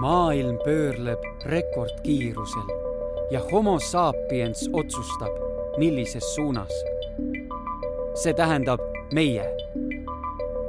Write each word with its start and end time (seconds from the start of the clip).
maailm 0.00 0.58
pöörleb 0.64 1.18
rekordkiirusel 1.44 2.68
ja 3.30 3.40
homo 3.52 3.78
sapiens 3.78 4.70
otsustab, 4.72 5.32
millises 5.78 6.34
suunas. 6.34 6.72
see 8.14 8.34
tähendab 8.34 8.80
meie. 9.12 9.44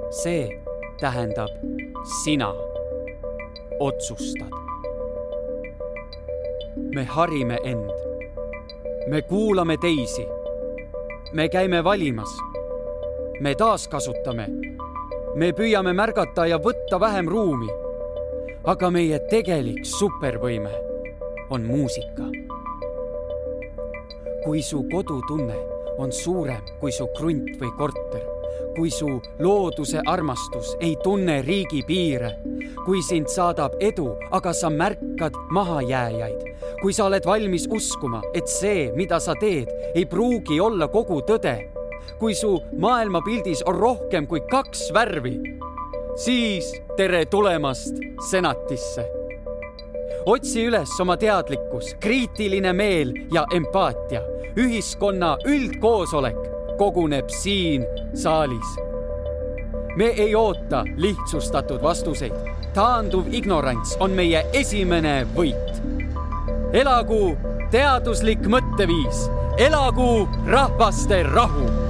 see 0.09 0.61
tähendab 0.99 1.49
sina 2.23 2.53
otsustad. 3.79 4.51
me 6.95 7.03
harime 7.03 7.57
end. 7.63 7.89
me 9.07 9.21
kuulame 9.21 9.77
teisi. 9.77 10.27
me 11.33 11.49
käime 11.49 11.83
valimas. 11.83 12.37
me 13.39 13.55
taaskasutame. 13.55 14.47
me 15.35 15.51
püüame 15.51 15.93
märgata 15.93 16.45
ja 16.45 16.57
võtta 16.57 16.99
vähem 16.99 17.27
ruumi 17.27 17.80
aga 18.61 18.91
meie 18.93 19.17
tegelik 19.25 19.81
supervõime 19.89 20.69
on 21.49 21.63
muusika. 21.65 22.27
kui 24.43 24.61
su 24.61 24.83
kodutunne 24.89 25.55
on 25.97 26.11
suurem 26.11 26.61
kui 26.79 26.91
su 26.91 27.07
krunt 27.17 27.57
või 27.61 27.69
korter, 27.77 28.23
kui 28.75 28.89
su 28.89 29.07
looduse 29.39 30.01
armastus 30.05 30.75
ei 30.79 30.95
tunne 31.03 31.41
riigipiire, 31.45 32.31
kui 32.85 33.01
sind 33.05 33.29
saadab 33.29 33.77
edu, 33.79 34.15
aga 34.31 34.53
sa 34.53 34.69
märkad 34.69 35.37
mahajääjaid, 35.53 36.41
kui 36.81 36.93
sa 36.93 37.05
oled 37.05 37.25
valmis 37.25 37.67
uskuma, 37.69 38.21
et 38.33 38.49
see, 38.49 38.91
mida 38.95 39.19
sa 39.19 39.35
teed, 39.37 39.69
ei 39.95 40.05
pruugi 40.05 40.59
olla 40.59 40.87
kogu 40.87 41.21
tõde, 41.21 41.57
kui 42.19 42.33
su 42.33 42.59
maailmapildis 42.77 43.61
on 43.65 43.77
rohkem 43.77 44.29
kui 44.29 44.41
kaks 44.49 44.89
värvi 44.93 45.37
siis 46.15 46.81
tere 46.97 47.25
tulemast 47.25 47.95
senatisse. 48.29 49.05
otsi 50.25 50.65
üles 50.67 50.99
oma 51.01 51.17
teadlikkus, 51.17 51.95
kriitiline 51.99 52.73
meel 52.73 53.13
ja 53.33 53.45
empaatia. 53.55 54.21
ühiskonna 54.57 55.37
üldkoosolek 55.45 56.37
koguneb 56.77 57.29
siin 57.29 57.85
saalis. 58.13 58.77
me 59.95 60.05
ei 60.05 60.35
oota 60.35 60.83
lihtsustatud 60.97 61.81
vastuseid. 61.81 62.33
taanduv 62.73 63.33
ignorants 63.33 63.97
on 63.99 64.11
meie 64.11 64.45
esimene 64.53 65.27
võit. 65.35 65.81
elagu 66.73 67.37
teaduslik 67.71 68.39
mõtteviis, 68.39 69.29
elagu 69.57 70.27
rahvaste 70.47 71.23
rahu 71.23 71.80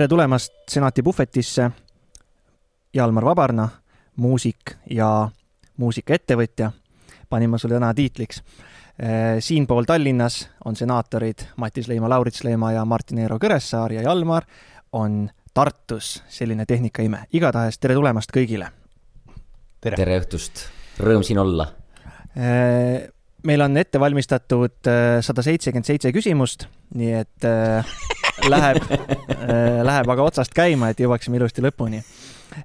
tere 0.00 0.08
tulemast 0.08 0.52
Senati 0.68 1.02
puhvetisse. 1.02 1.70
Jalmar 2.94 3.24
Vabarna, 3.24 3.66
muusik 4.16 4.72
ja 4.90 5.28
muusikaettevõtja, 5.76 6.70
panin 7.28 7.52
ma 7.52 7.58
sulle 7.60 7.76
täna 7.76 7.90
tiitliks. 7.94 8.40
Eh, 8.40 9.42
siinpool 9.44 9.84
Tallinnas 9.84 10.38
on 10.64 10.76
senaatorid 10.76 11.44
Matis 11.60 11.88
Leima, 11.88 12.08
Laurits 12.08 12.44
Leima 12.48 12.72
ja 12.72 12.84
Martin 12.88 13.20
Eero 13.20 13.36
Kõressaar 13.36 13.92
ja 13.92 14.06
Jalmar 14.08 14.48
on 14.96 15.28
Tartus, 15.54 16.22
selline 16.28 16.64
tehnikaime. 16.64 17.26
igatahes 17.32 17.78
tere 17.78 17.94
tulemast 17.94 18.32
kõigile! 18.32 18.72
tere, 19.80 20.00
tere 20.00 20.16
õhtust, 20.22 20.64
rõõm 20.96 21.26
siin 21.28 21.44
olla! 21.44 21.68
Meil 23.48 23.64
on 23.64 23.76
ette 23.80 24.00
valmistatud 24.00 24.90
eh, 24.90 25.18
sada 25.24 25.42
seitsekümmend 25.44 25.88
seitse 25.88 26.12
küsimust, 26.12 26.66
nii 26.98 27.12
et 27.22 27.48
läheb 28.48 28.84
äh, 28.90 29.80
läheb 29.84 30.12
aga 30.12 30.26
otsast 30.26 30.54
käima, 30.56 30.90
et 30.90 31.00
jõuaksime 31.00 31.40
ilusti 31.40 31.64
lõpuni. 31.64 32.00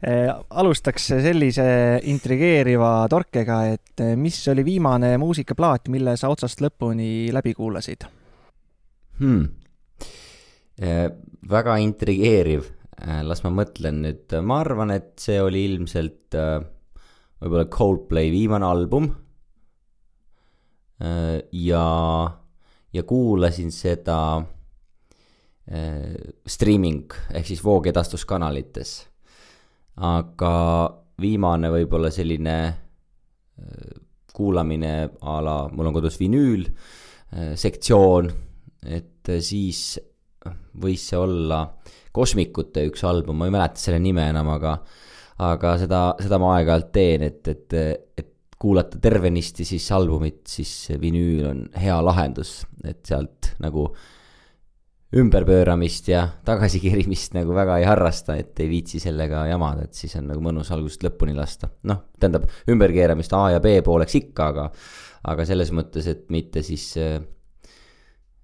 Äh, 0.02 0.30
alustaks 0.50 1.10
sellise 1.24 1.66
intrigeeriva 2.12 2.94
torkega, 3.12 3.60
et 3.76 4.04
äh, 4.04 4.16
mis 4.20 4.40
oli 4.52 4.66
viimane 4.68 5.16
muusikaplaat, 5.22 5.90
mille 5.94 6.16
sa 6.20 6.32
otsast 6.34 6.64
lõpuni 6.66 7.32
läbi 7.36 7.56
kuulasid 7.58 8.08
hmm.? 9.20 9.46
väga 11.48 11.78
intrigeeriv, 11.80 12.66
las 13.24 13.46
ma 13.46 13.52
mõtlen 13.62 14.02
nüüd, 14.04 14.34
ma 14.44 14.58
arvan, 14.60 14.90
et 14.92 15.14
see 15.24 15.38
oli 15.40 15.62
ilmselt 15.70 16.36
võib-olla 16.36 17.64
Coldplay 17.72 18.28
viimane 18.34 18.68
album. 18.68 19.08
Ja, 21.00 21.86
ja 22.94 23.04
kuulasin 23.04 23.72
seda 23.76 24.18
Äh, 25.66 26.14
streaming 26.46 27.10
ehk 27.34 27.48
siis 27.50 27.64
voogedastuskanalites. 27.66 28.90
aga 29.98 30.52
viimane 31.22 31.72
võib-olla 31.74 32.12
selline 32.14 32.58
äh, 32.70 33.96
kuulamine 34.36 34.92
a 35.26 35.40
la, 35.42 35.56
mul 35.74 35.90
on 35.90 35.96
kodus 35.96 36.20
vinüül, 36.22 36.68
äh, 37.34 37.56
sektsioon, 37.58 38.30
et 38.86 39.32
siis 39.42 39.98
võis 40.78 41.08
see 41.10 41.18
olla 41.18 41.64
Kosmikute 42.14 42.86
üks 42.86 43.02
album, 43.04 43.40
ma 43.40 43.50
ei 43.50 43.56
mäleta 43.58 43.82
selle 43.82 43.98
nime 44.00 44.30
enam, 44.30 44.54
aga 44.54 44.78
aga 45.50 45.74
seda, 45.82 46.04
seda 46.22 46.38
ma 46.40 46.54
aeg-ajalt 46.60 46.94
teen, 46.94 47.26
et, 47.26 47.42
et, 47.50 47.74
et 48.22 48.35
kuulata 48.66 48.98
tervenisti 49.02 49.66
siis 49.68 49.86
albumit, 49.94 50.42
siis 50.50 50.72
vinüül 51.02 51.46
on 51.52 51.64
hea 51.78 51.98
lahendus, 52.02 52.64
et 52.82 53.04
sealt 53.06 53.52
nagu 53.62 53.92
ümberpööramist 55.16 56.10
ja 56.10 56.24
tagasikeerimist 56.48 57.36
nagu 57.38 57.54
väga 57.56 57.78
ei 57.80 57.86
harrasta, 57.88 58.40
et 58.42 58.58
ei 58.64 58.72
viitsi 58.72 59.00
sellega 59.04 59.46
jamada, 59.52 59.86
et 59.86 59.94
siis 59.94 60.16
on 60.18 60.26
nagu 60.32 60.42
mõnus 60.44 60.72
algusest 60.74 61.06
lõpuni 61.06 61.36
lasta. 61.38 61.70
noh, 61.86 62.08
tähendab 62.20 62.50
ümberkeeramist 62.72 63.36
A 63.38 63.44
ja 63.54 63.62
B 63.64 63.78
pooleks 63.86 64.18
ikka, 64.18 64.50
aga, 64.50 64.66
aga 65.32 65.46
selles 65.46 65.72
mõttes, 65.76 66.10
et 66.10 66.26
mitte 66.34 66.66
siis 66.66 66.88
äh, 66.98 67.20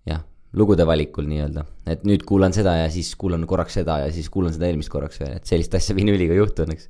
jah, 0.07 0.21
lugude 0.53 0.85
valikul 0.87 1.25
nii-öelda, 1.31 1.65
et 1.89 2.05
nüüd 2.07 2.23
kuulan 2.29 2.53
seda 2.53 2.77
ja 2.83 2.93
siis 2.93 3.15
kuulan 3.17 3.49
korraks 3.49 3.81
seda 3.81 4.03
ja 4.05 4.13
siis 4.13 4.29
kuulan 4.29 4.53
seda 4.53 4.69
eelmist 4.69 4.93
korraks 4.93 5.19
veel, 5.23 5.33
et 5.41 5.49
sellist 5.49 5.75
asja 5.81 5.97
vinüüliga 5.97 6.37
ei 6.37 6.43
juhtu 6.43 6.67
õnneks 6.67 6.87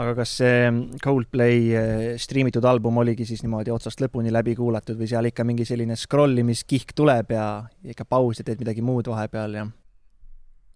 aga 0.00 0.14
kas 0.16 0.32
see 0.40 0.70
Coldplay 1.02 1.58
eh, 1.76 2.06
striimitud 2.20 2.64
album 2.68 3.00
oligi 3.02 3.26
siis 3.28 3.42
niimoodi 3.44 3.72
otsast 3.74 4.00
lõpuni 4.00 4.32
läbi 4.32 4.54
kuulatud 4.56 4.98
või 5.00 5.08
seal 5.10 5.28
ikka 5.28 5.44
mingi 5.46 5.66
selline 5.68 5.96
scroll 5.98 6.40
imist 6.40 6.72
tuleb 6.96 7.34
ja 7.34 7.44
ikka 7.92 8.06
paus 8.08 8.40
ja 8.40 8.46
teed 8.46 8.62
midagi 8.62 8.84
muud 8.84 9.10
vahepeal 9.12 9.58
ja? 9.58 9.66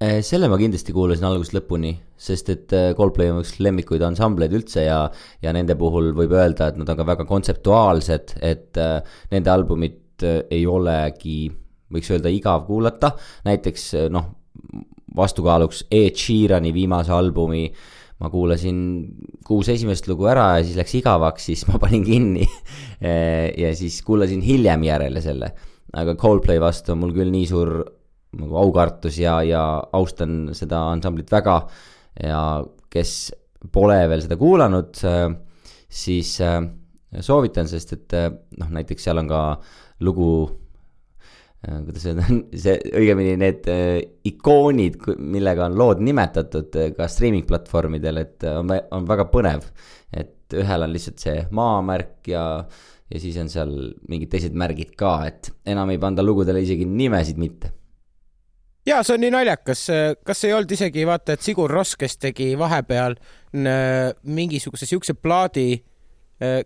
Eh, 0.05 0.21
selle 0.27 0.51
ma 0.51 0.59
kindlasti 0.61 0.93
kuulasin 0.93 1.25
algusest 1.29 1.55
lõpuni, 1.57 1.95
sest 2.21 2.51
et 2.53 2.77
eh, 2.77 2.91
Coldplay 2.99 3.33
on 3.33 3.41
üks 3.41 3.57
lemmikuid 3.65 4.05
ansambleid 4.05 4.53
üldse 4.59 4.85
ja, 4.85 5.01
ja 5.41 5.57
nende 5.57 5.79
puhul 5.81 6.13
võib 6.19 6.35
öelda, 6.35 6.69
et 6.69 6.81
nad 6.81 6.91
on 6.91 7.01
ka 7.01 7.09
väga 7.15 7.29
kontseptuaalsed, 7.31 8.37
et 8.45 8.81
nende 9.33 9.53
albumit 9.55 10.25
ei 10.25 10.67
olegi, 10.69 11.47
võiks 11.95 12.11
öelda, 12.13 12.31
igav 12.33 12.67
kuulata, 12.69 13.15
näiteks 13.47 13.87
noh, 14.13 14.29
vastukaaluks 15.17 15.87
Ed 15.95 16.19
Sheerani 16.19 16.73
viimase 16.75 17.13
albumi 17.15 17.65
äh, 17.71 17.94
ma 18.25 18.31
kuulasin 18.33 18.79
kuus 19.45 19.69
esimest 19.69 20.09
lugu 20.09 20.29
ära 20.31 20.55
ja 20.57 20.65
siis 20.65 20.79
läks 20.81 20.97
igavaks, 21.03 21.49
siis 21.51 21.67
ma 21.69 21.81
panin 21.83 22.05
kinni. 22.07 22.47
ja 23.63 23.75
siis 23.77 24.01
kuulasin 24.07 24.41
hiljem 24.45 24.87
järele 24.89 25.23
selle, 25.25 25.53
aga 25.93 26.17
Coldplay 26.21 26.63
vastu 26.63 26.95
on 26.95 27.03
mul 27.05 27.15
küll 27.17 27.33
nii 27.35 27.51
suur 27.51 27.77
nagu 28.35 28.57
aukartus 28.59 29.21
ja, 29.21 29.39
ja 29.47 29.63
austan 29.95 30.49
seda 30.57 30.81
ansamblit 30.91 31.31
väga 31.31 31.61
ja 32.25 32.41
kes 32.91 33.13
pole 33.73 34.01
veel 34.11 34.25
seda 34.25 34.39
kuulanud, 34.41 34.99
siis 35.89 36.35
soovitan, 37.23 37.71
sest 37.71 37.95
et 37.95 38.17
noh, 38.59 38.71
näiteks 38.75 39.07
seal 39.07 39.23
on 39.23 39.31
ka 39.31 39.41
lugu 40.05 40.31
kuidas 41.65 42.07
öelda, 42.11 42.25
see 42.65 42.75
õigemini 42.93 43.37
need 43.41 43.69
äh, 43.73 43.99
ikoonid, 44.29 44.99
millega 45.19 45.69
on 45.69 45.79
lood 45.79 46.03
nimetatud 46.05 46.81
äh, 46.81 46.91
ka 46.97 47.09
streaming 47.11 47.47
platvormidel, 47.49 48.21
et 48.25 48.49
on, 48.51 48.73
on 48.95 49.07
väga 49.09 49.29
põnev. 49.33 49.69
et 50.15 50.55
ühel 50.55 50.87
on 50.87 50.93
lihtsalt 50.93 51.23
see 51.23 51.39
maamärk 51.57 52.29
ja, 52.31 52.45
ja 53.11 53.21
siis 53.21 53.39
on 53.41 53.49
seal 53.51 53.73
mingid 54.11 54.31
teised 54.35 54.55
märgid 54.55 54.93
ka, 54.99 55.17
et 55.27 55.51
enam 55.67 55.91
ei 55.91 55.99
panda 55.99 56.23
lugudele 56.23 56.63
isegi 56.63 56.87
nimesid 56.87 57.41
mitte 57.41 57.73
ja 58.87 59.01
see 59.03 59.17
on 59.17 59.25
nii 59.25 59.33
naljakas, 59.33 59.87
kas 60.27 60.45
ei 60.45 60.53
olnud 60.53 60.77
isegi 60.77 61.07
vaata, 61.09 61.35
et 61.35 61.43
Sigur 61.43 61.73
Ross, 61.73 61.97
kes 61.97 62.19
tegi 62.21 62.51
vahepeal 62.61 63.17
mingisuguse 63.55 64.87
siukse 64.87 65.17
plaadi, 65.17 65.79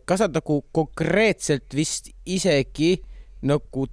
kas 0.04 0.24
nad 0.24 0.34
nagu 0.34 0.58
konkreetselt 0.74 1.76
vist 1.78 2.10
isegi 2.26 2.96
nagu 3.46 3.86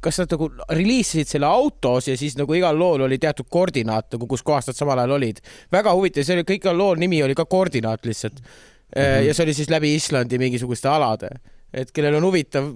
kas 0.00 0.20
nad 0.22 0.30
nagu 0.32 0.48
reliisisid 0.72 1.28
selle 1.28 1.48
autos 1.48 2.08
ja 2.08 2.16
siis 2.16 2.38
nagu 2.38 2.54
igal 2.56 2.78
lool 2.78 3.04
oli 3.04 3.18
teatud 3.20 3.48
koordinaat 3.52 4.14
nagu, 4.14 4.28
kus 4.30 4.44
kohas 4.46 4.70
nad 4.70 4.78
samal 4.78 5.02
ajal 5.02 5.16
olid. 5.18 5.42
väga 5.72 5.92
huvitav, 5.92 6.24
see 6.24 6.38
oli, 6.38 6.46
kõik 6.48 6.70
lool 6.72 6.96
nimi 7.02 7.22
oli 7.22 7.36
ka 7.36 7.44
koordinaat 7.44 8.06
lihtsalt 8.06 8.40
mm. 8.40 9.02
-hmm. 9.02 9.26
ja 9.26 9.34
see 9.34 9.44
oli 9.44 9.54
siis 9.54 9.70
läbi 9.70 9.94
Islandi 9.94 10.38
mingisuguste 10.38 10.88
alade 10.88 11.34
et 11.76 11.90
kellel 11.92 12.16
on 12.16 12.24
huvitav, 12.28 12.68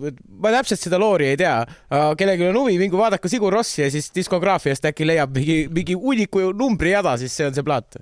ma 0.43 0.53
täpselt 0.53 0.83
seda 0.83 0.99
loori 1.01 1.31
ei 1.31 1.39
tea, 1.41 1.57
aga 1.89 2.15
kellelgi 2.19 2.49
on 2.49 2.59
huvi, 2.61 2.77
mingu 2.81 2.99
vaadake 3.01 3.31
Sigur 3.33 3.55
Rossi 3.55 3.83
ja 3.83 3.91
siis 3.93 4.11
diskograafiast 4.15 4.91
äkki 4.91 5.07
leiab 5.07 5.33
mingi, 5.37 5.63
mingi 5.73 5.97
hunniku 5.99 6.51
numbri 6.57 6.93
jada, 6.93 7.17
siis 7.21 7.37
see 7.37 7.47
on 7.49 7.57
see 7.57 7.67
plaat 7.67 8.01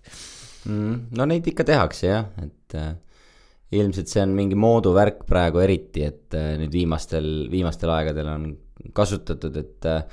mm,. 0.65 0.97
no 1.19 1.29
neid 1.29 1.47
ikka 1.53 1.67
tehakse 1.69 2.09
jah, 2.11 2.27
et 2.43 2.79
äh, 2.79 2.95
ilmselt 3.77 4.09
see 4.09 4.23
on 4.25 4.33
mingi 4.37 4.57
mooduvärk 4.59 5.25
praegu 5.29 5.61
eriti, 5.61 6.05
et 6.09 6.37
äh, 6.37 6.55
nüüd 6.61 6.73
viimastel, 6.73 7.29
viimastel 7.53 7.93
aegadel 7.93 8.31
on 8.33 8.47
kasutatud, 8.97 9.59
et 9.61 9.89
äh, 9.89 10.05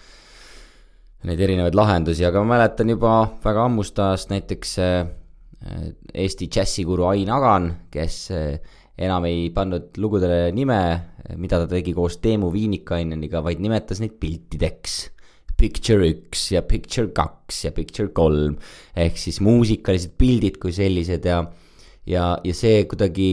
neid 1.25 1.41
erinevaid 1.41 1.77
lahendusi, 1.77 2.25
aga 2.27 2.43
ma 2.43 2.55
mäletan 2.57 2.91
juba 2.91 3.17
väga 3.43 3.67
ammust 3.69 4.01
ajast 4.01 4.33
näiteks 4.33 4.75
äh, 4.83 4.99
Eesti 6.13 6.49
džässikuru 6.51 7.07
Ain 7.09 7.31
Agan, 7.33 7.71
kes 7.89 8.27
enam 9.01 9.23
ei 9.25 9.47
pannud 9.55 9.95
lugudele 9.97 10.51
nime, 10.53 10.77
mida 11.41 11.57
ta 11.63 11.69
tegi 11.71 11.95
koos 11.95 12.19
Teemu 12.21 12.51
Viinikaineniga, 12.53 13.41
vaid 13.41 13.63
nimetas 13.63 14.03
neid 14.03 14.19
piltideks. 14.21 14.99
Picture 15.57 16.05
üks 16.11 16.43
ja 16.51 16.61
Picture 16.67 17.09
kaks 17.15 17.63
ja 17.63 17.71
Picture 17.73 18.11
kolm 18.13 18.59
ehk 18.99 19.17
siis 19.17 19.39
muusikalised 19.41 20.13
pildid 20.19 20.59
kui 20.61 20.75
sellised 20.75 21.25
ja 21.25 21.39
ja, 22.09 22.31
ja 22.43 22.55
see 22.55 22.85
kuidagi 22.89 23.29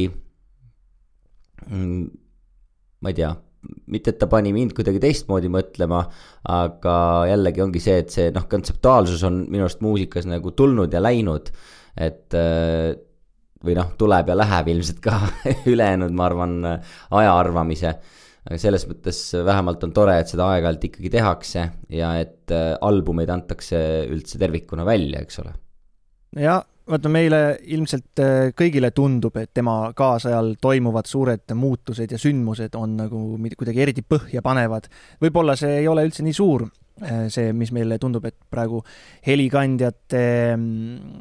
mm,, 1.68 2.04
ma 3.02 3.12
ei 3.12 3.18
tea, 3.18 3.30
mitte 3.92 4.12
et 4.12 4.18
ta 4.18 4.28
pani 4.30 4.52
mind 4.54 4.74
kuidagi 4.76 5.00
teistmoodi 5.02 5.50
mõtlema, 5.52 6.02
aga 6.50 6.96
jällegi 7.30 7.62
ongi 7.64 7.82
see, 7.82 8.00
et 8.02 8.10
see 8.14 8.32
noh, 8.34 8.48
kontseptuaalsus 8.50 9.22
on 9.28 9.44
minu 9.48 9.66
arust 9.66 9.82
muusikas 9.84 10.28
nagu 10.30 10.54
tulnud 10.58 10.92
ja 10.94 11.02
läinud, 11.02 11.52
et 12.00 12.38
äh, 12.38 12.92
või 13.62 13.76
noh, 13.78 13.92
tuleb 13.98 14.32
ja 14.32 14.36
läheb 14.38 14.72
ilmselt 14.74 14.98
ka 15.04 15.20
ülejäänud, 15.72 16.14
ma 16.18 16.26
arvan, 16.30 16.58
aja 16.66 17.36
arvamise. 17.38 17.94
aga 18.42 18.58
selles 18.58 18.88
mõttes 18.90 19.18
vähemalt 19.46 19.84
on 19.86 19.92
tore, 19.94 20.16
et 20.18 20.30
seda 20.32 20.48
aeg-ajalt 20.50 20.88
ikkagi 20.88 21.10
tehakse 21.14 21.68
ja 21.94 22.16
et 22.18 22.50
äh, 22.50 22.72
albumeid 22.80 23.30
antakse 23.30 23.78
üldse 24.10 24.40
tervikuna 24.42 24.86
välja, 24.88 25.22
eks 25.22 25.38
ole. 25.44 25.54
Ja 26.36 26.60
vaata, 26.88 27.10
meile 27.12 27.40
ilmselt 27.74 28.22
äh, 28.22 28.50
kõigile 28.58 28.92
tundub, 28.94 29.36
et 29.40 29.52
tema 29.54 29.92
kaasajal 29.96 30.54
toimuvad 30.62 31.08
suured 31.08 31.54
muutused 31.58 32.12
ja 32.12 32.20
sündmused 32.20 32.76
on 32.78 32.96
nagu 33.00 33.22
kuidagi 33.58 33.84
eriti 33.84 34.04
põhjapanevad. 34.06 34.88
võib-olla 35.22 35.56
see 35.58 35.80
ei 35.82 35.88
ole 35.88 36.04
üldse 36.08 36.24
nii 36.26 36.36
suur, 36.36 36.66
äh, 37.02 37.26
see, 37.32 37.52
mis 37.56 37.72
meile 37.72 37.98
tundub, 38.02 38.26
et 38.28 38.36
praegu 38.50 38.82
helikandjate, 39.26 40.24
mm, 40.56 41.14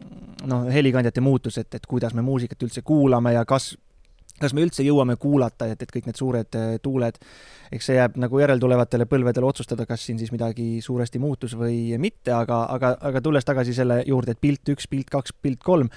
noh, 0.49 0.67
helikandjate 0.71 1.21
muutused, 1.21 1.69
et 1.75 1.87
kuidas 1.87 2.17
me 2.17 2.25
muusikat 2.25 2.67
üldse 2.67 2.81
kuulame 2.85 3.35
ja 3.37 3.45
kas 3.45 3.75
kas 4.41 4.55
me 4.57 4.63
üldse 4.65 4.85
jõuame 4.85 5.17
kuulata, 5.21 5.69
et, 5.71 5.83
et 5.83 5.93
kõik 5.93 6.09
need 6.09 6.19
suured 6.19 6.57
äh, 6.57 6.73
tuuled, 6.83 7.19
eks 7.71 7.89
see 7.89 7.97
jääb 7.97 8.17
nagu 8.21 8.41
järeltulevatele 8.41 9.07
põlvedele 9.09 9.47
otsustada, 9.47 9.85
kas 9.89 10.05
siin 10.07 10.19
siis 10.21 10.33
midagi 10.33 10.81
suuresti 10.83 11.21
muutus 11.21 11.55
või 11.57 11.97
mitte, 12.01 12.33
aga, 12.35 12.65
aga, 12.75 12.95
aga 13.11 13.23
tulles 13.23 13.47
tagasi 13.47 13.75
selle 13.77 14.01
juurde, 14.07 14.35
et 14.35 14.43
pilt 14.43 14.73
üks, 14.73 14.89
pilt 14.91 15.11
kaks, 15.13 15.35
pilt 15.41 15.61
kolm, 15.63 15.91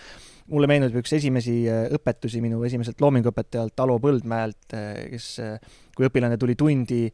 mulle 0.53 0.69
meenub 0.71 0.97
üks 1.01 1.17
esimesi 1.19 1.63
äh, 1.71 1.87
õpetusi 1.97 2.43
minu 2.45 2.63
esimeselt 2.69 3.01
loominguõpetajalt 3.05 3.81
Alo 3.85 3.99
Põldmäelt, 4.03 4.77
äh, 4.77 4.91
kes 5.15 5.31
kui 5.95 6.09
õpilane 6.09 6.37
tuli 6.41 6.57
tundi 6.59 7.05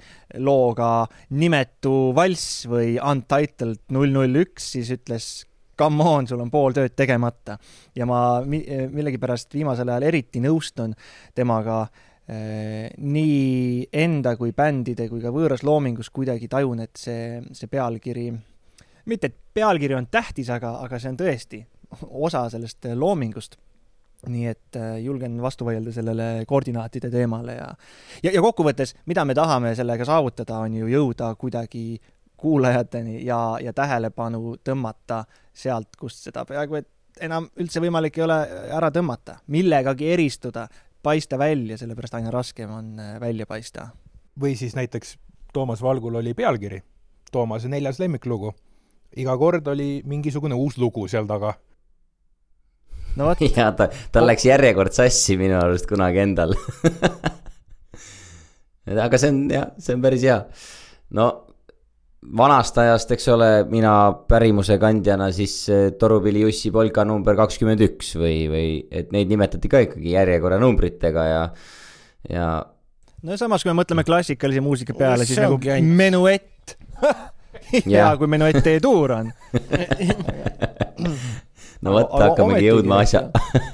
looga 0.40 1.04
Nimetu 1.36 2.10
valss 2.16 2.64
või 2.70 2.96
Untitled 2.96 3.86
null 3.94 4.12
null 4.16 4.42
üks, 4.42 4.72
siis 4.74 4.90
ütles 4.96 5.30
come 5.80 6.04
on, 6.04 6.26
sul 6.28 6.40
on 6.44 6.50
pool 6.52 6.76
tööd 6.76 6.92
tegemata. 6.96 7.56
ja 7.96 8.06
ma 8.06 8.42
millegipärast 8.44 9.54
viimasel 9.56 9.88
ajal 9.88 10.08
eriti 10.10 10.42
nõustun 10.44 10.92
temaga 11.34 11.80
eh, 12.28 12.90
nii 12.98 13.88
enda 14.04 14.36
kui 14.36 14.52
bändide 14.56 15.08
kui 15.08 15.22
ka 15.24 15.32
võõras 15.32 15.64
loomingus 15.64 16.12
kuidagi 16.12 16.50
tajun, 16.52 16.84
et 16.84 17.00
see, 17.00 17.40
see 17.56 17.70
pealkiri, 17.72 18.28
mitte 19.08 19.32
et 19.32 19.40
pealkiri 19.54 19.96
on 19.96 20.10
tähtis, 20.12 20.52
aga, 20.52 20.76
aga 20.84 21.00
see 21.00 21.14
on 21.14 21.18
tõesti 21.20 21.64
osa 22.28 22.44
sellest 22.52 22.92
loomingust 22.94 23.56
nii 24.28 24.46
et 24.50 24.76
äh, 24.76 24.98
julgen 25.00 25.40
vastu 25.40 25.64
vaielda 25.64 25.94
sellele 25.96 26.24
koordinaatide 26.46 27.08
teemale 27.10 27.56
ja 27.56 27.68
ja, 28.22 28.34
ja 28.34 28.42
kokkuvõttes, 28.44 28.98
mida 29.08 29.24
me 29.24 29.34
tahame 29.34 29.72
sellega 29.74 30.04
saavutada, 30.04 30.60
on 30.60 30.76
ju 30.76 30.90
jõuda 30.92 31.32
kuidagi 31.40 32.00
kuulajateni 32.40 33.24
ja, 33.24 33.58
ja 33.60 33.72
tähelepanu 33.72 34.56
tõmmata 34.64 35.24
sealt, 35.62 35.94
kust 36.00 36.24
seda 36.26 36.44
peaaegu 36.48 36.80
et 36.80 36.88
enam 37.24 37.48
üldse 37.60 37.82
võimalik 37.82 38.18
ei 38.18 38.24
ole 38.26 38.38
ära 38.76 38.90
tõmmata, 38.94 39.38
millegagi 39.52 40.10
eristuda, 40.14 40.66
paista 41.02 41.38
välja, 41.40 41.78
sellepärast 41.80 42.16
aina 42.18 42.32
raskem 42.34 42.70
on 42.74 43.00
äh, 43.00 43.16
välja 43.20 43.46
paista. 43.46 43.90
või 44.40 44.56
siis 44.56 44.76
näiteks 44.76 45.16
Toomas 45.52 45.82
Valgul 45.82 46.14
oli 46.14 46.34
pealkiri, 46.34 46.82
Toomase 47.32 47.68
neljas 47.68 47.98
lemmiklugu. 47.98 48.54
iga 49.16 49.36
kord 49.38 49.66
oli 49.66 50.02
mingisugune 50.04 50.54
uus 50.54 50.78
lugu 50.78 51.08
seal 51.08 51.26
taga. 51.26 51.54
no 53.16 53.24
vot. 53.24 53.40
ja 53.56 53.72
ta, 53.72 53.88
tal 54.12 54.26
läks 54.26 54.44
järjekord 54.44 54.92
sassi 54.92 55.36
minu 55.36 55.58
arust 55.58 55.86
kunagi 55.86 56.18
endal 56.18 56.54
aga 59.06 59.18
see 59.18 59.28
on 59.28 59.50
jah, 59.50 59.70
see 59.78 59.94
on 59.94 60.02
päris 60.02 60.22
hea. 60.22 60.44
no 61.10 61.49
vanast 62.20 62.76
ajast, 62.78 63.14
eks 63.16 63.28
ole, 63.32 63.48
mina 63.70 63.92
pärimuse 64.28 64.76
kandjana 64.80 65.30
siis 65.32 65.54
Torupilli 65.98 66.44
Jussi 66.44 66.72
polka 66.74 67.04
number 67.08 67.36
kakskümmend 67.38 67.80
üks 67.86 68.12
või, 68.20 68.44
või 68.50 68.66
et 68.92 69.12
neid 69.14 69.30
nimetati 69.32 69.70
ka 69.72 69.80
ikkagi 69.86 70.14
järjekorranumbritega 70.14 71.26
ja, 71.30 71.42
ja. 72.28 72.48
no 73.24 73.40
samas, 73.40 73.64
kui 73.64 73.72
me 73.72 73.80
mõtleme 73.80 74.04
klassikalise 74.06 74.64
muusika 74.64 74.96
peale, 74.96 75.28
siis 75.28 75.40
nagu 75.40 75.60
ainult... 75.64 75.96
menuett. 76.02 76.76
Hea, 77.70 78.08
kui 78.18 78.28
menuett 78.30 78.66
E-tuur 78.66 79.16
on. 79.20 79.30
No 81.80 81.94
vot, 81.94 82.10
hakkamegi 82.12 82.66
jõudma 82.66 82.98
asja 83.00 83.22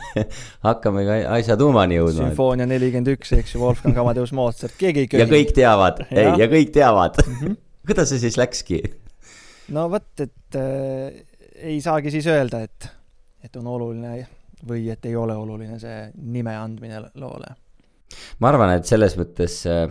hakkamegi 0.69 1.25
asja 1.27 1.57
tuumani 1.59 1.97
jõudma. 1.99 2.29
sümfoonia 2.29 2.69
nelikümmend 2.71 3.11
üks, 3.17 3.33
eks 3.35 3.57
ju, 3.57 3.65
Wolfgang 3.65 3.99
Amadeus 3.99 4.31
Mozart, 4.37 4.77
keegi 4.79 5.03
ei 5.03 5.09
köhi. 5.11 5.25
ja 5.25 5.27
kõik 5.27 5.51
teavad, 5.57 6.05
ei, 6.13 6.29
ja 6.39 6.47
kõik 6.53 6.71
teavad 6.77 7.19
kuidas 7.87 8.13
see 8.13 8.23
siis 8.23 8.39
läkski? 8.41 8.81
no 9.75 9.89
vot, 9.93 10.13
et 10.23 10.59
äh, 10.59 11.21
ei 11.67 11.79
saagi 11.85 12.13
siis 12.15 12.27
öelda, 12.31 12.63
et, 12.67 12.89
et 13.45 13.61
on 13.61 13.69
oluline 13.77 14.17
või 14.67 14.87
et 14.93 15.05
ei 15.07 15.17
ole 15.19 15.37
oluline 15.37 15.79
see 15.83 16.09
nime 16.23 16.57
andmine 16.57 17.03
loole. 17.21 17.55
ma 18.41 18.51
arvan, 18.53 18.77
et 18.79 18.89
selles 18.89 19.17
mõttes, 19.19 19.61
äh, 19.71 19.87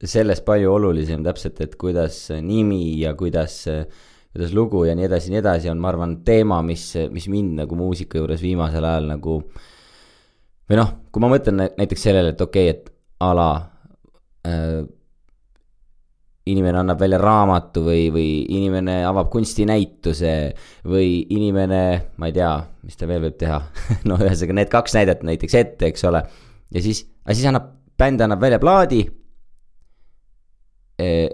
sellest 0.00 0.44
palju 0.46 0.72
olulisem 0.72 1.24
täpselt, 1.26 1.60
et 1.60 1.76
kuidas 1.80 2.28
nimi 2.42 3.00
ja 3.00 3.14
kuidas 3.18 3.64
kuidas 4.30 4.54
lugu 4.54 4.84
ja 4.86 4.94
nii 4.94 5.08
edasi 5.08 5.28
ja 5.28 5.34
nii 5.34 5.42
edasi 5.42 5.70
on, 5.72 5.80
ma 5.82 5.90
arvan, 5.90 6.20
teema, 6.26 6.60
mis, 6.62 6.84
mis 7.10 7.26
mind 7.30 7.56
nagu 7.64 7.78
muusika 7.78 8.20
juures 8.20 8.42
viimasel 8.42 8.86
ajal 8.86 9.08
nagu 9.10 9.40
või 10.70 10.78
noh, 10.78 10.92
kui 11.10 11.22
ma 11.24 11.32
mõtlen 11.32 11.64
näiteks 11.66 12.06
sellele, 12.06 12.34
et 12.34 12.44
okei 12.44 12.70
okay,, 12.70 12.78
et 12.78 12.92
a 13.26 13.30
la 13.34 13.48
äh, 14.46 14.84
inimene 16.48 16.80
annab 16.80 17.00
välja 17.00 17.18
raamatu 17.20 17.82
või, 17.84 18.06
või 18.14 18.28
inimene 18.56 19.00
avab 19.04 19.28
kunstinäituse 19.32 20.34
või 20.88 21.20
inimene, 21.36 21.82
ma 22.16 22.30
ei 22.30 22.36
tea, 22.36 22.52
mis 22.86 22.96
ta 22.96 23.08
veel 23.10 23.26
võib 23.26 23.36
teha 23.40 23.60
no 24.08 24.16
ühesõnaga 24.16 24.58
need 24.60 24.72
kaks 24.72 24.96
näidet 24.96 25.24
näiteks 25.26 25.58
ette, 25.60 25.90
eks 25.90 26.06
ole. 26.08 26.24
ja 26.72 26.84
siis, 26.84 27.04
aga 27.26 27.36
siis 27.36 27.50
annab 27.50 27.68
bänd 28.00 28.24
annab 28.24 28.40
välja 28.40 28.60
plaadi 28.62 29.02
eh,. 31.00 31.28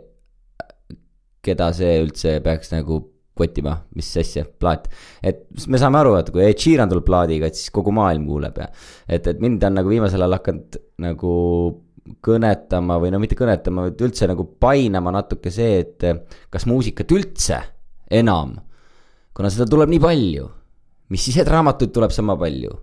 keda 1.46 1.70
see 1.76 2.00
üldse 2.02 2.40
peaks 2.42 2.72
nagu 2.74 3.04
kottima, 3.36 3.76
mis 3.94 4.08
asja, 4.18 4.46
plaat. 4.58 4.88
et 5.22 5.44
me 5.68 5.78
saame 5.78 6.00
aru, 6.00 6.14
et 6.18 6.30
kui 6.32 6.42
Ed 6.42 6.58
Sheeran 6.58 6.90
tuleb 6.90 7.04
plaadiga, 7.06 7.46
et 7.46 7.58
siis 7.58 7.70
kogu 7.70 7.92
maailm 7.94 8.24
kuuleb 8.26 8.58
ja. 8.62 8.70
et, 9.06 9.26
et 9.28 9.42
mind 9.44 9.62
on 9.68 9.76
nagu 9.78 9.92
viimasel 9.92 10.24
ajal 10.24 10.38
hakanud 10.38 10.78
nagu 11.04 11.32
kõnetama 12.24 12.98
või 13.02 13.12
no 13.14 13.20
mitte 13.22 13.38
kõnetama, 13.38 13.88
vaid 13.88 14.02
üldse 14.06 14.28
nagu 14.30 14.46
painama 14.60 15.12
natuke 15.14 15.52
see, 15.54 15.82
et 15.82 16.06
kas 16.52 16.66
muusikat 16.70 17.12
üldse 17.16 17.60
enam, 18.10 18.56
kuna 19.36 19.52
seda 19.52 19.68
tuleb 19.70 19.90
nii 19.92 20.02
palju, 20.02 20.48
mis 21.12 21.28
siis, 21.28 21.40
et 21.42 21.50
raamatuid 21.50 21.94
tuleb 21.94 22.14
sama 22.14 22.38
palju 22.40 22.74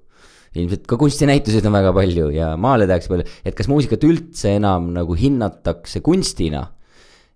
ilmselt 0.54 0.86
ka 0.86 0.98
kunstinäituseid 1.02 1.66
on 1.66 1.74
väga 1.74 1.92
palju 1.96 2.28
ja 2.34 2.52
maale 2.62 2.86
tehakse 2.90 3.10
palju, 3.10 3.26
et 3.42 3.56
kas 3.58 3.70
muusikat 3.72 4.04
üldse 4.06 4.54
enam 4.60 4.92
nagu 4.94 5.16
hinnatakse 5.18 6.04
kunstina 6.06 6.68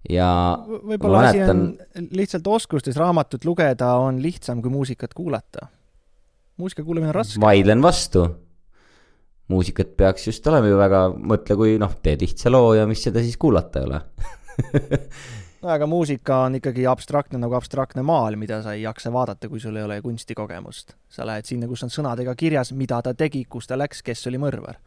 ja 0.09 0.27
võib-olla 0.67 1.23
asi 1.31 1.41
on 1.49 1.63
lihtsalt 2.15 2.47
oskustes, 2.51 2.97
raamatut 2.99 3.45
lugeda 3.47 3.95
on 4.01 4.21
lihtsam 4.23 4.61
kui 4.61 4.73
muusikat 4.73 5.15
kuulata. 5.17 5.67
muusika 6.57 6.83
kuulamine 6.83 7.09
on 7.09 7.15
raske. 7.15 7.41
vaidlen 7.41 7.81
vastu. 7.81 8.27
Muusikat 9.47 9.95
peaks 9.97 10.27
just 10.27 10.47
olema 10.47 10.69
ju 10.69 10.77
väga, 10.79 11.01
mõtle, 11.17 11.57
kui 11.59 11.77
noh, 11.81 11.97
teed 12.03 12.23
lihtsa 12.25 12.51
loo 12.51 12.73
ja 12.77 12.87
mis 12.89 13.03
seda 13.07 13.23
siis 13.23 13.37
kuulata 13.39 13.83
ei 13.83 13.91
ole. 13.91 14.01
No 15.57 15.71
aga 15.73 15.87
muusika 15.89 16.43
on 16.45 16.59
ikkagi 16.59 16.83
abstraktne 16.85 17.39
nagu 17.41 17.55
abstraktne 17.57 18.03
maal, 18.05 18.35
mida 18.37 18.59
sa 18.61 18.75
ei 18.77 18.83
jaksa 18.83 19.09
vaadata, 19.11 19.49
kui 19.49 19.59
sul 19.59 19.75
ei 19.75 19.83
ole 19.87 19.97
kunstikogemust. 20.05 20.93
sa 21.09 21.25
lähed 21.25 21.49
sinna, 21.49 21.67
kus 21.67 21.81
on 21.83 21.89
sõnadega 21.89 22.35
kirjas, 22.37 22.71
mida 22.77 23.01
ta 23.01 23.15
tegi, 23.17 23.41
kus 23.49 23.67
ta 23.67 23.77
läks, 23.77 24.03
kes 24.05 24.27
oli 24.29 24.37
mõrvar. 24.37 24.77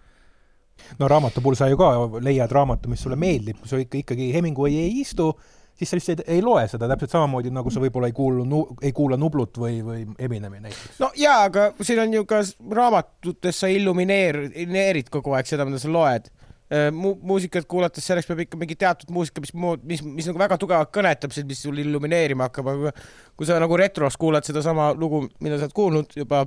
No 0.99 1.09
raamatu 1.11 1.43
puhul 1.43 1.59
sa 1.59 1.67
ju 1.69 1.77
ka 1.77 1.91
leiad 2.23 2.53
raamatu, 2.55 2.89
mis 2.89 3.03
sulle 3.03 3.19
meeldib, 3.19 3.59
kui 3.61 3.69
sa 3.69 3.81
ikka 3.83 3.99
ikkagi 3.99 4.31
Hemingway 4.33 4.79
ei 4.79 5.01
istu, 5.03 5.33
siis 5.81 5.91
sa 5.91 5.97
lihtsalt 5.97 6.21
ei, 6.27 6.37
ei 6.37 6.43
loe 6.45 6.67
seda 6.69 6.89
täpselt 6.91 7.15
samamoodi, 7.15 7.53
nagu 7.55 7.73
sa 7.73 7.81
võib-olla 7.81 8.11
ei 8.11 8.17
kuulu 8.17 8.61
ei 8.85 8.93
kuula 8.97 9.17
Nublut 9.21 9.57
või, 9.61 9.81
või 9.85 10.05
Eminemi 10.21 10.61
näiteks. 10.61 11.01
no 11.01 11.11
jaa, 11.17 11.47
aga 11.49 11.71
siin 11.81 12.03
on 12.05 12.13
ju 12.19 12.27
ka 12.29 12.43
raamatutes 12.77 13.63
sa 13.65 13.71
illumineerid 13.73 15.09
kogu 15.13 15.35
aeg 15.37 15.49
seda, 15.49 15.65
mida 15.69 15.81
sa 15.81 15.93
loed 15.93 16.29
äh, 16.29 16.91
mu-, 16.93 17.17
muusikat 17.33 17.69
kuulates, 17.71 18.05
selleks 18.07 18.29
peab 18.29 18.45
ikka 18.45 18.61
mingi 18.61 18.77
teatud 18.81 19.13
muusika, 19.15 19.43
mis, 19.45 19.55
mis, 19.83 20.05
mis 20.05 20.29
nagu 20.29 20.43
väga 20.43 20.61
tugevalt 20.61 20.93
kõnetab 20.95 21.33
sind, 21.35 21.49
mis 21.49 21.65
sul 21.65 21.81
illumineerima 21.81 22.51
hakkab, 22.51 22.73
aga 22.75 22.95
kui 23.37 23.49
sa 23.49 23.61
nagu 23.63 23.81
retros 23.81 24.21
kuulad 24.21 24.45
sedasama 24.47 24.93
lugu, 24.99 25.25
mida 25.41 25.57
sa 25.57 25.69
oled 25.69 25.77
kuulnud 25.81 26.19
juba 26.21 26.45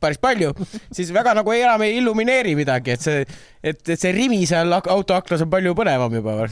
päris 0.00 0.20
palju, 0.22 0.52
siis 0.94 1.10
väga 1.14 1.34
nagu 1.38 1.52
enam 1.54 1.82
ei 1.86 1.96
illumineeri 1.98 2.54
midagi, 2.58 2.94
et 2.94 3.04
see, 3.04 3.24
et, 3.62 3.80
et 3.82 3.98
see 3.98 4.12
rimi 4.14 4.40
seal 4.48 4.72
auto 4.78 5.16
aknas 5.16 5.42
on 5.44 5.50
palju 5.52 5.74
põnevam 5.78 6.12
juba 6.18 6.32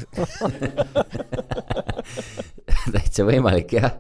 täitsa 2.95 3.27
võimalik 3.27 3.77
jah. 3.79 3.93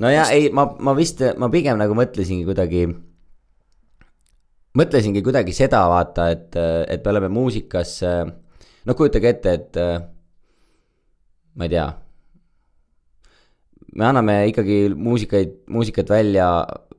no 0.00 0.08
ja 0.12 0.24
ei, 0.34 0.50
ma, 0.54 0.62
ma 0.78 0.92
vist, 0.98 1.22
ma 1.40 1.50
pigem 1.52 1.76
nagu 1.80 1.96
mõtlesingi 1.96 2.44
kuidagi, 2.48 2.82
mõtlesingi 4.80 5.24
kuidagi 5.26 5.52
seda 5.56 5.80
vaata, 5.90 6.22
et, 6.34 6.50
et 6.60 7.00
me 7.04 7.14
oleme 7.14 7.30
muusikas, 7.32 7.90
no 8.84 8.98
kujutage 8.98 9.34
ette, 9.34 9.56
et 9.56 9.72
ma 11.56 11.66
ei 11.66 11.72
tea 11.72 11.88
me 13.96 14.06
anname 14.06 14.34
ikkagi 14.50 14.78
muusikaid, 14.94 15.54
muusikat 15.70 16.10
välja 16.12 16.46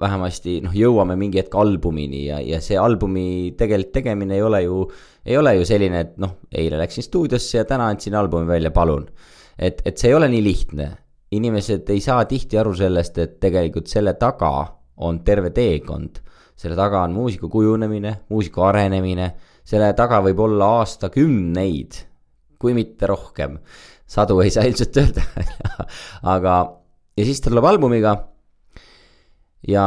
vähemasti 0.02 0.58
noh, 0.66 0.74
jõuame 0.76 1.16
mingi 1.20 1.40
hetk 1.40 1.56
albumini 1.56 2.26
ja, 2.26 2.40
ja 2.44 2.60
see 2.64 2.80
albumi 2.80 3.54
tegelik 3.58 3.94
tegemine 3.96 4.36
ei 4.36 4.44
ole 4.44 4.64
ju, 4.66 4.82
ei 5.26 5.38
ole 5.40 5.56
ju 5.60 5.68
selline, 5.68 6.02
et 6.04 6.18
noh, 6.22 6.36
eile 6.52 6.80
läksin 6.82 7.06
stuudiosse 7.06 7.62
ja 7.62 7.68
täna 7.70 7.88
andsin 7.92 8.18
albumi 8.18 8.50
välja, 8.50 8.74
palun. 8.76 9.08
et, 9.58 9.80
et 9.86 9.98
see 9.98 10.12
ei 10.12 10.18
ole 10.18 10.28
nii 10.32 10.44
lihtne. 10.44 10.90
inimesed 11.32 11.88
ei 11.90 12.02
saa 12.04 12.26
tihti 12.28 12.58
aru 12.60 12.74
sellest, 12.76 13.18
et 13.18 13.40
tegelikult 13.40 13.88
selle 13.88 14.14
taga 14.20 14.52
on 14.98 15.22
terve 15.24 15.54
teekond. 15.56 16.20
selle 16.56 16.76
taga 16.76 17.06
on 17.08 17.16
muusika 17.16 17.48
kujunemine, 17.48 18.18
muusika 18.30 18.68
arenemine, 18.68 19.32
selle 19.64 19.94
taga 19.94 20.20
võib 20.22 20.44
olla 20.44 20.68
aastakümneid, 20.82 22.04
kui 22.60 22.76
mitte 22.76 23.08
rohkem 23.08 23.58
sadu 24.12 24.42
ei 24.44 24.52
saa 24.52 24.68
ilmselt 24.68 24.98
öelda 24.98 25.24
aga 26.36 26.81
ja 27.18 27.26
siis 27.28 27.42
ta 27.42 27.52
tuleb 27.52 27.68
albumiga. 27.68 28.16
Ja 29.68 29.86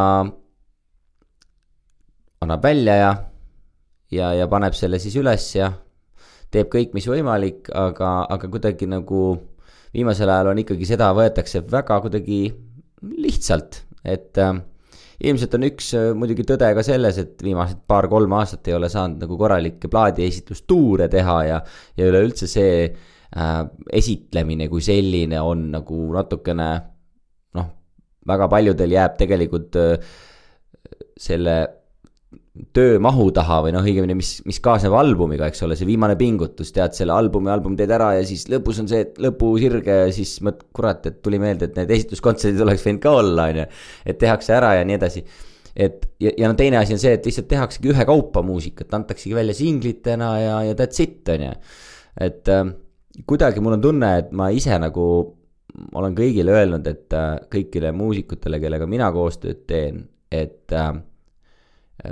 annab 2.45 2.63
välja 2.63 2.95
ja, 2.97 3.15
ja, 4.13 4.29
ja 4.39 4.47
paneb 4.51 4.77
selle 4.79 5.01
siis 5.03 5.17
üles 5.19 5.47
ja 5.57 5.73
teeb 6.55 6.71
kõik, 6.71 6.93
mis 6.95 7.09
võimalik, 7.11 7.71
aga, 7.75 8.21
aga 8.31 8.51
kuidagi 8.51 8.87
nagu 8.91 9.25
viimasel 9.95 10.31
ajal 10.31 10.53
on 10.53 10.63
ikkagi 10.63 10.87
seda 10.87 11.11
võetakse 11.17 11.65
väga 11.71 11.99
kuidagi 12.05 12.39
lihtsalt, 13.25 13.81
et 14.07 14.39
äh, 14.43 14.55
ilmselt 15.27 15.57
on 15.59 15.67
üks 15.69 15.91
äh, 15.99 16.13
muidugi 16.19 16.47
tõde 16.47 16.71
ka 16.77 16.85
selles, 16.87 17.19
et 17.21 17.43
viimased 17.43 17.83
paar-kolm 17.91 18.39
aastat 18.39 18.71
ei 18.71 18.79
ole 18.79 18.91
saanud 18.93 19.25
nagu 19.25 19.39
korralikke 19.41 19.91
plaadiesitlustuure 19.91 21.09
teha 21.13 21.37
ja, 21.49 21.61
ja 21.99 22.09
üleüldse 22.11 22.51
see 22.51 22.75
äh, 22.87 23.61
esitlemine 23.93 24.71
kui 24.71 24.85
selline 24.85 25.43
on 25.43 25.69
nagu 25.75 26.07
natukene 26.15 26.71
väga 28.29 28.49
paljudel 28.53 28.95
jääb 28.97 29.17
tegelikult 29.21 29.79
selle 31.21 31.57
töö 32.75 33.01
mahu 33.03 33.27
taha 33.35 33.57
või 33.65 33.73
noh, 33.75 33.83
õigemini, 33.83 34.15
mis, 34.19 34.37
mis 34.47 34.61
kaasneb 34.63 34.95
albumiga, 34.95 35.49
eks 35.51 35.65
ole, 35.67 35.75
see 35.79 35.89
viimane 35.89 36.15
pingutus, 36.19 36.71
tead 36.75 36.95
selle 36.95 37.15
albumi, 37.17 37.51
album 37.51 37.75
teed 37.79 37.91
ära 37.95 38.13
ja 38.15 38.23
siis 38.27 38.45
lõpus 38.51 38.79
on 38.83 38.91
see 38.91 39.09
lõpusirge 39.23 39.97
ja 40.05 40.13
siis 40.15 40.37
mõt-, 40.47 40.63
kurat, 40.77 41.03
et 41.11 41.19
tuli 41.25 41.41
meelde, 41.43 41.67
et 41.67 41.81
need 41.81 41.91
esituskontserdid 41.97 42.63
oleks 42.63 42.87
võinud 42.87 43.03
ka 43.03 43.17
olla, 43.19 43.49
on 43.51 43.61
ju. 43.65 43.67
et 44.07 44.21
tehakse 44.23 44.55
ära 44.55 44.77
ja 44.79 44.87
nii 44.87 44.99
edasi. 45.01 45.25
et 45.75 46.07
ja, 46.23 46.31
ja 46.45 46.51
no 46.51 46.55
teine 46.59 46.79
asi 46.79 46.95
on 46.95 47.03
see, 47.03 47.17
et 47.19 47.27
lihtsalt 47.27 47.51
tehaksegi 47.51 47.91
ühekaupa 47.91 48.45
muusikat, 48.47 48.93
antaksegi 48.95 49.35
välja 49.35 49.59
singlitena 49.59 50.31
ja, 50.39 50.57
ja 50.71 50.79
that's 50.79 51.03
it, 51.03 51.27
on 51.35 51.49
ju. 51.49 51.55
et 52.23 52.55
äh, 52.55 52.69
kuidagi 53.27 53.67
mul 53.67 53.81
on 53.81 53.83
tunne, 53.83 54.15
et 54.23 54.31
ma 54.31 54.53
ise 54.55 54.79
nagu 54.79 55.09
ma 55.75 56.03
olen 56.03 56.15
kõigile 56.19 56.55
öelnud, 56.55 56.87
et 56.87 57.17
äh, 57.17 57.33
kõigile 57.51 57.91
muusikutele, 57.97 58.61
kellega 58.63 58.87
mina 58.91 59.11
koostööd 59.15 59.65
teen, 59.67 60.05
et 60.31 60.73
äh, 60.75 60.93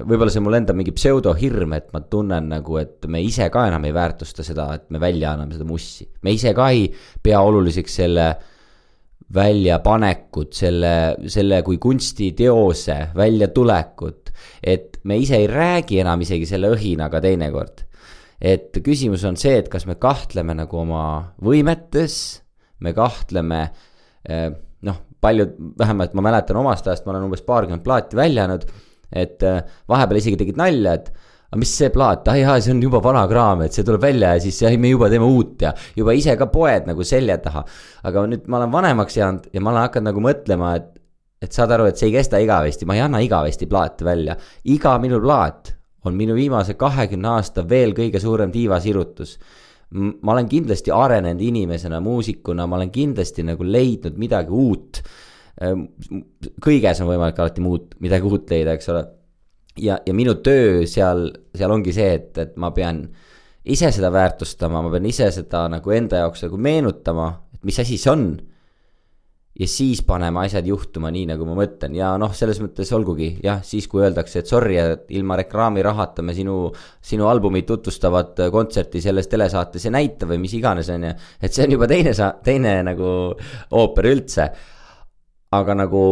võib-olla 0.03 0.33
see 0.33 0.43
mul 0.45 0.59
enda 0.59 0.75
mingi 0.77 0.95
pseudohirm, 0.97 1.77
et 1.77 1.93
ma 1.95 2.03
tunnen 2.11 2.49
nagu, 2.53 2.79
et 2.81 3.07
me 3.11 3.23
ise 3.23 3.49
ka 3.53 3.67
enam 3.71 3.87
ei 3.87 3.95
väärtusta 3.95 4.47
seda, 4.47 4.69
et 4.79 4.89
me 4.91 5.01
välja 5.03 5.35
anname 5.35 5.55
seda 5.55 5.69
mussi. 5.69 6.09
me 6.23 6.35
ise 6.35 6.55
ka 6.57 6.71
ei 6.75 6.89
pea 7.23 7.41
oluliseks 7.43 8.01
selle 8.03 8.27
väljapanekut, 9.33 10.53
selle, 10.53 10.95
selle 11.31 11.63
kui 11.65 11.79
kunstiteose 11.79 12.99
väljatulekut. 13.17 14.33
et 14.63 14.99
me 15.05 15.17
ise 15.19 15.37
ei 15.37 15.47
räägi 15.47 16.01
enam 16.03 16.21
isegi 16.21 16.47
selle 16.47 16.73
õhinaga 16.75 17.21
teinekord. 17.21 17.87
et 18.41 18.79
küsimus 18.83 19.25
on 19.25 19.37
see, 19.37 19.59
et 19.59 19.69
kas 19.69 19.87
me 19.87 19.95
kahtleme 19.95 20.55
nagu 20.55 20.79
oma 20.83 21.35
võimetes 21.43 22.42
me 22.83 22.95
kahtleme 22.97 23.61
eh, 24.29 24.49
noh, 24.89 25.03
paljud, 25.23 25.55
vähemalt 25.79 26.15
ma 26.19 26.25
mäletan 26.29 26.59
omast 26.61 26.89
ajast, 26.89 27.07
ma 27.07 27.15
olen 27.15 27.29
umbes 27.29 27.45
paarkümmend 27.47 27.85
plaati 27.85 28.19
välja 28.19 28.47
andnud, 28.47 28.67
et 29.13 29.45
eh, 29.47 29.61
vahepeal 29.91 30.23
isegi 30.23 30.41
tegid 30.41 30.59
nalja, 30.61 30.97
et 30.99 31.13
aga 31.53 31.61
mis 31.61 31.75
see 31.77 31.91
plaat, 31.93 32.29
ah 32.33 32.39
jaa, 32.39 32.57
see 32.65 32.73
on 32.73 32.81
juba 32.81 33.03
vana 33.05 33.27
kraam, 33.29 33.61
et 33.67 33.77
see 33.77 33.85
tuleb 33.85 34.01
välja 34.01 34.33
ja 34.37 34.41
siis 34.41 34.63
jah, 34.65 34.73
me 34.81 34.89
juba 34.89 35.11
teeme 35.13 35.29
uut 35.29 35.61
ja 35.67 35.75
juba 35.99 36.15
ise 36.17 36.33
ka 36.41 36.49
poed 36.53 36.89
nagu 36.89 37.05
selja 37.05 37.37
taha. 37.45 37.63
aga 38.09 38.25
nüüd 38.31 38.49
ma 38.49 38.63
olen 38.63 38.73
vanemaks 38.73 39.19
jäänud 39.21 39.51
ja 39.53 39.61
ma 39.61 39.75
olen 39.75 39.85
hakanud 39.85 40.09
nagu 40.09 40.25
mõtlema, 40.25 40.73
et, 40.81 40.89
et 41.45 41.53
saad 41.53 41.75
aru, 41.77 41.91
et 41.91 42.01
see 42.01 42.09
ei 42.09 42.17
kesta 42.17 42.41
igavesti, 42.41 42.89
ma 42.89 42.97
ei 42.97 43.05
anna 43.05 43.21
igavesti 43.21 43.69
plaate 43.69 44.09
välja. 44.09 44.39
iga 44.65 44.97
minu 45.03 45.21
plaat 45.21 45.75
on 46.09 46.17
minu 46.17 46.35
viimase 46.35 46.75
kahekümne 46.81 47.37
aasta 47.37 47.67
veel 47.69 47.93
kõige 48.01 48.21
suurem 48.23 48.51
tiivasirutus 48.55 49.37
ma 49.93 50.35
olen 50.35 50.49
kindlasti 50.51 50.93
arenenud 50.95 51.43
inimesena, 51.45 52.01
muusikuna, 52.05 52.67
ma 52.67 52.79
olen 52.79 52.93
kindlasti 52.95 53.45
nagu 53.47 53.67
leidnud 53.67 54.17
midagi 54.21 54.55
uut. 54.57 55.03
Ehm, 55.63 55.85
kõiges 56.65 57.03
on 57.03 57.11
võimalik 57.11 57.41
alati 57.43 57.65
muud, 57.65 57.93
midagi 58.05 58.29
uut 58.29 58.53
leida, 58.53 58.77
eks 58.77 58.89
ole. 58.93 59.05
ja, 59.81 59.99
ja 60.07 60.15
minu 60.17 60.35
töö 60.45 60.87
seal, 60.89 61.29
seal 61.57 61.73
ongi 61.73 61.93
see, 61.97 62.09
et, 62.19 62.39
et 62.39 62.57
ma 62.61 62.73
pean 62.77 63.07
ise 63.65 63.93
seda 63.95 64.11
väärtustama, 64.13 64.83
ma 64.85 64.91
pean 64.93 65.07
ise 65.09 65.31
seda 65.33 65.67
nagu 65.71 65.95
enda 65.95 66.25
jaoks 66.25 66.47
nagu 66.47 66.59
meenutama, 66.59 67.29
et 67.55 67.63
mis 67.69 67.79
asi 67.81 68.01
see 68.01 68.13
on 68.13 68.27
ja 69.63 69.69
siis 69.71 70.03
paneme 70.07 70.43
asjad 70.43 70.67
juhtuma 70.67 71.13
nii, 71.15 71.29
nagu 71.31 71.47
ma 71.47 71.55
mõtlen 71.61 71.95
ja 71.97 72.13
noh, 72.21 72.33
selles 72.35 72.59
mõttes 72.63 72.91
olgugi 72.97 73.31
jah, 73.45 73.63
siis 73.67 73.87
kui 73.91 74.03
öeldakse, 74.03 74.43
et 74.43 74.51
sorry, 74.51 74.79
et 74.81 75.07
ilma 75.15 75.39
reklaamirahata 75.41 76.25
me 76.27 76.35
sinu, 76.37 76.57
sinu 77.05 77.29
albumit 77.31 77.69
tutvustavat 77.69 78.45
kontserti 78.53 79.03
selles 79.05 79.31
telesaates 79.31 79.87
ei 79.87 79.95
näita 79.95 80.29
või 80.31 80.43
mis 80.43 80.57
iganes, 80.59 80.91
on 80.93 81.09
ju. 81.09 81.15
et 81.41 81.55
see 81.55 81.67
on 81.69 81.77
juba 81.79 81.89
teine 81.91 82.17
sa-, 82.17 82.35
teine 82.45 82.81
nagu 82.91 83.09
ooper 83.79 84.11
üldse. 84.13 84.51
aga 85.53 85.75
nagu 85.77 86.03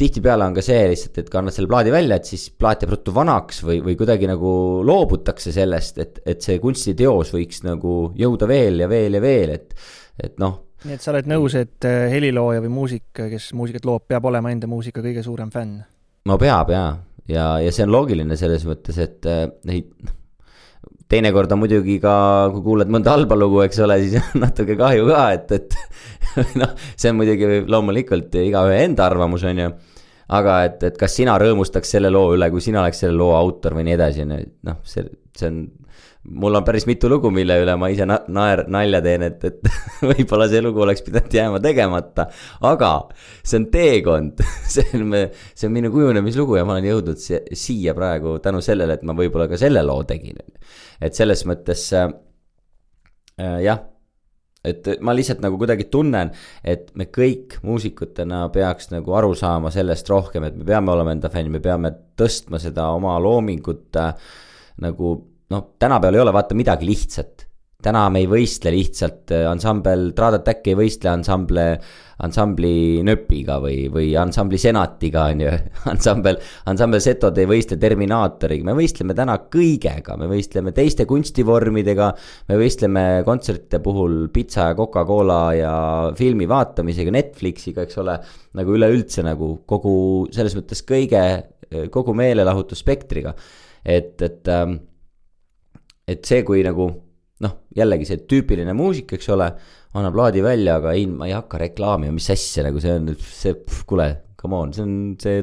tihtipeale 0.00 0.46
on 0.48 0.56
ka 0.56 0.64
see 0.64 0.86
lihtsalt, 0.88 1.18
et 1.20 1.28
kui 1.28 1.40
annad 1.40 1.54
selle 1.54 1.68
plaadi 1.70 1.92
välja, 1.92 2.16
et 2.16 2.28
siis 2.30 2.46
plaat 2.56 2.84
jääb 2.84 2.94
ruttu 2.94 3.12
vanaks 3.14 3.60
või, 3.66 3.82
või 3.84 3.98
kuidagi 4.00 4.30
nagu 4.30 4.52
loobutakse 4.86 5.52
sellest, 5.52 6.00
et, 6.00 6.22
et 6.24 6.40
see 6.44 6.56
kunstiteos 6.62 7.34
võiks 7.36 7.60
nagu 7.66 8.00
jõuda 8.16 8.48
veel 8.48 8.80
ja 8.84 8.88
veel 8.90 9.18
ja 9.18 9.22
veel, 9.24 9.54
et, 9.58 9.76
et 10.24 10.40
noh. 10.42 10.56
Nii 10.84 10.96
et 10.96 11.04
sa 11.04 11.12
oled 11.14 11.28
nõus, 11.30 11.56
et 11.58 11.88
äh, 11.88 12.06
helilooja 12.12 12.62
või 12.64 12.72
muusik, 12.72 13.10
kes 13.16 13.50
muusikat 13.56 13.88
loob, 13.88 14.06
peab 14.08 14.28
olema 14.30 14.52
enda 14.54 14.70
muusika 14.70 15.04
kõige 15.04 15.24
suurem 15.26 15.52
fänn? 15.52 15.82
no 16.28 16.38
peab 16.40 16.72
jaa, 16.72 16.94
ja, 17.28 17.50
ja, 17.64 17.74
see 17.74 17.84
on 17.86 17.92
loogiline 17.94 18.38
selles 18.38 18.64
mõttes, 18.68 18.98
et 19.00 19.28
neid 19.68 19.90
äh, 19.90 20.16
teinekord 21.10 21.50
on 21.52 21.62
muidugi 21.64 21.98
ka, 22.02 22.14
kui 22.54 22.62
kuulad 22.64 22.90
mõnda 22.92 23.14
halba 23.16 23.38
lugu, 23.38 23.60
eks 23.64 23.80
ole, 23.84 23.98
siis 24.04 24.20
on 24.20 24.42
natuke 24.46 24.76
kahju 24.78 25.08
ka, 25.10 25.22
et, 25.36 25.54
et 25.58 25.78
noh, 26.60 26.74
see 26.94 27.10
on 27.10 27.18
muidugi 27.18 27.64
loomulikult 27.70 28.36
igaühe 28.40 28.78
enda 28.84 29.08
arvamus, 29.10 29.44
on 29.50 29.64
ju. 29.64 29.72
aga 30.38 30.60
et, 30.68 30.84
et 30.86 30.98
kas 30.98 31.16
sina 31.18 31.34
rõõmustaks 31.42 31.96
selle 31.96 32.12
loo 32.14 32.36
üle, 32.36 32.50
kui 32.52 32.62
sina 32.62 32.84
oleks 32.84 33.02
selle 33.02 33.18
loo 33.18 33.34
autor 33.38 33.74
või 33.78 33.88
nii 33.88 33.96
edasi, 33.98 34.26
on 34.26 34.36
ju, 34.36 34.48
noh, 34.70 34.78
see, 34.86 35.06
see 35.36 35.50
on 35.50 35.64
mul 36.28 36.54
on 36.54 36.64
päris 36.64 36.84
mitu 36.86 37.08
lugu, 37.08 37.30
mille 37.32 37.56
üle 37.62 37.74
ma 37.80 37.88
ise 37.92 38.04
na 38.08 38.18
naer, 38.28 38.64
nalja 38.68 39.00
teen, 39.04 39.24
et, 39.24 39.44
et 39.48 39.70
võib-olla 40.10 40.48
see 40.50 40.60
lugu 40.64 40.82
oleks 40.84 41.04
pidanud 41.06 41.32
jääma 41.34 41.60
tegemata. 41.64 42.26
aga 42.68 42.92
see 43.42 43.60
on 43.60 43.68
teekond, 43.72 44.42
see 44.74 44.84
on, 44.98 45.14
see 45.54 45.68
on 45.68 45.76
minu 45.76 45.92
kujunemislugu 45.94 46.58
ja 46.60 46.66
ma 46.68 46.76
olen 46.76 46.90
jõudnud 46.90 47.22
siia 47.56 47.94
praegu 47.96 48.38
tänu 48.44 48.60
sellele, 48.64 48.98
et 48.98 49.06
ma 49.08 49.16
võib-olla 49.16 49.48
ka 49.50 49.60
selle 49.60 49.84
loo 49.86 50.04
tegin. 50.08 50.42
Et 51.00 51.16
selles 51.16 51.46
mõttes 51.48 51.86
äh, 51.96 52.12
äh, 53.40 53.56
jah, 53.64 53.80
et 54.60 54.92
ma 55.00 55.16
lihtsalt 55.16 55.40
nagu 55.40 55.56
kuidagi 55.56 55.88
tunnen, 55.88 56.34
et 56.60 56.92
me 57.00 57.08
kõik 57.08 57.62
muusikutena 57.64 58.42
peaks 58.52 58.92
nagu 58.92 59.16
aru 59.16 59.32
saama 59.32 59.72
sellest 59.72 60.12
rohkem, 60.12 60.44
et 60.44 60.60
me 60.60 60.68
peame 60.68 60.92
olema 60.92 61.16
enda 61.16 61.32
fänn, 61.32 61.48
me 61.48 61.64
peame 61.64 61.94
tõstma 62.20 62.60
seda 62.60 62.90
oma 62.92 63.16
loomingut 63.24 63.96
äh, 63.96 64.12
nagu 64.84 65.16
noh, 65.50 65.70
tänapäeval 65.78 66.18
ei 66.18 66.24
ole 66.24 66.34
vaata 66.34 66.58
midagi 66.58 66.86
lihtsat 66.86 67.50
täna 67.84 68.04
me 68.12 68.22
ei 68.22 68.28
võistle 68.30 68.72
lihtsalt, 68.74 69.30
äh, 69.34 69.46
ansambel 69.48 70.10
Trad 70.16 70.40
Attack 70.40 70.68
ei 70.70 70.76
võistle 70.78 71.10
ansamble, 71.12 71.64
ansambli 72.20 73.00
Nööpiga 73.06 73.56
või, 73.62 73.86
või 73.92 74.10
ansambli 74.20 74.60
Senatiga, 74.60 75.26
on 75.32 75.44
ju. 75.44 75.52
ansambel, 75.92 76.40
ansambel 76.70 77.02
Setod 77.04 77.38
ei 77.40 77.48
võistle 77.48 77.78
Terminaatoriga, 77.80 78.66
me 78.68 78.74
võistleme 78.76 79.16
täna 79.16 79.38
kõigega, 79.52 80.18
me 80.20 80.28
võistleme 80.30 80.74
teiste 80.76 81.06
kunstivormidega. 81.10 82.10
me 82.50 82.60
võistleme 82.60 83.06
kontsertide 83.26 83.80
puhul 83.84 84.26
pitsa 84.34 84.70
ja 84.70 84.76
Coca-Cola 84.78 85.40
ja 85.56 85.72
filmi 86.18 86.48
vaatamisega, 86.50 87.16
Netflixiga, 87.16 87.86
eks 87.88 88.02
ole. 88.02 88.18
nagu 88.58 88.76
üleüldse 88.76 89.24
nagu 89.24 89.54
kogu, 89.66 90.28
selles 90.34 90.56
mõttes 90.58 90.84
kõige, 90.84 91.24
kogu 91.94 92.14
meelelahutusspektriga. 92.18 93.34
et, 93.84 94.20
et, 94.20 94.48
ähm, 94.48 94.89
et 96.10 96.26
see, 96.26 96.42
kui 96.46 96.64
nagu 96.66 96.88
noh, 97.44 97.54
jällegi 97.76 98.08
see 98.08 98.24
tüüpiline 98.28 98.74
muusik, 98.76 99.14
eks 99.16 99.30
ole, 99.32 99.46
annab 99.96 100.18
laadi 100.18 100.42
välja, 100.44 100.76
aga 100.80 100.92
ei, 100.96 101.06
ma 101.08 101.28
ei 101.28 101.34
hakka 101.34 101.60
reklaamima, 101.62 102.12
mis 102.14 102.28
asja 102.32 102.66
nagu 102.66 102.82
see 102.82 102.92
on, 102.98 103.14
see, 103.24 103.54
kuule, 103.88 104.08
come 104.40 104.58
on, 104.58 104.74
see 104.76 104.84
on, 104.84 104.98
see, 105.20 105.40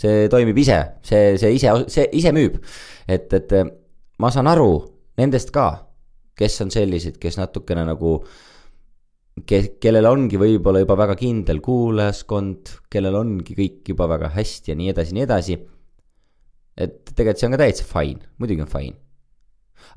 see 0.00 0.24
toimib 0.32 0.58
ise, 0.60 0.78
see, 1.04 1.34
see 1.40 1.52
ise, 1.58 1.74
see 1.92 2.08
ise 2.20 2.32
müüb. 2.36 2.58
et, 3.04 3.28
et 3.36 3.54
ma 4.22 4.32
saan 4.32 4.48
aru 4.50 4.70
nendest 5.20 5.52
ka, 5.54 5.68
kes 6.38 6.58
on 6.64 6.72
sellised, 6.74 7.20
kes 7.22 7.38
natukene 7.38 7.84
nagu, 7.86 8.16
ke-, 9.44 9.76
kellel 9.82 10.08
ongi 10.08 10.40
võib-olla 10.40 10.82
juba 10.82 10.96
väga 11.04 11.18
kindel 11.20 11.60
kuulajaskond, 11.64 12.74
kellel 12.90 13.20
ongi 13.20 13.54
kõik 13.58 13.92
juba 13.92 14.08
väga 14.16 14.32
hästi 14.34 14.72
ja 14.72 14.80
nii 14.80 14.90
edasi, 14.96 15.14
nii 15.14 15.28
edasi. 15.28 15.60
et 16.74 17.00
tegelikult 17.12 17.38
see 17.38 17.46
on 17.50 17.54
ka 17.54 17.64
täitsa 17.66 17.84
fine, 17.86 18.32
muidugi 18.40 18.64
on 18.64 18.70
fine 18.72 18.96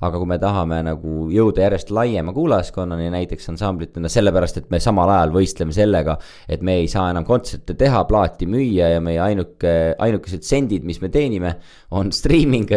aga 0.04 0.20
kui 0.20 0.30
me 0.30 0.38
tahame 0.42 0.80
nagu 0.86 1.28
jõuda 1.34 1.66
järjest 1.66 1.92
laiema 1.96 2.34
kuulajaskonnani 2.36 3.10
näiteks 3.14 3.52
ansamblitena, 3.54 4.12
sellepärast 4.12 4.62
et 4.62 4.70
me 4.74 4.82
samal 4.84 5.12
ajal 5.14 5.34
võistleme 5.36 5.76
sellega, 5.76 6.18
et 6.50 6.66
me 6.66 6.80
ei 6.82 6.92
saa 6.92 7.10
enam 7.14 7.26
kontserte 7.28 7.78
teha, 7.80 8.04
plaati 8.10 8.50
müüa 8.50 8.92
ja 8.96 9.02
meie 9.04 9.22
ainuke, 9.24 9.74
ainukesed 10.04 10.46
sendid, 10.48 10.86
mis 10.88 11.02
me 11.04 11.12
teenime, 11.14 11.56
on 11.98 12.12
streaming, 12.16 12.72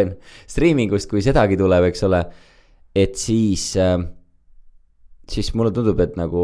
streamingust, 0.49 1.09
kui 1.11 1.23
sedagi 1.25 1.59
tuleb, 1.59 1.91
eks 1.91 2.07
ole. 2.09 2.25
et 2.95 3.15
siis, 3.15 3.69
siis 5.31 5.53
mulle 5.55 5.71
tundub, 5.71 5.99
et 6.03 6.17
nagu 6.19 6.41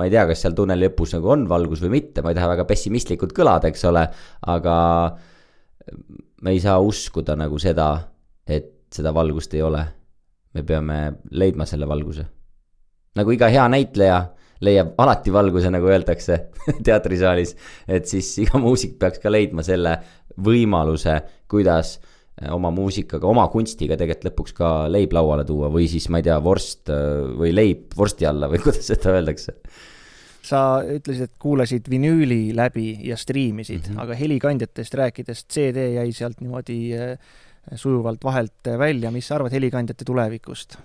ma 0.00 0.06
ei 0.08 0.12
tea, 0.14 0.24
kas 0.30 0.40
seal 0.44 0.56
tunneli 0.56 0.86
lõpus 0.86 1.12
nagu 1.12 1.28
on 1.34 1.44
valgus 1.50 1.82
või 1.84 1.98
mitte, 1.98 2.24
ma 2.24 2.32
ei 2.32 2.38
taha 2.38 2.54
väga 2.54 2.64
pessimistlikult 2.68 3.34
kõlada, 3.36 3.68
eks 3.68 3.84
ole, 3.90 4.06
aga 4.48 4.76
me 6.40 6.54
ei 6.54 6.60
saa 6.62 6.78
uskuda 6.80 7.36
nagu 7.36 7.60
seda, 7.60 7.92
et 8.48 8.79
seda 8.92 9.14
valgust 9.14 9.54
ei 9.54 9.62
ole. 9.62 9.86
me 10.54 10.62
peame 10.66 11.12
leidma 11.30 11.66
selle 11.66 11.86
valguse. 11.88 12.24
nagu 13.16 13.30
iga 13.30 13.48
hea 13.48 13.68
näitleja 13.68 14.20
leiab 14.60 14.94
alati 14.98 15.32
valguse, 15.32 15.70
nagu 15.70 15.88
öeldakse 15.88 16.38
teatrisaalis, 16.86 17.56
et 17.88 18.06
siis 18.06 18.38
iga 18.38 18.58
muusik 18.58 18.98
peaks 18.98 19.18
ka 19.22 19.32
leidma 19.32 19.62
selle 19.62 19.96
võimaluse, 20.36 21.20
kuidas 21.48 21.98
oma 22.50 22.70
muusikaga, 22.72 23.26
oma 23.28 23.46
kunstiga 23.52 23.96
tegelikult 24.00 24.30
lõpuks 24.30 24.54
ka 24.56 24.68
leib 24.88 25.12
lauale 25.12 25.44
tuua 25.44 25.68
või 25.72 25.88
siis 25.92 26.08
ma 26.08 26.20
ei 26.20 26.28
tea, 26.28 26.38
vorst 26.44 26.92
või 27.36 27.54
leib 27.54 27.96
vorsti 27.96 28.28
alla 28.28 28.48
või 28.48 28.60
kuidas 28.64 28.92
seda 28.92 29.16
öeldakse 29.16 29.58
sa 30.46 30.80
ütlesid, 30.88 31.28
et 31.28 31.36
kuulasid 31.40 31.88
vinüüli 31.90 32.54
läbi 32.56 32.94
ja 33.06 33.16
striimisid 33.20 33.82
mm, 33.82 33.92
-hmm. 33.92 34.02
aga 34.02 34.16
helikandjatest 34.16 34.94
rääkides, 34.94 35.44
CD 35.52 35.90
jäi 35.94 36.12
sealt 36.16 36.40
niimoodi 36.40 36.78
äh, 36.96 37.18
sujuvalt 37.76 38.24
vahelt 38.24 38.70
välja, 38.78 39.10
mis 39.14 39.28
sa 39.28 39.36
arvad 39.38 39.54
helikandjate 39.54 40.06
tulevikust? 40.08 40.78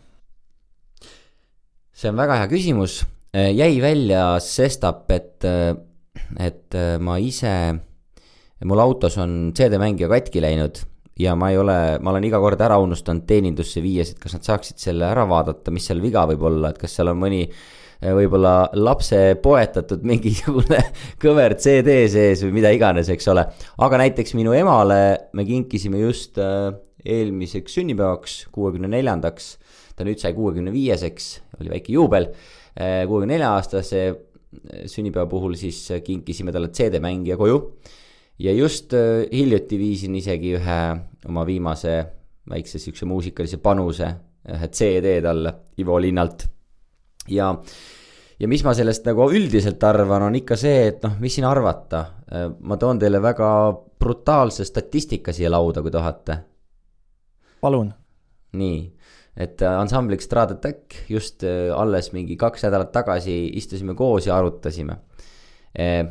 see 1.96 2.12
on 2.12 2.18
väga 2.20 2.42
hea 2.42 2.48
küsimus, 2.52 2.98
jäi 3.32 3.78
välja 3.80 4.24
sestap, 4.44 5.06
et, 5.16 5.46
et 6.44 6.76
ma 7.00 7.16
ise, 7.24 7.54
mul 8.68 8.84
autos 8.84 9.16
on 9.24 9.54
CD-mängija 9.56 10.10
katki 10.12 10.44
läinud 10.44 10.82
ja 11.20 11.38
ma 11.40 11.54
ei 11.54 11.62
ole, 11.62 11.78
ma 12.04 12.12
olen 12.12 12.28
iga 12.28 12.42
kord 12.44 12.60
ära 12.60 12.76
unustanud 12.84 13.24
teenindusse 13.30 13.80
viies, 13.84 14.12
et 14.12 14.20
kas 14.20 14.36
nad 14.36 14.44
saaksid 14.44 14.82
selle 14.84 15.08
ära 15.08 15.24
vaadata, 15.30 15.72
mis 15.72 15.88
seal 15.88 16.04
viga 16.04 16.26
võib 16.28 16.44
olla, 16.52 16.74
et 16.74 16.82
kas 16.82 16.98
seal 17.00 17.14
on 17.14 17.22
mõni 17.22 17.46
äh, 17.46 17.64
võib-olla 18.02 18.70
lapse 18.78 19.20
poetatud 19.42 20.04
mingisugune 20.10 20.82
kõver 21.22 21.56
CD 21.62 22.04
sees 22.12 22.44
või 22.46 22.58
mida 22.60 22.72
iganes, 22.76 23.10
eks 23.12 23.30
ole. 23.32 23.46
aga 23.78 24.02
näiteks 24.02 24.36
minu 24.38 24.56
emale 24.58 25.30
me 25.34 25.46
kinkisime 25.48 26.02
just 26.04 26.40
eh, 26.42 26.70
eelmiseks 27.06 27.80
sünnipäevaks, 27.80 28.38
kuuekümne 28.56 28.90
neljandaks, 28.92 29.56
ta 29.96 30.08
nüüd 30.08 30.22
sai 30.22 30.34
kuuekümne 30.38 30.74
viieseks, 30.74 31.30
oli 31.60 31.74
väike 31.76 31.94
juubel, 31.96 32.30
eh, 32.76 33.04
kuuekümne 33.08 33.36
nelja 33.36 33.54
aastase 33.56 34.08
sünnipäeva 34.88 35.28
puhul 35.28 35.58
siis 35.60 35.82
kinkisime 36.04 36.54
talle 36.56 36.72
CD-mängija 36.72 37.38
koju. 37.38 37.60
ja 38.40 38.52
just 38.52 38.92
hiljuti 39.32 39.78
viisin 39.80 40.16
isegi 40.16 40.56
ühe 40.58 40.80
oma 41.28 41.46
viimase 41.48 41.94
väikse 42.50 42.80
sihukese 42.80 43.08
muusikalise 43.08 43.58
panuse, 43.64 44.10
ühe 44.52 44.68
CD 44.68 45.20
talle 45.24 45.54
Ivo 45.80 46.00
Linnalt 46.02 46.48
ja, 47.30 47.52
ja 48.40 48.48
mis 48.52 48.64
ma 48.66 48.74
sellest 48.78 49.06
nagu 49.08 49.30
üldiselt 49.32 49.84
arvan, 49.84 50.28
on 50.30 50.40
ikka 50.40 50.58
see, 50.60 50.88
et 50.92 51.04
noh, 51.06 51.18
mis 51.20 51.36
siin 51.38 51.48
arvata. 51.48 52.06
ma 52.60 52.78
toon 52.78 53.00
teile 53.00 53.22
väga 53.22 53.50
brutaalse 54.00 54.66
statistika 54.66 55.34
siia 55.34 55.52
lauda, 55.52 55.82
kui 55.82 55.92
tahate. 55.92 56.38
palun. 57.62 57.94
nii, 58.56 58.80
et 59.38 59.62
ansambliks 59.68 60.26
Strad 60.26 60.52
Attack 60.52 60.96
just 61.10 61.44
äh, 61.44 61.72
alles 61.76 62.12
mingi 62.14 62.38
kaks 62.40 62.64
nädalat 62.64 62.92
tagasi 62.96 63.50
istusime 63.60 63.96
koos 63.96 64.28
ja 64.28 64.38
arutasime. 64.38 64.96
Äh, 65.80 66.06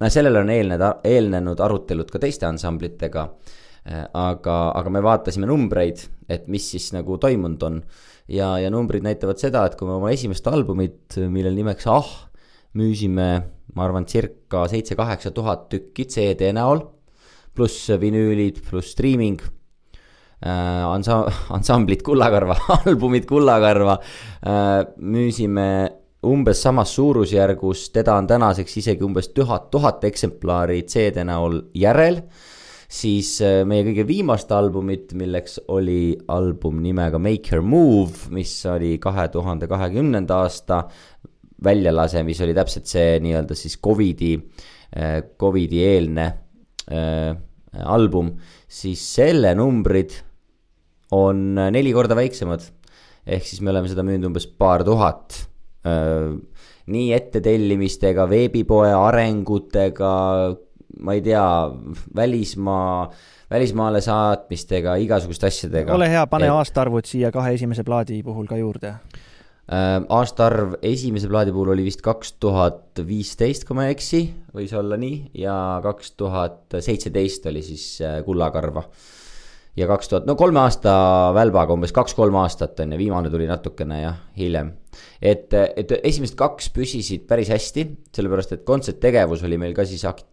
no 0.00 0.10
sellele 0.10 0.40
on 0.40 0.50
eelnenud, 0.50 1.04
eelnenud 1.04 1.60
arutelud 1.60 2.10
ka 2.10 2.22
teiste 2.22 2.48
ansamblitega. 2.48 3.26
Äh, 3.84 4.06
aga, 4.14 4.56
aga 4.78 4.94
me 4.94 5.02
vaatasime 5.04 5.48
numbreid, 5.50 6.06
et 6.28 6.48
mis 6.48 6.70
siis 6.72 6.92
nagu 6.96 7.18
toimunud 7.20 7.68
on 7.68 7.82
ja, 8.32 8.52
ja 8.60 8.70
numbrid 8.72 9.04
näitavad 9.04 9.40
seda, 9.40 9.66
et 9.68 9.76
kui 9.78 9.88
me 9.88 9.96
oma 9.98 10.12
esimest 10.14 10.46
albumit, 10.50 11.18
millel 11.32 11.56
nimeks 11.58 11.88
Ah, 11.90 12.10
müüsime, 12.78 13.28
ma 13.76 13.86
arvan, 13.86 14.06
circa 14.08 14.64
seitse-kaheksa 14.72 15.32
tuhat 15.36 15.68
tükki 15.72 16.08
CD 16.10 16.52
näol, 16.56 16.84
pluss 17.52 17.90
vinüülid, 18.00 18.62
pluss 18.68 18.94
striiming 18.94 19.42
äh,, 19.42 20.84
ansa-, 20.88 21.26
ansamblid 21.56 22.04
Kullakarva 22.06 22.56
albumid 22.78 23.28
Kullakarva 23.28 23.98
äh,, 24.00 24.78
müüsime 24.96 25.68
umbes 26.22 26.62
samas 26.62 26.94
suurusjärgus, 26.94 27.88
teda 27.92 28.14
on 28.14 28.28
tänaseks 28.30 28.76
isegi 28.78 29.04
umbes 29.04 29.32
tuhat, 29.34 29.68
tuhat 29.74 30.04
eksemplari 30.06 30.84
CD 30.88 31.24
näol 31.26 31.58
järel 31.74 32.22
äh, 32.22 32.50
siis 32.92 33.34
äh, 33.44 33.62
meie 33.68 33.86
kõige 33.86 34.04
viimast 34.08 34.52
albumit, 34.52 35.14
milleks 35.18 35.58
oli 35.72 36.12
album 36.32 36.82
nimega 36.84 37.20
Make 37.22 37.54
Your 37.54 37.64
Move, 37.64 38.28
mis 38.34 38.54
oli 38.68 38.98
kahe 39.02 39.28
tuhande 39.32 39.68
kahekümnenda 39.70 40.42
aasta 40.44 40.84
väljalase, 41.62 42.24
mis 42.26 42.40
oli 42.42 42.54
täpselt 42.56 42.90
see 42.90 43.16
nii-öelda 43.22 43.56
siis 43.56 43.78
Covidi 43.80 44.34
Covidi 45.40 45.80
eelne 45.86 46.26
album, 47.72 48.32
siis 48.68 49.00
selle 49.14 49.54
numbrid 49.56 50.12
on 51.16 51.54
neli 51.54 51.92
korda 51.94 52.16
väiksemad. 52.18 52.64
ehk 53.26 53.44
siis 53.46 53.60
me 53.62 53.70
oleme 53.70 53.88
seda 53.88 54.02
müünud 54.02 54.28
umbes 54.30 54.46
paar 54.46 54.84
tuhat. 54.84 55.48
nii 56.92 57.12
ettetellimistega, 57.14 58.26
veebipoe 58.28 58.90
arengutega, 58.92 60.12
ma 61.00 61.16
ei 61.16 61.22
tea, 61.24 61.44
välismaa, 62.16 63.10
välismaale 63.50 64.00
saatmistega, 64.04 64.96
igasuguste 65.02 65.48
asjadega. 65.48 65.94
ole 65.94 66.10
hea, 66.10 66.26
pane 66.26 66.48
et... 66.48 66.54
aastaarvud 66.54 67.08
siia 67.08 67.32
kahe 67.34 67.54
esimese 67.58 67.84
plaadi 67.84 68.22
puhul 68.26 68.48
ka 68.50 68.60
juurde 68.60 68.96
aastaarv 69.72 70.74
esimese 70.84 71.28
plaadi 71.30 71.52
puhul 71.54 71.70
oli 71.72 71.84
vist 71.86 72.02
kaks 72.04 72.34
tuhat 72.42 73.00
viisteist, 73.06 73.64
kui 73.64 73.78
ma 73.78 73.86
ei 73.86 73.94
eksi, 73.94 74.22
võis 74.52 74.72
olla 74.76 74.98
nii, 75.00 75.30
ja 75.38 75.54
kaks 75.84 76.12
tuhat 76.18 76.80
seitseteist 76.82 77.46
oli 77.48 77.62
siis 77.64 77.86
Kullakarva 78.26 78.82
ja 79.76 79.86
kaks 79.88 80.10
tuhat, 80.10 80.26
no 80.28 80.34
kolme 80.36 80.60
aasta 80.60 80.92
välbaga 81.36 81.72
umbes 81.76 81.94
kaks-kolm 81.96 82.36
aastat 82.42 82.82
on 82.84 82.92
ju, 82.92 83.00
viimane 83.00 83.30
tuli 83.32 83.46
natukene 83.48 84.02
jah, 84.02 84.18
hiljem. 84.36 84.72
et, 85.22 85.54
et 85.54 85.94
esimesed 86.02 86.36
kaks 86.36 86.68
püsisid 86.74 87.24
päris 87.28 87.52
hästi, 87.52 87.86
sellepärast 88.12 88.58
et 88.58 88.66
kontserttegevus 88.68 89.46
oli 89.48 89.60
meil 89.62 89.76
ka 89.76 89.86
siis 89.88 90.04
akt-, 90.08 90.28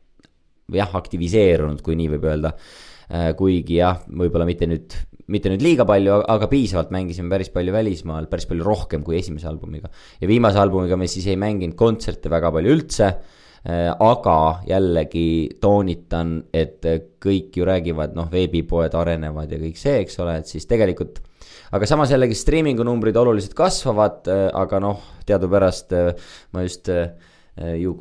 jah, 0.76 0.96
aktiviseerunud, 1.00 1.82
kui 1.86 1.98
nii 2.00 2.12
võib 2.16 2.28
öelda. 2.30 2.54
Äh, 3.10 3.32
kuigi 3.38 3.80
jah, 3.80 4.04
võib-olla 4.06 4.46
mitte 4.46 4.70
nüüd, 4.70 4.94
mitte 5.34 5.50
nüüd 5.50 5.66
liiga 5.66 5.86
palju, 5.90 6.22
aga 6.30 6.50
piisavalt 6.52 6.94
mängisime 6.94 7.32
päris 7.34 7.50
palju 7.54 7.74
välismaal, 7.74 8.30
päris 8.30 8.46
palju 8.50 8.66
rohkem 8.66 9.02
kui 9.06 9.18
esimese 9.18 9.50
albumiga. 9.50 9.90
ja 10.22 10.30
viimase 10.30 10.62
albumiga 10.62 10.98
me 10.98 11.10
siis 11.10 11.28
ei 11.28 11.38
mänginud 11.42 11.78
kontserte 11.78 12.30
väga 12.30 12.52
palju 12.54 12.78
üldse 12.78 13.14
Äh, 13.68 13.90
aga 13.92 14.62
jällegi 14.64 15.60
toonitan, 15.60 16.38
et 16.56 16.86
kõik 17.20 17.58
ju 17.60 17.66
räägivad, 17.68 18.14
noh, 18.16 18.30
veebipoed 18.32 18.94
arenevad 18.96 19.52
ja 19.52 19.60
kõik 19.60 19.76
see, 19.76 19.98
eks 20.06 20.16
ole, 20.24 20.38
et 20.40 20.48
siis 20.48 20.64
tegelikult 20.70 21.20
aga 21.76 21.90
samas 21.90 22.14
jällegi 22.14 22.38
striimingu 22.40 22.86
numbrid 22.88 23.20
oluliselt 23.20 23.58
kasvavad, 23.60 24.22
äh, 24.32 24.46
aga 24.56 24.80
noh, 24.80 25.04
teadupärast 25.28 25.92
ma 26.56 26.64
just 26.64 26.88
ju 26.88 27.98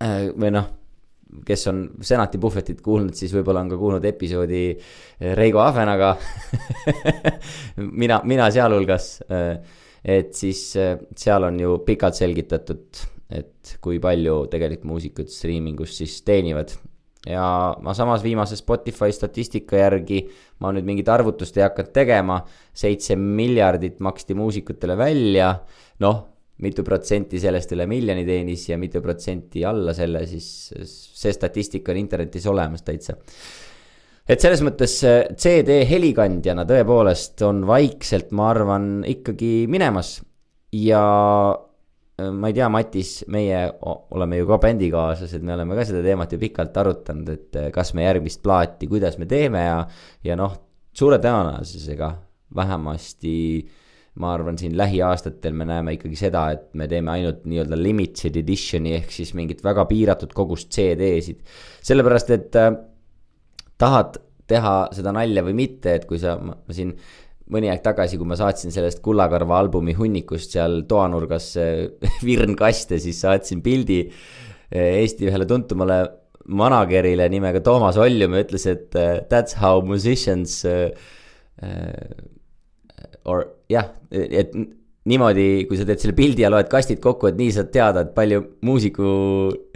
või 0.00 0.50
noh, 0.50 0.70
kes 1.46 1.66
on 1.70 1.84
senati 2.04 2.38
puhvetit 2.38 2.82
kuulnud, 2.84 3.14
siis 3.16 3.32
võib-olla 3.34 3.62
on 3.64 3.72
ka 3.72 3.78
kuulnud 3.80 4.04
episoodi 4.04 4.64
Reigo 5.38 5.62
Ahvenaga 5.64 6.16
mina, 8.02 8.20
mina 8.24 8.50
sealhulgas. 8.52 9.14
et 10.04 10.34
siis 10.34 10.60
seal 11.16 11.48
on 11.48 11.60
ju 11.60 11.78
pikalt 11.86 12.18
selgitatud 12.18 13.02
et 13.32 13.76
kui 13.82 14.00
palju 14.02 14.46
tegelikult 14.52 14.88
muusikud 14.92 15.30
striimingus 15.32 15.96
siis 16.00 16.20
teenivad. 16.26 16.74
ja 17.22 17.44
ma 17.78 17.92
samas 17.94 18.22
viimase 18.24 18.56
Spotify 18.58 19.12
statistika 19.14 19.78
järgi, 19.78 20.24
ma 20.58 20.72
nüüd 20.74 20.86
mingit 20.88 21.08
arvutust 21.08 21.56
ei 21.56 21.62
hakanud 21.62 21.92
tegema, 21.94 22.40
seitse 22.74 23.14
miljardit 23.16 24.00
maksti 24.02 24.34
muusikutele 24.34 24.96
välja, 24.98 25.52
noh, 26.02 26.18
mitu 26.62 26.84
protsenti 26.86 27.40
sellest 27.40 27.72
üle 27.74 27.86
miljoni 27.90 28.26
teenis 28.28 28.68
ja 28.68 28.78
mitu 28.78 29.00
protsenti 29.02 29.64
alla 29.66 29.94
selle, 29.96 30.26
siis 30.30 30.46
see 30.76 31.32
statistika 31.34 31.92
on 31.92 32.00
internetis 32.02 32.46
olemas 32.46 32.84
täitsa. 32.86 33.16
et 34.28 34.40
selles 34.40 34.62
mõttes 34.62 35.00
CD 35.34 35.82
helikandjana 35.88 36.66
tõepoolest 36.68 37.42
on 37.48 37.64
vaikselt, 37.66 38.30
ma 38.30 38.50
arvan, 38.52 38.88
ikkagi 39.08 39.66
minemas. 39.68 40.20
ja 40.72 41.02
Äh, 42.22 42.30
ma 42.30 42.50
ei 42.50 42.56
tea, 42.56 42.68
Matis, 42.68 43.12
meie 43.32 43.60
oleme 44.12 44.36
ju 44.40 44.48
ka 44.50 44.58
bändikaaslased, 44.62 45.44
me 45.44 45.54
oleme 45.54 45.76
ka 45.78 45.86
seda 45.88 46.02
teemat 46.04 46.34
ju 46.34 46.40
pikalt 46.42 46.76
arutanud, 46.76 47.30
et 47.32 47.56
äh, 47.56 47.70
kas 47.74 47.94
me 47.96 48.04
järgmist 48.04 48.42
plaati, 48.44 48.88
kuidas 48.90 49.16
me 49.20 49.28
teeme 49.30 49.64
ja, 49.64 49.78
ja 50.26 50.36
noh, 50.36 50.58
suure 50.92 51.18
tõenäosusega 51.22 52.10
vähemasti 52.56 53.34
ma 54.20 54.34
arvan, 54.34 54.58
siin 54.60 54.74
lähiaastatel 54.76 55.54
me 55.56 55.64
näeme 55.68 55.94
ikkagi 55.96 56.18
seda, 56.20 56.44
et 56.52 56.66
me 56.76 56.88
teeme 56.88 57.14
ainult 57.14 57.46
nii-öelda 57.48 57.78
limited 57.80 58.36
edition'i 58.42 58.92
ehk 58.98 59.14
siis 59.14 59.32
mingit 59.38 59.62
väga 59.64 59.86
piiratud 59.88 60.34
kogust 60.36 60.68
CD-sid. 60.74 61.40
sellepärast, 61.80 62.30
et 62.36 62.60
äh, 62.60 62.74
tahad 63.80 64.20
teha 64.50 64.76
seda 64.92 65.14
nalja 65.16 65.44
või 65.46 65.56
mitte, 65.64 65.96
et 65.96 66.08
kui 66.08 66.20
sa, 66.20 66.36
ma 66.36 66.56
siin 66.74 66.92
mõni 67.52 67.70
aeg 67.72 67.82
tagasi, 67.84 68.18
kui 68.20 68.28
ma 68.28 68.38
saatsin 68.38 68.72
sellest 68.74 69.02
Kullakarva 69.04 69.58
albumi 69.60 69.94
hunnikust 69.96 70.54
seal 70.56 70.82
toanurgas 70.88 71.52
virnkaste, 72.28 73.00
siis 73.02 73.20
saatsin 73.24 73.62
pildi 73.64 74.02
eh, 74.06 75.00
Eesti 75.02 75.28
ühele 75.28 75.48
tuntumale 75.48 76.02
manager'ile 76.52 77.28
nimega 77.30 77.62
Toomas 77.64 77.98
Oljum 78.02 78.36
ja 78.36 78.44
ütles, 78.46 78.66
et 78.70 78.98
eh, 78.98 79.18
that's 79.30 79.58
how 79.60 79.82
musicians 79.84 80.62
uh, 80.66 80.90
or 83.24 83.44
jah, 83.72 83.90
et 84.12 84.54
niimoodi, 85.08 85.64
kui 85.66 85.78
sa 85.78 85.86
teed 85.86 86.02
selle 86.02 86.14
pildi 86.14 86.44
ja 86.44 86.50
loed 86.52 86.68
kastid 86.70 87.00
kokku, 87.02 87.26
et 87.30 87.38
nii 87.38 87.50
saad 87.56 87.72
teada, 87.74 88.04
et 88.04 88.12
palju 88.14 88.42
muusiku 88.66 89.06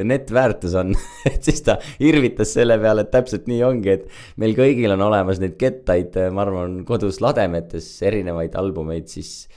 netväärtus 0.07 0.77
on 0.79 0.95
et 1.33 1.41
siis 1.47 1.65
ta 1.67 1.79
irvitas 2.03 2.55
selle 2.55 2.79
peale, 2.83 3.07
et 3.07 3.13
täpselt 3.15 3.51
nii 3.51 3.63
ongi, 3.67 3.97
et 3.97 4.39
meil 4.43 4.55
kõigil 4.59 4.95
on 4.95 5.03
olemas 5.09 5.43
neid 5.43 5.57
kettaid, 5.59 6.15
ma 6.35 6.45
arvan, 6.47 6.79
kodus 6.87 7.19
lademetes 7.25 7.89
erinevaid 8.07 8.55
albumeid, 8.59 9.11
siis 9.11 9.49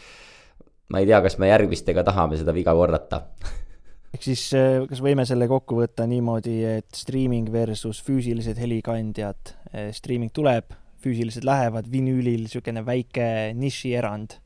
ma 0.89 1.03
ei 1.03 1.09
tea, 1.09 1.21
kas 1.25 1.37
me 1.41 1.51
järgmistega 1.51 2.03
tahame 2.07 2.39
seda 2.39 2.55
viga 2.55 2.73
korrata. 2.77 3.23
Ehk 4.15 4.25
siis 4.25 4.47
eh, 4.57 4.81
kas 4.89 5.03
võime 5.05 5.21
selle 5.29 5.45
kokku 5.49 5.83
võtta 5.83 6.07
niimoodi, 6.09 6.63
et 6.65 6.97
streaming 6.97 7.51
versus 7.53 8.01
füüsilised 8.01 8.57
helikandjad, 8.57 9.53
eh, 9.69 9.91
streaming 9.93 10.33
tuleb, 10.33 10.73
füüsilised 11.03 11.45
lähevad, 11.47 11.87
vinüülil 11.91 12.43
niisugune 12.45 12.83
väike 12.85 13.53
nišierand 13.57 14.37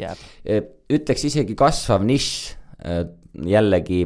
jääb? 0.00 0.20
ütleks 0.90 1.26
isegi 1.28 1.56
kasvav 1.58 2.04
nišš, 2.06 2.30
jällegi 3.46 4.04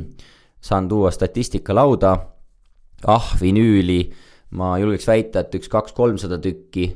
saan 0.68 0.88
tuua 0.88 1.10
statistika 1.14 1.74
lauda, 1.74 2.14
ah, 3.08 3.30
vinüüli, 3.40 4.00
ma 4.56 4.74
julgeks 4.80 5.08
väita, 5.08 5.44
et 5.44 5.54
üks 5.56 5.70
kaks-kolmsada 5.72 6.40
tükki, 6.42 6.90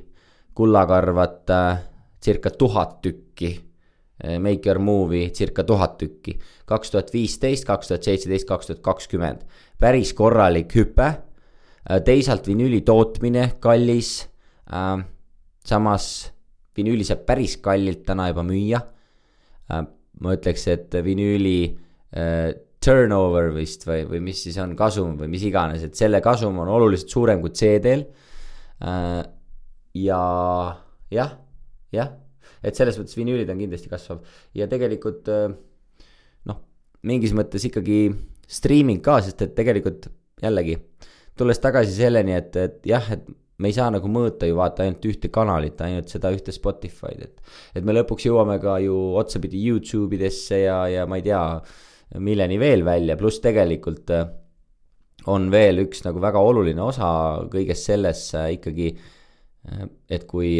kullakarvat 0.54 1.50
circa 2.24 2.50
tuhat 2.50 3.00
tükki, 3.02 3.54
Make 4.40 4.68
Your 4.68 4.78
Movie 4.78 5.30
circa 5.30 5.64
tuhat 5.66 5.98
tükki, 5.98 6.38
kaks 6.66 6.90
tuhat 6.90 7.10
viisteist, 7.12 7.64
kaks 7.66 7.90
tuhat 7.90 8.06
seitseteist, 8.06 8.46
kaks 8.48 8.70
tuhat 8.70 8.82
kakskümmend, 8.84 9.42
päris 9.80 10.12
korralik 10.14 10.70
hüpe, 10.76 11.08
teisalt 12.06 12.46
vinüüli 12.48 12.80
tootmine 12.86 13.50
kallis, 13.60 14.28
samas 15.64 16.06
vinüüli 16.76 17.06
saab 17.06 17.24
päris 17.28 17.56
kallilt 17.62 18.04
täna 18.06 18.28
juba 18.30 18.44
müüa. 18.46 18.80
Äh, 19.70 19.86
ma 20.20 20.34
ütleks, 20.36 20.66
et 20.70 20.94
vinüüli 21.04 21.58
äh, 22.14 22.50
turnover 22.84 23.52
vist 23.54 23.86
või, 23.88 24.02
või 24.08 24.20
mis 24.26 24.42
siis 24.44 24.58
on 24.62 24.74
kasum 24.78 25.14
või 25.20 25.30
mis 25.32 25.46
iganes, 25.46 25.86
et 25.86 25.96
selle 25.98 26.20
kasum 26.24 26.58
on 26.62 26.70
oluliselt 26.76 27.14
suurem 27.14 27.40
kui 27.42 27.54
CD-l. 27.56 28.04
Äh, 28.84 29.22
ja 30.04 30.20
jah, 31.14 31.32
jah, 31.94 32.12
et 32.64 32.76
selles 32.76 32.98
mõttes 32.98 33.16
vinüülid 33.16 33.50
on 33.52 33.62
kindlasti 33.62 33.90
kasvav 33.92 34.24
ja 34.58 34.66
tegelikult 34.66 35.28
noh, 35.30 36.58
mingis 37.06 37.34
mõttes 37.36 37.62
ikkagi 37.68 38.08
streaming 38.50 39.04
ka, 39.04 39.20
sest 39.22 39.44
et 39.46 39.54
tegelikult 39.54 40.08
jällegi 40.42 40.74
tulles 41.38 41.60
tagasi 41.62 41.94
selleni, 41.94 42.34
et, 42.34 42.58
et 42.58 42.90
jah, 42.90 43.06
et 43.14 43.28
me 43.58 43.70
ei 43.70 43.76
saa 43.76 43.90
nagu 43.94 44.08
mõõta 44.10 44.48
ju 44.48 44.56
vaata 44.58 44.84
ainult 44.84 45.04
ühte 45.06 45.30
kanalit, 45.32 45.80
ainult 45.84 46.10
seda 46.10 46.32
ühte 46.34 46.52
Spotify'd, 46.54 47.22
et. 47.22 47.58
et 47.78 47.84
me 47.86 47.94
lõpuks 47.94 48.26
jõuame 48.26 48.58
ka 48.62 48.78
ju 48.82 48.96
otsapidi 49.20 49.60
Youtube 49.68 50.16
idesse 50.18 50.64
ja, 50.64 50.80
ja 50.90 51.04
ma 51.06 51.20
ei 51.20 51.26
tea, 51.28 51.42
milleni 52.24 52.58
veel 52.60 52.84
välja, 52.86 53.16
pluss 53.18 53.42
tegelikult 53.42 54.10
äh, 54.14 54.26
on 55.30 55.48
veel 55.52 55.84
üks 55.86 56.02
nagu 56.04 56.20
väga 56.22 56.42
oluline 56.42 56.82
osa 56.84 57.08
kõiges 57.50 57.86
selles 57.86 58.26
äh, 58.38 58.52
ikkagi, 58.58 58.90
äh, 59.70 59.86
et 60.18 60.26
kui, 60.30 60.56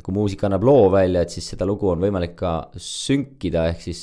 kui 0.00 0.16
muusika 0.16 0.48
annab 0.48 0.64
loo 0.66 0.88
välja, 0.92 1.22
et 1.22 1.34
siis 1.34 1.52
seda 1.52 1.68
lugu 1.68 1.92
on 1.92 2.00
võimalik 2.02 2.36
ka 2.40 2.56
sünkida, 2.80 3.68
ehk 3.72 3.84
siis 3.84 4.02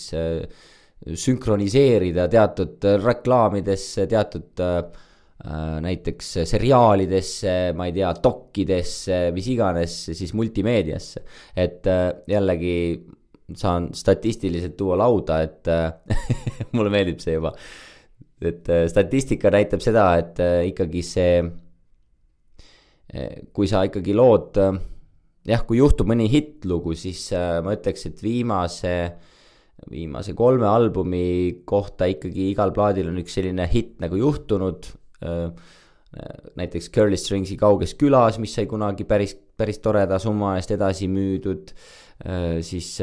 sünkroniseerida 1.00 2.26
teatud 2.30 2.86
reklaamidesse, 3.02 4.06
teatud 4.12 4.50
Äh, 4.60 5.08
näiteks 5.40 6.34
seriaalidesse, 6.50 7.72
ma 7.78 7.88
ei 7.88 7.94
tea, 7.96 8.10
dokkidesse, 8.24 9.20
mis 9.32 9.48
iganes, 9.54 9.94
siis 10.12 10.34
multimeediasse. 10.36 11.24
et 11.56 11.88
äh, 11.88 12.10
jällegi 12.28 13.06
saan 13.56 13.90
statistiliselt 13.96 14.76
tuua 14.78 14.98
lauda, 15.00 15.40
et 15.42 15.68
äh, 15.68 15.94
mulle 16.76 16.92
meeldib 16.92 17.24
see 17.24 17.38
juba. 17.38 17.54
et 18.42 18.68
statistika 18.88 19.52
näitab 19.52 19.82
seda, 19.84 20.12
et 20.20 20.38
ikkagi 20.70 21.02
see, 21.04 21.42
kui 23.52 23.68
sa 23.68 23.82
ikkagi 23.84 24.14
lood, 24.16 24.60
jah, 25.48 25.66
kui 25.68 25.80
juhtub 25.80 26.08
mõni 26.08 26.30
hittlugu, 26.32 26.96
siis 26.96 27.26
ma 27.36 27.76
ütleks, 27.76 28.06
et 28.08 28.24
viimase 28.24 28.94
viimase 29.88 30.34
kolme 30.36 30.68
albumi 30.68 31.62
kohta 31.68 32.08
ikkagi 32.12 32.50
igal 32.54 32.72
plaadil 32.76 33.10
on 33.12 33.20
üks 33.22 33.38
selline 33.38 33.68
hitt 33.72 34.00
nagu 34.04 34.20
juhtunud. 34.20 34.88
Näiteks 35.22 36.90
Curly 36.94 37.18
Stringsi 37.20 37.58
Kauges 37.60 37.94
külas, 38.00 38.40
mis 38.42 38.56
sai 38.56 38.66
kunagi 38.70 39.06
päris, 39.06 39.36
päris 39.36 39.82
toreda 39.84 40.18
summa 40.22 40.56
eest 40.58 40.72
edasi 40.74 41.10
müüdud, 41.12 41.74
siis 42.66 42.96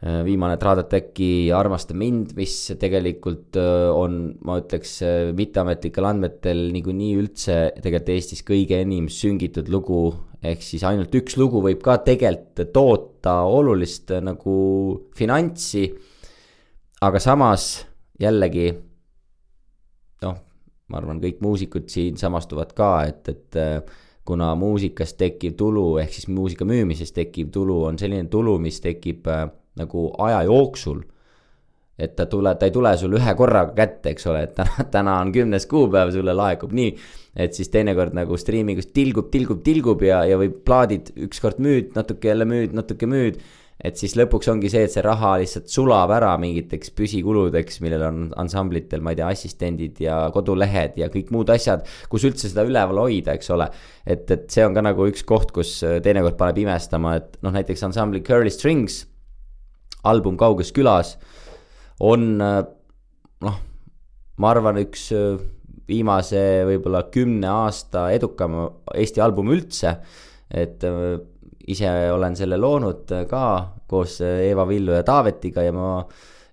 viimane 0.00 0.56
Tradateki 0.56 1.52
Armasta 1.54 1.94
mind, 1.94 2.32
mis 2.38 2.54
tegelikult 2.80 3.60
on, 3.60 4.16
ma 4.48 4.56
ütleks, 4.62 4.96
mitteametlikel 5.36 6.08
andmetel 6.08 6.66
niikuinii 6.72 7.12
üldse 7.20 7.60
tegelikult 7.78 8.16
Eestis 8.16 8.42
kõige 8.48 8.80
enim 8.80 9.06
süngitud 9.12 9.68
lugu 9.70 10.02
ehk 10.40 10.62
siis 10.64 10.84
ainult 10.88 11.14
üks 11.16 11.36
lugu 11.40 11.60
võib 11.64 11.82
ka 11.84 11.98
tegelikult 12.04 12.72
toota 12.72 13.40
olulist 13.48 14.12
äh, 14.14 14.22
nagu 14.24 14.54
finantsi. 15.16 15.90
aga 17.00 17.18
samas 17.20 17.86
jällegi 18.20 18.70
ma 20.90 20.98
arvan, 21.00 21.20
kõik 21.22 21.40
muusikud 21.44 21.88
siin 21.92 22.18
samastuvad 22.20 22.74
ka, 22.76 22.90
et, 23.08 23.28
et 23.30 23.60
äh, 23.60 23.78
kuna 24.26 24.52
muusikast 24.58 25.16
tekkiv 25.20 25.56
tulu 25.58 25.86
ehk 26.02 26.12
siis 26.14 26.28
muusika 26.30 26.66
müümisest 26.68 27.14
tekkiv 27.16 27.50
tulu 27.54 27.84
on 27.88 27.98
selline 27.98 28.28
tulu, 28.30 28.58
mis 28.62 28.82
tekib 28.82 29.30
äh, 29.30 29.46
nagu 29.80 30.10
aja 30.18 30.44
jooksul 30.50 31.04
et 32.00 32.16
ta 32.16 32.26
tule, 32.26 32.54
ta 32.56 32.68
ei 32.68 32.72
tule 32.72 32.92
sul 32.96 33.14
ühe 33.18 33.32
korraga 33.36 33.74
kätte, 33.76 34.14
eks 34.14 34.26
ole, 34.30 34.44
et 34.46 34.54
täna, 34.56 34.84
täna 34.94 35.16
on 35.20 35.32
kümnes 35.34 35.66
kuupäev, 35.70 36.12
sulle 36.14 36.34
laekub 36.36 36.72
nii. 36.76 36.94
et 37.44 37.54
siis 37.54 37.68
teinekord 37.70 38.16
nagu 38.16 38.36
striimingus 38.40 38.88
tilgub, 38.96 39.28
tilgub, 39.30 39.60
tilgub 39.66 40.02
ja, 40.02 40.22
ja 40.26 40.38
või 40.40 40.50
plaadid 40.50 41.12
ükskord 41.28 41.60
müüd, 41.62 41.92
natuke 41.94 42.32
jälle 42.32 42.48
müüd, 42.48 42.74
natuke 42.76 43.06
müüd. 43.06 43.38
Et 43.84 43.96
siis 44.00 44.16
lõpuks 44.18 44.50
ongi 44.52 44.70
see, 44.72 44.84
et 44.86 44.92
see 44.92 45.04
raha 45.04 45.36
lihtsalt 45.40 45.70
sulab 45.72 46.12
ära 46.14 46.34
mingiteks 46.40 46.92
püsikuludeks, 46.96 47.80
millel 47.84 48.04
on 48.08 48.18
ansamblitel, 48.42 49.00
ma 49.04 49.14
ei 49.14 49.20
tea, 49.20 49.30
assistendid 49.32 50.02
ja 50.04 50.18
kodulehed 50.34 50.98
ja 51.00 51.08
kõik 51.12 51.32
muud 51.34 51.52
asjad, 51.54 51.86
kus 52.12 52.26
üldse 52.28 52.50
seda 52.50 52.66
üleval 52.68 53.00
hoida, 53.04 53.36
eks 53.38 53.50
ole. 53.56 53.70
et, 54.04 54.26
et 54.30 54.46
see 54.52 54.66
on 54.66 54.76
ka 54.76 54.84
nagu 54.84 55.08
üks 55.08 55.24
koht, 55.28 55.54
kus 55.56 55.78
teinekord 56.04 56.38
paneb 56.40 56.60
imestama, 56.64 57.16
et 57.20 57.40
noh, 57.44 57.54
näiteks 57.56 57.88
ansambli 57.88 58.22
Curly 58.26 58.52
Strings 58.52 59.04
album 60.04 60.36
Kauges 60.40 60.72
külas 60.76 61.16
on 62.00 62.38
noh, 63.40 63.58
ma 64.40 64.52
arvan, 64.54 64.80
üks 64.84 65.08
äh, 65.16 65.40
viimase 65.90 66.40
võib-olla 66.68 67.04
kümne 67.12 67.50
aasta 67.50 68.08
edukam 68.14 68.56
Eesti 68.94 69.22
album 69.24 69.50
üldse. 69.54 69.98
et 70.50 70.84
äh, 70.84 71.18
ise 71.72 71.90
olen 72.14 72.36
selle 72.38 72.58
loonud 72.60 73.10
ka 73.30 73.44
koos 73.90 74.20
Eeva 74.24 74.66
Villu 74.68 74.94
ja 74.96 75.06
Taavetiga 75.06 75.64
ja 75.66 75.72
ma 75.74 75.92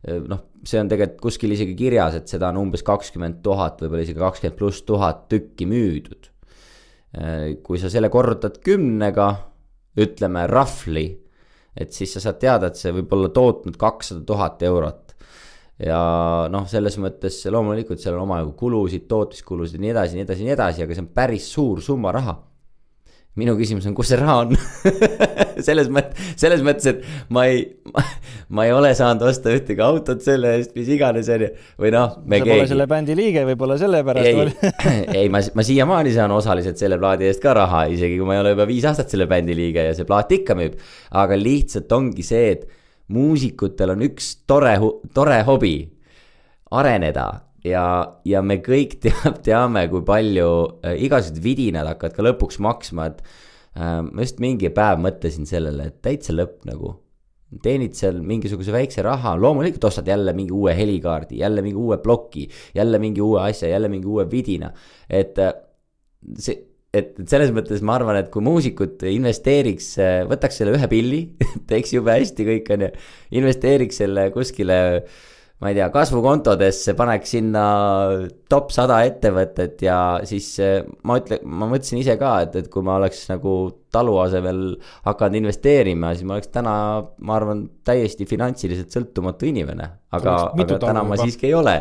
noh, 0.06 0.41
see 0.67 0.80
on 0.82 0.89
tegelikult 0.91 1.21
kuskil 1.27 1.53
isegi 1.56 1.75
kirjas, 1.77 2.17
et 2.19 2.32
seda 2.32 2.51
on 2.51 2.62
umbes 2.62 2.84
kakskümmend 2.88 3.41
tuhat, 3.45 3.82
võib-olla 3.82 4.06
isegi 4.06 4.21
kakskümmend 4.21 4.58
pluss 4.60 4.84
tuhat 4.88 5.25
tükki 5.32 5.67
müüdud. 5.69 6.30
Äh, 7.17 7.58
kui 7.63 7.80
sa 7.82 7.91
selle 7.91 8.12
korrutad 8.13 8.60
kümnega, 8.63 9.32
ütleme 9.97 10.45
roughly, 10.51 11.08
et 11.77 11.93
siis 11.95 12.13
sa 12.13 12.21
saad 12.23 12.39
teada, 12.41 12.69
et 12.69 12.80
see 12.80 12.93
võib 12.93 13.13
olla 13.15 13.32
tootnud 13.34 13.77
kakssada 13.80 14.25
tuhat 14.27 14.63
eurot 14.67 15.08
ja 15.82 15.99
noh, 16.49 16.65
selles 16.69 16.97
mõttes 17.01 17.38
loomulikult 17.53 18.01
seal 18.01 18.15
on 18.17 18.25
omajagu 18.25 18.56
kulusid, 18.58 19.06
tootmiskulusid 19.10 19.77
ja 19.77 19.84
nii 19.84 19.93
edasi, 19.93 20.17
nii 20.17 20.25
edasi, 20.25 20.45
nii 20.45 20.56
edasi, 20.56 20.84
aga 20.86 20.97
see 20.97 21.03
on 21.06 21.10
päris 21.13 21.49
suur 21.53 21.82
summa 21.86 22.13
raha. 22.15 22.34
Minu 23.38 23.54
küsimus 23.58 23.86
on, 23.89 23.93
kus 23.97 24.12
see 24.12 24.17
raha 24.19 24.36
on 24.43 24.54
selles 25.67 25.89
mõttes, 25.93 26.34
selles 26.39 26.63
mõttes, 26.65 26.88
et 26.89 27.34
ma 27.34 27.45
ei, 27.50 27.63
ma 28.54 28.65
ei 28.67 28.73
ole 28.76 28.91
saanud 28.97 29.26
osta 29.30 29.54
ühtegi 29.54 29.84
autot 29.84 30.23
selle 30.26 30.56
eest, 30.58 30.73
mis 30.78 30.89
iganes 30.93 31.30
on 31.34 31.45
ju, 31.45 31.52
või 31.84 31.93
noh. 31.93 32.17
sa 32.17 32.32
keegi... 32.34 32.50
pole 32.52 32.67
selle 32.73 32.88
bändi 32.89 33.17
liige, 33.17 33.45
võib-olla 33.52 33.78
sellepärast. 33.82 34.65
ei, 34.65 35.02
ei, 35.21 35.32
ma, 35.34 35.41
ma 35.58 35.65
siiamaani 35.65 36.13
saan 36.15 36.34
osaliselt 36.36 36.82
selle 36.82 37.00
plaadi 37.02 37.30
eest 37.30 37.43
ka 37.43 37.54
raha, 37.58 37.86
isegi 37.93 38.19
kui 38.19 38.30
ma 38.30 38.38
ei 38.38 38.43
ole 38.45 38.56
juba 38.56 38.67
viis 38.69 38.88
aastat 38.89 39.13
selle 39.13 39.30
bändi 39.30 39.58
liige 39.58 39.86
ja 39.89 39.95
see 39.97 40.08
plaat 40.10 40.34
ikka 40.39 40.58
müüb. 40.58 40.78
aga 41.21 41.38
lihtsalt 41.39 41.91
ongi 41.97 42.26
see, 42.26 42.54
et 42.58 42.67
muusikutel 43.13 43.93
on 43.95 44.08
üks 44.10 44.34
tore, 44.50 44.76
tore 45.15 45.41
hobi, 45.47 45.76
areneda 46.76 47.30
ja, 47.67 47.86
ja 48.27 48.43
me 48.45 48.60
kõik 48.63 48.97
teab, 49.03 49.41
teame, 49.45 49.88
kui 49.91 50.03
palju 50.08 50.47
äh, 50.86 50.95
igasugused 51.08 51.41
vidinad 51.43 51.89
hakkavad 51.89 52.15
ka 52.15 52.25
lõpuks 52.25 52.62
maksma, 52.63 53.10
et 53.12 53.21
äh, 53.77 53.99
ma 54.06 54.23
just 54.25 54.41
mingi 54.43 54.71
päev 54.73 55.01
mõtlesin 55.03 55.49
sellele, 55.49 55.91
et 55.91 55.99
täitsa 56.06 56.36
lõpp 56.36 56.65
nagu. 56.69 56.95
teenid 57.63 57.95
seal 57.95 58.17
mingisuguse 58.27 58.73
väikse 58.75 59.03
raha, 59.06 59.38
loomulikult 59.39 59.86
ostad 59.88 60.08
jälle 60.08 60.34
mingi 60.36 60.51
uue 60.51 60.73
helikaardi, 60.75 61.38
jälle 61.39 61.62
mingi 61.63 61.80
uue 61.80 61.97
ploki, 62.03 62.49
jälle 62.75 62.99
mingi 62.99 63.21
uue 63.23 63.39
asja, 63.41 63.69
jälle 63.69 63.88
mingi 63.88 64.08
uue 64.08 64.25
vidina, 64.32 64.73
et 65.10 65.39
äh, 65.39 65.53
see 66.36 66.58
et, 66.97 67.13
et 67.19 67.30
selles 67.30 67.51
mõttes 67.56 67.84
ma 67.86 67.97
arvan, 67.97 68.17
et 68.19 68.30
kui 68.34 68.43
muusikud 68.43 69.03
investeeriks, 69.12 69.93
võtaks 70.30 70.60
selle 70.60 70.75
ühe 70.77 70.88
pilli 70.91 71.21
teeks 71.69 71.93
jube 71.95 72.15
hästi 72.15 72.47
kõik, 72.47 72.71
on 72.73 72.86
ju, 72.88 72.91
investeeriks 73.41 74.01
selle 74.03 74.30
kuskile 74.36 74.77
ma 75.57 75.71
ei 75.71 75.77
tea, 75.77 75.87
kasvukontodesse, 75.93 76.93
paneks 76.97 77.31
sinna 77.33 77.63
top 78.51 78.69
sada 78.75 78.99
ettevõtet 79.07 79.81
ja 79.81 79.97
siis 80.27 80.51
ma 81.07 81.17
ütlen, 81.17 81.41
ma 81.49 81.69
mõtlesin 81.71 82.01
ise 82.03 82.17
ka, 82.21 82.35
et, 82.45 82.59
et 82.61 82.67
kui 82.73 82.85
ma 82.85 82.99
oleks 82.99 83.23
nagu 83.31 83.55
talu 83.93 84.19
asemel 84.21 84.61
hakanud 85.07 85.39
investeerima, 85.41 86.13
siis 86.13 86.29
ma 86.29 86.37
oleks 86.37 86.51
täna, 86.53 86.75
ma 87.01 87.39
arvan, 87.39 87.65
täiesti 87.87 88.29
finantsiliselt 88.29 88.93
sõltumatu 88.93 89.49
inimene. 89.49 89.89
aga, 90.13 90.37
aga 90.53 90.79
täna 90.85 91.03
ma 91.07 91.17
siiski 91.17 91.49
ei 91.49 91.57
ole 91.57 91.79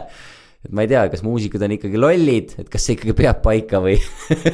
et 0.66 0.74
ma 0.74 0.85
ei 0.85 0.90
tea, 0.90 1.05
kas 1.12 1.22
muusikud 1.26 1.62
on 1.62 1.74
ikkagi 1.76 2.00
lollid, 2.00 2.55
et 2.61 2.70
kas 2.72 2.87
see 2.87 2.96
ikkagi 2.96 3.14
peab 3.16 3.42
paika 3.44 3.81
või 3.85 3.96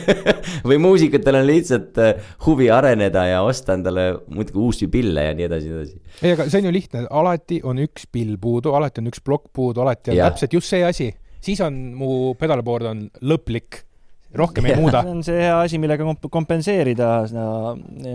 või 0.69 0.81
muusikutel 0.83 1.41
on 1.41 1.49
lihtsalt 1.49 2.01
äh, 2.03 2.33
huvi 2.47 2.69
areneda 2.73 3.25
ja 3.31 3.43
osta 3.47 3.77
endale 3.79 4.09
muidugi 4.29 4.61
uusi 4.63 4.91
pille 4.93 5.29
ja 5.31 5.37
nii 5.37 5.49
edasi, 5.49 5.71
nii 5.71 5.79
edasi. 5.79 6.19
ei, 6.21 6.35
aga 6.37 6.49
see 6.49 6.63
on 6.63 6.69
ju 6.69 6.75
lihtne, 6.79 7.07
alati 7.23 7.63
on 7.69 7.81
üks 7.87 8.09
pill 8.13 8.37
puudu, 8.43 8.77
alati 8.79 9.03
on 9.03 9.13
üks 9.13 9.25
plokk 9.25 9.49
puudu, 9.57 9.85
alati 9.85 10.13
on 10.13 10.21
ja. 10.21 10.29
täpselt 10.31 10.59
just 10.59 10.73
see 10.73 10.85
asi, 10.87 11.09
siis 11.43 11.65
on 11.65 11.81
mu 11.99 12.13
pedalboard 12.39 12.93
on 12.93 13.09
lõplik 13.25 13.83
rohkem 14.37 14.69
ei 14.69 14.77
muuda. 14.81 15.03
see 15.05 15.13
on 15.13 15.25
see 15.27 15.41
hea 15.45 15.57
asi, 15.61 15.81
millega 15.83 16.07
kompenseerida 16.33 17.11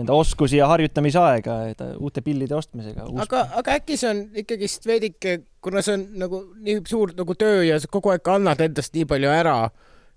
enda 0.00 0.16
oskusi 0.16 0.58
ja 0.60 0.68
harjutamisaega 0.70 1.58
uute 1.98 2.24
pillide 2.26 2.56
ostmisega. 2.58 3.06
aga, 3.24 3.44
aga 3.62 3.78
äkki 3.78 3.98
see 4.00 4.10
on 4.10 4.24
ikkagist 4.42 4.88
veidike, 4.88 5.38
kuna 5.68 5.84
see 5.84 5.98
on 5.98 6.08
nagu 6.24 6.42
nii 6.64 6.80
suur 6.88 7.12
nagu 7.18 7.36
töö 7.38 7.62
ja 7.66 7.78
sa 7.80 7.90
kogu 7.92 8.14
aeg 8.14 8.32
annad 8.34 8.64
endast 8.64 8.96
nii 8.96 9.06
palju 9.08 9.30
ära 9.34 9.58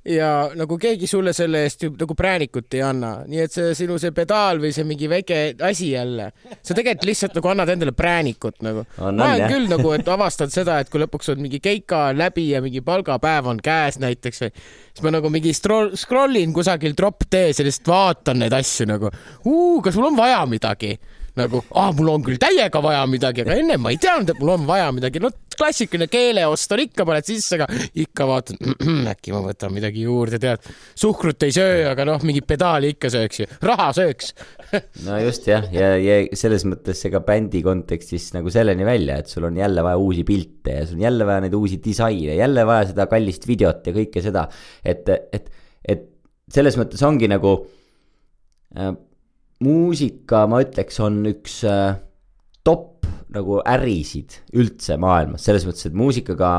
ja 0.05 0.49
nagu 0.57 0.77
keegi 0.81 1.05
sulle 1.07 1.33
selle 1.33 1.61
eest 1.65 1.83
ju 1.85 1.91
nagu 1.93 2.15
präänikut 2.17 2.73
ei 2.73 2.81
anna, 2.85 3.11
nii 3.29 3.43
et 3.43 3.53
see 3.53 3.75
sinu 3.77 3.99
see 4.01 4.13
pedaal 4.15 4.57
või 4.63 4.71
see 4.73 4.85
mingi 4.87 5.09
väike 5.09 5.37
asi 5.67 5.91
jälle, 5.91 6.31
sa 6.57 6.73
tegelikult 6.77 7.05
lihtsalt 7.11 7.37
nagu 7.37 7.51
annad 7.51 7.69
endale 7.69 7.93
präänikut 7.93 8.63
nagu. 8.65 8.85
ma 8.97 9.11
olen 9.11 9.45
küll 9.51 9.69
nagu, 9.69 9.93
et 9.93 10.09
avastanud 10.09 10.53
seda, 10.53 10.79
et 10.81 10.89
kui 10.89 11.03
lõpuks 11.03 11.29
on 11.35 11.43
mingi 11.45 11.61
keika 11.61 12.07
läbi 12.17 12.49
ja 12.49 12.63
mingi 12.65 12.81
palgapäev 12.85 13.51
on 13.53 13.61
käes 13.61 13.99
näiteks 14.01 14.45
või, 14.45 14.51
siis 14.89 15.05
ma 15.05 15.13
nagu 15.13 15.29
mingi 15.33 15.53
scroll, 15.53 15.93
scroll 15.99 16.41
in 16.41 16.55
kusagil 16.55 16.97
drop 16.97 17.27
D-s 17.29 17.61
ja 17.61 17.67
lihtsalt 17.67 17.93
vaatan 17.93 18.41
neid 18.41 18.57
asju 18.57 18.89
nagu, 18.89 19.13
kas 19.85 19.99
mul 19.99 20.09
on 20.09 20.17
vaja 20.17 20.41
midagi 20.49 20.95
nagu, 21.39 21.61
ah, 21.79 21.91
mul 21.95 22.09
on 22.15 22.25
küll 22.25 22.39
täiega 22.41 22.81
vaja 22.83 23.05
midagi, 23.09 23.45
aga 23.45 23.55
ennem 23.59 23.81
ma 23.83 23.93
ei 23.93 23.99
teadnud, 24.01 24.33
et 24.33 24.41
mul 24.41 24.53
on 24.55 24.67
vaja 24.67 24.89
midagi. 24.95 25.21
no 25.23 25.31
klassikaline 25.55 26.07
keeleost 26.11 26.71
on 26.73 26.81
ikka, 26.83 27.05
paned 27.07 27.27
sisse, 27.27 27.57
aga 27.57 27.67
ikka 28.01 28.27
vaatad, 28.29 28.59
äkki 29.11 29.33
ma 29.35 29.41
võtan 29.45 29.73
midagi 29.75 30.05
juurde, 30.05 30.39
tead. 30.41 30.65
suhkrut 30.97 31.43
ei 31.47 31.55
söö, 31.55 31.83
aga 31.91 32.05
noh, 32.07 32.23
mingit 32.27 32.47
pedaali 32.49 32.93
ikka 32.95 33.11
sööks 33.13 33.43
ju, 33.43 33.49
raha 33.67 33.91
sööks 33.95 34.33
no 35.07 35.19
just 35.21 35.47
jah, 35.49 35.67
ja, 35.73 35.93
ja 36.01 36.21
selles 36.37 36.65
mõttes 36.67 37.03
ega 37.07 37.21
bändi 37.25 37.61
kontekstis 37.65 38.31
nagu 38.35 38.51
selleni 38.53 38.87
välja, 38.87 39.19
et 39.21 39.31
sul 39.31 39.47
on 39.49 39.59
jälle 39.59 39.83
vaja 39.85 39.99
uusi 40.01 40.25
pilte 40.27 40.79
ja 40.79 40.87
sul 40.87 40.99
on 40.99 41.05
jälle 41.07 41.27
vaja 41.27 41.45
neid 41.45 41.57
uusi 41.57 41.81
disaine, 41.83 42.35
jälle 42.39 42.65
vaja 42.67 42.89
seda 42.93 43.07
kallist 43.11 43.47
videot 43.49 43.87
ja 43.87 43.95
kõike 43.95 44.23
seda. 44.23 44.47
et, 44.83 45.07
et, 45.31 45.51
et 45.85 46.09
selles 46.51 46.77
mõttes 46.79 47.01
ongi 47.07 47.29
nagu 47.31 47.55
äh, 48.77 48.91
muusika, 49.61 50.45
ma 50.49 50.61
ütleks, 50.63 50.99
on 51.03 51.21
üks 51.29 51.61
äh, 51.69 51.99
top 52.65 52.91
nagu 53.31 53.61
ärisid 53.63 54.35
üldse 54.59 54.97
maailmas, 54.99 55.45
selles 55.47 55.63
mõttes, 55.63 55.85
et 55.87 55.95
muusikaga 55.95 56.49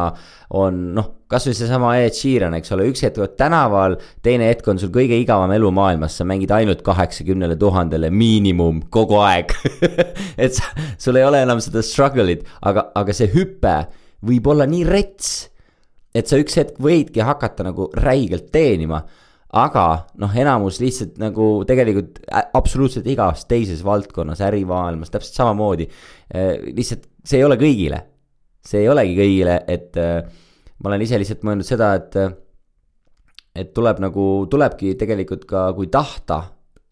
on 0.56 0.78
noh, 0.96 1.08
kasvõi 1.30 1.52
seesama 1.56 1.92
Ed 2.00 2.16
Sheeran, 2.16 2.56
eks 2.56 2.72
ole, 2.72 2.86
üks 2.88 3.04
hetk 3.04 3.20
oled 3.20 3.34
tänaval, 3.40 3.98
teine 4.24 4.48
hetk 4.48 4.70
on 4.72 4.80
sul 4.80 4.92
kõige 4.94 5.18
igavam 5.20 5.52
elu 5.52 5.68
maailmas, 5.74 6.16
sa 6.16 6.26
mängid 6.28 6.52
ainult 6.56 6.80
kaheksakümnele 6.86 7.58
tuhandele 7.60 8.08
miinimum 8.12 8.86
kogu 8.92 9.20
aeg 9.20 9.52
et 10.42 10.56
sa, 10.56 10.72
sul 11.00 11.20
ei 11.20 11.26
ole 11.28 11.42
enam 11.44 11.60
seda 11.62 11.84
struggle'it, 11.84 12.46
aga, 12.64 12.88
aga 12.96 13.16
see 13.16 13.28
hüpe 13.36 13.76
võib 14.24 14.48
olla 14.54 14.64
nii 14.68 14.86
rets, 14.88 15.34
et 16.16 16.28
sa 16.28 16.40
üks 16.40 16.56
hetk 16.56 16.80
võidki 16.80 17.20
hakata 17.24 17.68
nagu 17.68 17.90
räigelt 18.00 18.48
teenima 18.54 19.04
aga 19.52 19.86
noh, 20.20 20.32
enamus 20.32 20.78
lihtsalt 20.80 21.18
nagu 21.20 21.48
tegelikult 21.68 22.22
absoluutselt 22.56 23.08
igas 23.12 23.44
teises 23.50 23.82
valdkonnas, 23.84 24.40
ärimaailmas 24.44 25.12
täpselt 25.12 25.36
samamoodi. 25.36 25.88
lihtsalt 26.72 27.08
see 27.24 27.40
ei 27.40 27.44
ole 27.44 27.58
kõigile, 27.60 28.00
see 28.64 28.80
ei 28.82 28.88
olegi 28.88 29.18
kõigile, 29.18 29.58
et 29.68 29.98
ma 29.98 30.90
olen 30.90 31.04
ise 31.04 31.20
lihtsalt 31.20 31.44
mõelnud 31.46 31.68
seda, 31.68 31.92
et 32.00 32.16
et 33.52 33.74
tuleb 33.76 33.98
nagu, 34.00 34.24
tulebki 34.48 34.94
tegelikult 34.96 35.44
ka, 35.44 35.66
kui 35.76 35.90
tahta 35.92 36.40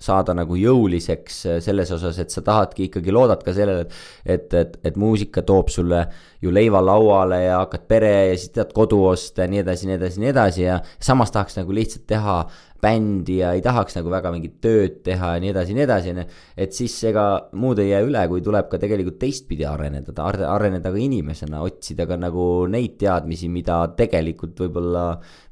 saada 0.01 0.35
nagu 0.37 0.57
jõuliseks 0.59 1.41
äh, 1.47 1.61
selles 1.65 1.93
osas, 1.95 2.19
et 2.23 2.33
sa 2.33 2.43
tahadki 2.47 2.89
ikkagi, 2.89 3.13
loodad 3.15 3.45
ka 3.47 3.55
sellele, 3.57 3.87
et 4.25 4.55
et, 4.61 4.77
et, 4.85 4.97
muusika 5.01 5.43
toob 5.47 5.71
sulle 5.73 6.05
ju 6.43 6.53
leiva 6.53 6.81
lauale 6.85 7.43
ja 7.45 7.61
hakkad 7.63 7.87
pere 7.91 8.13
ja 8.31 8.39
siis 8.39 8.55
tead 8.55 8.73
kodu 8.77 9.03
osta 9.11 9.45
ja 9.45 9.51
nii 9.53 9.63
edasi, 9.63 9.89
nii 9.89 9.99
edasi, 9.99 10.23
nii 10.23 10.33
edasi 10.33 10.65
ja 10.65 10.81
samas 11.03 11.33
tahaks 11.35 11.59
nagu 11.61 11.75
lihtsalt 11.77 12.07
teha 12.11 12.37
bändi 12.81 13.41
ja 13.41 13.53
ei 13.57 13.63
tahaks 13.65 13.97
nagu 13.99 14.13
väga 14.13 14.33
mingit 14.33 14.57
tööd 14.65 15.01
teha 15.05 15.35
ja 15.37 15.43
nii 15.43 15.53
edasi, 15.53 15.77
nii 15.77 15.85
edasi, 15.85 16.15
on 16.15 16.23
ju. 16.23 16.39
et 16.65 16.77
siis 16.77 16.97
ega 17.11 17.27
muud 17.61 17.83
ei 17.83 17.91
jää 17.91 18.01
üle, 18.07 18.25
kui 18.33 18.45
tuleb 18.45 18.71
ka 18.73 18.81
tegelikult 18.81 19.21
teistpidi 19.21 19.67
areneda, 19.69 20.15
areneda 20.49 20.93
ka 20.93 21.01
inimesena, 21.01 21.61
otsida 21.67 22.09
ka 22.09 22.17
nagu 22.21 22.47
neid 22.73 22.97
teadmisi, 23.01 23.51
mida 23.53 23.83
tegelikult 23.99 24.65
võib-olla, 24.65 25.07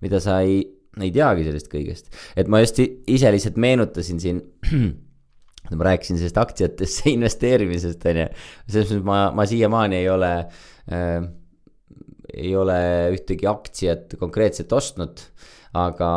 mida 0.04 0.22
sa 0.24 0.40
ei 0.46 0.62
ei 1.06 1.12
teagi 1.14 1.46
sellest 1.46 1.70
kõigest. 1.72 2.08
et 2.36 2.48
ma 2.50 2.62
just 2.62 2.80
ise 2.80 3.34
lihtsalt 3.34 3.60
meenutasin 3.60 4.22
siin 4.22 4.42
ma 5.76 5.88
rääkisin 5.90 6.18
sellest 6.20 6.38
aktsiatesse 6.40 7.10
investeerimisest, 7.16 8.06
on 8.08 8.22
ju. 8.22 8.28
selles 8.68 8.92
mõttes 8.92 9.04
ma, 9.08 9.20
ma 9.36 9.46
siiamaani 9.48 10.00
ei 10.00 10.08
ole 10.12 10.32
äh,, 10.38 11.18
ei 12.38 12.52
ole 12.56 12.78
ühtegi 13.14 13.48
aktsiat 13.48 14.18
konkreetselt 14.20 14.72
ostnud. 14.76 15.24
aga, 15.78 16.10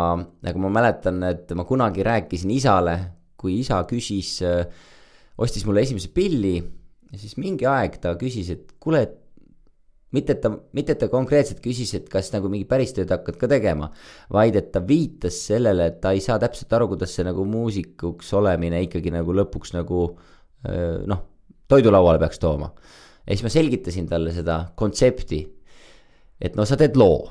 aga 0.47 0.61
ma 0.63 0.69
mäletan, 0.71 1.23
et 1.27 1.51
ma 1.55 1.65
kunagi 1.67 2.03
rääkisin 2.07 2.51
isale, 2.55 2.95
kui 3.39 3.59
isa 3.61 3.81
küsis 3.89 4.37
äh,, 4.47 4.63
ostis 5.41 5.65
mulle 5.67 5.83
esimese 5.83 6.11
pilli 6.13 6.55
ja 7.11 7.19
siis 7.19 7.35
mingi 7.39 7.67
aeg 7.67 7.97
ta 8.03 8.15
küsis, 8.19 8.51
et 8.53 8.75
kuule, 8.79 9.03
et 9.07 9.17
mitte, 10.15 10.35
et 10.35 10.41
ta, 10.43 10.51
mitte, 10.75 10.95
et 10.95 11.01
ta 11.01 11.07
konkreetselt 11.11 11.61
küsis, 11.63 11.93
et 11.97 12.09
kas 12.11 12.31
nagu 12.33 12.49
mingi 12.51 12.67
päris 12.69 12.93
tööd 12.95 13.11
hakkad 13.13 13.39
ka 13.39 13.49
tegema, 13.51 13.89
vaid 14.33 14.57
et 14.59 14.71
ta 14.73 14.83
viitas 14.85 15.37
sellele, 15.47 15.87
et 15.91 16.01
ta 16.03 16.13
ei 16.15 16.23
saa 16.23 16.39
täpselt 16.41 16.73
aru, 16.75 16.91
kuidas 16.93 17.15
see 17.15 17.25
nagu 17.27 17.45
muusikuks 17.47 18.33
olemine 18.39 18.81
ikkagi 18.87 19.13
nagu 19.13 19.35
lõpuks 19.39 19.75
nagu 19.77 20.07
noh, 21.07 21.21
toidulauale 21.71 22.19
peaks 22.21 22.41
tooma. 22.41 22.71
ja 23.25 23.33
siis 23.33 23.45
ma 23.45 23.53
selgitasin 23.53 24.09
talle 24.09 24.33
seda 24.35 24.59
kontsepti, 24.75 25.41
et 26.41 26.57
no 26.57 26.65
sa 26.67 26.77
teed 26.77 26.97
loo, 26.99 27.23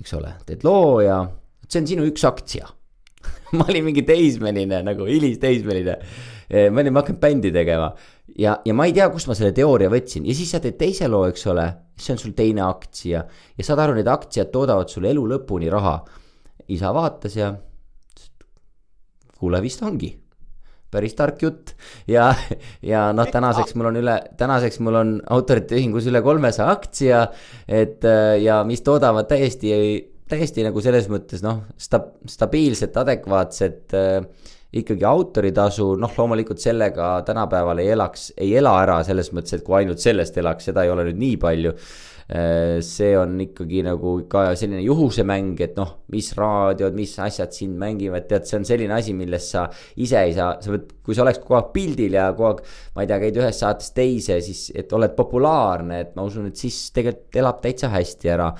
eks 0.00 0.16
ole, 0.16 0.32
teed 0.48 0.64
loo 0.66 1.00
ja 1.04 1.20
see 1.66 1.82
on 1.82 1.90
sinu 1.90 2.08
üks 2.08 2.24
aktsia 2.26 2.68
ma 3.58 3.66
olin 3.68 3.86
mingi 3.86 4.04
teismeline 4.06 4.82
nagu 4.86 5.06
hilisteismeline. 5.08 5.96
ma 6.70 6.82
olin, 6.82 6.94
ma 6.94 7.02
hakanud 7.02 7.20
bändi 7.22 7.50
tegema 7.54 7.90
ja, 8.38 8.58
ja 8.64 8.74
ma 8.76 8.86
ei 8.88 8.94
tea, 8.96 9.08
kust 9.12 9.30
ma 9.30 9.36
selle 9.38 9.54
teooria 9.56 9.90
võtsin 9.92 10.26
ja 10.28 10.36
siis 10.36 10.52
sa 10.52 10.60
teed 10.62 10.78
teise 10.80 11.08
loo, 11.08 11.26
eks 11.30 11.46
ole 11.52 11.66
see 11.96 12.12
on 12.14 12.20
sul 12.20 12.34
teine 12.36 12.62
aktsia 12.66 13.24
ja 13.56 13.64
saad 13.64 13.80
aru, 13.82 13.96
need 13.96 14.10
aktsiad 14.10 14.52
toodavad 14.52 14.92
sulle 14.92 15.10
elu 15.14 15.24
lõpuni 15.32 15.70
raha. 15.72 15.98
isa 16.68 16.92
vaatas 16.94 17.36
ja 17.36 17.54
kuule, 19.38 19.60
vist 19.62 19.82
ongi 19.82 20.10
päris 20.92 21.16
tark 21.18 21.40
jutt 21.42 21.72
ja, 22.08 22.30
ja 22.92 23.08
noh, 23.16 23.28
tänaseks 23.30 23.74
mul 23.76 23.90
on 23.90 24.00
üle, 24.00 24.16
tänaseks 24.38 24.80
mul 24.84 25.00
on 25.00 25.14
autorite 25.34 25.76
ühingus 25.78 26.06
üle 26.10 26.22
kolmesaja 26.24 26.70
aktsia. 26.72 27.26
et 27.68 28.04
ja 28.42 28.62
mis 28.64 28.84
toodavad 28.86 29.28
täiesti, 29.30 29.72
täiesti 30.28 30.64
nagu 30.66 30.82
selles 30.84 31.08
mõttes 31.12 31.42
noh, 31.44 31.64
sta-, 31.80 32.04
stabiilset, 32.30 32.96
adekvaatset 33.02 33.96
äh, 33.96 34.52
ikkagi 34.76 35.06
autoritasu, 35.06 35.92
noh, 36.00 36.12
loomulikult 36.18 36.60
sellega 36.62 37.20
tänapäeval 37.26 37.80
ei 37.84 37.92
elaks, 37.94 38.32
ei 38.36 38.56
ela 38.58 38.74
ära 38.82 38.98
selles 39.06 39.32
mõttes, 39.36 39.56
et 39.56 39.64
kui 39.66 39.78
ainult 39.78 40.02
sellest 40.02 40.36
elaks, 40.42 40.70
seda 40.70 40.84
ei 40.84 40.92
ole 40.92 41.06
nüüd 41.08 41.22
nii 41.22 41.40
palju. 41.40 41.74
Äh, 42.26 42.80
see 42.82 43.12
on 43.14 43.36
ikkagi 43.38 43.84
nagu 43.86 44.16
ka 44.26 44.48
selline 44.58 44.80
juhusemäng, 44.82 45.60
et 45.62 45.76
noh, 45.78 45.92
mis 46.10 46.32
raadiod, 46.34 46.96
mis 46.98 47.12
asjad 47.22 47.54
sind 47.54 47.78
mängivad, 47.78 48.26
tead, 48.26 48.48
see 48.50 48.58
on 48.58 48.66
selline 48.66 48.96
asi, 48.96 49.14
millest 49.14 49.54
sa 49.54 49.68
ise 50.02 50.24
ei 50.26 50.34
saa, 50.34 50.56
sa 50.58 50.74
võid, 50.74 50.88
kui 51.06 51.14
sa 51.14 51.22
oleks 51.22 51.38
kogu 51.44 51.60
aeg 51.60 51.70
pildil 51.76 52.18
ja 52.18 52.26
kogu 52.32 52.48
aeg, 52.48 52.64
ma 52.96 53.04
ei 53.04 53.12
tea, 53.12 53.20
käid 53.22 53.38
ühest 53.38 53.62
saatest 53.62 53.94
teise, 53.94 54.40
siis, 54.42 54.64
et 54.74 54.90
oled 54.98 55.14
populaarne, 55.14 56.00
et 56.02 56.18
ma 56.18 56.26
usun, 56.26 56.50
et 56.50 56.58
siis 56.58 56.88
tegelikult 56.96 57.38
elab 57.44 57.62
täitsa 57.62 57.92
hästi 57.94 58.34
ära 58.34 58.50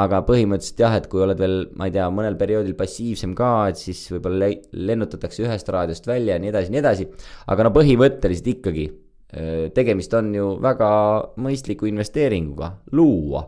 aga 0.00 0.20
põhimõtteliselt 0.26 0.82
jah, 0.82 0.96
et 0.98 1.06
kui 1.10 1.22
oled 1.22 1.38
veel, 1.38 1.56
ma 1.78 1.86
ei 1.88 1.94
tea, 1.94 2.08
mõnel 2.10 2.36
perioodil 2.38 2.74
passiivsem 2.78 3.34
ka, 3.38 3.50
et 3.70 3.80
siis 3.80 4.00
võib-olla 4.10 4.50
lennutatakse 4.74 5.44
ühest 5.44 5.70
raadiost 5.70 6.08
välja 6.10 6.34
ja 6.34 6.42
nii 6.42 6.50
edasi, 6.50 6.74
nii 6.74 6.82
edasi. 6.82 7.08
aga 7.52 7.66
no 7.66 7.72
põhimõtteliselt 7.74 8.50
ikkagi, 8.56 8.88
tegemist 9.74 10.14
on 10.18 10.30
ju 10.34 10.50
väga 10.62 10.90
mõistliku 11.42 11.90
investeeringuga, 11.90 12.74
luua. 12.92 13.46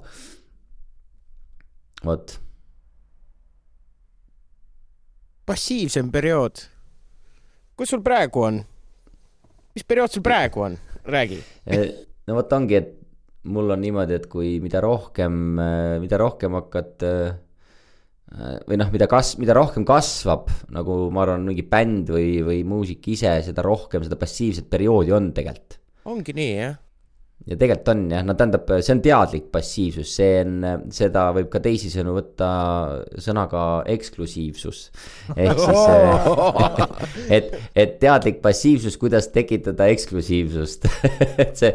vot. 2.06 2.38
passiivsem 5.46 6.10
periood. 6.10 6.62
kus 7.76 7.90
sul 7.90 8.02
praegu 8.06 8.46
on? 8.46 8.62
mis 9.74 9.84
periood 9.84 10.14
sul 10.14 10.22
praegu 10.22 10.62
on, 10.70 10.78
räägi 11.04 11.42
no 12.26 12.38
vot 12.38 12.52
ongi, 12.52 12.78
et 12.78 12.94
mul 13.46 13.74
on 13.74 13.82
niimoodi, 13.82 14.16
et 14.18 14.28
kui 14.30 14.56
mida 14.62 14.82
rohkem, 14.84 15.58
mida 16.02 16.20
rohkem 16.20 16.56
hakkad 16.58 17.04
või 18.66 18.78
noh, 18.80 18.88
mida 18.90 19.06
kas-, 19.10 19.36
mida 19.38 19.54
rohkem 19.56 19.86
kasvab, 19.86 20.50
nagu 20.74 21.04
ma 21.14 21.22
arvan, 21.24 21.46
mingi 21.46 21.62
bänd 21.70 22.10
või, 22.10 22.40
või 22.46 22.64
muusik 22.66 23.06
ise, 23.14 23.30
seda 23.46 23.62
rohkem 23.64 24.02
seda 24.04 24.18
passiivset 24.18 24.66
perioodi 24.70 25.14
on 25.14 25.30
tegelikult. 25.36 25.78
ongi 26.10 26.34
nii, 26.36 26.50
jah? 26.58 26.74
ja 27.46 27.54
tegelikult 27.58 27.90
on 27.92 28.00
jah, 28.10 28.24
no 28.26 28.34
tähendab, 28.34 28.70
see 28.82 28.94
on 28.96 29.02
teadlik 29.04 29.50
passiivsus, 29.54 30.14
see 30.18 30.40
on, 30.40 30.54
seda 30.94 31.28
võib 31.36 31.50
ka 31.52 31.60
teisisõnu 31.62 32.16
võtta 32.16 32.48
sõnaga 33.22 33.62
eksklusiivsus. 33.92 34.80
ehk 35.36 35.60
siis 35.60 35.84
et, 37.38 37.52
et 37.76 37.94
teadlik 38.02 38.40
passiivsus, 38.42 38.96
kuidas 38.98 39.30
tekitada 39.34 39.86
eksklusiivsust 39.92 40.88
et 41.44 41.54
see 41.60 41.74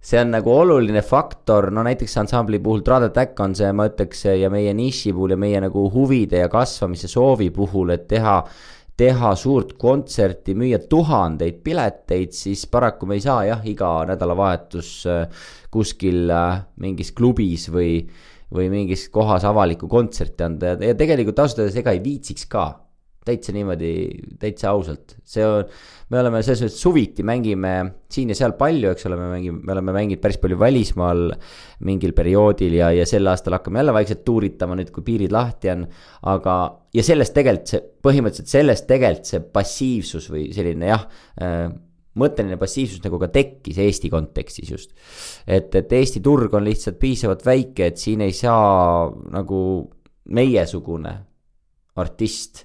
see 0.00 0.20
on 0.20 0.30
nagu 0.32 0.52
oluline 0.56 1.02
faktor, 1.04 1.68
no 1.74 1.84
näiteks 1.84 2.16
ansambli 2.22 2.58
puhul 2.62 2.80
Trad 2.84 3.04
Attack 3.10 3.40
on 3.44 3.54
see, 3.56 3.68
ma 3.76 3.90
ütleks, 3.90 4.24
ja 4.40 4.48
meie 4.52 4.72
niši 4.76 5.12
puhul 5.12 5.36
ja 5.36 5.40
meie 5.40 5.60
nagu 5.60 5.86
huvide 5.92 6.40
ja 6.40 6.48
kasvamise 6.52 7.10
soovi 7.10 7.50
puhul, 7.52 7.92
et 7.96 8.06
teha 8.08 8.40
teha 9.00 9.30
suurt 9.38 9.76
kontserti, 9.80 10.52
müüa 10.58 10.82
tuhandeid 10.90 11.62
pileteid, 11.64 12.34
siis 12.36 12.66
paraku 12.68 13.08
me 13.08 13.16
ei 13.16 13.24
saa 13.24 13.46
jah, 13.48 13.62
iga 13.64 13.92
nädalavahetus 14.10 14.90
äh, 15.08 15.46
kuskil 15.72 16.28
äh, 16.28 16.60
mingis 16.84 17.14
klubis 17.16 17.70
või, 17.72 18.02
või 18.52 18.68
mingis 18.72 19.06
kohas 19.12 19.46
avalikku 19.48 19.88
kontserti 19.88 20.44
anda. 20.44 20.74
Ja, 20.74 20.90
ja 20.90 20.98
tegelikult 20.98 21.40
ausalt 21.40 21.64
öeldes 21.64 21.80
ega 21.80 21.96
ei 21.96 22.02
viitsiks 22.04 22.44
ka 22.50 22.66
täitsa 23.26 23.52
niimoodi, 23.52 23.90
täitsa 24.40 24.70
ausalt, 24.72 25.18
see 25.28 25.44
on, 25.44 25.66
me 26.10 26.20
oleme 26.22 26.40
selles 26.44 26.62
mõttes 26.64 26.78
suviti 26.80 27.24
mängime 27.26 27.72
siin 28.10 28.32
ja 28.32 28.36
seal 28.38 28.54
palju, 28.58 28.94
eks 28.94 29.08
ole, 29.10 29.18
me 29.20 29.26
mängime, 29.34 29.60
me 29.66 29.74
oleme 29.74 29.94
mänginud 29.94 30.22
päris 30.22 30.40
palju 30.40 30.56
välismaal 30.60 31.26
mingil 31.86 32.14
perioodil 32.16 32.78
ja, 32.78 32.88
ja 32.96 33.04
sel 33.08 33.28
aastal 33.30 33.58
hakkame 33.58 33.82
jälle 33.82 33.94
vaikselt 33.96 34.24
tuuritama 34.24 34.78
nüüd, 34.78 34.92
kui 34.94 35.04
piirid 35.04 35.34
lahti 35.36 35.72
on. 35.74 35.84
aga, 36.32 36.56
ja 36.96 37.04
sellest 37.04 37.36
tegelikult 37.36 37.74
see, 37.74 37.84
põhimõtteliselt 38.08 38.56
sellest 38.56 38.88
tegelikult 38.88 39.34
see 39.34 39.44
passiivsus 39.58 40.30
või 40.32 40.48
selline 40.56 40.90
jah 40.90 41.04
äh, 41.44 41.68
mõtteline 42.20 42.56
passiivsus 42.60 43.04
nagu 43.04 43.20
ka 43.20 43.28
tekkis 43.32 43.78
Eesti 43.84 44.10
kontekstis 44.10 44.72
just. 44.72 44.96
et, 45.46 45.74
et 45.76 45.92
Eesti 45.92 46.24
turg 46.24 46.56
on 46.56 46.64
lihtsalt 46.66 46.98
piisavalt 47.02 47.44
väike, 47.46 47.92
et 47.92 48.00
siin 48.00 48.24
ei 48.24 48.32
saa 48.32 49.06
nagu 49.36 49.60
meiesugune 50.30 51.14
artist 52.00 52.64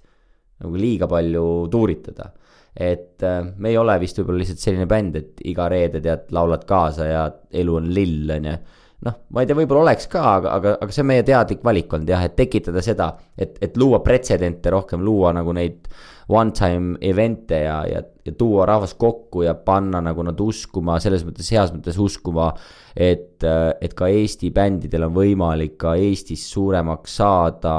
nagu 0.64 0.80
liiga 0.80 1.08
palju 1.12 1.46
tuuritada. 1.72 2.32
et 2.76 3.24
äh, 3.24 3.44
me 3.58 3.70
ei 3.72 3.78
ole 3.80 3.94
vist 4.02 4.18
võib-olla 4.20 4.42
lihtsalt 4.42 4.60
selline 4.60 4.88
bänd, 4.88 5.16
et 5.16 5.46
iga 5.48 5.70
reede 5.72 6.02
tead, 6.04 6.26
laulad 6.36 6.66
kaasa 6.68 7.06
ja 7.08 7.22
elu 7.56 7.78
on 7.80 7.94
lill, 7.96 8.34
on 8.36 8.50
ju 8.50 8.58
noh, 9.06 9.16
ma 9.32 9.44
ei 9.44 9.50
tea, 9.50 9.58
võib-olla 9.58 9.86
oleks 9.86 10.08
ka, 10.12 10.24
aga, 10.40 10.56
aga, 10.58 10.74
aga 10.82 10.94
see 10.94 11.04
on 11.04 11.10
meie 11.12 11.24
teadlik 11.26 11.64
valik 11.66 11.94
olnud 11.94 12.10
jah, 12.10 12.24
et 12.26 12.36
tekitada 12.38 12.82
seda, 12.84 13.12
et, 13.38 13.58
et 13.64 13.78
luua 13.80 14.00
pretsedente 14.06 14.72
rohkem, 14.74 15.04
luua 15.06 15.34
nagu 15.36 15.54
neid 15.56 15.90
one 16.32 16.56
time 16.58 16.98
event'e 17.06 17.60
ja, 17.66 17.78
ja, 17.90 18.02
ja 18.26 18.34
tuua 18.38 18.66
rahvas 18.70 18.96
kokku 18.98 19.46
ja 19.46 19.54
panna 19.68 20.02
nagu 20.04 20.26
nad 20.26 20.40
uskuma, 20.42 20.98
selles 21.04 21.26
mõttes, 21.28 21.52
heas 21.54 21.74
mõttes 21.76 22.00
uskuma, 22.02 22.50
et, 22.96 23.46
et 23.46 23.96
ka 23.98 24.10
Eesti 24.10 24.50
bändidel 24.56 25.10
on 25.10 25.16
võimalik 25.20 25.78
ka 25.86 25.96
Eestis 26.02 26.48
suuremaks 26.54 27.20
saada, 27.22 27.78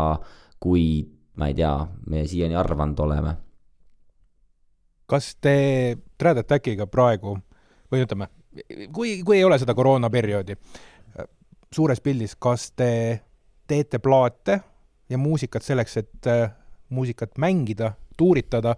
kui 0.62 0.86
ma 1.36 1.50
ei 1.50 1.54
tea, 1.54 1.72
me 2.10 2.26
siiani 2.26 2.56
arvanud 2.56 2.98
oleme. 3.04 3.36
kas 5.06 5.36
te 5.40 5.96
Trad 6.18 6.40
Attackiga 6.40 6.86
praegu 6.90 7.36
või 7.92 8.02
ütleme, 8.02 8.28
kui, 8.92 9.22
kui 9.22 9.36
ei 9.36 9.44
ole 9.44 9.58
seda 9.58 9.74
koroonaperioodi, 9.74 10.56
suures 11.72 12.00
pildis, 12.02 12.34
kas 12.34 12.70
te 12.72 12.90
teete 13.66 13.98
plaate 14.02 14.60
ja 15.10 15.18
muusikat 15.18 15.62
selleks, 15.62 15.96
et 15.96 16.30
äh, 16.30 16.50
muusikat 16.90 17.38
mängida, 17.38 17.92
tuuritada 18.16 18.74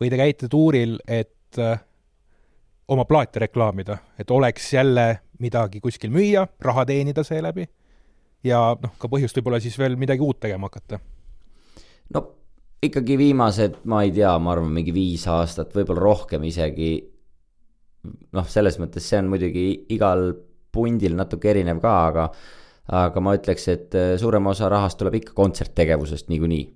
või 0.00 0.10
te 0.10 0.18
käite 0.18 0.48
tuuril, 0.50 0.98
et 1.06 1.58
äh, 1.58 1.78
oma 2.88 3.04
plaate 3.04 3.44
reklaamida, 3.46 3.98
et 4.18 4.30
oleks 4.30 4.72
jälle 4.72 5.20
midagi 5.38 5.80
kuskil 5.80 6.10
müüa, 6.10 6.46
raha 6.60 6.86
teenida 6.88 7.22
seeläbi 7.22 7.68
ja 8.44 8.60
noh, 8.82 8.94
ka 8.98 9.10
põhjust 9.10 9.38
võib-olla 9.38 9.60
siis 9.62 9.78
veel 9.78 9.96
midagi 10.00 10.24
uut 10.24 10.40
tegema 10.40 10.70
hakata? 10.70 10.98
No 12.14 12.24
ikkagi 12.84 13.18
viimased, 13.18 13.80
ma 13.90 14.02
ei 14.06 14.12
tea, 14.14 14.32
ma 14.38 14.54
arvan, 14.54 14.70
mingi 14.74 14.94
viis 14.94 15.26
aastat, 15.30 15.74
võib-olla 15.74 16.04
rohkem 16.04 16.44
isegi. 16.48 16.92
noh, 18.32 18.46
selles 18.48 18.78
mõttes 18.78 19.04
see 19.04 19.18
on 19.18 19.28
muidugi 19.32 19.64
igal 19.92 20.30
pundil 20.72 21.16
natuke 21.18 21.50
erinev 21.50 21.80
ka, 21.82 21.94
aga, 22.08 22.26
aga 23.00 23.20
ma 23.20 23.34
ütleks, 23.36 23.66
et 23.72 23.96
äh, 23.98 24.12
suurem 24.20 24.46
osa 24.46 24.68
rahast 24.70 25.00
tuleb 25.00 25.18
ikka 25.18 25.34
kontserttegevusest 25.36 26.30
niikuinii. 26.30 26.66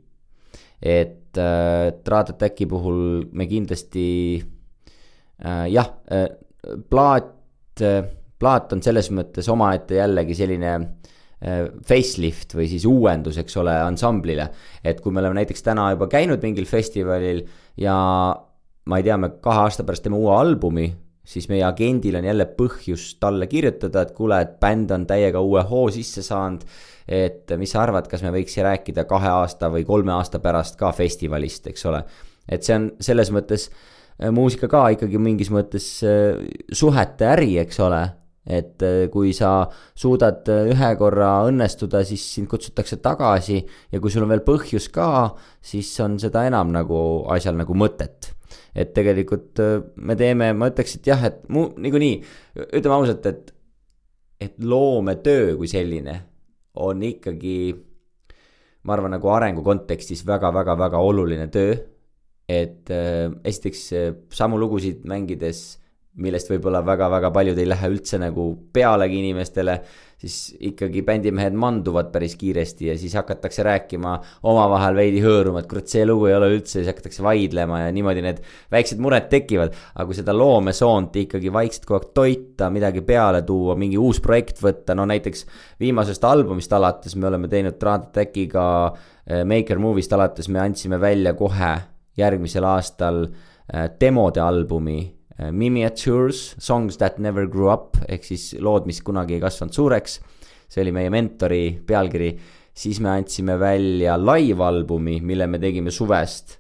et 0.82 1.38
äh, 1.38 1.92
Trad 2.04 2.34
Attacki 2.34 2.66
puhul 2.66 3.28
me 3.32 3.46
kindlasti 3.46 4.08
äh, 4.42 5.66
jah 5.70 5.94
äh,, 6.10 6.26
plaat 6.90 7.80
äh,, 7.80 8.02
plaat 8.38 8.72
on 8.74 8.82
selles 8.82 9.12
mõttes 9.14 9.46
omaette 9.48 9.94
jällegi 9.94 10.34
selline 10.34 10.72
äh, 10.74 11.11
facelift 11.88 12.54
või 12.54 12.68
siis 12.70 12.84
uuendus, 12.86 13.38
eks 13.42 13.56
ole, 13.58 13.74
ansamblile. 13.82 14.48
et 14.84 15.00
kui 15.02 15.12
me 15.12 15.18
oleme 15.20 15.40
näiteks 15.40 15.64
täna 15.66 15.90
juba 15.90 16.06
käinud 16.06 16.42
mingil 16.42 16.68
festivalil 16.70 17.42
ja 17.76 17.96
ma 18.86 18.98
ei 18.98 19.06
tea, 19.06 19.16
me 19.18 19.32
kahe 19.42 19.64
aasta 19.66 19.84
pärast 19.86 20.04
teeme 20.06 20.18
uue 20.18 20.34
albumi, 20.34 20.86
siis 21.24 21.48
meie 21.50 21.62
agendil 21.66 22.18
on 22.18 22.26
jälle 22.26 22.46
põhjust 22.58 23.20
talle 23.22 23.46
kirjutada, 23.50 24.02
et 24.02 24.14
kuule, 24.16 24.40
et 24.42 24.58
bänd 24.60 24.90
on 24.94 25.06
täiega 25.06 25.40
uue 25.40 25.62
hoo 25.70 25.86
sisse 25.94 26.22
saanud. 26.26 26.64
et 27.08 27.50
mis 27.58 27.70
sa 27.74 27.80
arvad, 27.82 28.06
kas 28.06 28.22
me 28.22 28.30
võiks 28.30 28.54
rääkida 28.62 29.04
kahe 29.10 29.28
aasta 29.28 29.66
või 29.70 29.82
kolme 29.84 30.12
aasta 30.14 30.38
pärast 30.38 30.78
ka 30.78 30.92
festivalist, 30.92 31.66
eks 31.66 31.86
ole. 31.86 32.04
et 32.48 32.62
see 32.62 32.74
on 32.74 32.90
selles 33.00 33.30
mõttes 33.34 33.68
äh, 33.68 34.30
muusika 34.30 34.68
ka 34.68 34.88
ikkagi 34.94 35.18
mingis 35.18 35.50
mõttes 35.50 35.86
äh, 36.06 36.42
suhete 36.72 37.26
äri, 37.34 37.56
eks 37.62 37.80
ole. 37.80 38.02
Et 38.46 38.82
äh, 38.82 39.06
kui 39.12 39.32
sa 39.36 39.68
suudad 39.94 40.48
ühe 40.50 40.92
korra 40.98 41.44
õnnestuda, 41.46 42.02
siis 42.06 42.24
sind 42.34 42.50
kutsutakse 42.50 42.98
tagasi 43.02 43.60
ja 43.92 44.00
kui 44.02 44.10
sul 44.10 44.26
on 44.26 44.32
veel 44.32 44.44
põhjus 44.46 44.88
ka, 44.94 45.32
siis 45.62 45.92
on 46.02 46.18
seda 46.22 46.46
enam 46.48 46.72
nagu 46.74 46.98
asjal 47.32 47.58
nagu 47.58 47.76
mõtet 47.78 48.32
et 48.74 48.92
tegelikult 48.96 49.60
me 50.00 50.16
teeme, 50.16 50.50
ma 50.56 50.70
ütleks, 50.72 50.96
et 50.96 51.08
jah, 51.12 51.22
et 51.28 51.42
mu 51.52 51.66
niikuinii, 51.76 52.18
ütleme 52.72 52.96
ausalt, 52.96 53.26
et, 53.28 53.52
et 54.40 54.56
loometöö 54.64 55.56
kui 55.60 55.68
selline 55.70 56.16
on 56.80 57.02
ikkagi, 57.04 57.56
ma 58.88 58.96
arvan, 58.96 59.12
nagu 59.18 59.32
arengu 59.32 59.64
kontekstis 59.66 60.24
väga-väga-väga 60.28 61.00
oluline 61.00 61.48
töö. 61.52 61.76
et 62.48 62.90
äh, 62.90 63.30
esiteks 63.48 63.82
samu 64.34 64.58
lugusid 64.60 65.06
mängides, 65.08 65.78
millest 66.20 66.50
võib-olla 66.50 66.82
väga-väga 66.84 67.30
paljud 67.32 67.58
ei 67.58 67.68
lähe 67.68 67.88
üldse 67.88 68.18
nagu 68.20 68.50
pealegi 68.72 69.22
inimestele 69.22 69.78
siis 70.22 70.54
ikkagi 70.70 71.02
bändimehed 71.02 71.54
manduvad 71.58 72.12
päris 72.14 72.36
kiiresti 72.38 72.86
ja 72.86 72.94
siis 72.98 73.14
hakatakse 73.18 73.64
rääkima 73.66 74.12
omavahel 74.46 74.94
veidi 74.94 75.22
hõõruma, 75.24 75.62
et 75.62 75.68
kurat, 75.70 75.88
see 75.90 76.04
lugu 76.06 76.28
ei 76.28 76.36
ole 76.36 76.50
üldse, 76.54 76.76
siis 76.78 76.90
hakatakse 76.90 77.24
vaidlema 77.26 77.82
ja 77.84 77.94
niimoodi 77.94 78.22
need 78.22 78.42
väiksed 78.72 79.02
mured 79.02 79.26
tekivad. 79.32 79.74
aga 79.94 80.06
kui 80.06 80.18
seda 80.18 80.34
loomesoont 80.36 81.16
ikkagi 81.24 81.52
vaikselt 81.52 81.88
kogu 81.88 81.98
aeg 81.98 82.12
toita, 82.14 82.70
midagi 82.70 83.02
peale 83.06 83.42
tuua, 83.46 83.74
mingi 83.78 83.98
uus 83.98 84.20
projekt 84.22 84.62
võtta, 84.62 84.94
no 84.94 85.06
näiteks 85.10 85.46
viimasest 85.82 86.24
albumist 86.24 86.72
alates 86.72 87.16
me 87.16 87.26
oleme 87.26 87.50
teinud 87.50 87.78
Trad 87.80 88.06
Attackiga 88.12 88.66
eh, 89.26 89.42
Maker 89.48 89.82
Movie'st 89.82 90.14
alates 90.14 90.48
me 90.48 90.62
andsime 90.62 91.00
välja 91.00 91.34
kohe 91.34 91.74
järgmisel 92.18 92.64
aastal 92.68 93.24
eh, 93.26 93.90
demode 94.00 94.40
albumi 94.40 95.00
Miniatures, 95.50 96.54
Songs 96.58 96.98
that 97.00 97.18
never 97.18 97.46
grew 97.50 97.70
up 97.72 97.96
ehk 98.06 98.24
siis 98.26 98.52
lood, 98.62 98.86
mis 98.88 99.00
kunagi 99.04 99.38
ei 99.38 99.42
kasvanud 99.42 99.74
suureks. 99.74 100.20
see 100.72 100.82
oli 100.84 100.92
meie 100.94 101.10
mentori 101.12 101.64
pealkiri. 101.86 102.32
siis 102.72 103.00
me 103.00 103.10
andsime 103.12 103.58
välja 103.60 104.16
live-albumi, 104.16 105.20
mille 105.20 105.46
me 105.46 105.58
tegime 105.58 105.90
suvest. 105.90 106.58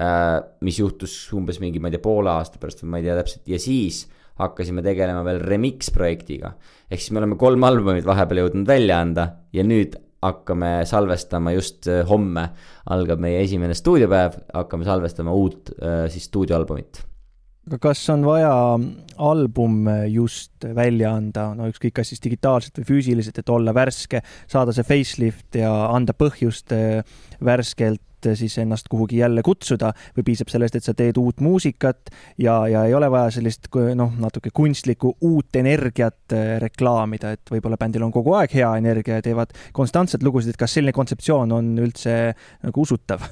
Äh, 0.00 0.38
mis 0.62 0.78
juhtus 0.78 1.32
umbes 1.34 1.58
mingi, 1.60 1.80
ma 1.80 1.88
ei 1.88 1.96
tea, 1.96 2.02
poole 2.04 2.30
aasta 2.30 2.60
pärast 2.62 2.84
või 2.84 2.92
ma 2.92 3.00
ei 3.00 3.08
tea 3.08 3.16
täpselt 3.18 3.48
ja 3.50 3.58
siis 3.58 4.04
hakkasime 4.38 4.84
tegelema 4.86 5.24
veel 5.26 5.40
remix 5.42 5.90
projektiga. 5.90 6.54
ehk 6.90 7.00
siis 7.00 7.10
me 7.10 7.18
oleme 7.18 7.36
kolm 7.36 7.64
albumit 7.64 8.06
vahepeal 8.06 8.44
jõudnud 8.44 8.68
välja 8.68 9.00
anda 9.00 9.26
ja 9.52 9.66
nüüd 9.66 9.98
hakkame 10.22 10.86
salvestama 10.86 11.56
just 11.56 11.88
äh, 11.88 12.06
homme 12.06 12.50
algab 12.86 13.18
meie 13.18 13.42
esimene 13.42 13.74
stuudiopäev, 13.74 14.38
hakkame 14.54 14.86
salvestama 14.86 15.34
uut 15.34 15.74
siis 16.08 16.30
stuudioalbumit 16.30 17.09
aga 17.68 17.78
kas 17.78 18.02
on 18.12 18.24
vaja 18.26 18.52
album 19.20 19.88
just 20.08 20.64
välja 20.76 21.14
anda, 21.16 21.50
no 21.54 21.68
ükskõik, 21.70 21.94
kas 22.00 22.12
siis 22.12 22.22
digitaalselt 22.24 22.80
või 22.80 22.88
füüsiliselt, 22.94 23.40
et 23.42 23.52
olla 23.52 23.74
värske, 23.76 24.22
saada 24.50 24.74
see 24.76 24.86
facelift 24.86 25.60
ja 25.60 25.72
anda 25.90 26.16
põhjust 26.16 26.72
eh, 26.76 27.02
värskelt 27.44 28.02
siis 28.34 28.58
ennast 28.58 28.88
kuhugi 28.88 29.16
jälle 29.16 29.42
kutsuda 29.42 29.92
või 30.16 30.24
piisab 30.26 30.50
sellest, 30.52 30.76
et 30.76 30.84
sa 30.84 30.94
teed 30.94 31.16
uut 31.16 31.40
muusikat 31.40 32.10
ja, 32.38 32.66
ja 32.68 32.84
ei 32.84 32.94
ole 32.94 33.08
vaja 33.10 33.30
sellist 33.38 33.68
noh, 33.96 34.12
natuke 34.20 34.52
kunstlikku 34.54 35.14
uut 35.20 35.56
energiat 35.56 36.36
eh, 36.36 36.56
reklaamida, 36.60 37.32
et 37.36 37.52
võib-olla 37.52 37.80
bändil 37.80 38.04
on 38.04 38.12
kogu 38.12 38.36
aeg 38.36 38.56
hea 38.60 38.72
energia 38.80 39.20
ja 39.20 39.24
teevad 39.24 39.54
konstantselt 39.76 40.24
lugusid, 40.26 40.52
et 40.52 40.60
kas 40.60 40.76
selline 40.76 40.96
kontseptsioon 40.96 41.52
on 41.56 41.76
üldse 41.80 42.16
nagu 42.62 42.84
usutav? 42.84 43.24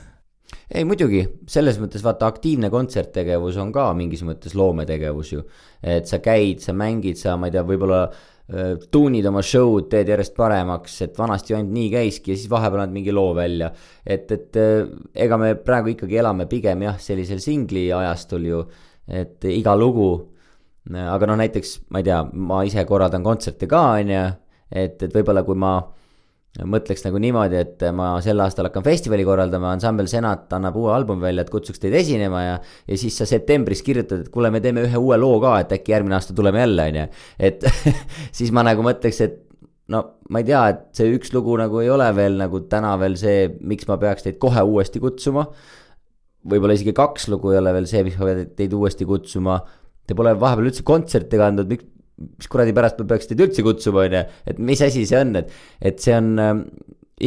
Ei 0.68 0.84
muidugi, 0.88 1.22
selles 1.48 1.78
mõttes 1.80 2.02
vaata 2.04 2.28
aktiivne 2.28 2.70
kontserttegevus 2.72 3.58
on 3.60 3.70
ka 3.72 3.88
mingis 3.96 4.24
mõttes 4.26 4.56
loometegevus 4.58 5.32
ju. 5.32 5.44
et 5.82 6.08
sa 6.08 6.20
käid, 6.24 6.62
sa 6.64 6.74
mängid, 6.76 7.18
sa, 7.20 7.36
ma 7.36 7.48
ei 7.48 7.54
tea, 7.54 7.64
võib-olla 7.68 8.00
äh, 8.08 8.74
tuunid 8.92 9.26
oma 9.28 9.42
show'd, 9.44 9.88
teed 9.92 10.08
järjest 10.12 10.36
paremaks, 10.36 11.00
et 11.04 11.18
vanasti 11.18 11.56
ainult 11.56 11.74
nii 11.76 11.90
käiski 11.92 12.32
ja 12.32 12.40
siis 12.40 12.50
vahepeal 12.52 12.84
annad 12.84 12.96
mingi 12.96 13.14
loo 13.14 13.34
välja. 13.36 13.70
et, 14.04 14.30
et 14.32 14.60
äh, 14.60 14.88
ega 15.14 15.40
me 15.40 15.54
praegu 15.54 15.94
ikkagi 15.94 16.20
elame 16.20 16.48
pigem 16.50 16.84
jah, 16.88 16.98
sellisel 17.00 17.40
singli 17.44 17.88
ajastul 17.92 18.48
ju, 18.48 18.64
et 19.08 19.44
iga 19.48 19.76
lugu. 19.76 20.10
aga 20.88 21.26
noh, 21.28 21.36
näiteks 21.36 21.78
ma 21.92 22.00
ei 22.00 22.08
tea, 22.08 22.22
ma 22.32 22.64
ise 22.64 22.84
korraldan 22.88 23.24
kontserte 23.24 23.68
ka, 23.68 23.84
on 24.00 24.12
ju, 24.16 24.26
et, 24.72 25.02
et 25.02 25.12
võib-olla 25.12 25.44
kui 25.44 25.56
ma 25.56 25.76
mõtleks 26.66 27.04
nagu 27.04 27.20
niimoodi, 27.22 27.58
et 27.60 27.82
ma 27.94 28.10
sel 28.24 28.40
aastal 28.42 28.66
hakkan 28.68 28.82
festivali 28.86 29.26
korraldama, 29.26 29.70
ansambel 29.76 30.08
Senat 30.10 30.50
annab 30.56 30.76
uue 30.80 30.90
albumi 30.94 31.28
välja, 31.28 31.44
et 31.44 31.52
kutsuks 31.52 31.82
teid 31.82 31.94
esinema 32.00 32.44
ja. 32.44 32.54
ja 32.88 32.98
siis 32.98 33.18
sa 33.20 33.26
septembris 33.28 33.84
kirjutad, 33.86 34.24
et 34.24 34.32
kuule, 34.34 34.50
me 34.54 34.62
teeme 34.64 34.82
ühe 34.88 35.02
uue 35.02 35.18
loo 35.20 35.36
ka, 35.42 35.58
et 35.62 35.74
äkki 35.78 35.94
järgmine 35.94 36.18
aasta 36.18 36.34
tuleme 36.36 36.64
jälle, 36.64 36.88
on 36.90 36.98
ju. 37.02 37.06
et 37.50 37.68
siis 38.40 38.54
ma 38.54 38.66
nagu 38.66 38.82
mõtleks, 38.86 39.20
et 39.26 39.44
no 39.92 40.02
ma 40.32 40.42
ei 40.42 40.48
tea, 40.48 40.62
et 40.72 40.80
see 40.98 41.12
üks 41.16 41.32
lugu 41.34 41.56
nagu 41.60 41.82
ei 41.82 41.90
ole 41.92 42.08
veel 42.16 42.38
nagu 42.40 42.62
täna 42.70 42.94
veel 43.00 43.16
see, 43.20 43.46
miks 43.60 43.88
ma 43.88 43.98
peaks 44.00 44.26
teid 44.26 44.40
kohe 44.42 44.64
uuesti 44.64 45.02
kutsuma. 45.02 45.46
võib-olla 46.48 46.76
isegi 46.76 46.94
kaks 46.96 47.28
lugu 47.32 47.52
ei 47.52 47.60
ole 47.60 47.72
veel 47.76 47.86
see, 47.90 48.02
miks 48.06 48.18
ma 48.20 48.28
pean 48.30 48.50
teid 48.56 48.74
uuesti 48.74 49.06
kutsuma. 49.08 49.58
Te 50.08 50.16
pole 50.16 50.32
vahepeal 50.40 50.70
üldse 50.70 50.84
kontserte 50.86 51.40
kandnud, 51.40 51.68
miks 51.68 51.88
mis 52.18 52.50
kuradi 52.50 52.74
pärast 52.76 52.98
ma 53.00 53.06
peaks 53.12 53.30
teid 53.30 53.42
üldse 53.44 53.64
kutsuma, 53.66 54.06
on 54.06 54.16
ju, 54.18 54.22
et 54.50 54.62
mis 54.70 54.80
asi 54.84 55.04
see 55.08 55.18
on, 55.20 55.36
et, 55.40 55.52
et 55.90 56.00
see 56.02 56.16
on 56.16 56.32
äh, 56.42 56.54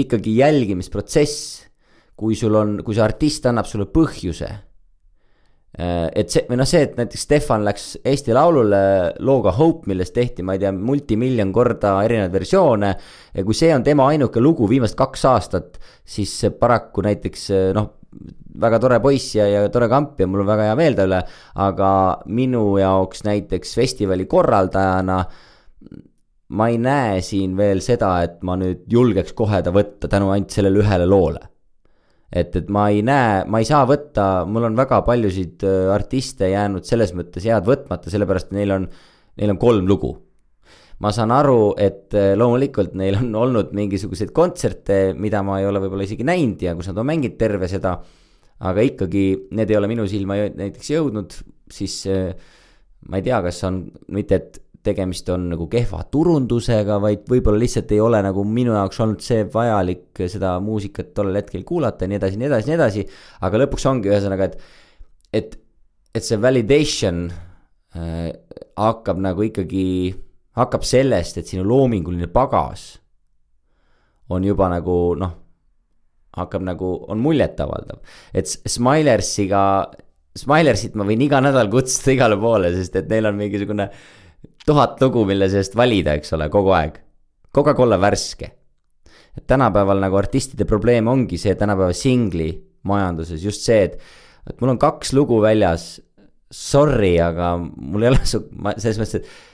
ikkagi 0.03 0.37
jälgimisprotsess. 0.39 1.67
kui 2.21 2.35
sul 2.37 2.53
on, 2.53 2.75
kui 2.85 2.93
see 2.93 3.01
artist 3.01 3.47
annab 3.49 3.65
sulle 3.65 3.87
põhjuse 3.89 4.45
äh,. 4.45 6.09
et 6.13 6.29
see, 6.29 6.43
või 6.49 6.59
noh, 6.59 6.67
see, 6.69 6.83
et 6.85 6.99
näiteks 6.99 7.23
Stefan 7.25 7.63
läks 7.65 7.85
Eesti 8.05 8.35
Laulule 8.35 8.81
looga 9.25 9.55
Hope, 9.57 9.89
millest 9.89 10.13
tehti, 10.13 10.45
ma 10.45 10.53
ei 10.53 10.61
tea, 10.61 10.73
multimiljon 10.75 11.53
korda 11.55 11.95
erinevaid 12.05 12.35
versioone. 12.35 12.91
ja 13.33 13.47
kui 13.47 13.57
see 13.57 13.71
on 13.73 13.87
tema 13.87 14.11
ainuke 14.11 14.43
lugu 14.43 14.69
viimased 14.69 14.99
kaks 14.99 15.25
aastat, 15.31 15.81
siis 16.05 16.35
paraku 16.59 17.07
näiteks 17.07 17.49
noh 17.79 17.89
väga 18.59 18.79
tore 18.83 18.99
poiss 19.03 19.35
ja, 19.37 19.45
ja 19.47 19.63
tore 19.71 19.87
kamp 19.91 20.19
ja 20.19 20.27
mul 20.27 20.43
on 20.43 20.49
väga 20.49 20.69
hea 20.69 20.75
meel 20.79 20.97
ta 20.97 21.05
üle, 21.07 21.21
aga 21.67 21.91
minu 22.31 22.65
jaoks 22.81 23.23
näiteks 23.27 23.75
festivali 23.77 24.27
korraldajana 24.31 25.21
ma 26.51 26.67
ei 26.71 26.79
näe 26.81 27.21
siin 27.23 27.55
veel 27.59 27.81
seda, 27.83 28.15
et 28.25 28.41
ma 28.47 28.57
nüüd 28.59 28.83
julgeks 28.91 29.35
kohe 29.37 29.61
ta 29.63 29.73
võtta 29.75 30.09
tänu 30.11 30.31
ainult 30.33 30.51
sellele 30.51 30.81
ühele 30.83 31.07
loole. 31.07 31.45
et, 32.31 32.55
et 32.55 32.67
ma 32.71 32.85
ei 32.87 33.01
näe, 33.03 33.43
ma 33.51 33.59
ei 33.59 33.67
saa 33.67 33.83
võtta, 33.87 34.45
mul 34.47 34.69
on 34.69 34.75
väga 34.79 35.01
paljusid 35.03 35.65
äh, 35.67 35.89
artiste 35.91 36.47
jäänud 36.47 36.87
selles 36.87 37.11
mõttes 37.15 37.43
head 37.43 37.65
võtmata, 37.67 38.11
sellepärast 38.11 38.51
et 38.51 38.55
neil 38.55 38.71
on, 38.71 38.85
neil 39.39 39.51
on 39.51 39.59
kolm 39.59 39.89
lugu 39.89 40.13
ma 41.01 41.11
saan 41.11 41.33
aru, 41.35 41.73
et 41.81 42.15
äh, 42.15 42.31
loomulikult 42.39 42.95
neil 42.99 43.17
on 43.19 43.35
olnud 43.35 43.73
mingisuguseid 43.75 44.31
kontserte, 44.35 45.01
mida 45.17 45.41
ma 45.43 45.59
ei 45.59 45.67
ole 45.67 45.81
võib-olla 45.83 46.07
isegi 46.07 46.27
näinud 46.27 46.63
ja 46.63 46.75
kus 46.77 46.91
nad 46.91 47.01
on 47.01 47.09
mänginud 47.11 47.39
terve 47.39 47.67
seda 47.71 47.97
aga 48.61 48.83
ikkagi 48.85 49.25
need 49.57 49.71
ei 49.71 49.77
ole 49.79 49.89
minu 49.89 50.05
silma 50.09 50.37
näiteks 50.37 50.91
jõudnud, 50.93 51.37
siis 51.71 52.01
äh, 52.09 52.33
ma 53.09 53.17
ei 53.19 53.25
tea, 53.25 53.39
kas 53.45 53.63
on 53.67 53.83
mitte, 54.13 54.37
et 54.37 54.61
tegemist 54.85 55.29
on 55.29 55.45
nagu 55.51 55.67
kehva 55.69 56.01
turundusega, 56.09 56.97
vaid 57.01 57.27
võib-olla 57.29 57.61
lihtsalt 57.61 57.91
ei 57.93 57.99
ole 58.01 58.21
nagu 58.25 58.43
minu 58.47 58.73
jaoks 58.73 59.01
olnud 59.03 59.21
see 59.21 59.43
vajalik 59.53 60.23
seda 60.31 60.55
muusikat 60.63 61.11
tollel 61.17 61.37
hetkel 61.41 61.65
kuulata 61.67 62.05
ja 62.05 62.11
nii 62.11 62.17
edasi, 62.17 62.39
nii 62.41 62.49
edasi, 62.49 62.69
nii 62.69 62.77
edasi. 62.79 63.05
aga 63.45 63.61
lõpuks 63.61 63.85
ongi 63.91 64.09
ühesõnaga, 64.09 64.49
et, 64.49 64.57
et, 65.37 65.59
et 66.17 66.25
see 66.25 66.39
validation 66.41 67.27
äh, 67.29 68.31
hakkab 68.81 69.21
nagu 69.21 69.45
ikkagi, 69.45 69.85
hakkab 70.57 70.87
sellest, 70.87 71.37
et 71.37 71.53
sinu 71.53 71.65
loominguline 71.67 72.29
pagas 72.33 72.95
on 74.31 74.45
juba 74.47 74.69
nagu 74.71 74.97
noh, 75.19 75.37
hakkab 76.37 76.63
nagu, 76.63 76.93
on 77.11 77.19
muljetavaldav. 77.19 77.99
et 78.33 78.47
Smilersiga 78.47 79.63
Smilersit 80.37 80.95
ma 80.95 81.03
võin 81.03 81.25
iga 81.25 81.41
nädal 81.43 81.67
kutsuda 81.71 82.13
igale 82.15 82.37
poole, 82.39 82.71
sest 82.71 82.95
et 82.95 83.09
neil 83.11 83.27
on 83.27 83.35
mingisugune 83.35 83.89
tuhat 84.65 85.01
lugu, 85.03 85.25
mille 85.27 85.49
seest 85.51 85.75
valida, 85.75 86.15
eks 86.15 86.31
ole, 86.37 86.47
kogu 86.53 86.71
aeg. 86.77 87.01
olla 87.55 87.97
värske. 87.99 88.51
et 89.37 89.47
tänapäeval 89.47 89.99
nagu 89.99 90.15
artistide 90.15 90.65
probleem 90.65 91.07
ongi 91.07 91.37
see 91.37 91.55
tänapäeva 91.55 91.93
singli 91.93 92.51
majanduses 92.83 93.43
just 93.43 93.61
see, 93.61 93.83
et, 93.83 93.99
et 94.49 94.61
mul 94.61 94.73
on 94.73 94.77
kaks 94.77 95.13
lugu 95.13 95.41
väljas. 95.41 96.01
Sorry, 96.51 97.15
aga 97.19 97.57
mul 97.57 98.03
ei 98.03 98.09
ole 98.09 98.25
su, 98.27 98.41
ma 98.51 98.73
selles 98.75 98.99
mõttes, 98.99 99.21
et 99.21 99.50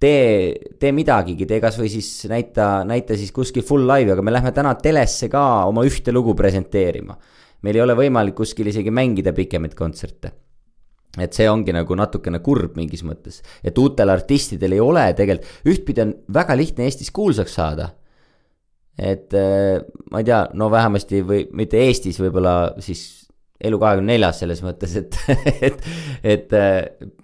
tee, 0.00 0.74
tee 0.78 0.92
midagigi, 0.94 1.46
tee 1.46 1.60
kasvõi 1.62 1.88
siis 1.92 2.10
näita, 2.30 2.84
näita 2.88 3.16
siis 3.18 3.32
kuskil 3.34 3.66
full 3.66 3.88
live'i, 3.88 4.14
aga 4.14 4.24
me 4.24 4.34
lähme 4.34 4.52
täna 4.54 4.74
telesse 4.78 5.30
ka 5.32 5.64
oma 5.70 5.84
ühte 5.86 6.14
lugu 6.14 6.36
presenteerima 6.38 7.18
meil 7.66 7.78
ei 7.78 7.82
ole 7.82 7.96
võimalik 7.98 8.36
kuskil 8.38 8.70
isegi 8.70 8.92
mängida 8.94 9.32
pikemaid 9.36 9.74
kontserte 9.78 10.32
et 11.18 11.34
see 11.34 11.48
ongi 11.50 11.72
nagu 11.74 11.96
natukene 11.98 12.38
kurb 12.44 12.76
mingis 12.78 13.02
mõttes, 13.06 13.40
et 13.64 13.78
uutel 13.80 14.12
artistidel 14.12 14.76
ei 14.76 14.82
ole 14.82 15.06
tegelikult, 15.18 15.48
ühtpidi 15.72 16.04
on 16.04 16.12
väga 16.34 16.54
lihtne 16.58 16.86
Eestis 16.86 17.10
kuulsaks 17.14 17.56
saada. 17.58 17.94
et 18.98 19.34
äh, 19.34 19.80
ma 20.10 20.20
ei 20.20 20.26
tea, 20.26 20.48
no 20.54 20.70
vähemasti 20.70 21.22
või 21.22 21.44
mitte 21.54 21.78
Eestis, 21.78 22.18
võib-olla 22.20 22.74
siis 22.82 23.17
elu 23.58 23.78
kahekümne 23.82 24.12
neljas 24.14 24.38
selles 24.42 24.60
mõttes, 24.62 24.92
et, 25.00 25.16
et, 25.68 25.80
et 26.22 26.52
äh, 26.54 26.76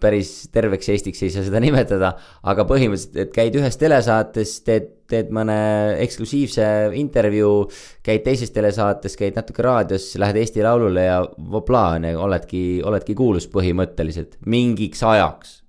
päris 0.02 0.32
terveks 0.54 0.90
Eestiks 0.90 1.22
ei 1.22 1.30
saa 1.30 1.44
seda 1.46 1.60
nimetada, 1.62 2.10
aga 2.50 2.64
põhimõtteliselt, 2.66 3.20
et 3.22 3.34
käid 3.34 3.58
ühes 3.60 3.78
telesaates, 3.78 4.56
teed, 4.66 4.88
teed 5.10 5.30
mõne 5.34 5.56
eksklusiivse 6.02 6.66
intervjuu, 6.98 7.68
käid 8.06 8.24
teises 8.26 8.50
telesaates, 8.54 9.14
käid 9.20 9.38
natuke 9.38 9.62
raadios, 9.62 10.10
lähed 10.18 10.40
Eesti 10.42 10.64
Laulule 10.66 11.06
ja 11.06 11.20
voplaa, 11.54 12.00
on 12.00 12.08
ju, 12.10 12.24
oledki, 12.26 12.64
oledki 12.82 13.14
kuulus 13.18 13.46
põhimõtteliselt 13.52 14.40
mingiks 14.50 15.04
ajaks. 15.06 15.60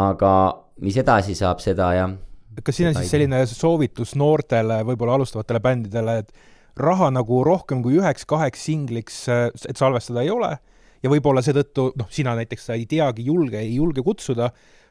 aga 0.00 0.32
mis 0.80 0.96
edasi 0.96 1.36
saab, 1.36 1.60
seda 1.60 1.92
jah. 1.92 2.14
kas 2.64 2.76
siin 2.78 2.88
on 2.88 2.96
siis 2.96 3.12
selline 3.12 3.42
soovitus 3.48 4.14
noortele, 4.16 4.80
võib-olla 4.88 5.18
alustavatele 5.20 5.60
bändidele, 5.60 6.22
et 6.22 6.49
raha 6.78 7.10
nagu 7.14 7.42
rohkem 7.46 7.82
kui 7.84 7.98
üheks-kaheks 7.98 8.66
singliks, 8.68 9.22
äh, 9.28 9.48
et 9.68 9.80
salvestada 9.80 10.24
ei 10.24 10.30
ole. 10.32 10.56
Ja 11.00 11.10
võib-olla 11.12 11.42
seetõttu, 11.44 11.90
noh, 11.96 12.10
sina 12.12 12.34
näiteks 12.36 12.68
sa 12.68 12.76
ei 12.76 12.84
teagi, 12.88 13.24
julge, 13.24 13.58
ei 13.62 13.78
julge 13.78 14.04
kutsuda, 14.04 14.50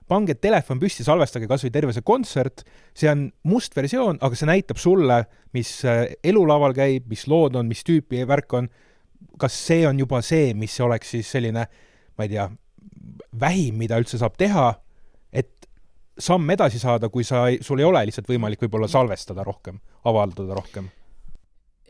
pange 0.09 0.33
telefon 0.41 0.79
püsti, 0.81 1.05
salvestage 1.05 1.47
kas 1.49 1.63
või 1.65 1.73
terve 1.73 1.93
see 1.93 2.05
kontsert, 2.05 2.63
see 2.97 3.11
on 3.11 3.27
must 3.45 3.75
versioon, 3.77 4.17
aga 4.25 4.37
see 4.37 4.49
näitab 4.49 4.81
sulle, 4.81 5.21
mis 5.53 5.75
äh, 5.85 6.07
elulaval 6.25 6.73
käib, 6.77 7.05
mis 7.11 7.27
lood 7.29 7.59
on, 7.59 7.69
mis 7.69 7.85
tüüpi 7.85 8.25
värk 8.29 8.57
on, 8.57 8.71
kas 9.39 9.53
see 9.67 9.85
on 9.87 10.01
juba 10.01 10.23
see, 10.25 10.55
mis 10.57 10.79
oleks 10.81 11.13
siis 11.13 11.29
selline, 11.29 11.67
ma 12.17 12.25
ei 12.25 12.33
tea, 12.33 12.49
vähim, 13.39 13.77
mida 13.77 13.99
üldse 14.01 14.17
saab 14.17 14.37
teha, 14.39 14.71
et 15.29 15.69
samm 16.19 16.49
edasi 16.57 16.81
saada, 16.81 17.11
kui 17.13 17.23
sa, 17.27 17.45
sul 17.61 17.79
ei 17.83 17.87
ole 17.87 18.01
lihtsalt 18.09 18.27
võimalik 18.33 18.65
võib-olla 18.65 18.89
salvestada 18.89 19.45
rohkem, 19.45 19.77
avaldada 20.09 20.57
rohkem 20.57 20.89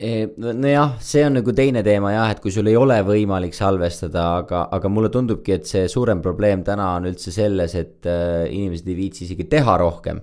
nojah, 0.00 0.94
see 1.04 1.22
on 1.26 1.34
nagu 1.36 1.52
teine 1.56 1.82
teema 1.84 2.14
jah, 2.14 2.30
et 2.32 2.40
kui 2.40 2.52
sul 2.54 2.68
ei 2.70 2.76
ole 2.78 2.96
võimalik 3.04 3.52
salvestada, 3.56 4.24
aga, 4.40 4.62
aga 4.72 4.92
mulle 4.92 5.10
tundubki, 5.12 5.58
et 5.58 5.68
see 5.68 5.88
suurem 5.92 6.22
probleem 6.24 6.62
täna 6.64 6.94
on 6.96 7.08
üldse 7.10 7.32
selles, 7.34 7.74
et 7.76 8.08
äh, 8.08 8.46
inimesed 8.48 8.88
ei 8.88 8.96
viitsi 8.96 9.26
isegi 9.26 9.44
teha 9.50 9.76
rohkem. 9.80 10.22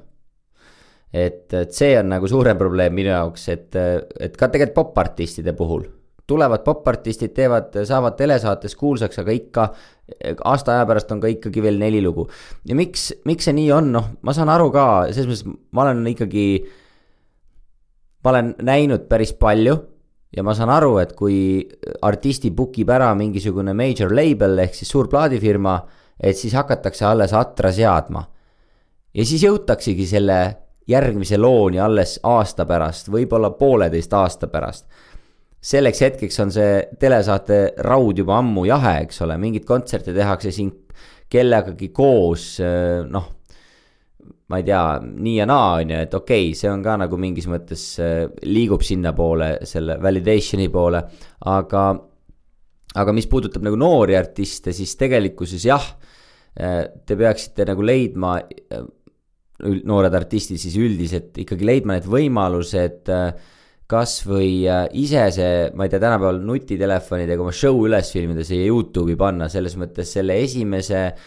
et, 1.14 1.54
et 1.54 1.72
see 1.74 1.94
on 2.00 2.10
nagu 2.12 2.28
suurem 2.28 2.58
probleem 2.58 2.94
minu 2.94 3.14
jaoks, 3.14 3.46
et, 3.54 3.78
et 4.20 4.34
ka 4.38 4.50
tegelikult 4.50 4.90
popartistide 4.90 5.54
puhul. 5.54 5.86
tulevad 6.28 6.64
popartistid, 6.64 7.32
teevad, 7.32 7.78
saavad 7.88 8.18
telesaates 8.18 8.76
kuulsaks, 8.76 9.20
aga 9.22 9.32
ikka 9.32 9.70
aasta 10.44 10.74
aja 10.74 10.90
pärast 10.90 11.12
on 11.14 11.22
ka 11.22 11.30
ikkagi 11.32 11.62
veel 11.64 11.78
neli 11.80 12.02
lugu. 12.02 12.28
ja 12.66 12.76
miks, 12.76 13.14
miks 13.26 13.46
see 13.46 13.54
nii 13.54 13.72
on, 13.72 13.94
noh, 13.94 14.10
ma 14.22 14.34
saan 14.34 14.50
aru 14.50 14.72
ka, 14.74 14.88
selles 15.14 15.30
mõttes 15.30 15.62
ma 15.72 15.86
olen 15.86 16.04
ikkagi 16.16 16.48
ma 18.28 18.34
olen 18.34 18.50
näinud 18.68 19.06
päris 19.08 19.32
palju 19.40 19.78
ja 20.36 20.44
ma 20.44 20.52
saan 20.56 20.72
aru, 20.74 20.98
et 21.00 21.14
kui 21.16 21.64
artisti 22.04 22.52
book 22.52 22.76
ib 22.82 22.90
ära 22.92 23.14
mingisugune 23.16 23.72
major 23.78 24.12
label 24.12 24.60
ehk 24.66 24.76
siis 24.76 24.92
suur 24.92 25.08
plaadifirma, 25.08 25.78
et 26.20 26.36
siis 26.36 26.56
hakatakse 26.58 27.06
alles 27.08 27.32
atra 27.34 27.72
seadma. 27.72 28.26
ja 29.16 29.26
siis 29.26 29.46
jõutaksegi 29.48 30.06
selle 30.06 30.40
järgmise 30.88 31.38
looni 31.40 31.80
alles 31.80 32.20
aasta 32.24 32.66
pärast, 32.66 33.08
võib-olla 33.08 33.54
pooleteist 33.56 34.14
aasta 34.14 34.52
pärast. 34.52 34.86
selleks 35.62 36.02
hetkeks 36.02 36.40
on 36.40 36.52
see 36.52 36.84
telesaate 37.00 37.62
raud 37.80 38.18
juba 38.18 38.42
ammu 38.42 38.66
jahe, 38.66 38.98
eks 39.08 39.22
ole, 39.22 39.38
mingeid 39.38 39.66
kontserte 39.66 40.14
tehakse 40.14 40.52
siin 40.52 40.74
kellegagi 41.30 41.90
koos, 41.96 42.58
noh 43.08 43.37
ma 44.48 44.62
ei 44.62 44.64
tea, 44.64 44.82
nii 45.04 45.36
ja 45.42 45.46
naa, 45.48 45.72
on 45.82 45.90
ju, 45.92 46.02
et 46.06 46.14
okei 46.16 46.52
okay,, 46.52 46.56
see 46.56 46.70
on 46.72 46.84
ka 46.84 46.96
nagu 47.02 47.18
mingis 47.20 47.50
mõttes 47.52 47.84
äh, 48.00 48.28
liigub 48.48 48.84
sinnapoole, 48.86 49.58
selle 49.68 49.98
validation'i 50.04 50.70
poole, 50.72 51.02
aga, 51.52 51.88
aga 53.04 53.16
mis 53.16 53.28
puudutab 53.28 53.66
nagu 53.68 53.80
noori 53.80 54.16
artiste, 54.16 54.72
siis 54.76 54.96
tegelikkuses 55.00 55.68
jah, 55.68 55.90
äh, 56.56 56.80
te 57.04 57.20
peaksite 57.20 57.68
nagu 57.68 57.84
leidma, 57.84 58.38
äh, 58.72 58.86
noored 59.68 60.14
artistid 60.14 60.62
siis 60.62 60.78
üldiselt 60.80 61.36
ikkagi 61.42 61.66
leidma 61.66 61.96
need 61.98 62.06
võimalused 62.06 63.10
kas 63.90 64.12
või 64.28 64.68
ise 65.02 65.24
see, 65.34 65.64
ma 65.74 65.88
ei 65.88 65.90
tea, 65.90 65.98
tänapäeval 66.04 66.38
nutitelefonidega 66.46 67.42
oma 67.42 67.56
show 67.56 67.80
üles 67.88 68.12
filmida, 68.14 68.46
siia 68.46 68.68
Youtube'i 68.68 69.18
panna, 69.18 69.48
selles 69.50 69.74
mõttes 69.82 70.12
selle 70.14 70.38
esimese 70.44 71.00
äh, 71.08 71.26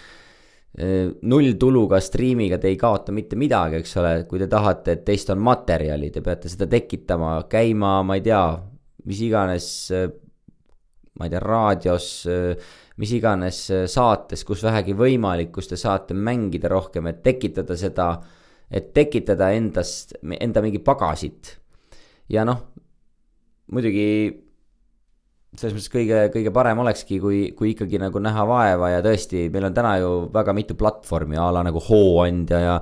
nulltuluga 0.78 1.98
striimiga 2.00 2.58
te 2.58 2.68
ei 2.70 2.76
kaota 2.78 3.12
mitte 3.12 3.36
midagi, 3.36 3.80
eks 3.80 3.96
ole, 3.98 4.12
kui 4.30 4.38
te 4.38 4.46
tahate, 4.50 4.94
et 4.94 5.04
teist 5.04 5.32
on 5.34 5.40
materjali, 5.42 6.12
te 6.14 6.22
peate 6.22 6.50
seda 6.52 6.68
tekitama, 6.70 7.32
käima, 7.50 7.98
ma 8.06 8.16
ei 8.16 8.22
tea, 8.24 8.42
mis 9.10 9.22
iganes, 9.26 9.66
äh, 9.96 10.06
ma 11.18 11.26
ei 11.26 11.32
tea, 11.32 11.40
raadios, 11.42 12.10
äh, 12.30 12.76
mis 13.02 13.14
iganes 13.16 13.64
saates, 13.90 14.44
kus 14.46 14.62
vähegi 14.62 14.94
võimalik, 14.94 15.50
kus 15.54 15.72
te 15.72 15.78
saate 15.80 16.14
mängida 16.14 16.70
rohkem, 16.70 17.08
et 17.10 17.22
tekitada 17.24 17.76
seda, 17.80 18.12
et 18.70 18.92
tekitada 18.94 19.50
endast, 19.56 20.14
enda 20.22 20.62
mingi 20.62 20.78
pagasit. 20.84 21.56
ja 22.30 22.44
noh, 22.46 22.60
muidugi 23.74 24.49
selles 25.60 25.76
mõttes 25.76 25.92
kõige, 25.92 26.20
kõige 26.34 26.52
parem 26.54 26.80
olekski, 26.82 27.18
kui, 27.22 27.40
kui 27.56 27.74
ikkagi 27.74 28.00
nagu 28.00 28.22
näha 28.22 28.46
vaeva 28.48 28.94
ja 28.94 29.02
tõesti, 29.04 29.48
meil 29.52 29.68
on 29.68 29.76
täna 29.76 29.96
ju 30.00 30.14
väga 30.32 30.54
mitu 30.56 30.76
platvormi 30.80 31.38
a 31.40 31.50
la 31.54 31.64
nagu 31.66 31.82
Hooandja 31.84 32.62
ja, 32.64 32.78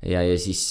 ja, 0.00 0.24
ja 0.24 0.38
siis 0.40 0.70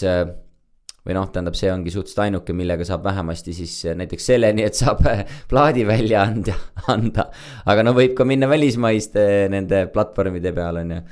või 1.06 1.14
noh, 1.14 1.28
tähendab, 1.30 1.54
see 1.58 1.70
ongi 1.70 1.94
suhteliselt 1.94 2.24
ainuke, 2.24 2.56
millega 2.58 2.86
saab 2.88 3.06
vähemasti 3.06 3.54
siis 3.54 3.76
näiteks 4.00 4.32
selleni, 4.32 4.66
et 4.66 4.78
saab 4.78 5.04
plaadi 5.52 5.86
välja 5.86 6.26
anda, 6.26 6.58
anda. 6.92 7.30
aga 7.70 7.86
no 7.86 7.94
võib 7.98 8.18
ka 8.18 8.26
minna 8.26 8.50
välismaiste 8.50 9.46
nende 9.54 9.86
platvormide 9.94 10.54
peale, 10.56 10.82
on 10.82 10.98
ju 10.98 11.06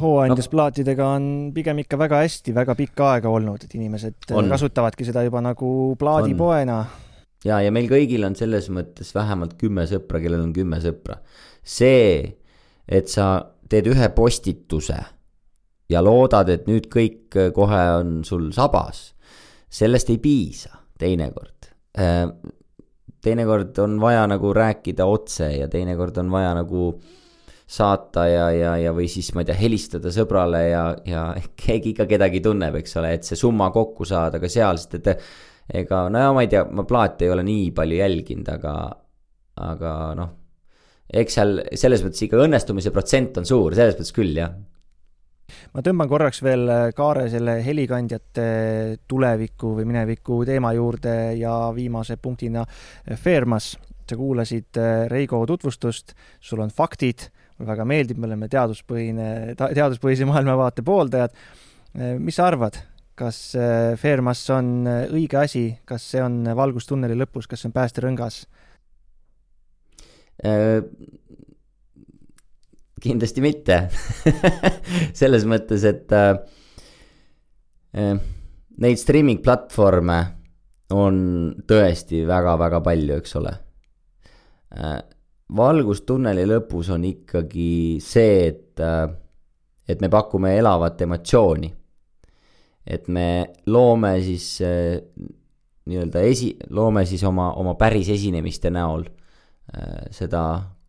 hooandjas 0.00 0.48
no. 0.48 0.52
plaatidega 0.56 1.08
on 1.14 1.26
pigem 1.54 1.78
ikka 1.84 1.98
väga 2.00 2.20
hästi, 2.24 2.54
väga 2.56 2.74
pikka 2.78 3.10
aega 3.14 3.30
olnud, 3.32 3.62
et 3.62 3.74
inimesed 3.78 4.34
on. 4.34 4.50
kasutavadki 4.50 5.06
seda 5.06 5.22
juba 5.24 5.40
nagu 5.44 5.70
plaadipoena 5.98 6.80
ja, 7.44 7.60
ja 7.60 7.72
meil 7.74 7.88
kõigil 7.90 8.24
on 8.26 8.36
selles 8.38 8.70
mõttes 8.72 9.12
vähemalt 9.16 9.56
kümme 9.60 9.86
sõpra, 9.90 10.20
kellel 10.22 10.46
on 10.46 10.54
kümme 10.56 10.80
sõpra. 10.84 11.20
see, 11.62 12.36
et 12.86 13.08
sa 13.10 13.56
teed 13.68 13.88
ühe 13.90 14.08
postituse 14.14 14.98
ja 15.90 16.02
loodad, 16.02 16.48
et 16.50 16.66
nüüd 16.70 16.86
kõik 16.92 17.36
kohe 17.54 17.82
on 17.98 18.20
sul 18.24 18.52
sabas, 18.54 19.12
sellest 19.68 20.10
ei 20.10 20.18
piisa 20.22 20.78
teinekord. 20.98 21.70
Äh, 21.98 22.30
teinekord 23.22 23.78
on 23.82 24.00
vaja 24.00 24.26
nagu 24.30 24.52
rääkida 24.54 25.06
otse 25.06 25.50
ja 25.56 25.68
teinekord 25.68 26.18
on 26.22 26.30
vaja 26.30 26.54
nagu 26.54 26.92
saata 27.66 28.28
ja, 28.30 28.44
ja, 28.54 28.76
ja 28.78 28.92
või 28.94 29.08
siis 29.10 29.32
ma 29.34 29.42
ei 29.42 29.48
tea, 29.48 29.58
helistada 29.58 30.12
sõbrale 30.14 30.62
ja, 30.68 30.84
ja 31.06 31.26
keegi 31.62 31.94
ikka 31.94 32.06
kedagi 32.10 32.42
tunneb, 32.44 32.78
eks 32.80 32.96
ole, 33.00 33.16
et 33.18 33.26
see 33.26 33.38
summa 33.38 33.72
kokku 33.74 34.06
saada 34.06 34.40
ka 34.42 34.50
seal, 34.50 34.78
sest 34.78 35.00
et 35.00 35.26
ega 35.66 36.06
no 36.12 36.22
ja 36.22 36.32
ma 36.34 36.44
ei 36.44 36.50
tea, 36.50 36.64
ma 36.70 36.84
plaate 36.86 37.26
ei 37.26 37.34
ole 37.34 37.44
nii 37.46 37.70
palju 37.76 37.98
jälginud, 37.98 38.48
aga, 38.52 38.74
aga 39.66 39.92
noh, 40.18 40.32
eks 41.10 41.38
seal 41.38 41.60
selles 41.74 42.04
mõttes 42.04 42.24
ikka 42.26 42.40
õnnestumise 42.44 42.92
protsent 42.94 43.38
on 43.40 43.48
suur, 43.48 43.74
selles 43.74 43.96
mõttes 43.96 44.14
küll 44.14 44.38
jah. 44.38 44.54
ma 45.74 45.82
tõmban 45.86 46.10
korraks 46.10 46.42
veel 46.42 46.70
kaare 46.96 47.26
selle 47.30 47.58
helikandjate 47.66 48.46
tuleviku 49.08 49.74
või 49.78 49.88
mineviku 49.90 50.42
teema 50.46 50.72
juurde 50.74 51.16
ja 51.38 51.58
viimase 51.74 52.16
punktina 52.16 52.64
Fairmas. 53.14 53.76
sa 54.06 54.16
kuulasid 54.16 54.78
Reigo 55.10 55.46
tutvustust, 55.46 56.14
sul 56.40 56.60
on 56.60 56.70
faktid, 56.70 57.30
mulle 57.58 57.72
väga 57.72 57.84
meeldib, 57.84 58.18
me 58.18 58.26
oleme 58.26 58.48
teaduspõhine, 58.48 59.56
teaduspõhise 59.56 60.26
maailmavaate 60.26 60.82
pooldajad. 60.82 61.32
mis 62.18 62.36
sa 62.36 62.46
arvad, 62.46 62.76
kas 63.16 63.38
Fairmas 63.96 64.42
on 64.52 64.86
õige 64.86 65.38
asi, 65.40 65.64
kas 65.88 66.04
see 66.12 66.20
on 66.20 66.42
valgustunneli 66.56 67.16
lõpus, 67.16 67.48
kas 67.48 67.62
see 67.62 67.70
on 67.70 67.76
päästerõngas? 67.76 68.42
Äh, 70.44 70.82
kindlasti 73.00 73.40
mitte 73.40 73.78
selles 75.20 75.46
mõttes, 75.48 75.84
et 75.88 76.12
äh, 76.12 76.34
äh, 77.96 78.18
neid 78.82 79.00
streaming 79.00 79.40
platvorme 79.44 80.18
on 80.92 81.18
tõesti 81.66 82.20
väga-väga 82.28 82.82
palju, 82.84 83.16
eks 83.16 83.36
ole 83.40 83.52
äh,. 84.76 84.98
valgustunneli 85.56 86.44
lõpus 86.50 86.92
on 86.92 87.08
ikkagi 87.08 87.96
see, 88.04 88.36
et 88.50 88.84
äh,, 88.84 89.08
et 89.88 90.02
me 90.02 90.10
pakume 90.12 90.52
elavat 90.58 91.00
emotsiooni. 91.06 91.72
Et 92.86 93.08
me 93.08 93.28
loome 93.66 94.12
siis 94.22 94.46
äh, 94.64 95.00
nii-öelda 95.86 96.22
esi, 96.26 96.52
loome 96.74 97.04
siis 97.06 97.24
oma, 97.26 97.52
oma 97.58 97.74
päris 97.78 98.08
esinemiste 98.14 98.70
näol 98.74 99.06
äh, 99.06 100.06
seda 100.14 100.42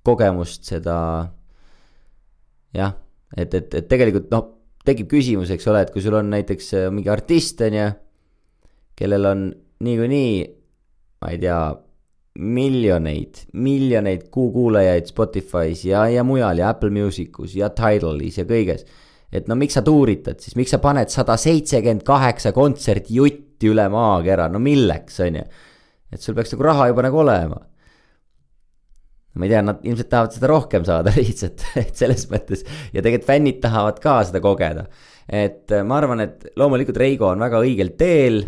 kogemust, 0.07 0.65
seda 0.69 0.97
jah, 2.77 2.93
et, 3.35 3.53
et, 3.53 3.73
et 3.81 3.89
tegelikult 3.89 4.29
noh, 4.33 4.45
tekib 4.87 5.09
küsimus, 5.11 5.51
eks 5.53 5.67
ole, 5.71 5.83
et 5.83 5.91
kui 5.93 6.03
sul 6.03 6.15
on 6.17 6.29
näiteks 6.31 6.69
äh, 6.77 6.87
mingi 6.93 7.11
artist, 7.13 7.61
on 7.65 7.75
ju, 7.77 7.89
kellel 8.97 9.29
on 9.29 9.43
niikuinii, 9.85 10.31
ma 11.21 11.33
ei 11.33 11.41
tea, 11.41 11.59
miljoneid, 12.37 13.41
miljoneid 13.57 14.27
kuukuulajaid 14.33 15.09
Spotify's 15.09 15.81
ja, 15.87 16.05
ja 16.11 16.23
mujal 16.23 16.61
ja 16.61 16.69
Apple 16.69 16.93
Musicus 16.93 17.55
ja 17.57 17.71
Tidal'is 17.73 18.37
ja 18.37 18.45
kõiges. 18.45 18.85
Et 19.31 19.47
no 19.49 19.57
miks 19.59 19.77
sa 19.77 19.83
tuuritad 19.85 20.39
siis, 20.43 20.55
miks 20.59 20.71
sa 20.75 20.81
paned 20.83 21.11
sada 21.11 21.35
seitsekümmend 21.39 22.05
kaheksa 22.07 22.53
kontserti 22.55 23.17
jutti 23.19 23.71
üle 23.71 23.87
maakera, 23.91 24.47
no 24.51 24.61
milleks, 24.63 25.19
on 25.25 25.41
ju. 25.41 25.47
et 26.13 26.23
sul 26.23 26.37
peaks 26.37 26.53
nagu 26.53 26.67
raha 26.69 26.91
juba 26.91 27.07
nagu 27.07 27.23
olema 27.23 27.59
ma 29.37 29.45
ei 29.45 29.51
tea, 29.51 29.61
nad 29.61 29.83
ilmselt 29.85 30.09
tahavad 30.09 30.33
seda 30.33 30.49
rohkem 30.51 30.85
saada 30.87 31.13
lihtsalt, 31.17 31.65
et 31.79 31.93
selles 31.97 32.27
mõttes 32.31 32.63
ja 32.93 33.01
tegelikult 33.01 33.29
fännid 33.29 33.61
tahavad 33.63 34.01
ka 34.03 34.19
seda 34.29 34.41
kogeda. 34.43 34.87
et 35.27 35.73
ma 35.85 35.99
arvan, 36.01 36.23
et 36.25 36.47
loomulikult 36.57 36.97
Reigo 37.01 37.31
on 37.31 37.43
väga 37.45 37.61
õigel 37.63 37.93
teel 37.99 38.43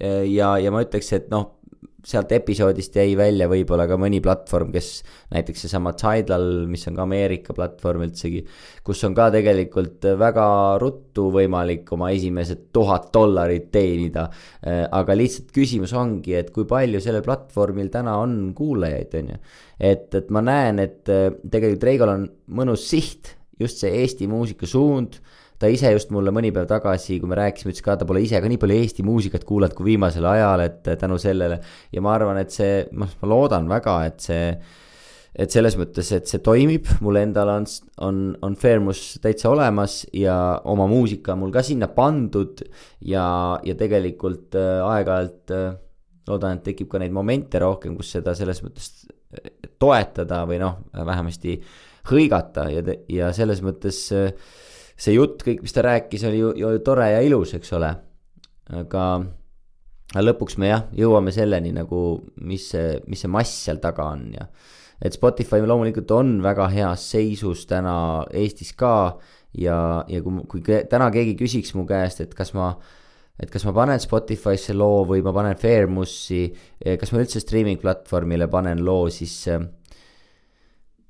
ja, 0.00 0.54
ja 0.58 0.72
ma 0.74 0.82
ütleks, 0.84 1.12
et 1.16 1.30
noh, 1.32 1.60
sealt 2.04 2.32
episoodist 2.36 2.96
jäi 2.98 3.14
välja 3.18 3.48
võib-olla 3.50 3.86
ka 3.88 3.96
mõni 4.00 4.20
platvorm, 4.24 4.70
kes 4.74 4.88
näiteks 5.32 5.64
seesama 5.64 5.94
Tidal, 5.98 6.66
mis 6.70 6.84
on 6.90 6.98
ka 6.98 7.04
Ameerika 7.06 7.56
platvorm 7.56 8.04
üldsegi, 8.06 8.42
kus 8.84 9.00
on 9.08 9.16
ka 9.16 9.30
tegelikult 9.34 10.04
väga 10.20 10.46
ruttu 10.82 11.30
võimalik 11.34 11.88
oma 11.96 12.10
esimesed 12.14 12.68
tuhat 12.76 13.10
dollarit 13.14 13.70
teenida. 13.74 14.26
Aga 14.64 15.16
lihtsalt 15.16 15.52
küsimus 15.54 15.94
ongi, 15.96 16.36
et 16.38 16.52
kui 16.54 16.68
palju 16.68 17.00
sellel 17.04 17.24
platvormil 17.24 17.88
täna 17.92 18.18
on 18.22 18.52
kuulajaid, 18.56 19.16
on 19.20 19.32
ju. 19.34 19.40
et, 19.80 20.10
et 20.14 20.28
ma 20.34 20.44
näen, 20.44 20.82
et 20.84 21.02
tegelikult 21.04 21.88
Reigol 21.88 22.12
on 22.12 22.28
mõnus 22.60 22.84
siht, 22.90 23.34
just 23.60 23.80
see 23.80 24.02
Eesti 24.02 24.28
muusika 24.28 24.68
suund 24.68 25.20
ta 25.64 25.70
ise 25.72 25.90
just 25.94 26.12
mulle 26.12 26.32
mõni 26.34 26.52
päev 26.52 26.68
tagasi, 26.68 27.18
kui 27.20 27.30
me 27.30 27.38
rääkisime, 27.38 27.72
ütles 27.72 27.84
ka, 27.84 27.96
ta 27.96 28.06
pole 28.08 28.20
ise 28.24 28.40
ka 28.42 28.50
nii 28.50 28.60
palju 28.60 28.76
Eesti 28.76 29.04
muusikat 29.06 29.46
kuulanud 29.48 29.76
kui 29.76 29.92
viimasel 29.94 30.26
ajal, 30.28 30.64
et 30.66 30.88
tänu 31.00 31.16
sellele. 31.20 31.60
ja 31.92 32.02
ma 32.04 32.14
arvan, 32.18 32.40
et 32.42 32.52
see, 32.52 32.82
noh, 32.92 33.12
ma 33.22 33.30
loodan 33.30 33.70
väga, 33.70 33.94
et 34.10 34.26
see, 34.26 34.50
et 35.34 35.54
selles 35.54 35.76
mõttes, 35.80 36.10
et 36.14 36.28
see 36.30 36.42
toimib, 36.44 36.90
mul 37.04 37.18
endal 37.22 37.52
on, 37.54 37.68
on, 38.06 38.18
on 38.44 38.58
Fairmus 38.60 39.16
täitsa 39.24 39.48
olemas 39.50 40.02
ja 40.14 40.36
oma 40.70 40.86
muusika 40.90 41.32
on 41.34 41.42
mul 41.46 41.54
ka 41.54 41.64
sinna 41.64 41.88
pandud. 41.88 42.62
ja, 43.00 43.24
ja 43.64 43.78
tegelikult 43.78 44.58
äh, 44.60 44.84
aeg-ajalt 44.84 45.54
äh, 45.56 45.72
loodan, 46.28 46.58
et 46.58 46.68
tekib 46.68 46.92
ka 46.92 47.00
neid 47.00 47.12
momente 47.12 47.60
rohkem, 47.62 47.96
kus 47.96 48.12
seda 48.18 48.36
selles 48.36 48.60
mõttes 48.64 49.08
toetada 49.80 50.44
või 50.46 50.60
noh, 50.62 50.78
vähemasti 50.94 51.56
hõigata 52.08 52.68
ja, 52.70 52.84
ja 53.10 53.32
selles 53.34 53.64
mõttes 53.64 54.04
äh, 54.14 54.30
see 54.96 55.16
jutt, 55.16 55.42
kõik, 55.46 55.62
mis 55.64 55.74
ta 55.74 55.84
rääkis, 55.84 56.24
oli 56.28 56.40
ju, 56.40 56.52
ju 56.58 56.70
tore 56.86 57.08
ja 57.10 57.22
ilus, 57.26 57.54
eks 57.58 57.72
ole. 57.76 57.90
aga, 58.74 59.04
aga 60.14 60.24
lõpuks 60.24 60.56
me 60.62 60.70
jah, 60.70 60.86
jõuame 60.96 61.34
selleni 61.34 61.74
nagu, 61.74 62.00
mis 62.46 62.70
see, 62.72 62.98
mis 63.10 63.24
see 63.24 63.32
mass 63.32 63.64
seal 63.66 63.80
taga 63.82 64.06
on 64.14 64.30
ja. 64.32 64.46
et 65.04 65.12
Spotify 65.12 65.60
loomulikult 65.64 66.10
on 66.16 66.38
väga 66.44 66.68
heas 66.72 67.04
seisus 67.12 67.66
täna 67.68 68.24
Eestis 68.32 68.72
ka 68.78 68.94
ja, 69.52 69.78
ja 70.08 70.22
kui, 70.24 70.44
kui 70.48 70.84
täna 70.90 71.10
keegi 71.12 71.36
küsiks 71.38 71.74
mu 71.76 71.84
käest, 71.88 72.22
et 72.24 72.34
kas 72.34 72.54
ma 72.56 72.72
et 73.34 73.50
kas 73.50 73.64
ma 73.66 73.74
panen 73.74 73.98
Spotify'sse 73.98 74.76
loo 74.78 75.02
või 75.08 75.22
ma 75.26 75.32
panen 75.34 75.58
Fairmussi, 75.58 76.46
kas 77.00 77.10
ma 77.10 77.18
üldse 77.18 77.42
streaming 77.42 77.82
platvormile 77.82 78.46
panen 78.48 78.84
loo, 78.86 79.08
siis, 79.10 79.34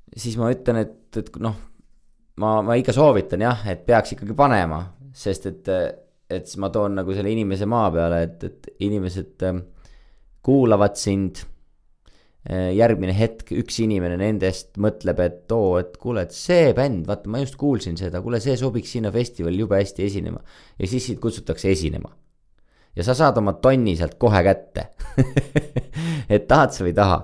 siis 0.09 0.37
ma 0.41 0.49
ütlen, 0.51 0.81
et, 0.81 1.21
et 1.21 1.29
noh 1.37 1.74
ma, 2.41 2.59
ma 2.65 2.75
ikka 2.79 2.95
soovitan 2.95 3.43
jah, 3.45 3.65
et 3.71 3.85
peaks 3.87 4.15
ikkagi 4.15 4.35
panema, 4.37 4.81
sest 5.15 5.49
et, 5.51 5.71
et 6.29 6.47
siis 6.47 6.59
ma 6.61 6.71
toon 6.73 6.99
nagu 6.99 7.15
selle 7.15 7.31
inimese 7.31 7.67
maa 7.69 7.89
peale, 7.93 8.21
et, 8.27 8.47
et 8.49 8.71
inimesed 8.87 9.45
ähm, 9.47 9.65
kuulavad 10.45 10.97
sind. 10.99 11.45
Äh, 12.45 12.75
järgmine 12.77 13.09
hetk 13.17 13.55
üks 13.57 13.79
inimene 13.81 14.19
nendest 14.21 14.75
mõtleb, 14.77 15.21
et 15.23 15.53
oo, 15.55 15.79
et 15.81 15.95
kuule, 15.97 16.27
et 16.27 16.35
see 16.35 16.75
bänd, 16.77 17.07
vaata, 17.09 17.31
ma 17.33 17.39
just 17.41 17.55
kuulsin 17.57 17.97
seda, 17.97 18.21
kuule, 18.21 18.37
see 18.43 18.53
sobiks 18.59 18.91
sinna 18.93 19.09
festivalil 19.09 19.63
jube 19.63 19.79
hästi 19.79 20.05
esinema. 20.05 20.43
ja 20.77 20.89
siis 20.91 21.07
sind 21.09 21.17
kutsutakse 21.23 21.71
esinema. 21.73 22.11
ja 22.95 23.03
sa 23.03 23.15
saad 23.17 23.39
oma 23.41 23.55
tonni 23.63 23.95
sealt 23.97 24.13
kohe 24.21 24.43
kätte 24.45 24.85
et 26.35 26.45
tahad 26.47 26.71
sa 26.71 26.85
või 26.85 26.93
ei 26.93 26.99
taha 27.01 27.17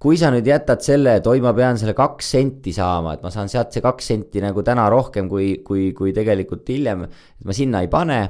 kui 0.00 0.16
sa 0.16 0.30
nüüd 0.32 0.46
jätad 0.48 0.80
selle, 0.80 1.18
et 1.20 1.26
oi, 1.28 1.42
ma 1.44 1.52
pean 1.56 1.76
selle 1.80 1.92
kaks 1.96 2.30
senti 2.36 2.72
saama, 2.72 3.14
et 3.14 3.24
ma 3.24 3.32
saan 3.32 3.50
sealt 3.52 3.74
see 3.74 3.84
kaks 3.84 4.12
senti 4.14 4.40
nagu 4.40 4.64
täna 4.64 4.88
rohkem 4.92 5.28
kui, 5.28 5.58
kui, 5.66 5.90
kui 5.96 6.14
tegelikult 6.16 6.68
hiljem, 6.72 7.04
et 7.04 7.44
ma 7.44 7.56
sinna 7.56 7.82
ei 7.84 7.90
pane 7.92 8.20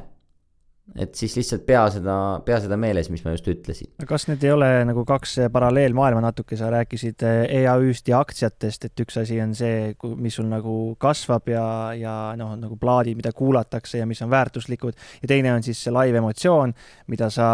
et 0.98 1.14
siis 1.14 1.34
lihtsalt 1.38 1.62
pea 1.66 1.82
seda, 1.92 2.14
pea 2.44 2.58
seda 2.62 2.76
meeles, 2.80 3.10
mis 3.12 3.22
ma 3.24 3.34
just 3.34 3.46
ütlesin. 3.50 3.90
kas 4.08 4.26
need 4.28 4.42
ei 4.44 4.52
ole 4.54 4.68
nagu 4.88 5.04
kaks 5.06 5.36
paralleelmaailma 5.52 6.22
natuke, 6.24 6.58
sa 6.58 6.70
rääkisid 6.72 7.22
EAÜ-st 7.22 8.10
ja 8.10 8.20
aktsiatest, 8.24 8.88
et 8.88 9.04
üks 9.04 9.20
asi 9.22 9.38
on 9.42 9.54
see, 9.58 9.92
mis 10.18 10.38
sul 10.40 10.48
nagu 10.50 10.74
kasvab 11.00 11.50
ja, 11.52 11.64
ja 11.98 12.14
noh, 12.38 12.56
nagu 12.58 12.78
plaadid, 12.80 13.18
mida 13.20 13.32
kuulatakse 13.36 14.02
ja 14.02 14.08
mis 14.10 14.22
on 14.26 14.32
väärtuslikud, 14.32 14.98
ja 15.22 15.30
teine 15.30 15.54
on 15.54 15.66
siis 15.66 15.82
see 15.84 15.94
live 15.94 16.18
emotsioon, 16.22 16.74
mida 17.12 17.30
sa 17.30 17.50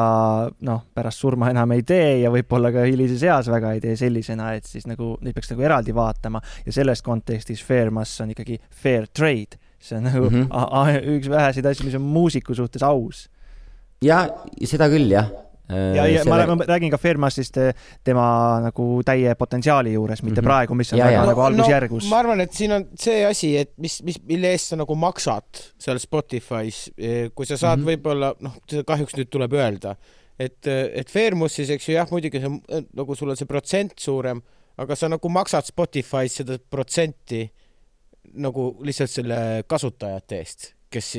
noh, 0.69 0.87
pärast 0.97 1.25
surma 1.25 1.53
enam 1.53 1.77
ei 1.77 1.85
tee 1.87 2.23
ja 2.23 2.33
võib-olla 2.33 2.73
ka 2.75 2.87
hilises 2.89 3.27
eas 3.27 3.53
väga 3.53 3.77
ei 3.77 3.85
tee 3.85 3.99
sellisena, 4.01 4.55
et 4.57 4.69
siis 4.69 4.89
nagu 4.89 5.15
neid 5.21 5.37
peaks 5.37 5.53
nagu 5.53 5.69
eraldi 5.69 5.95
vaatama 5.97 6.41
ja 6.65 6.73
selles 6.73 7.05
kontekstis 7.05 7.63
fair 7.65 7.93
mass 7.93 8.25
on 8.25 8.33
ikkagi 8.33 8.61
fair 8.71 9.11
trade 9.13 9.61
see 9.79 9.99
on 9.99 10.07
nagu 10.09 10.31
mm 10.31 10.47
-hmm. 10.51 11.17
üks 11.17 11.31
väheseid 11.31 11.67
asju, 11.67 11.87
mis 11.87 11.95
on 11.95 12.03
muusiku 12.03 12.55
suhtes 12.55 12.83
aus. 12.83 13.29
ja 14.03 14.29
seda 14.65 14.89
küll 14.89 15.11
jah 15.11 15.31
ja, 15.69 16.07
ja 16.07 16.23
selle... 16.25 16.47
ma, 16.55 16.65
räägin 16.67 16.91
ka 16.91 16.99
Fairmassist 16.99 17.57
eh, 17.59 17.75
tema 18.05 18.27
nagu 18.63 18.87
täie 19.07 19.35
potentsiaali 19.39 19.93
juures, 19.93 20.23
mitte 20.23 20.41
mm 20.41 20.45
-hmm. 20.45 20.49
praegu, 20.49 20.75
mis 20.75 20.93
on 20.93 20.99
ja, 20.99 21.07
väga 21.07 21.19
ja. 21.19 21.27
nagu 21.27 21.41
algusjärgus 21.41 22.05
no,. 22.05 22.11
ma 22.11 22.19
arvan, 22.19 22.41
et 22.41 22.53
siin 22.53 22.73
on 22.73 22.87
see 22.95 23.25
asi, 23.27 23.57
et 23.57 23.73
mis, 23.77 24.03
mis, 24.03 24.21
mille 24.23 24.51
eest 24.51 24.73
sa 24.73 24.77
nagu 24.77 24.95
maksad 24.95 25.63
seal 25.79 25.99
Spotify's, 25.99 26.91
eh, 26.99 27.31
kui 27.35 27.47
sa 27.47 27.57
saad 27.57 27.79
mm 27.79 27.85
-hmm. 27.85 27.97
võib-olla, 27.97 28.35
noh, 28.41 28.57
kahjuks 28.87 29.17
nüüd 29.17 29.31
tuleb 29.31 29.53
öelda, 29.53 29.97
et, 30.39 30.67
et 30.67 31.11
Fairmussis, 31.11 31.71
eks 31.71 31.89
ju, 31.89 31.95
jah, 31.95 32.11
muidugi 32.11 32.41
see 32.41 32.83
nagu 32.95 33.15
sul 33.15 33.31
on 33.31 33.37
see 33.37 33.47
protsent 33.47 33.99
suurem, 33.99 34.43
aga 34.77 34.97
sa 34.97 35.09
nagu 35.09 35.29
maksad 35.29 35.65
Spotify's 35.65 36.37
seda 36.43 36.59
protsenti 36.71 37.51
nagu 38.37 38.71
lihtsalt 38.85 39.13
selle 39.13 39.39
kasutajate 39.69 40.41
eest, 40.41 40.73
kes 40.93 41.13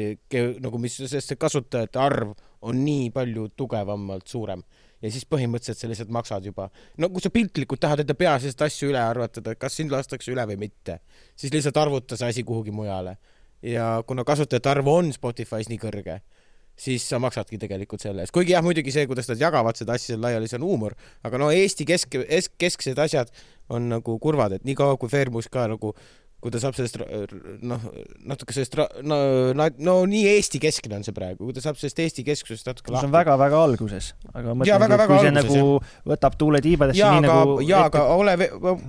nagu, 0.64 0.80
mis, 0.82 0.98
sest 1.00 1.34
see 1.34 1.40
kasutajate 1.40 2.00
arv 2.02 2.34
on 2.68 2.84
nii 2.84 3.10
palju 3.16 3.50
tugevamalt 3.58 4.28
suurem 4.28 4.64
ja 5.02 5.12
siis 5.14 5.28
põhimõtteliselt 5.30 5.82
sa 5.82 5.90
lihtsalt 5.92 6.14
maksad 6.14 6.46
juba. 6.50 6.70
no 6.98 7.10
kui 7.14 7.22
sa 7.22 7.30
piltlikult 7.34 7.82
tahad 7.82 8.02
enda 8.04 8.16
peas 8.18 8.46
lihtsalt 8.46 8.66
asju 8.68 8.92
üle 8.92 9.02
arvutada, 9.02 9.56
kas 9.56 9.78
sind 9.78 9.94
lastakse 9.94 10.32
üle 10.34 10.46
või 10.50 10.58
mitte, 10.68 11.00
siis 11.38 11.54
lihtsalt 11.54 11.78
arvuta 11.78 12.18
see 12.18 12.32
asi 12.34 12.44
kuhugi 12.44 12.74
mujale. 12.74 13.18
ja 13.62 14.04
kuna 14.08 14.24
kasutajate 14.24 14.70
arv 14.70 14.88
on 14.88 15.14
Spotify's 15.14 15.70
nii 15.70 15.80
kõrge, 15.82 16.20
siis 16.78 17.06
sa 17.10 17.20
maksadki 17.22 17.58
tegelikult 17.62 18.02
selle 18.02 18.26
eest. 18.26 18.34
kuigi 18.34 18.56
jah, 18.56 18.66
muidugi 18.66 18.94
see, 18.94 19.08
kuidas 19.10 19.30
nad 19.30 19.42
jagavad 19.42 19.78
seda 19.78 19.98
asja 19.98 20.14
seal 20.14 20.22
laiali, 20.22 20.50
see 20.50 20.60
on 20.60 20.66
huumor, 20.70 20.98
aga 21.24 21.42
no 21.42 21.52
Eesti 21.54 21.86
kesk, 21.86 22.18
kesksed 22.58 22.98
asjad 23.02 23.34
on 23.70 23.90
nagu 23.94 24.18
kurvad, 24.24 24.58
et 24.58 24.66
niikaua 24.66 24.98
kui 24.98 25.10
Fairmus 25.14 25.50
ka 25.52 25.68
nagu 25.70 25.94
kui 26.38 26.54
ta 26.54 26.60
saab 26.62 26.76
sellest 26.78 27.00
noh, 27.66 27.86
natuke 28.30 28.54
sellest 28.54 28.76
no, 28.78 29.18
no, 29.58 29.66
no 29.82 29.94
nii 30.10 30.28
Eesti 30.36 30.60
keskne 30.62 31.00
on 31.00 31.06
see 31.06 31.16
praegu, 31.16 31.48
kui 31.48 31.56
ta 31.56 31.64
saab 31.64 31.80
sellest 31.82 32.02
Eesti 32.04 32.26
keskusest 32.28 32.70
natuke 32.70 32.92
see 32.92 32.94
on 32.94 33.00
lahti. 33.00 33.14
väga-väga 33.16 33.62
alguses, 33.66 34.12
aga 34.30 34.54
ma 34.54 34.68
väga-väga 34.68 35.08
kui 35.10 35.18
see 35.24 35.32
alguses, 35.32 35.58
nagu 35.58 36.12
võtab 36.14 36.38
tuule 36.38 36.62
tiibadesse 36.62 37.02
ja 37.02 37.10
nii 37.16 37.24
aga 37.24 37.40
nagu, 37.42 37.58
ja 37.66 37.82
aga 37.88 38.04
ole, 38.14 38.38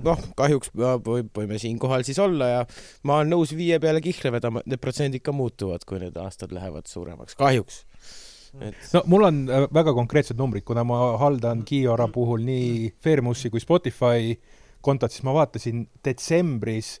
noh, 0.05 0.21
kahjuks 0.37 0.73
me 0.77 0.93
või- 1.09 1.25
võime 1.41 1.57
siinkohal 1.65 2.05
siis 2.05 2.21
olla 2.21 2.51
ja 2.51 2.61
ma 3.09 3.17
olen 3.23 3.33
nõus 3.33 3.55
viie 3.57 3.81
peale 3.81 4.05
kihla 4.05 4.35
vedama, 4.37 4.61
et 4.61 4.69
need 4.75 4.85
protsendid 4.85 5.25
ka 5.25 5.33
muutuvad, 5.33 5.89
kui 5.89 6.03
need 6.05 6.21
aastad 6.21 6.53
lähevad 6.53 6.85
suuremaks, 6.85 7.33
kahjuks. 7.39 7.81
et 8.61 8.93
no 8.93 9.01
mul 9.09 9.25
on 9.25 9.43
äh, 9.49 9.65
väga 9.73 9.97
konkreetsed 9.97 10.37
numbrid, 10.37 10.69
kuna 10.69 10.85
ma 10.85 11.17
haldan 11.17 11.65
Kiora 11.65 12.11
puhul 12.13 12.45
nii 12.45 12.93
Fairmussi 13.01 13.49
kui 13.49 13.61
Spotify 13.61 14.35
kontot, 14.85 15.09
siis 15.09 15.25
ma 15.25 15.33
vaatasin 15.33 15.87
detsembris 16.05 16.99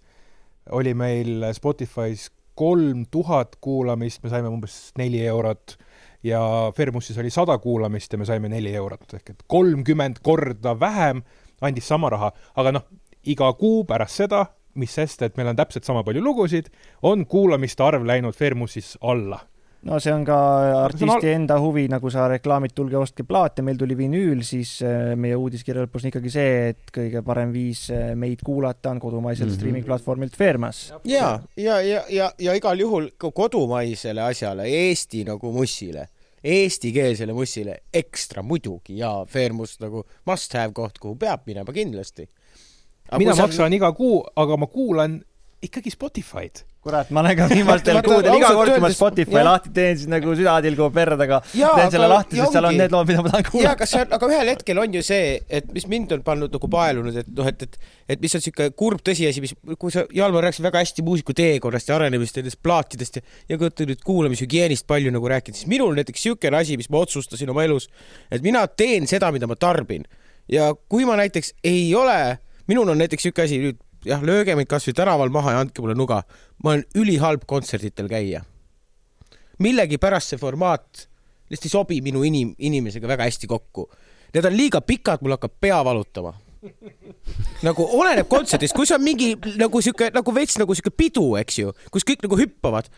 oli 0.71 0.93
meil 0.93 1.45
Spotify's 1.55 2.29
kolm 2.59 3.05
tuhat 3.11 3.55
kuulamist, 3.61 4.23
me 4.23 4.29
saime 4.29 4.51
umbes 4.51 4.91
neli 4.99 5.21
eurot. 5.27 5.77
Ja 6.23 6.41
Fairmussis 6.75 7.17
oli 7.17 7.29
sada 7.31 7.57
kuulamist 7.57 8.11
ja 8.13 8.19
me 8.19 8.25
saime 8.27 8.49
neli 8.51 8.73
eurot. 8.75 9.13
Ehk 9.15 9.29
et 9.29 9.45
kolmkümmend 9.47 10.19
korda 10.23 10.75
vähem 10.79 11.23
andis 11.61 11.87
sama 11.87 12.09
raha, 12.11 12.31
aga 12.59 12.73
noh, 12.75 12.87
iga 13.23 13.51
kuu 13.59 13.83
pärast 13.87 14.19
seda, 14.21 14.45
mis 14.79 14.91
sest, 14.95 15.23
et 15.23 15.37
meil 15.39 15.51
on 15.51 15.59
täpselt 15.59 15.87
sama 15.87 16.03
palju 16.07 16.23
lugusid, 16.23 16.67
on 17.03 17.25
kuulamiste 17.27 17.83
arv 17.83 18.05
läinud 18.07 18.35
Fairmussis 18.35 18.97
alla 19.01 19.39
no 19.87 19.99
see 20.03 20.11
on 20.11 20.25
ka 20.27 20.37
artisti 20.83 21.31
enda 21.31 21.59
huvi, 21.61 21.85
nagu 21.91 22.11
sa 22.11 22.27
reklaamid, 22.31 22.73
tulge 22.75 22.97
ostke 22.99 23.23
plaate, 23.27 23.63
meil 23.65 23.79
tuli 23.79 23.95
vinüül, 23.97 24.41
siis 24.47 24.75
äh, 24.83 25.13
meie 25.19 25.37
uudiskirja 25.39 25.85
lõpus 25.85 26.03
on 26.03 26.11
ikkagi 26.11 26.33
see, 26.33 26.53
et 26.73 26.93
kõige 26.95 27.23
parem 27.25 27.53
viis 27.55 27.85
äh, 27.95 28.11
meid 28.19 28.43
kuulata 28.45 28.91
on 28.91 28.99
kodumaiselt 28.99 29.47
mm. 29.47 29.53
-hmm. 29.53 29.59
streaming 29.59 29.87
platvormilt 29.87 30.35
Fairmas. 30.35 30.93
ja, 31.03 31.39
ja, 31.57 31.81
ja, 31.81 32.03
ja, 32.09 32.31
ja 32.39 32.55
igal 32.55 32.79
juhul 32.79 33.11
ka 33.17 33.31
kodumaisele 33.31 34.21
asjale, 34.21 34.67
Eesti 34.67 35.23
nagu 35.23 35.51
mussile, 35.51 36.09
eestikeelsele 36.43 37.33
mussile 37.33 37.79
ekstra 37.93 38.43
muidugi 38.43 38.97
ja 38.97 39.25
Fairmus 39.27 39.79
nagu 39.79 40.05
must 40.25 40.53
have 40.53 40.73
koht, 40.73 40.99
kuhu 40.99 41.15
peab 41.15 41.47
minema 41.47 41.73
kindlasti. 41.73 42.29
mina 43.17 43.35
maksan 43.35 43.73
iga 43.73 43.91
kuu, 43.91 44.23
aga 44.35 44.57
ma 44.57 44.67
kuulan 44.67 45.21
ikkagi 45.63 45.91
Spotify'd. 45.91 46.68
kurat, 46.83 47.09
ma 47.11 47.19
olen 47.19 47.35
ka 47.35 47.47
viimastel 47.51 47.97
kuudel 48.05 48.37
iga 48.37 48.49
kord, 48.55 48.71
kui 48.71 48.83
ma 48.83 48.89
Spotify 48.93 49.35
jah. 49.35 49.45
lahti 49.49 49.71
teen, 49.75 49.97
siis 49.99 50.09
nagu 50.11 50.31
süda 50.37 50.53
tilgub 50.63 50.95
verre 50.95 51.17
taga. 51.19 51.41
Jaa, 51.57 51.73
teen 51.75 51.91
selle 51.91 52.07
aga- 52.07 52.13
lahti, 52.13 52.37
ja 52.39 52.45
sest 52.45 52.55
seal 52.55 52.67
on 52.69 52.77
need 52.79 52.95
lood, 52.95 53.09
mida 53.09 53.23
ma 53.25 53.33
tahan 53.33 53.43
ja 53.43 53.49
kuulata. 53.51 53.79
kas 53.81 53.93
see 53.93 54.03
on, 54.05 54.13
aga 54.17 54.29
ühel 54.29 54.51
hetkel 54.53 54.79
on 54.83 54.95
ju 54.95 55.01
see, 55.03 55.33
et 55.59 55.73
mis 55.75 55.87
mind 55.91 56.15
on 56.15 56.23
pannud 56.29 56.55
nagu 56.55 56.69
paelunud, 56.75 57.17
et 57.19 57.33
noh, 57.35 57.49
et, 57.51 57.65
et, 57.67 57.91
et 58.15 58.23
mis 58.23 58.37
on 58.39 58.45
siuke 58.45 58.69
kurb 58.79 59.03
tõsiasi, 59.09 59.43
mis, 59.43 59.55
kui 59.81 59.91
sa, 59.95 60.05
Jalmar 60.15 60.47
rääkis 60.47 60.63
väga 60.63 60.85
hästi 60.85 61.05
muusika 61.05 61.35
teekonnast 61.35 61.91
ja 61.91 61.97
arenemist 61.99 62.39
ja 62.39 62.45
nendest 62.45 62.61
plaatidest 62.63 63.19
ja, 63.19 63.25
ja 63.51 63.59
kui 63.59 63.67
olete 63.67 63.89
nüüd 63.91 64.05
kuulamishügieenist 64.07 64.87
palju 64.87 65.11
nagu 65.11 65.33
rääkinud, 65.35 65.59
siis 65.59 65.67
minul 65.71 65.91
näiteks 65.99 66.23
siukene 66.29 66.63
asi, 66.63 66.79
mis 66.79 66.87
ma 66.89 67.03
otsustasin 67.03 67.51
oma 67.51 67.67
elus, 67.67 67.89
et 68.31 68.45
mina 68.45 68.63
teen 68.71 69.07
seda, 69.09 69.33
mida 69.35 69.51
ma 69.51 69.59
tarbin 69.59 70.07
ja 70.49 70.71
kui 70.89 71.03
ma 71.05 71.19
näiteks 71.19 71.53
ei 71.67 71.91
ole, 71.95 72.39
minul 72.71 72.89
on 72.89 73.03
näiteks 73.03 73.27
siuke 73.27 73.43
asi 73.45 73.59
nüüd 73.61 73.83
jah, 74.05 74.21
lööge 74.23 74.55
mind 74.55 74.69
kasvõi 74.69 74.95
tänaval 74.95 75.33
maha 75.33 75.57
ja 75.57 75.65
andke 75.65 75.83
mulle 75.83 75.97
nuga, 75.97 76.23
ma 76.63 76.75
olen 76.75 76.85
ülihalb 76.95 77.43
kontserditel 77.49 78.07
käija 78.11 78.45
millegipärast 79.63 80.33
see 80.33 80.39
formaat 80.39 81.07
lihtsalt 81.49 81.67
ei 81.67 81.73
sobi 81.73 81.97
minu 82.05 82.23
inim-, 82.27 82.53
inimesega 82.57 83.09
väga 83.09 83.25
hästi 83.27 83.49
kokku. 83.49 83.87
Need 84.33 84.45
on 84.45 84.55
liiga 84.55 84.81
pikad, 84.85 85.23
mul 85.25 85.35
hakkab 85.35 85.55
pea 85.61 85.79
valutama. 85.85 86.35
nagu 87.63 87.85
oleneb 87.95 88.27
kontserdist, 88.27 88.75
kui 88.75 88.87
see 88.87 88.97
on 88.97 89.03
mingi 89.03 89.29
nagu 89.57 89.79
sihuke 89.81 90.09
nagu 90.11 90.33
veits 90.35 90.57
nagu 90.59 90.75
sihuke 90.75 90.91
pidu, 90.91 91.23
eks 91.39 91.59
ju, 91.61 91.71
kus 91.91 92.05
kõik 92.07 92.25
nagu 92.27 92.39
hüppavad. 92.39 92.89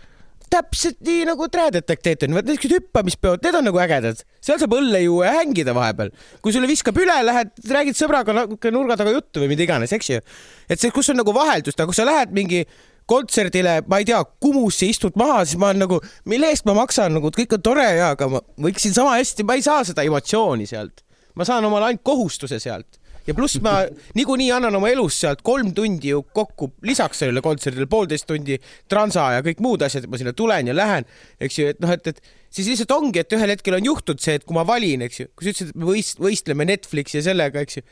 Täpselt 0.51 0.99
nii 1.05 1.23
nagu 1.29 1.47
Trad-Detekteeter, 1.51 2.29
niisugused 2.31 2.75
hüppamispeod, 2.75 3.41
need 3.45 3.57
on 3.57 3.67
nagu 3.69 3.81
ägedad, 3.81 4.21
seal 4.43 4.59
saab 4.61 4.75
õlle 4.77 5.01
ja 5.03 5.33
hängida 5.37 5.75
vahepeal. 5.75 6.11
kui 6.43 6.53
sulle 6.53 6.69
viskab 6.69 6.97
üle, 6.99 7.17
lähed, 7.27 7.53
räägid 7.71 7.97
sõbraga 7.97 8.35
natuke 8.35 8.71
nurga 8.73 8.97
taga 8.99 9.13
juttu 9.15 9.43
või 9.43 9.51
mida 9.53 9.65
iganes, 9.67 9.93
eks 9.95 10.09
ju. 10.11 10.21
et 10.69 10.79
see, 10.79 10.91
kus 10.91 11.11
on 11.13 11.21
nagu 11.21 11.33
vaheldust, 11.35 11.79
aga 11.79 11.89
kui 11.89 11.97
sa 11.97 12.07
lähed 12.07 12.35
mingi 12.35 12.65
kontserdile, 13.11 13.81
ma 13.91 13.99
ei 14.01 14.07
tea, 14.07 14.21
Kumusse 14.43 14.87
istud 14.91 15.17
maha, 15.19 15.41
siis 15.45 15.59
ma 15.59 15.71
olen 15.71 15.85
nagu, 15.85 15.99
mille 16.29 16.51
eest 16.51 16.67
ma 16.69 16.75
maksan, 16.77 17.15
nagu 17.17 17.31
kõik 17.35 17.57
on 17.57 17.63
tore 17.65 17.87
ja, 17.87 18.13
aga 18.15 18.29
ma 18.31 18.43
võiksin 18.67 18.95
sama 18.95 19.17
hästi, 19.17 19.47
ma 19.47 19.57
ei 19.57 19.65
saa 19.65 19.83
seda 19.87 20.05
emotsiooni 20.07 20.67
sealt. 20.69 21.03
ma 21.35 21.47
saan 21.47 21.63
omale 21.63 21.87
ainult 21.87 22.03
kohustuse 22.03 22.59
sealt 22.59 23.00
ja 23.27 23.35
pluss 23.37 23.59
ma 23.63 23.81
niikuinii 24.17 24.51
annan 24.55 24.75
oma 24.77 24.89
elust 24.91 25.23
sealt 25.23 25.43
kolm 25.45 25.73
tundi 25.77 26.13
ju 26.13 26.23
kokku, 26.35 26.71
lisaks 26.87 27.21
sellele 27.23 27.43
kontserdile 27.45 27.87
poolteist 27.91 28.27
tundi 28.29 28.57
transa 28.89 29.27
ja 29.37 29.43
kõik 29.45 29.61
muud 29.63 29.85
asjad, 29.85 30.05
et 30.05 30.11
ma 30.11 30.21
sinna 30.21 30.33
tulen 30.37 30.71
ja 30.71 30.77
lähen, 30.77 31.07
eks 31.41 31.59
ju, 31.59 31.73
et 31.73 31.81
noh, 31.83 31.93
et, 31.93 32.07
et 32.13 32.21
siis 32.53 32.69
lihtsalt 32.71 32.95
ongi, 32.97 33.21
et 33.21 33.37
ühel 33.37 33.53
hetkel 33.55 33.77
on 33.77 33.91
juhtunud 33.91 34.23
see, 34.23 34.39
et 34.39 34.47
kui 34.47 34.57
ma 34.57 34.65
valin, 34.67 35.05
eks 35.07 35.23
ju, 35.23 35.29
kui 35.35 35.47
sa 35.47 35.55
ütlesid, 35.55 35.73
et 35.73 35.81
me 35.81 35.89
võist-, 35.91 36.21
võistleme 36.21 36.67
Netflixi 36.69 37.19
ja 37.19 37.25
sellega, 37.31 37.65
eks 37.65 37.81
ju, 37.81 37.87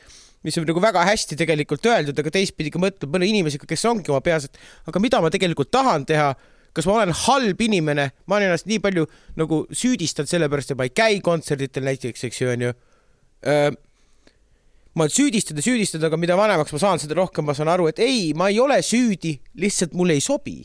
mis 0.46 0.56
on 0.56 0.64
nagu 0.68 0.80
väga 0.82 1.04
hästi 1.04 1.36
tegelikult 1.36 1.84
öeldud, 1.90 2.16
aga 2.22 2.32
teistpidi 2.32 2.72
ka 2.72 2.80
mõtleb 2.82 3.12
mõne 3.12 3.28
inimesega, 3.28 3.68
kes 3.68 3.84
ongi 3.90 4.12
oma 4.12 4.22
peas, 4.24 4.48
et 4.48 4.88
aga 4.88 5.02
mida 5.02 5.20
ma 5.20 5.32
tegelikult 5.32 5.70
tahan 5.74 6.08
teha 6.08 6.32
kas 6.76 6.86
ma 6.86 7.00
olen 7.00 7.12
halb 7.26 7.62
inimene, 7.66 8.06
ma 8.30 8.36
olen 8.36 8.50
ennast 8.50 8.68
nii 8.70 8.78
palju 8.82 9.06
nagu 9.40 9.64
süüdistanud 9.74 10.30
sellepärast, 10.30 10.72
et 10.72 10.78
ma 10.78 10.86
ei 10.86 10.92
käi 10.94 11.20
kontserditel 11.24 11.86
näiteks, 11.86 12.28
eks 12.28 12.42
ju, 12.42 12.50
onju. 12.54 12.74
Ma 14.98 15.06
ja 15.06 15.14
süüdistanud, 15.14 16.04
aga 16.08 16.18
mida 16.18 16.36
vanemaks 16.38 16.74
ma 16.74 16.80
saan, 16.82 17.00
seda 17.02 17.16
rohkem 17.18 17.46
ma 17.46 17.54
saan 17.54 17.70
aru, 17.70 17.88
et 17.90 18.02
ei, 18.02 18.32
ma 18.36 18.50
ei 18.50 18.58
ole 18.62 18.80
süüdi, 18.82 19.36
lihtsalt 19.62 19.94
mulle 19.94 20.16
ei 20.18 20.24
sobi. 20.24 20.60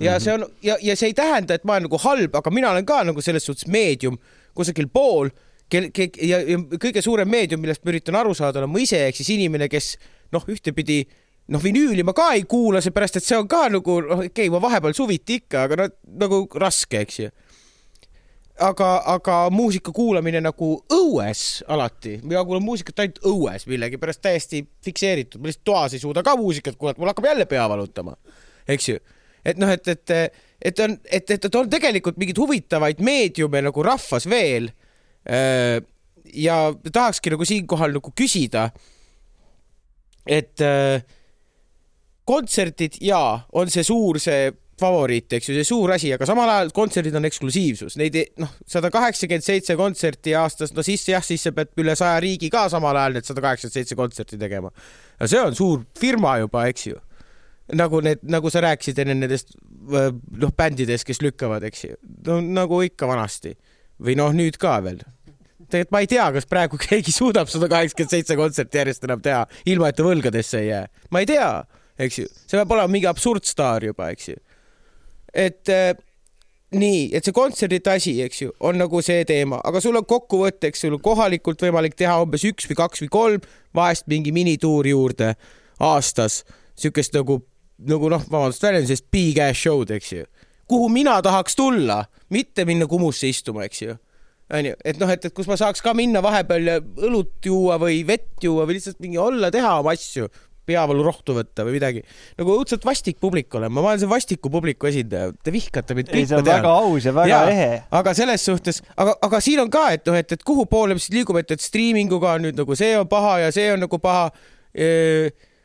ja 0.00 0.18
see 0.20 0.34
on 0.34 0.44
ja, 0.62 0.76
ja 0.82 0.96
see 0.96 1.08
ei 1.08 1.14
tähenda, 1.16 1.56
et 1.56 1.64
ma 1.64 1.78
olen 1.78 1.86
nagu 1.88 1.98
halb, 2.02 2.34
aga 2.36 2.50
mina 2.52 2.70
olen 2.70 2.84
ka 2.86 3.00
nagu 3.08 3.22
selles 3.24 3.46
suhtes 3.48 3.64
meedium 3.72 4.18
kusagil 4.56 4.90
pool, 4.92 5.30
kel-, 5.72 5.88
ke- 5.88 6.12
ja, 6.20 6.42
ja 6.44 6.58
kõige 6.76 7.00
suurem 7.04 7.30
meedium, 7.32 7.62
millest 7.64 7.84
ma 7.84 7.94
üritan 7.94 8.18
aru 8.20 8.34
saada, 8.36 8.60
olen 8.60 8.74
ma 8.74 8.82
ise, 8.82 9.00
ehk 9.08 9.16
siis 9.16 9.32
inimene, 9.38 9.70
kes 9.72 9.94
noh, 10.36 10.44
ühtepidi 10.52 11.06
noh, 11.52 11.62
vinüüli 11.62 12.04
ma 12.04 12.12
ka 12.16 12.32
ei 12.36 12.44
kuula, 12.48 12.82
seepärast 12.84 13.16
et 13.20 13.24
see 13.24 13.38
on 13.38 13.48
ka 13.48 13.66
nagu 13.72 14.00
noh, 14.04 14.20
okei 14.26 14.28
okay,, 14.28 14.52
ma 14.52 14.60
vahepeal 14.60 14.96
suviti 14.96 15.40
ikka, 15.40 15.64
aga 15.64 15.80
no 15.80 15.88
nagu 16.26 16.44
raske, 16.60 17.00
eks 17.06 17.20
ju 17.22 17.32
aga, 18.60 18.88
aga 19.12 19.36
muusika 19.50 19.92
kuulamine 19.94 20.40
nagu 20.44 20.70
õues 20.92 21.42
alati, 21.68 22.16
mina 22.24 22.44
kuulan 22.46 22.64
muusikat 22.64 23.04
ainult 23.04 23.20
õues 23.28 23.66
millegipärast 23.68 24.22
täiesti 24.24 24.62
fikseeritud, 24.84 25.40
ma 25.40 25.50
lihtsalt 25.50 25.66
toas 25.68 25.96
ei 25.96 26.02
suuda 26.02 26.24
ka 26.26 26.36
muusikat 26.40 26.78
kuulata, 26.78 27.00
mul 27.00 27.12
hakkab 27.12 27.28
jälle 27.30 27.46
pea 27.50 27.66
valutama, 27.68 28.16
eks 28.68 28.88
ju. 28.88 29.00
et 29.44 29.60
noh, 29.60 29.70
et, 29.72 29.88
et, 29.88 30.14
et 30.70 30.84
on, 30.84 30.96
et, 31.04 31.30
et, 31.30 31.48
et 31.50 31.60
on 31.60 31.70
tegelikult 31.70 32.18
mingeid 32.20 32.40
huvitavaid 32.40 33.02
meediume 33.04 33.62
nagu 33.68 33.86
rahvas 33.86 34.28
veel. 34.30 34.70
ja 36.34 36.56
tahakski 36.92 37.30
nagu 37.34 37.44
siinkohal 37.44 37.92
nagu 37.98 38.12
küsida, 38.14 38.70
et 40.26 40.60
äh, 40.62 41.02
kontserdid 42.26 42.98
jaa, 43.00 43.46
on 43.52 43.70
see 43.70 43.84
suur 43.86 44.18
see 44.22 44.50
favoriit, 44.80 45.32
eks 45.38 45.48
ju, 45.48 45.54
see 45.56 45.66
suur 45.68 45.92
asi, 45.94 46.10
aga 46.12 46.26
samal 46.28 46.50
ajal 46.52 46.70
kontserdid 46.76 47.14
on 47.16 47.24
eksklusiivsus, 47.28 47.96
neid 48.00 48.16
ei- 48.20 48.28
noh, 48.42 48.50
sada 48.68 48.90
kaheksakümmend 48.92 49.44
seitse 49.46 49.76
kontserti 49.78 50.34
aastas, 50.36 50.74
no 50.76 50.84
siis 50.86 51.06
jah, 51.08 51.24
siis 51.24 51.46
sa 51.46 51.52
pead 51.56 51.72
üle 51.80 51.96
saja 51.96 52.20
riigi 52.20 52.50
ka 52.52 52.66
samal 52.72 52.96
ajal 52.96 53.16
need 53.16 53.28
sada 53.28 53.44
kaheksakümmend 53.44 53.78
seitse 53.80 53.96
kontserti 53.98 54.38
tegema. 54.40 54.70
ja 55.20 55.28
see 55.32 55.40
on 55.40 55.54
suur 55.56 55.84
firma 55.98 56.36
juba, 56.42 56.66
eks 56.68 56.86
ju. 56.86 57.00
nagu 57.74 58.00
need, 58.04 58.20
nagu 58.22 58.50
sa 58.52 58.60
rääkisid 58.62 58.98
enne 59.02 59.16
nendest 59.18 59.56
noh, 59.88 60.52
bändidest, 60.56 61.06
kes 61.08 61.22
lükkavad, 61.24 61.64
eks 61.66 61.84
ju, 61.84 61.96
no 62.28 62.40
nagu 62.40 62.82
ikka 62.86 63.08
vanasti 63.08 63.56
või 63.98 64.14
noh, 64.18 64.32
nüüd 64.36 64.58
ka 64.60 64.76
veel 64.84 65.00
tegelikult 65.66 65.94
ma 65.94 66.02
ei 66.04 66.10
tea, 66.10 66.26
kas 66.36 66.46
praegu 66.46 66.78
keegi 66.84 67.14
suudab 67.14 67.50
sada 67.50 67.68
kaheksakümmend 67.72 68.12
seitse 68.14 68.36
kontserti 68.38 68.78
järjest 68.82 69.06
enam 69.08 69.22
teha, 69.24 69.44
ilma 69.66 69.90
et 69.90 69.98
ta 69.98 70.06
võlgadesse 70.06 70.60
ei 70.62 70.68
jää. 70.70 70.84
ma 71.10 71.22
ei 71.22 71.28
tea, 71.30 71.48
eks 71.98 72.20
ju, 72.20 72.28
see 72.44 72.58
peab 72.60 72.76
olema 72.76 72.92
mingi 72.92 73.08
absurdstaar 73.10 73.88
juba, 73.88 74.10
eks 74.14 74.28
ju. 74.30 74.36
Et 75.36 75.68
äh, 75.72 75.92
nii, 76.74 77.10
et 77.14 77.26
see 77.26 77.34
kontserdite 77.36 77.92
asi, 77.92 78.14
eks 78.24 78.42
ju, 78.42 78.52
on 78.64 78.78
nagu 78.80 79.02
see 79.04 79.24
teema, 79.28 79.60
aga 79.66 79.82
sul 79.82 79.98
on 79.98 80.06
kokkuvõtteks, 80.08 80.84
sul 80.84 80.96
on 80.96 81.02
kohalikult 81.04 81.62
võimalik 81.62 81.96
teha 81.98 82.16
umbes 82.22 82.46
üks 82.48 82.68
või 82.70 82.78
kaks 82.80 83.04
või 83.04 83.12
kolm, 83.12 83.50
vahest 83.76 84.08
mingi 84.10 84.32
minituur 84.34 84.88
juurde 84.88 85.34
aastas, 85.82 86.42
siukest 86.78 87.14
nagu, 87.16 87.38
nagu 87.86 88.10
noh, 88.12 88.24
vabandust 88.30 88.64
väljendusest, 88.64 89.06
big 89.12 89.38
ass 89.42 89.62
show'd, 89.62 89.92
eks 89.94 90.12
ju. 90.12 90.26
kuhu 90.66 90.88
mina 90.90 91.20
tahaks 91.22 91.54
tulla, 91.56 92.04
mitte 92.30 92.64
minna 92.66 92.88
Kumusse 92.90 93.28
istuma, 93.30 93.68
eks 93.68 93.82
ju. 93.82 93.94
Onju, 94.56 94.76
et 94.86 94.98
noh, 94.98 95.10
et, 95.10 95.24
et 95.26 95.34
kus 95.34 95.48
ma 95.50 95.56
saaks 95.58 95.82
ka 95.82 95.90
minna 95.94 96.20
vahepeal 96.22 96.68
õlut 96.78 97.42
juua 97.46 97.80
või 97.82 98.04
vett 98.06 98.42
juua 98.42 98.66
või 98.66 98.78
lihtsalt 98.78 99.00
mingi 99.02 99.18
olla, 99.18 99.50
teha 99.54 99.72
oma 99.80 99.94
asju, 99.94 100.28
peavalurohtu 100.66 101.36
võtta 101.36 101.64
või 101.66 101.76
midagi. 101.78 102.02
nagu 102.38 102.56
õudselt 102.58 102.84
vastik 102.86 103.20
publik 103.22 103.54
olen, 103.54 103.72
ma 103.72 103.84
olen 103.84 104.02
see 104.02 104.10
vastiku 104.10 104.50
publiku 104.52 104.90
esindaja, 104.90 105.32
te 105.42 105.54
vihkate 105.54 105.96
mind 105.98 106.12
kõik, 106.12 106.28
ma 106.30 106.40
on 106.40 106.48
väga 106.48 106.60
tean. 106.60 106.70
aus 106.72 107.08
ja 107.08 107.14
väga 107.16 107.32
Jaa. 107.32 107.50
ehe. 107.54 107.80
aga 108.00 108.14
selles 108.18 108.46
suhtes, 108.50 108.82
aga, 108.96 109.16
aga 109.28 109.42
siin 109.44 109.62
on 109.64 109.72
ka, 109.72 109.88
et 109.96 110.06
noh, 110.10 110.18
et, 110.18 110.36
et 110.36 110.46
kuhu 110.46 110.66
poole 110.70 110.96
me 110.96 111.02
siis 111.02 111.14
liigume, 111.16 111.44
et, 111.46 111.56
et 111.56 111.62
striiminguga 111.62 112.36
on 112.36 112.48
nüüd 112.48 112.58
nagu 112.58 112.78
see 112.78 112.94
on 112.98 113.08
paha 113.10 113.38
ja 113.46 113.52
see 113.54 113.70
on 113.74 113.84
nagu 113.86 114.02
paha. 114.02 114.30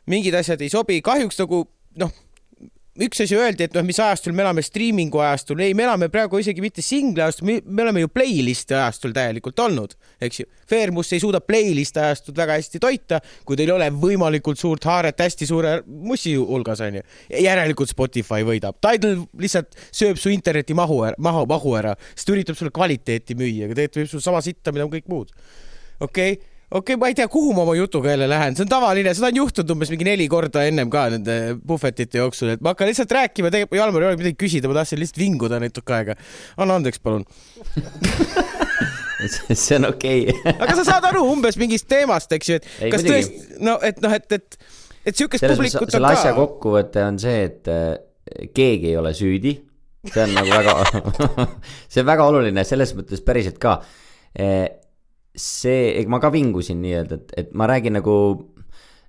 mingid 0.08 0.34
asjad 0.34 0.62
ei 0.64 0.70
sobi, 0.72 1.02
kahjuks 1.04 1.36
nagu 1.42 1.66
noh, 2.00 2.12
üks 3.00 3.22
asi 3.24 3.36
öeldi, 3.38 3.64
et 3.64 3.76
noh, 3.76 3.84
mis 3.86 3.96
ajastul 4.02 4.34
me 4.36 4.42
elame, 4.44 4.62
striimingu 4.64 5.20
ajastul, 5.24 5.62
ei, 5.64 5.72
me 5.76 5.86
elame 5.86 6.10
praegu 6.12 6.36
isegi 6.42 6.60
mitte 6.60 6.84
singli 6.84 7.22
ajastul, 7.24 7.48
me 7.64 7.84
oleme 7.86 8.02
ju 8.02 8.10
playlist'i 8.12 8.76
ajastul 8.76 9.14
täielikult 9.16 9.62
olnud, 9.64 9.94
eks 10.20 10.42
ju. 10.42 10.48
Fairmus 10.68 11.12
ei 11.16 11.22
suuda 11.22 11.40
playlist'i 11.40 12.02
ajastut 12.02 12.36
väga 12.36 12.58
hästi 12.60 12.82
toita, 12.82 13.22
kui 13.48 13.56
teil 13.56 13.72
ei 13.72 13.76
ole 13.78 13.88
võimalikult 13.96 14.60
suurt 14.60 14.84
haaret 14.88 15.24
hästi 15.24 15.48
suure 15.48 15.78
mussi 15.86 16.34
hulgas 16.36 16.84
onju. 16.84 17.04
järelikult 17.40 17.92
Spotify 17.92 18.44
võidab, 18.44 18.76
Tidal 18.84 19.24
lihtsalt 19.40 19.76
sööb 19.88 20.20
su 20.20 20.32
interneti 20.32 20.76
mahu, 20.76 21.00
mahu, 21.16 21.46
mahu 21.48 21.76
ära, 21.80 21.96
sest 22.12 22.28
ta 22.28 22.36
üritab 22.36 22.60
sulle 22.60 22.74
kvaliteeti 22.76 23.38
müüa, 23.38 23.70
aga 23.70 23.78
tegelikult 23.78 24.02
võib 24.02 24.12
sul 24.12 24.24
sama 24.24 24.44
sitta, 24.44 24.72
mida 24.74 24.84
on 24.84 24.92
kõik 24.92 25.08
muud. 25.08 25.32
okei 26.00 26.36
okay? 26.36 26.51
Okei 26.72 26.94
okay,, 26.94 27.00
ma 27.00 27.10
ei 27.10 27.16
tea, 27.16 27.28
kuhu 27.30 27.52
ma 27.56 27.64
oma 27.66 27.74
jutuga 27.76 28.12
jälle 28.12 28.28
lähen, 28.30 28.56
see 28.56 28.64
on 28.64 28.70
tavaline, 28.72 29.12
seda 29.16 29.28
on 29.28 29.40
juhtunud 29.42 29.74
umbes 29.74 29.92
mingi 29.92 30.06
neli 30.08 30.26
korda 30.32 30.64
ennem 30.68 30.90
ka 30.92 31.04
nende 31.12 31.36
puhvetite 31.68 32.20
jooksul, 32.22 32.54
et 32.54 32.64
ma 32.64 32.72
hakkan 32.72 32.88
lihtsalt 32.88 33.12
rääkima, 33.12 33.52
tegelikult 33.52 33.80
Jalmar 33.80 34.06
ei 34.06 34.10
ole 34.10 34.20
midagi 34.20 34.38
küsida, 34.40 34.70
ma 34.70 34.78
tahtsin 34.80 35.00
lihtsalt 35.02 35.20
vinguda 35.20 35.60
natuke 35.62 35.96
aega. 35.98 36.16
anna 36.56 36.78
andeks, 36.80 37.02
palun 37.04 37.26
see 39.28 39.76
on 39.76 39.90
okei 39.90 40.24
okay. 40.32 40.54
aga 40.56 40.78
sa 40.80 40.86
saad 40.88 41.08
aru 41.12 41.24
umbes 41.34 41.58
mingist 41.60 41.88
teemast, 41.90 42.32
eks 42.38 42.52
ju, 42.52 42.60
et 42.60 42.70
ei, 42.80 42.92
kas 42.94 43.04
tõesti, 43.06 43.44
no 43.68 43.76
et 43.84 44.00
noh, 44.04 44.16
et, 44.16 44.38
et, 44.38 44.58
et 45.12 45.18
siukest 45.18 45.44
publikut 45.44 45.84
on 45.84 45.90
ka. 45.90 45.96
selle 45.98 46.14
asja 46.16 46.36
kokkuvõte 46.38 47.04
on 47.04 47.20
see, 47.22 47.48
et 47.50 47.72
äh, 47.72 47.90
keegi 48.56 48.94
ei 48.94 49.00
ole 49.00 49.12
süüdi. 49.16 49.58
see 50.08 50.24
on 50.24 50.32
nagu 50.34 50.50
väga 50.50 50.76
see 51.92 52.02
on 52.02 52.08
väga 52.08 52.30
oluline 52.32 52.64
selles 52.66 52.96
mõttes 52.98 53.20
päriselt 53.22 53.60
ka 53.62 53.76
äh, 54.34 54.70
see, 55.38 56.04
ma 56.10 56.20
ka 56.20 56.32
vingusin 56.32 56.82
nii-öelda, 56.82 57.20
et, 57.20 57.36
et 57.40 57.54
ma 57.56 57.68
räägin 57.70 57.96
nagu, 57.96 58.14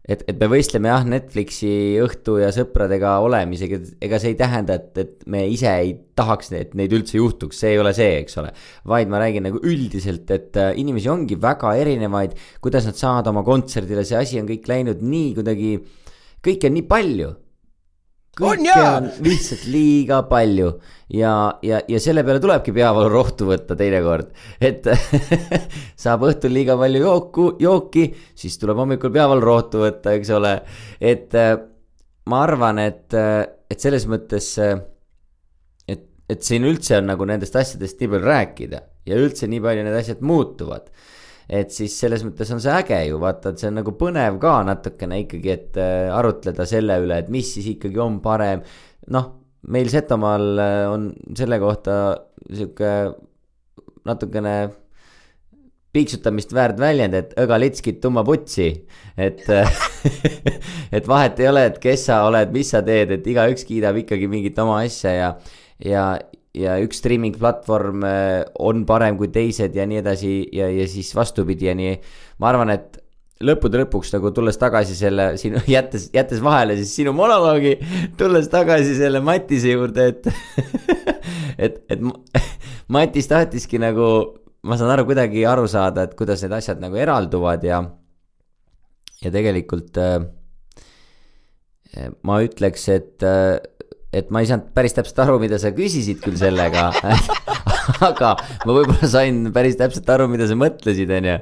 et, 0.03 0.23
et 0.27 0.39
me 0.39 0.47
võistleme 0.51 0.91
jah, 0.91 1.03
Netflixi 1.07 1.99
õhtu 2.03 2.37
ja 2.41 2.51
sõpradega 2.55 3.17
olemisega, 3.25 3.81
ega 4.03 4.19
see 4.21 4.33
ei 4.33 4.39
tähenda, 4.39 4.77
et, 4.79 5.03
et 5.03 5.27
me 5.31 5.43
ise 5.51 5.71
ei 5.71 5.93
tahaks, 6.15 6.53
et 6.55 6.73
neid 6.79 6.95
üldse 6.95 7.19
juhtuks, 7.19 7.59
see 7.59 7.73
ei 7.75 7.81
ole 7.83 7.93
see, 7.97 8.21
eks 8.21 8.39
ole. 8.41 8.53
vaid 8.89 9.11
ma 9.11 9.19
räägin 9.23 9.47
nagu 9.49 9.59
üldiselt, 9.63 10.31
et 10.31 10.59
äh, 10.59 10.71
inimesi 10.79 11.11
ongi 11.11 11.39
väga 11.39 11.75
erinevaid, 11.83 12.37
kuidas 12.63 12.87
nad 12.87 12.99
saavad 12.99 13.31
oma 13.33 13.43
kontserdile, 13.47 14.07
see 14.07 14.19
asi 14.19 14.41
on 14.41 14.49
kõik 14.49 14.67
läinud 14.71 15.03
nii 15.03 15.31
kuidagi, 15.39 15.77
kõike 16.43 16.71
on 16.71 16.79
nii 16.79 16.87
palju 16.87 17.33
kõike 18.37 18.73
on, 18.73 19.07
on 19.07 19.09
lihtsalt 19.25 19.65
liiga 19.69 20.21
palju 20.29 20.69
ja, 21.13 21.33
ja, 21.65 21.81
ja 21.89 21.99
selle 22.01 22.23
peale 22.25 22.41
tulebki 22.41 22.73
peavalu 22.73 23.11
rohtu 23.11 23.47
võtta 23.49 23.77
teinekord. 23.77 24.31
et 24.61 24.87
saab 26.03 26.25
õhtul 26.29 26.55
liiga 26.55 26.77
palju 26.79 27.03
jooku, 27.03 27.47
jooki, 27.61 28.07
siis 28.35 28.57
tuleb 28.61 28.81
hommikul 28.81 29.13
peavalu 29.13 29.43
rohtu 29.43 29.83
võtta, 29.83 30.15
eks 30.17 30.33
ole. 30.33 30.55
et 31.01 31.37
äh, 31.37 31.53
ma 32.29 32.41
arvan, 32.47 32.81
et, 32.81 33.05
äh, 33.17 33.43
et 33.69 33.85
selles 33.85 34.07
mõttes, 34.09 34.49
äh, 34.63 34.79
et, 35.87 36.07
et 36.29 36.41
siin 36.45 36.65
üldse 36.69 36.97
on 37.01 37.11
nagu 37.13 37.29
nendest 37.29 37.55
asjadest 37.59 38.01
nii 38.01 38.15
palju 38.15 38.31
rääkida 38.31 38.83
ja 39.09 39.19
üldse 39.19 39.49
nii 39.51 39.61
palju 39.63 39.85
need 39.85 39.99
asjad 39.99 40.25
muutuvad 40.25 40.89
et 41.53 41.73
siis 41.73 41.93
selles 41.99 42.23
mõttes 42.25 42.49
on 42.53 42.61
see 42.63 42.73
äge 42.73 42.99
ju, 43.09 43.19
vaata, 43.21 43.53
et 43.53 43.61
see 43.61 43.69
on 43.69 43.79
nagu 43.81 43.93
põnev 43.99 44.39
ka 44.41 44.57
natukene 44.67 45.21
ikkagi, 45.25 45.53
et 45.53 45.79
äh, 45.81 46.09
arutleda 46.13 46.65
selle 46.69 46.97
üle, 47.03 47.19
et 47.21 47.31
mis 47.33 47.53
siis 47.55 47.69
ikkagi 47.75 48.01
on 48.01 48.19
parem. 48.23 48.63
noh, 49.13 49.29
meil 49.73 49.89
Setomaal 49.91 50.47
äh, 50.63 50.85
on 50.91 51.11
selle 51.37 51.59
kohta 51.61 51.97
sihuke 52.49 52.93
natukene 54.07 54.55
piiksutamist 55.93 56.53
väärt 56.57 56.79
väljend, 56.81 57.13
et 57.13 57.33
õga 57.37 57.59
litskit 57.61 57.99
tumma 58.01 58.23
putsi. 58.25 58.71
et 59.17 59.43
et 60.97 61.07
vahet 61.07 61.39
ei 61.39 61.49
ole, 61.51 61.67
et 61.69 61.77
kes 61.81 62.07
sa 62.09 62.23
oled, 62.27 62.53
mis 62.55 62.71
sa 62.73 62.81
teed, 62.85 63.13
et 63.13 63.27
igaüks 63.29 63.67
kiidab 63.69 64.01
ikkagi 64.01 64.29
mingit 64.31 64.57
oma 64.63 64.81
asja 64.81 65.13
ja, 65.13 65.29
ja, 65.85 66.07
ja 66.57 66.75
üks 66.83 66.99
streaming 67.01 67.37
platvorm 67.39 68.03
äh, 68.05 68.41
on 68.61 68.83
parem 68.89 69.17
kui 69.17 69.31
teised 69.33 69.75
ja 69.75 69.87
nii 69.89 70.01
edasi 70.03 70.33
ja, 70.53 70.69
ja 70.69 70.85
siis 70.89 71.13
vastupidi 71.17 71.69
ja 71.69 71.77
nii. 71.77 71.95
ma 72.41 72.51
arvan, 72.51 72.73
et 72.75 72.99
lõppude 73.43 73.81
lõpuks 73.81 74.13
nagu 74.13 74.31
tulles 74.35 74.57
tagasi 74.61 74.95
selle 74.97 75.33
sinu, 75.41 75.61
jättes, 75.67 76.07
jättes 76.13 76.43
vahele 76.43 76.77
siis 76.79 76.93
sinu 76.99 77.13
monoloogi, 77.17 77.75
tulles 78.19 78.47
tagasi 78.51 78.95
selle 78.99 79.23
Matise 79.25 79.73
juurde, 79.73 80.07
et 80.13 80.29
et, 81.65 81.81
et 81.89 82.05
Matis 82.93 83.27
tahtiski 83.31 83.79
nagu, 83.81 84.07
ma 84.67 84.77
saan 84.79 84.93
aru, 84.93 85.07
kuidagi 85.09 85.45
aru 85.49 85.65
saada, 85.71 86.05
et 86.05 86.15
kuidas 86.19 86.43
need 86.45 86.55
asjad 86.55 86.81
nagu 86.83 86.97
eralduvad 86.99 87.65
ja, 87.65 87.81
ja 89.23 89.33
tegelikult 89.33 89.99
äh, 90.01 90.17
ma 92.27 92.39
ütleks, 92.45 92.87
et 92.93 93.25
äh, 93.27 93.57
et 94.13 94.29
ma 94.33 94.43
ei 94.43 94.49
saanud 94.49 94.71
päris 94.77 94.95
täpselt 94.95 95.19
aru, 95.25 95.39
mida 95.41 95.59
sa 95.61 95.73
küsisid 95.75 96.21
küll 96.23 96.37
sellega 96.39 96.89
aga 98.09 98.33
ma 98.65 98.75
võib-olla 98.75 99.09
sain 99.09 99.47
päris 99.55 99.77
täpselt 99.79 100.09
aru, 100.13 100.29
mida 100.31 100.47
sa 100.49 100.57
mõtlesid, 100.59 101.11
on 101.17 101.29
ju. 101.31 101.37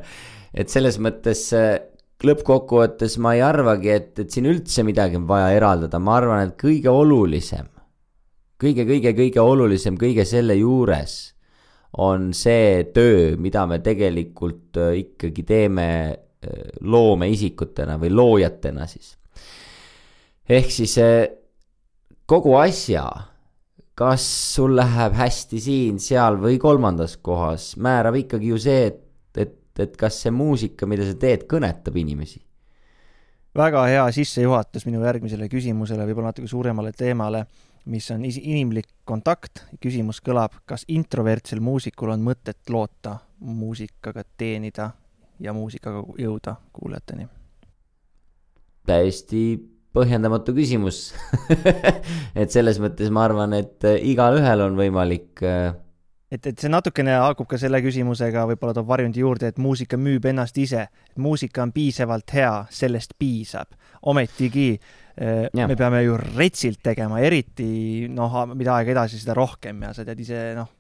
et 0.64 0.74
selles 0.74 0.98
mõttes 1.04 1.44
äh, 1.58 1.76
lõppkokkuvõttes 2.26 3.18
ma 3.24 3.36
ei 3.38 3.44
arvagi, 3.46 3.92
et, 3.94 4.14
et 4.24 4.32
siin 4.34 4.48
üldse 4.50 4.86
midagi 4.88 5.20
on 5.20 5.28
vaja 5.30 5.52
eraldada, 5.58 6.00
ma 6.00 6.18
arvan, 6.20 6.48
et 6.48 6.58
kõige 6.62 6.92
olulisem 6.94 7.70
kõige, 8.62 8.86
kõige, 8.86 9.14
kõige 9.18 9.44
olulisem 9.44 9.98
kõige 10.00 10.26
selle 10.30 10.58
juures 10.60 11.18
on 12.02 12.30
see 12.38 12.86
töö, 12.96 13.36
mida 13.42 13.66
me 13.68 13.82
tegelikult 13.84 14.80
äh, 14.80 14.96
ikkagi 15.02 15.44
teeme 15.48 15.88
äh, 16.08 16.72
loomeisikutena 16.82 17.98
või 18.00 18.14
loojatena 18.16 18.88
siis. 18.88 19.18
ehk 20.48 20.72
siis 20.72 20.98
kogu 22.32 22.54
asja, 22.56 23.04
kas 23.98 24.24
sul 24.56 24.76
läheb 24.78 25.16
hästi 25.20 25.60
siin, 25.60 25.98
seal 26.00 26.38
või 26.40 26.56
kolmandas 26.64 27.18
kohas, 27.20 27.74
määrab 27.76 28.16
ikkagi 28.22 28.54
ju 28.54 28.60
see, 28.62 28.86
et, 28.88 29.02
et, 29.36 29.58
et 29.84 29.98
kas 30.00 30.22
see 30.24 30.32
muusika, 30.32 30.88
mida 30.88 31.04
sa 31.08 31.18
teed, 31.20 31.44
kõnetab 31.52 31.98
inimesi. 32.00 32.40
väga 33.56 33.84
hea 33.90 34.06
sissejuhatus 34.16 34.88
minu 34.88 35.04
järgmisele 35.04 35.50
küsimusele, 35.52 36.06
võib-olla 36.08 36.32
natuke 36.32 36.48
suuremale 36.48 36.94
teemale, 36.96 37.44
mis 37.92 38.08
on 38.16 38.24
inimlik 38.26 38.88
kontakt. 39.04 39.66
küsimus 39.84 40.22
kõlab, 40.24 40.56
kas 40.66 40.86
introvertsel 40.88 41.60
muusikul 41.60 42.16
on 42.16 42.24
mõtet 42.24 42.70
loota 42.70 43.18
muusikaga 43.40 44.24
teenida 44.38 44.92
ja 45.40 45.54
muusikaga 45.54 46.06
jõuda 46.18 46.56
kuulajateni? 46.72 47.28
täiesti 48.88 49.71
põhjendamatu 49.96 50.56
küsimus 50.56 51.12
et 52.42 52.52
selles 52.52 52.80
mõttes 52.84 53.12
ma 53.14 53.26
arvan, 53.28 53.56
et 53.58 53.88
äh, 53.88 54.00
igalühel 54.12 54.68
on 54.68 54.78
võimalik 54.80 55.44
äh, 55.46 55.72
et, 56.32 56.48
et 56.48 56.64
see 56.64 56.72
natukene 56.72 57.18
haakub 57.20 57.50
ka 57.52 57.60
selle 57.60 57.82
küsimusega, 57.84 58.46
võib-olla 58.54 58.76
toob 58.78 58.90
varjundi 58.90 59.24
juurde, 59.24 59.52
et 59.52 59.60
muusika 59.62 60.00
müüb 60.00 60.26
ennast 60.32 60.58
ise. 60.62 60.88
muusika 61.20 61.64
on 61.66 61.74
piisavalt 61.76 62.34
hea, 62.38 62.54
sellest 62.72 63.18
piisab. 63.20 63.76
ometigi 64.08 64.70
äh, 64.80 65.50
ja. 65.54 65.68
me 65.68 65.76
peame 65.76 66.04
ju 66.04 66.18
retsilt 66.18 66.80
tegema, 66.84 67.20
eriti 67.20 68.08
noh, 68.10 68.38
mida 68.56 68.78
aega 68.78 68.96
edasi, 68.96 69.20
seda 69.20 69.36
rohkem 69.38 69.84
ja 69.84 69.94
sa 69.94 70.08
tead 70.08 70.24
ise 70.24 70.46
noh, 70.58 70.72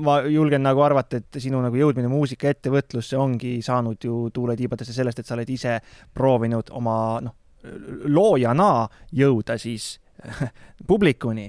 ma 0.00 0.18
julgen 0.30 0.62
nagu 0.62 0.82
arvata, 0.82 1.22
et 1.22 1.40
sinu 1.42 1.62
nagu 1.62 1.78
jõudmine 1.78 2.10
muusikaettevõtlusse 2.10 3.18
ongi 3.18 3.56
saanud 3.62 4.02
ju 4.02 4.28
tuule 4.34 4.58
tiibadesse 4.58 4.94
sellest, 4.94 5.22
et 5.22 5.30
sa 5.30 5.38
oled 5.38 5.54
ise 5.54 5.78
proovinud 6.14 6.74
oma 6.74 6.98
noh, 7.22 7.38
loojana 8.04 8.88
jõuda 9.12 9.56
siis 9.60 9.94
publikuni 10.90 11.48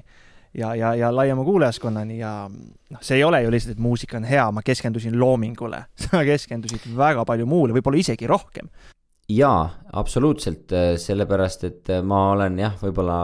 ja, 0.55 0.73
ja, 0.75 0.93
ja 0.95 1.11
laiema 1.15 1.43
kuulajaskonnani 1.43 2.19
ja 2.19 2.33
noh, 2.49 3.01
see 3.01 3.19
ei 3.19 3.23
ole 3.27 3.41
ju 3.43 3.53
lihtsalt, 3.53 3.75
et 3.75 3.83
muusika 3.83 4.19
on 4.19 4.27
hea, 4.27 4.45
ma 4.55 4.63
keskendusin 4.65 5.19
loomingule, 5.19 5.85
sa 6.05 6.23
keskendusid 6.27 6.87
väga 6.97 7.25
palju 7.27 7.47
muule, 7.49 7.75
võib-olla 7.75 8.01
isegi 8.01 8.29
rohkem. 8.29 8.69
jaa, 9.29 9.63
absoluutselt, 9.93 10.71
sellepärast 11.01 11.63
et 11.67 11.95
ma 12.05 12.29
olen 12.35 12.59
jah, 12.61 12.77
võib-olla 12.81 13.19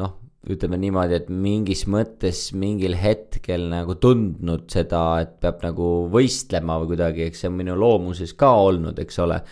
noh, 0.00 0.16
ütleme 0.50 0.78
niimoodi, 0.80 1.18
et 1.18 1.28
mingis 1.28 1.84
mõttes 1.90 2.46
mingil 2.56 2.94
hetkel 2.96 3.66
nagu 3.72 3.96
tundnud 4.00 4.70
seda, 4.72 5.02
et 5.20 5.36
peab 5.42 5.60
nagu 5.64 5.90
võistlema 6.12 6.78
või 6.80 6.94
kuidagi, 6.94 7.26
eks 7.28 7.44
see 7.44 7.50
on 7.50 7.58
minu 7.58 7.76
loomuses 7.76 8.32
ka 8.40 8.54
olnud, 8.64 8.98
eks 9.04 9.20
ole 9.20 9.42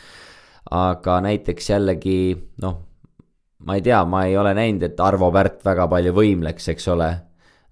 aga 0.75 1.21
näiteks 1.25 1.71
jällegi 1.71 2.19
noh, 2.63 2.77
ma 3.65 3.79
ei 3.79 3.83
tea, 3.85 4.03
ma 4.05 4.25
ei 4.29 4.37
ole 4.39 4.53
näinud, 4.57 4.85
et 4.87 5.01
Arvo 5.01 5.31
Pärt 5.35 5.65
väga 5.67 5.89
palju 5.91 6.13
võimleks, 6.17 6.71
eks 6.75 6.89
ole. 6.95 7.11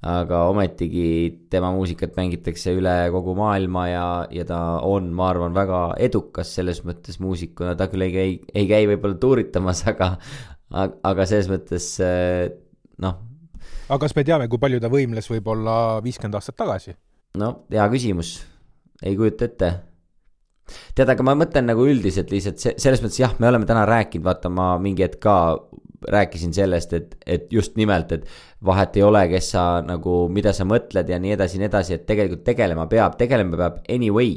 aga 0.07 0.43
ometigi 0.51 1.47
tema 1.51 1.71
muusikat 1.75 2.13
mängitakse 2.15 2.75
üle 2.77 3.09
kogu 3.11 3.33
maailma 3.35 3.87
ja, 3.89 4.03
ja 4.31 4.45
ta 4.47 4.59
on, 4.85 5.09
ma 5.17 5.31
arvan, 5.33 5.55
väga 5.57 5.81
edukas 6.05 6.53
selles 6.55 6.83
mõttes 6.87 7.17
muusikuna, 7.19 7.73
ta 7.75 7.89
küll 7.91 8.05
ei 8.05 8.13
käi, 8.13 8.35
ei 8.55 8.69
käi 8.69 8.87
võib-olla 8.93 9.17
tuuritamas, 9.19 9.83
aga, 9.91 10.13
aga 10.77 11.27
selles 11.27 11.49
mõttes 11.51 11.89
noh. 13.03 13.19
aga 13.89 13.99
kas 14.05 14.15
me 14.15 14.27
teame, 14.29 14.51
kui 14.53 14.63
palju 14.63 14.85
ta 14.85 14.93
võimles 14.93 15.33
võib-olla 15.33 15.99
viiskümmend 16.05 16.39
aastat 16.39 16.61
tagasi? 16.61 16.95
no 17.41 17.51
hea 17.73 17.89
küsimus, 17.91 18.37
ei 19.03 19.17
kujuta 19.17 19.49
ette 19.49 19.73
tead, 20.97 21.11
aga 21.13 21.27
ma 21.27 21.37
mõtlen 21.39 21.69
nagu 21.71 21.87
üldiselt 21.87 22.33
lihtsalt 22.33 22.63
see, 22.63 22.75
selles 22.83 23.03
mõttes 23.05 23.21
jah, 23.21 23.35
me 23.43 23.51
oleme 23.51 23.69
täna 23.69 23.85
rääkinud, 23.89 24.25
vaata, 24.27 24.51
ma 24.53 24.75
mingi 24.83 25.07
hetk 25.07 25.21
ka 25.23 25.37
rääkisin 26.13 26.53
sellest, 26.55 26.93
et, 26.97 27.15
et 27.27 27.47
just 27.53 27.77
nimelt, 27.79 28.13
et 28.13 28.27
vahet 28.65 28.97
ei 28.99 29.05
ole, 29.07 29.25
kes 29.31 29.53
sa 29.55 29.67
nagu, 29.85 30.27
mida 30.33 30.53
sa 30.57 30.67
mõtled 30.69 31.09
ja 31.11 31.19
nii 31.23 31.37
edasi 31.37 31.57
ja 31.57 31.65
nii 31.65 31.71
edasi, 31.71 31.97
et 31.97 32.09
tegelikult 32.09 32.45
tegelema 32.47 32.87
peab, 32.91 33.17
tegelema 33.21 33.59
peab 33.59 33.79
anyway. 33.93 34.37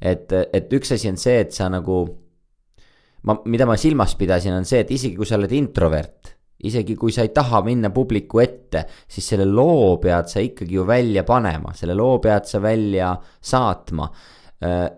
et, 0.00 0.32
et 0.32 0.72
üks 0.72 0.92
asi 0.94 1.10
on 1.10 1.16
see, 1.18 1.38
et 1.42 1.54
sa 1.54 1.68
nagu, 1.72 2.02
ma, 3.26 3.38
mida 3.46 3.66
ma 3.66 3.78
silmas 3.80 4.14
pidasin, 4.18 4.56
on 4.58 4.68
see, 4.68 4.82
et 4.84 4.90
isegi 4.94 5.16
kui 5.16 5.26
sa 5.26 5.38
oled 5.38 5.54
introvert 5.56 6.34
isegi 6.58 6.96
kui 6.98 7.12
sa 7.14 7.22
ei 7.22 7.30
taha 7.34 7.60
minna 7.62 7.90
publiku 7.94 8.40
ette, 8.42 8.84
siis 9.06 9.28
selle 9.30 9.44
loo 9.46 9.96
pead 10.02 10.30
sa 10.30 10.42
ikkagi 10.42 10.74
ju 10.74 10.86
välja 10.86 11.22
panema, 11.26 11.70
selle 11.74 11.94
loo 11.94 12.16
pead 12.22 12.48
sa 12.50 12.58
välja 12.62 13.12
saatma 13.38 14.08
äh, 14.66 14.88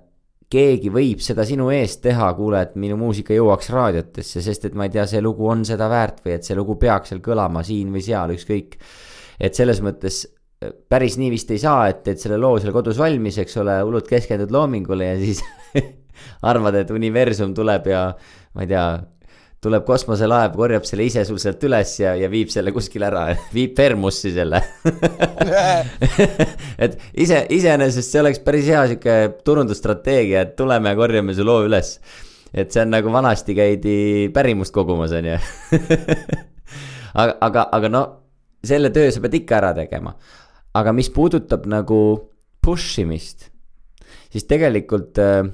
keegi 0.50 0.90
võib 0.90 1.22
seda 1.22 1.44
sinu 1.46 1.68
eest 1.74 2.02
teha, 2.02 2.32
kuule, 2.34 2.64
et 2.66 2.74
minu 2.80 2.96
muusika 2.98 3.34
jõuaks 3.36 3.70
raadiotesse, 3.74 4.42
sest 4.42 4.66
et 4.66 4.74
ma 4.78 4.88
ei 4.88 4.94
tea, 4.96 5.06
see 5.06 5.22
lugu 5.22 5.46
on 5.50 5.62
seda 5.66 5.86
väärt 5.90 6.24
või 6.24 6.34
et 6.36 6.46
see 6.46 6.58
lugu 6.58 6.74
peaks 6.80 7.12
seal 7.12 7.22
kõlama 7.24 7.62
siin 7.66 7.92
või 7.94 8.02
seal, 8.04 8.34
ükskõik. 8.34 8.76
et 9.40 9.56
selles 9.56 9.80
mõttes 9.84 10.24
äh, 10.26 10.74
päris 10.90 11.16
nii 11.20 11.30
vist 11.30 11.54
ei 11.54 11.62
saa, 11.62 11.86
et, 11.92 12.02
et 12.10 12.20
selle 12.20 12.40
loo 12.40 12.58
seal 12.58 12.74
kodus 12.74 12.98
valmis, 12.98 13.38
eks 13.38 13.56
ole, 13.62 13.78
hullult 13.84 14.10
keskendud 14.10 14.50
loomingule 14.50 15.12
ja 15.12 15.16
siis 15.22 15.44
arvad, 16.50 16.82
et 16.82 16.90
universum 16.90 17.54
tuleb 17.54 17.86
ja 17.92 18.04
ma 18.54 18.66
ei 18.66 18.74
tea 18.74 18.84
tuleb 19.60 19.84
kosmoselaev, 19.84 20.54
korjab 20.56 20.86
selle 20.88 21.04
ise 21.04 21.22
sul 21.28 21.38
sealt 21.40 21.60
üles 21.68 21.92
ja, 22.00 22.14
ja 22.16 22.30
viib 22.32 22.48
selle 22.52 22.72
kuskile 22.72 23.10
ära, 23.10 23.26
viib 23.56 23.74
Fermussi 23.76 24.32
selle 24.32 24.62
et 26.84 26.96
ise, 27.12 27.42
iseenesest 27.52 28.14
see 28.14 28.22
oleks 28.22 28.40
päris 28.44 28.70
hea 28.72 28.86
sihuke 28.88 29.16
turundusstrateegia, 29.44 30.46
et 30.46 30.56
tuleme 30.56 30.94
ja 30.94 30.98
korjame 30.98 31.36
su 31.36 31.44
loo 31.44 31.66
üles. 31.68 31.98
et 32.54 32.72
see 32.72 32.86
on 32.86 32.94
nagu 32.96 33.12
vanasti 33.12 33.56
käidi 33.58 33.98
pärimust 34.34 34.72
kogumas, 34.74 35.12
on 35.12 35.28
ju 35.28 35.36
aga, 37.20 37.36
aga, 37.36 37.68
aga 37.68 37.92
no 37.92 38.04
selle 38.64 38.88
töö 38.96 39.12
sa 39.12 39.20
pead 39.20 39.42
ikka 39.42 39.60
ära 39.60 39.76
tegema. 39.76 40.16
aga 40.72 40.96
mis 40.96 41.12
puudutab 41.12 41.68
nagu 41.68 42.00
push 42.64 43.04
imist, 43.04 43.50
siis 44.32 44.48
tegelikult 44.48 45.20
äh, 45.20 45.44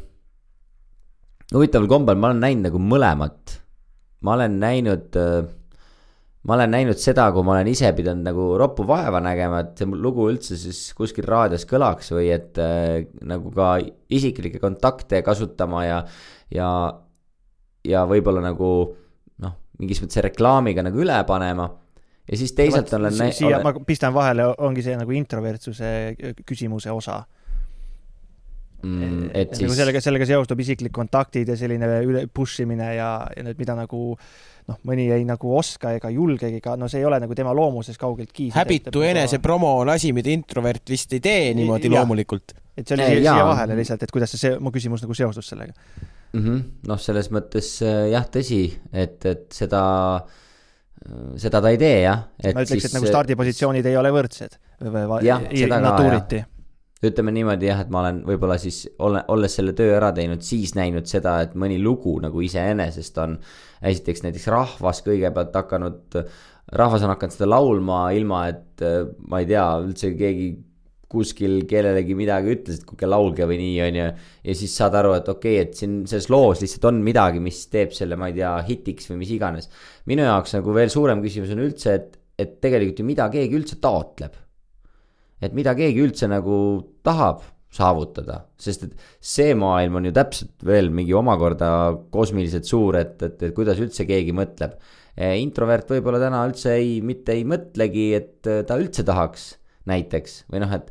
huvitaval 1.54 1.90
kombel 1.90 2.18
ma 2.18 2.30
olen 2.30 2.44
näinud 2.46 2.70
nagu 2.70 2.86
mõlemat 2.94 3.65
ma 4.26 4.34
olen 4.34 4.58
näinud, 4.60 5.16
ma 6.46 6.56
olen 6.56 6.74
näinud 6.74 7.00
seda, 7.00 7.28
kui 7.34 7.46
ma 7.46 7.56
olen 7.56 7.70
ise 7.70 7.92
pidanud 7.96 8.26
nagu 8.26 8.48
roppu 8.60 8.86
vaeva 8.88 9.20
nägema, 9.22 9.62
et 9.62 9.80
see 9.80 10.02
lugu 10.06 10.28
üldse 10.32 10.58
siis 10.60 10.82
kuskil 10.98 11.26
raadios 11.28 11.66
kõlaks 11.70 12.12
või 12.16 12.30
et 12.34 12.60
äh, 12.62 13.06
nagu 13.26 13.52
ka 13.54 13.76
isiklikke 14.18 14.62
kontakte 14.62 15.22
kasutama 15.26 15.86
ja, 15.86 16.02
ja, 16.54 16.70
ja 17.86 18.04
võib-olla 18.10 18.44
nagu 18.48 18.70
noh, 19.42 19.58
mingis 19.80 20.02
mõttes 20.02 20.24
reklaamiga 20.26 20.86
nagu 20.86 21.02
üle 21.02 21.18
panema. 21.28 21.70
Ja 22.26 22.34
siis 22.34 22.56
teisalt 22.58 22.90
olen 22.96 23.14
siia 23.30 23.60
olen... 23.60 23.62
ma 23.62 23.86
pistan 23.86 24.14
vahele, 24.14 24.48
ongi 24.66 24.82
see 24.82 24.96
nagu 24.98 25.14
introvertsuse 25.14 25.90
küsimuse 26.42 26.90
osa 26.90 27.20
mm,. 28.86 29.30
et 29.34 29.54
nagu 29.54 29.70
siis. 29.72 29.78
sellega, 29.80 30.02
sellega 30.04 30.28
seostub 30.28 30.60
isiklik 30.62 30.94
kontaktid 30.94 31.48
ja 31.52 31.56
selline 31.58 31.88
üle 32.06 32.26
push 32.32 32.62
imine 32.64 32.92
ja, 32.96 33.10
ja 33.36 33.46
need, 33.46 33.58
mida 33.60 33.76
nagu 33.78 34.02
noh, 34.16 34.78
mõni 34.88 35.08
ei 35.14 35.26
nagu 35.28 35.52
oska 35.58 35.94
ega 35.96 36.10
julgegi 36.12 36.60
ka, 36.64 36.76
no 36.80 36.90
see 36.90 37.02
ei 37.02 37.08
ole 37.08 37.20
nagu 37.22 37.36
tema 37.38 37.54
loomuses 37.56 37.98
kaugeltki. 38.00 38.50
häbitu 38.56 39.04
enesepromo 39.06 39.76
on 39.82 39.92
asi, 39.94 40.12
mida 40.16 40.32
introvert 40.34 40.94
vist 40.94 41.12
ei 41.16 41.22
tee 41.24 41.52
niimoodi 41.58 41.90
ja. 41.90 42.00
loomulikult. 42.00 42.56
et 42.76 42.86
see 42.86 42.98
oli 42.98 43.10
siia, 43.12 43.36
siia 43.36 43.46
vahele 43.50 43.78
lihtsalt, 43.78 44.06
et 44.06 44.14
kuidas 44.14 44.34
see, 44.34 44.56
mu 44.62 44.74
küsimus 44.74 45.04
nagu 45.04 45.16
seostus 45.16 45.52
sellega 45.52 45.74
mm 45.74 46.40
-hmm.. 46.40 46.64
noh, 46.90 47.00
selles 47.00 47.30
mõttes 47.34 47.76
äh, 47.84 48.10
jah, 48.14 48.26
tõsi, 48.32 48.64
et, 48.92 49.20
et 49.26 49.46
seda 49.54 49.84
äh, 50.16 50.42
seda 51.40 51.62
ta 51.62 51.72
ei 51.72 51.78
tee 51.80 52.02
jah. 52.06 52.26
ma 52.54 52.66
ütleks, 52.66 52.90
et 52.90 52.98
nagu 52.98 53.08
stardipositsioonid 53.08 53.86
ei 53.86 53.96
ole 53.96 54.12
võrdsed 54.14 54.58
jah, 55.26 55.46
seda 55.46 55.80
ka 55.84 55.96
jah 56.40 56.52
ütleme 57.10 57.32
niimoodi 57.34 57.70
jah, 57.70 57.80
et 57.84 57.90
ma 57.92 58.02
olen 58.02 58.20
võib-olla 58.26 58.58
siis 58.60 58.82
ole, 59.02 59.22
olles 59.32 59.56
selle 59.58 59.74
töö 59.76 59.96
ära 59.96 60.12
teinud, 60.16 60.44
siis 60.46 60.74
näinud 60.78 61.08
seda, 61.10 61.38
et 61.46 61.56
mõni 61.58 61.78
lugu 61.82 62.16
nagu 62.22 62.42
iseenesest 62.44 63.18
on 63.22 63.38
esiteks 63.86 64.24
näiteks 64.24 64.46
rahvas 64.52 65.02
kõigepealt 65.06 65.56
hakanud, 65.56 66.20
rahvas 66.76 67.04
on 67.06 67.14
hakanud 67.14 67.36
seda 67.36 67.50
laulma 67.50 68.06
ilma, 68.16 68.46
et 68.52 68.86
ma 69.28 69.42
ei 69.42 69.50
tea, 69.50 69.66
üldse 69.84 70.12
keegi 70.18 70.50
kuskil 71.10 71.60
kellelegi 71.70 72.16
midagi 72.18 72.54
ütles, 72.56 72.80
et 72.80 72.86
kuulge, 72.86 73.08
laulge 73.08 73.46
või 73.46 73.60
nii, 73.60 73.74
on 73.84 73.98
ju. 74.00 74.06
ja 74.48 74.56
siis 74.58 74.74
saad 74.74 74.96
aru, 74.98 75.14
et 75.20 75.28
okei 75.30 75.60
okay,, 75.60 75.68
et 75.68 75.78
siin 75.78 76.00
selles 76.10 76.26
loos 76.32 76.62
lihtsalt 76.64 76.88
on 76.90 76.98
midagi, 77.06 77.42
mis 77.42 77.60
teeb 77.72 77.94
selle, 77.96 78.18
ma 78.18 78.30
ei 78.32 78.38
tea, 78.40 78.52
hitiks 78.66 79.12
või 79.12 79.20
mis 79.22 79.30
iganes. 79.36 79.70
minu 80.10 80.26
jaoks 80.26 80.56
nagu 80.58 80.74
veel 80.74 80.90
suurem 80.92 81.22
küsimus 81.22 81.54
on 81.54 81.62
üldse, 81.68 81.94
et, 81.94 82.18
et 82.42 82.58
tegelikult 82.62 83.04
ju 83.04 83.06
mida 83.06 83.30
keegi 83.32 83.60
üldse 83.60 83.78
taotleb 83.82 84.34
et 85.42 85.54
mida 85.56 85.74
keegi 85.76 86.02
üldse 86.04 86.28
nagu 86.30 86.56
tahab 87.06 87.44
saavutada, 87.76 88.40
sest 88.60 88.86
et 88.86 89.08
see 89.20 89.54
maailm 89.58 89.98
on 89.98 90.08
ju 90.08 90.14
täpselt 90.16 90.64
veel 90.64 90.88
mingi 90.94 91.14
omakorda 91.16 91.68
kosmiliselt 92.14 92.68
suur, 92.68 92.96
et, 93.00 93.18
et, 93.26 93.42
et 93.42 93.54
kuidas 93.56 93.80
üldse 93.82 94.06
keegi 94.08 94.32
mõtleb. 94.36 94.78
Eh, 95.16 95.36
introvert 95.40 95.90
võib-olla 95.90 96.20
täna 96.22 96.44
üldse 96.48 96.76
ei, 96.76 97.00
mitte 97.04 97.34
ei 97.36 97.44
mõtlegi, 97.48 98.08
et 98.16 98.48
ta 98.68 98.80
üldse 98.80 99.04
tahaks 99.06 99.54
näiteks 99.88 100.42
või 100.52 100.62
noh, 100.64 100.72
et 100.76 100.90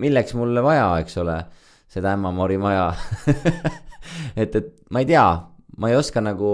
milleks 0.00 0.34
mulle 0.36 0.62
vaja, 0.64 0.88
eks 1.02 1.18
ole, 1.22 1.36
seda 1.90 2.14
ämmamori 2.16 2.58
maja 2.60 2.88
et, 4.42 4.56
et 4.56 4.72
ma 4.90 5.02
ei 5.02 5.08
tea, 5.08 5.26
ma 5.78 5.90
ei 5.92 5.98
oska 5.98 6.22
nagu, 6.24 6.50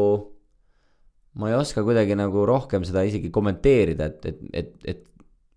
ma 1.40 1.50
ei 1.50 1.56
oska 1.58 1.84
kuidagi 1.86 2.16
nagu 2.18 2.46
rohkem 2.48 2.86
seda 2.88 3.04
isegi 3.08 3.32
kommenteerida, 3.34 4.10
et, 4.10 4.28
et, 4.28 4.44
et, 4.52 4.74
et 4.94 5.02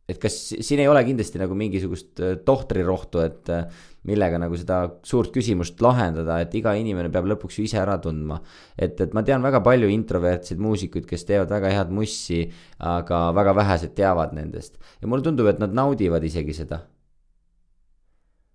et 0.06 0.22
kas 0.22 0.36
siin 0.54 0.82
ei 0.84 0.88
ole 0.90 1.02
kindlasti 1.06 1.42
nagu 1.42 1.58
mingisugust 1.58 2.22
äh, 2.22 2.38
tohtrirohtu, 2.46 3.22
et 3.26 3.52
äh, 3.54 3.66
millega 4.06 4.38
nagu 4.42 4.58
seda 4.60 4.84
suurt 5.06 5.32
küsimust 5.34 5.82
lahendada, 5.82 6.38
et 6.44 6.54
iga 6.58 6.76
inimene 6.78 7.10
peab 7.14 7.30
lõpuks 7.32 7.60
ju 7.60 7.66
ise 7.66 7.80
ära 7.82 7.98
tundma. 8.02 8.40
et, 8.78 9.00
et 9.02 9.14
ma 9.18 9.24
tean 9.26 9.42
väga 9.46 9.64
palju 9.66 9.90
introvertseid 9.90 10.62
muusikuid, 10.62 11.08
kes 11.10 11.26
teevad 11.26 11.50
väga 11.50 11.72
head 11.74 11.94
mussi, 11.94 12.44
aga 12.78 13.30
väga 13.36 13.56
vähesed 13.58 13.96
teavad 13.98 14.36
nendest 14.38 14.78
ja 15.02 15.10
mulle 15.10 15.26
tundub, 15.26 15.50
et 15.50 15.64
nad 15.64 15.74
naudivad 15.74 16.24
isegi 16.24 16.54
seda. 16.54 16.84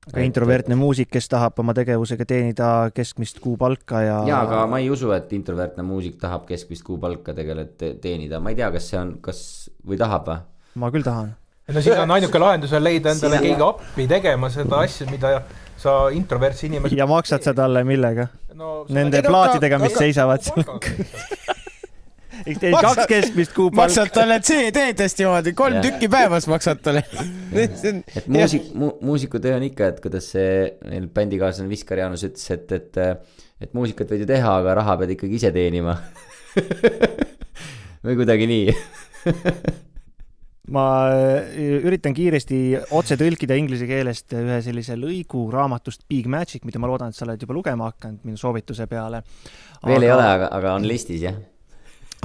aga 0.07 0.23
introvertne 0.23 0.79
muusik, 0.79 1.11
kes 1.11 1.29
tahab 1.35 1.59
oma 1.59 1.75
tegevusega 1.75 2.25
teenida 2.31 2.71
keskmist 2.95 3.43
kuupalka 3.43 4.05
ja. 4.07 4.23
jaa, 4.31 4.45
aga 4.47 4.63
ma 4.71 4.79
ei 4.79 4.87
usu, 4.91 5.11
et 5.19 5.35
introvertne 5.35 5.83
muusik 5.83 6.15
tahab 6.23 6.47
keskmist 6.47 6.87
kuupalka 6.87 7.35
tegelikult 7.35 7.99
teenida, 8.01 8.39
ma 8.39 8.55
ei 8.55 8.63
tea, 8.63 8.71
kas 8.79 8.87
see 8.95 9.03
on, 9.03 9.17
kas 9.19 9.43
või 9.83 9.99
tahab 9.99 10.31
või? 10.31 10.41
ma 10.79 10.91
küll 10.95 11.03
tahan. 11.07 11.35
No 11.75 11.83
siis 11.85 11.97
on 11.99 12.11
ainuke 12.17 12.41
lahendus 12.45 12.73
on 12.77 12.85
leida 12.85 13.15
endale 13.15 13.39
Siin... 13.39 13.49
keegi 13.49 13.67
appi 13.67 14.07
tegema 14.11 14.51
seda 14.53 14.85
asja, 14.85 15.09
mida 15.11 15.41
sa 15.81 15.97
introvertsi 16.15 16.69
inimesed. 16.69 16.97
ja 16.99 17.07
maksad 17.11 17.47
sa 17.47 17.55
talle 17.57 17.85
millega 17.89 18.29
no,? 18.55 18.85
Nende 18.93 19.23
plaatidega, 19.25 19.81
mis 19.83 19.95
aga... 19.95 20.05
seisavad 20.05 20.45
seal 20.45 20.65
teil 22.61 22.77
kaks 22.87 23.09
keskmist 23.09 23.55
kuupalka. 23.57 23.83
maksad 23.83 24.13
talle 24.15 24.41
CD-dest 24.45 25.21
niimoodi, 25.23 25.55
kolm 25.57 25.79
ja. 25.79 25.85
tükki 25.87 26.09
päevas 26.13 26.49
maksad 26.51 26.83
talle 26.85 27.05
et 27.65 28.29
muusik 28.29 28.73
mu,, 28.75 28.95
muusikutöö 29.05 29.57
on 29.59 29.69
ikka, 29.71 29.93
et 29.95 30.01
kuidas 30.05 30.33
see 30.35 30.55
meil 30.87 31.09
bändikaaslane 31.15 31.71
Viskar 31.73 32.05
Jaanus 32.05 32.25
ütles, 32.29 32.47
et, 32.57 32.73
et, 32.77 33.05
et 33.61 33.77
muusikat 33.77 34.13
võid 34.13 34.25
ju 34.27 34.33
teha, 34.33 34.57
aga 34.63 34.81
raha 34.83 34.99
pead 35.03 35.17
ikkagi 35.17 35.41
ise 35.41 35.53
teenima 35.55 35.99
või 38.05 38.17
kuidagi 38.21 38.49
nii 38.51 38.65
ma 40.75 40.85
äh, 41.11 41.59
üritan 41.83 42.15
kiiresti 42.17 42.59
otse 42.97 43.19
tõlkida 43.21 43.57
inglise 43.59 43.89
keelest 43.91 44.35
ühe 44.39 44.59
sellise 44.65 44.97
lõigu 44.99 45.47
raamatust 45.53 46.07
Big 46.11 46.29
Magic, 46.31 46.65
mida 46.69 46.83
ma 46.83 46.91
loodan, 46.91 47.11
et 47.11 47.19
sa 47.19 47.27
oled 47.27 47.43
juba 47.43 47.57
lugema 47.57 47.91
hakanud 47.91 48.27
minu 48.29 48.41
soovituse 48.41 48.87
peale. 48.91 49.23
veel 49.85 49.97
aga, 49.97 50.07
ei 50.07 50.13
ole, 50.15 50.29
aga, 50.37 50.53
aga 50.61 50.77
on 50.79 50.87
listis, 50.87 51.25
jah. 51.27 51.41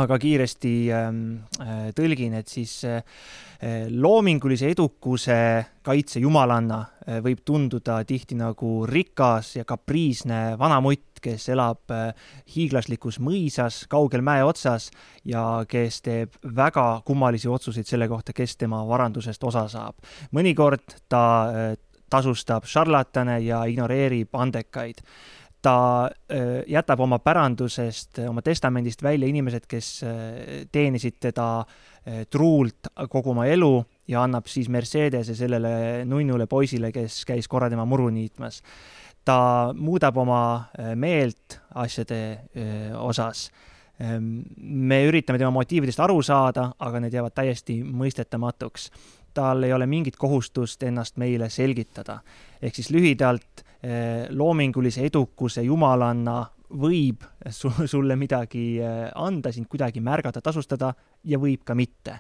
aga 0.02 0.20
kiiresti 0.22 0.76
ähm, 0.94 1.24
äh, 1.64 1.90
tõlgin, 1.98 2.38
et 2.38 2.52
siis 2.52 2.78
äh, 2.86 3.02
loomingulise 3.90 4.70
edukuse 4.74 5.38
kaitse 5.86 6.20
jumalanna 6.20 6.80
äh, 6.84 7.20
võib 7.24 7.42
tunduda 7.46 8.02
tihti 8.06 8.38
nagu 8.38 8.86
rikas 8.90 9.56
ja 9.56 9.66
kapriisne 9.66 10.58
vanamutt, 10.60 11.22
kes 11.24 11.48
elab 11.54 11.94
äh, 11.94 12.12
hiiglaslikus 12.56 13.18
mõisas 13.24 13.84
kaugel 13.90 14.22
mäe 14.26 14.44
otsas 14.46 14.92
ja 15.26 15.64
kes 15.70 16.02
teeb 16.06 16.38
väga 16.46 17.02
kummalisi 17.06 17.50
otsuseid 17.50 17.90
selle 17.90 18.10
kohta, 18.12 18.36
kes 18.38 18.58
tema 18.58 18.84
varandusest 18.88 19.44
osa 19.44 19.66
saab. 19.72 19.98
mõnikord 20.36 21.00
ta 21.10 21.26
tasustab 22.10 22.68
šarlatane 22.70 23.40
ja 23.44 23.64
ignoreerib 23.66 24.36
andekaid 24.38 25.02
ta 25.66 25.78
äh, 26.06 26.62
jätab 26.70 27.02
oma 27.02 27.18
pärandusest, 27.20 28.20
oma 28.30 28.44
testamendist 28.46 29.02
välja 29.04 29.28
inimesed, 29.28 29.66
kes 29.68 29.90
teenisid 30.72 31.18
teda 31.20 31.50
truult 32.30 32.92
kogu 33.10 33.32
oma 33.32 33.48
elu 33.50 33.80
ja 34.08 34.22
annab 34.22 34.46
siis 34.46 34.68
Mercedese 34.70 35.34
sellele 35.34 36.04
nunnule 36.06 36.46
poisile, 36.46 36.92
kes 36.94 37.24
käis 37.26 37.50
korra 37.50 37.70
tema 37.72 37.86
muru 37.90 38.12
niitmas 38.14 38.62
ta 39.26 39.74
muudab 39.74 40.18
oma 40.22 40.42
äh, 40.80 40.94
meelt 40.96 41.60
asjade 41.76 42.22
äh, 42.32 42.94
osas. 42.98 43.50
me 43.96 44.98
üritame 45.08 45.40
tema 45.40 45.54
motiividest 45.56 46.02
aru 46.04 46.18
saada, 46.20 46.66
aga 46.84 47.00
need 47.00 47.14
jäävad 47.16 47.32
täiesti 47.32 47.78
mõistetamatuks. 47.80 48.90
tal 49.34 49.64
ei 49.64 49.72
ole 49.74 49.86
mingit 49.88 50.18
kohustust 50.20 50.84
ennast 50.84 51.18
meile 51.18 51.50
selgitada. 51.50 52.20
ehk 52.62 52.76
siis 52.76 52.90
lühidalt, 52.92 53.64
loomingulise 54.30 55.04
edukuse 55.06 55.62
jumalanna 55.62 56.40
võib 56.80 57.24
su 57.50 57.70
sulle 57.86 58.16
midagi 58.16 58.78
eh, 58.82 59.10
anda, 59.16 59.52
sind 59.52 59.68
kuidagi 59.70 60.02
märgata, 60.02 60.42
tasustada 60.42 60.94
ja 61.24 61.40
võib 61.40 61.64
ka 61.66 61.76
mitte. 61.76 62.20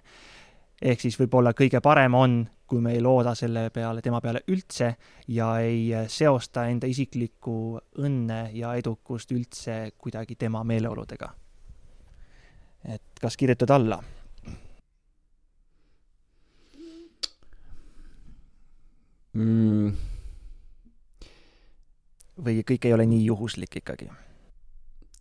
ehk 0.81 1.01
siis 1.01 1.17
võib-olla 1.19 1.53
kõige 1.53 1.81
parem 1.81 2.13
on, 2.13 2.43
kui 2.67 2.81
me 2.81 2.93
ei 2.93 3.01
looda 3.01 3.35
selle 3.35 3.69
peale, 3.69 4.01
tema 4.01 4.21
peale 4.21 4.43
üldse 4.47 4.95
ja 5.27 5.59
ei 5.59 5.93
eh, 5.93 6.07
seosta 6.07 6.67
enda 6.67 6.87
isiklikku 6.87 7.79
õnne 7.97 8.49
ja 8.53 8.75
edukust 8.75 9.31
üldse 9.31 9.91
kuidagi 9.97 10.35
tema 10.35 10.63
meeleoludega 10.63 11.33
et 12.85 13.21
kas 13.21 13.37
kirjutad 13.37 13.69
alla? 13.69 14.03
mm.? 19.33 20.14
Või 22.43 22.63
kõik 22.67 22.87
ei 22.87 22.95
ole 22.95 23.07
nii 23.09 23.25
juhuslik 23.29 23.81
ikkagi? 23.81 24.09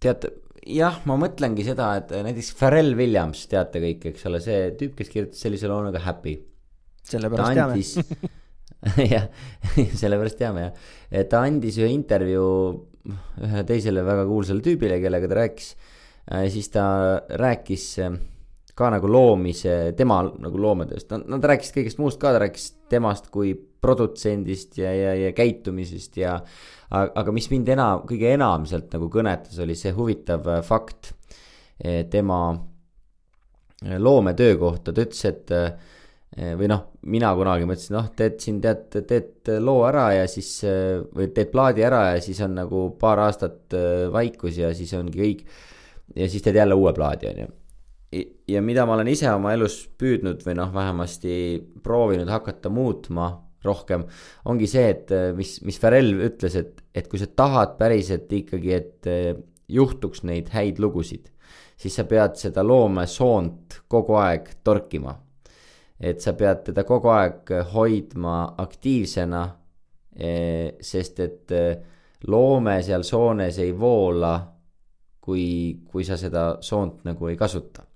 teate, 0.04 0.30
jah, 0.68 0.98
ma 1.08 1.16
mõtlengi 1.20 1.64
seda, 1.64 1.94
et 2.00 2.12
näiteks 2.26 2.50
Pharrell 2.58 2.96
Williams, 2.98 3.46
teate 3.48 3.80
kõik, 3.82 4.08
eks 4.12 4.26
ole, 4.28 4.40
see 4.44 4.72
tüüp, 4.80 4.96
kes 4.98 5.12
kirjutas 5.12 5.44
sellise 5.46 5.70
loo 5.70 5.80
nagu 5.86 6.02
Happy. 6.04 6.36
sellepärast 7.08 7.62
andis... 7.64 7.94
teame 7.96 9.06
jah, 9.14 9.30
sellepärast 9.96 10.40
teame 10.40 10.66
jah, 10.66 10.84
et 11.22 11.30
ta 11.32 11.40
andis 11.46 11.78
ühe 11.80 11.88
intervjuu 11.94 12.52
ühele 13.44 13.64
teisele 13.68 14.04
väga 14.04 14.24
kuulsale 14.28 14.64
tüübile, 14.64 15.00
kellega 15.00 15.28
ta 15.30 15.40
rääkis 15.40 15.74
siis 16.52 16.70
ta 16.72 16.84
rääkis 17.28 17.98
äh, 18.00 18.14
ka 18.74 18.90
nagu 18.90 19.08
loomise, 19.10 19.92
tema 19.96 20.22
nagu 20.24 20.60
loometööst, 20.60 21.10
no, 21.12 21.20
no 21.28 21.38
ta 21.40 21.52
rääkis 21.52 21.74
kõigest 21.74 22.00
muust 22.00 22.20
ka, 22.22 22.32
ta 22.34 22.42
rääkis 22.42 22.72
temast 22.90 23.30
kui 23.34 23.52
produtsendist 23.84 24.78
ja, 24.80 24.92
ja, 24.96 25.14
ja 25.26 25.32
käitumisest 25.36 26.16
ja 26.20 26.38
aga 26.94 27.34
mis 27.34 27.48
mind 27.52 27.68
enam, 27.74 28.04
kõige 28.08 28.30
enam 28.34 28.64
sealt 28.70 28.92
nagu 28.94 29.10
kõnetas, 29.12 29.58
oli 29.62 29.76
see 29.78 29.92
huvitav 29.96 30.48
äh, 30.48 30.62
fakt 30.64 31.12
tema 32.10 32.38
loometöö 33.98 34.54
kohta, 34.56 34.92
ta 34.94 35.02
ütles, 35.02 35.24
et 35.26 35.50
või 36.56 36.68
noh, 36.70 36.84
mina 37.10 37.32
kunagi 37.36 37.66
mõtlesin, 37.66 37.96
noh, 37.96 38.06
teed 38.16 38.38
siin, 38.40 38.60
tead, 38.62 38.94
teed 39.10 39.50
loo 39.60 39.82
ära 39.88 40.04
ja 40.14 40.28
siis, 40.30 40.52
või 41.10 41.26
teed 41.34 41.50
plaadi 41.52 41.84
ära 41.84 42.04
ja 42.14 42.22
siis 42.22 42.38
on 42.46 42.54
nagu 42.60 42.84
paar 43.00 43.24
aastat 43.26 43.74
vaikus 44.14 44.62
ja 44.62 44.70
siis 44.78 44.94
ongi 44.96 45.18
kõik 45.18 45.42
ja 46.16 46.28
siis 46.30 46.42
teed 46.42 46.56
jälle 46.58 46.74
uue 46.74 46.92
plaadi, 46.92 47.28
on 47.28 47.38
ju. 47.44 47.48
ja 48.48 48.62
mida 48.62 48.86
ma 48.86 48.94
olen 48.94 49.08
ise 49.10 49.30
oma 49.32 49.54
elus 49.54 49.84
püüdnud 49.98 50.44
või 50.46 50.56
noh, 50.58 50.72
vähemasti 50.74 51.34
proovinud 51.82 52.30
hakata 52.30 52.70
muutma 52.70 53.30
rohkem, 53.64 54.04
ongi 54.50 54.68
see, 54.70 54.86
et 54.92 55.12
mis, 55.36 55.56
mis 55.66 55.80
Pharrell 55.80 56.26
ütles, 56.28 56.56
et, 56.60 56.80
et 56.94 57.08
kui 57.10 57.20
sa 57.20 57.28
tahad 57.30 57.76
päriselt 57.80 58.32
ikkagi, 58.32 58.72
et 58.76 59.08
juhtuks 59.68 60.24
neid 60.28 60.50
häid 60.54 60.80
lugusid, 60.82 61.30
siis 61.76 61.96
sa 61.96 62.04
pead 62.08 62.36
seda 62.40 62.64
loomesoont 62.66 63.80
kogu 63.90 64.18
aeg 64.20 64.50
torkima. 64.64 65.20
et 66.04 66.20
sa 66.20 66.34
pead 66.34 66.64
teda 66.66 66.82
kogu 66.84 67.08
aeg 67.08 67.50
hoidma 67.72 68.54
aktiivsena, 68.60 69.44
sest 70.80 71.20
et 71.22 71.52
loome 72.28 72.74
seal 72.82 73.04
soones 73.06 73.58
ei 73.62 73.72
voola 73.78 74.34
kui, 75.24 75.46
kui 75.88 76.04
sa 76.04 76.18
seda 76.20 76.58
soont 76.60 77.04
nagu 77.08 77.28
ei 77.30 77.36
kasuta. 77.36 77.86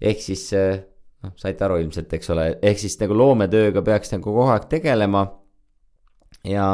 ehk 0.00 0.20
siis 0.20 0.50
noh, 1.24 1.34
saite 1.40 1.66
aru 1.66 1.80
ilmselt, 1.82 2.12
eks 2.16 2.30
ole, 2.34 2.46
ehk 2.62 2.80
siis 2.80 2.96
nagu 3.00 3.16
loometööga 3.18 3.82
peaks 3.86 4.14
nagu 4.14 4.24
kogu 4.28 4.46
aeg 4.52 4.68
tegelema. 4.70 5.24
ja, 6.44 6.68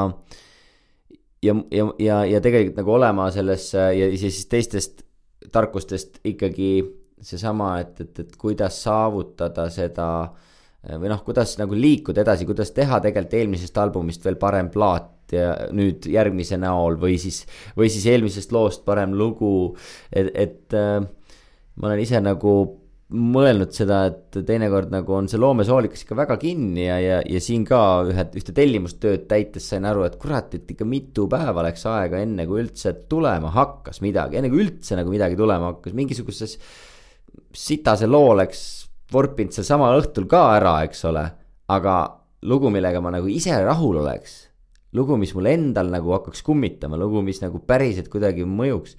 ja, 1.42 1.54
ja, 1.70 1.86
ja, 1.98 2.24
ja 2.34 2.40
tegelikult 2.44 2.80
nagu 2.82 2.96
olema 2.98 3.30
selles 3.34 3.70
ja 3.74 4.10
siis 4.18 4.44
teistest 4.50 5.04
tarkustest 5.52 6.20
ikkagi 6.24 6.72
seesama, 7.22 7.78
et, 7.80 8.00
et, 8.00 8.18
et 8.24 8.36
kuidas 8.40 8.82
saavutada 8.82 9.68
seda 9.72 10.08
või 10.80 11.10
noh, 11.12 11.20
kuidas 11.24 11.58
nagu 11.60 11.76
liikuda 11.76 12.22
edasi, 12.24 12.46
kuidas 12.48 12.72
teha 12.72 13.00
tegelikult 13.04 13.36
eelmisest 13.36 13.78
albumist 13.78 14.24
veel 14.24 14.38
parem 14.40 14.70
plaat 14.72 15.34
ja 15.34 15.52
nüüd 15.76 16.08
järgmise 16.10 16.56
näol 16.60 16.96
või 17.00 17.18
siis, 17.20 17.42
või 17.76 17.90
siis 17.92 18.06
eelmisest 18.10 18.52
loost 18.52 18.84
parem 18.86 19.12
lugu. 19.14 19.76
et, 20.12 20.30
et 20.34 20.76
äh, 20.76 21.02
ma 21.76 21.90
olen 21.90 22.00
ise 22.00 22.20
nagu 22.24 22.79
mõelnud 23.10 23.72
seda, 23.74 24.04
et 24.10 24.36
teinekord 24.46 24.92
nagu 24.92 25.14
on 25.16 25.26
see 25.30 25.40
loomesoolikas 25.40 26.04
ikka 26.04 26.18
väga 26.18 26.36
kinni 26.42 26.84
ja, 26.84 26.98
ja, 27.02 27.16
ja 27.26 27.40
siin 27.42 27.64
ka 27.66 27.80
ühe, 28.06 28.24
ühte 28.38 28.54
tellimustööd 28.54 29.24
täites 29.30 29.66
sain 29.72 29.88
aru, 29.88 30.04
et 30.06 30.18
kurat, 30.20 30.54
et 30.54 30.70
ikka 30.70 30.86
mitu 30.86 31.26
päeva 31.30 31.64
läks 31.66 31.86
aega, 31.90 32.20
enne 32.22 32.46
kui 32.46 32.62
üldse 32.62 32.94
tulema 33.10 33.50
hakkas 33.56 33.98
midagi, 34.04 34.38
enne 34.38 34.52
kui 34.52 34.62
üldse 34.66 34.98
nagu 34.98 35.10
midagi 35.10 35.38
tulema 35.38 35.72
hakkas, 35.72 35.96
mingisuguses 35.98 36.54
sitase 37.56 38.06
loo 38.10 38.30
oleks 38.36 38.62
vorpinud 39.10 39.54
seal 39.54 39.66
samal 39.66 39.98
õhtul 39.98 40.30
ka 40.30 40.44
ära, 40.60 40.78
eks 40.86 41.02
ole. 41.10 41.26
aga 41.70 41.96
lugu, 42.50 42.70
millega 42.70 43.02
ma 43.02 43.12
nagu 43.14 43.28
ise 43.30 43.54
rahul 43.64 44.00
oleks 44.02 44.50
lugu, 44.92 45.16
mis 45.18 45.32
mul 45.36 45.46
endal 45.50 45.90
nagu 45.92 46.14
hakkaks 46.16 46.42
kummitama, 46.46 46.98
lugu, 46.98 47.22
mis 47.22 47.40
nagu 47.42 47.60
päriselt 47.66 48.10
kuidagi 48.10 48.46
mõjuks. 48.46 48.96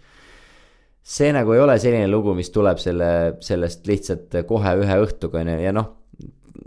See 1.01 1.31
nagu 1.33 1.55
ei 1.55 1.63
ole 1.63 1.77
selline 1.81 2.09
lugu, 2.09 2.35
mis 2.37 2.51
tuleb 2.53 2.79
selle, 2.81 3.09
sellest 3.43 3.87
lihtsalt 3.89 4.41
kohe 4.49 4.75
ühe 4.83 4.99
õhtuga, 5.05 5.41
on 5.41 5.53
ju, 5.53 5.57
ja 5.65 5.73
noh, 5.75 5.89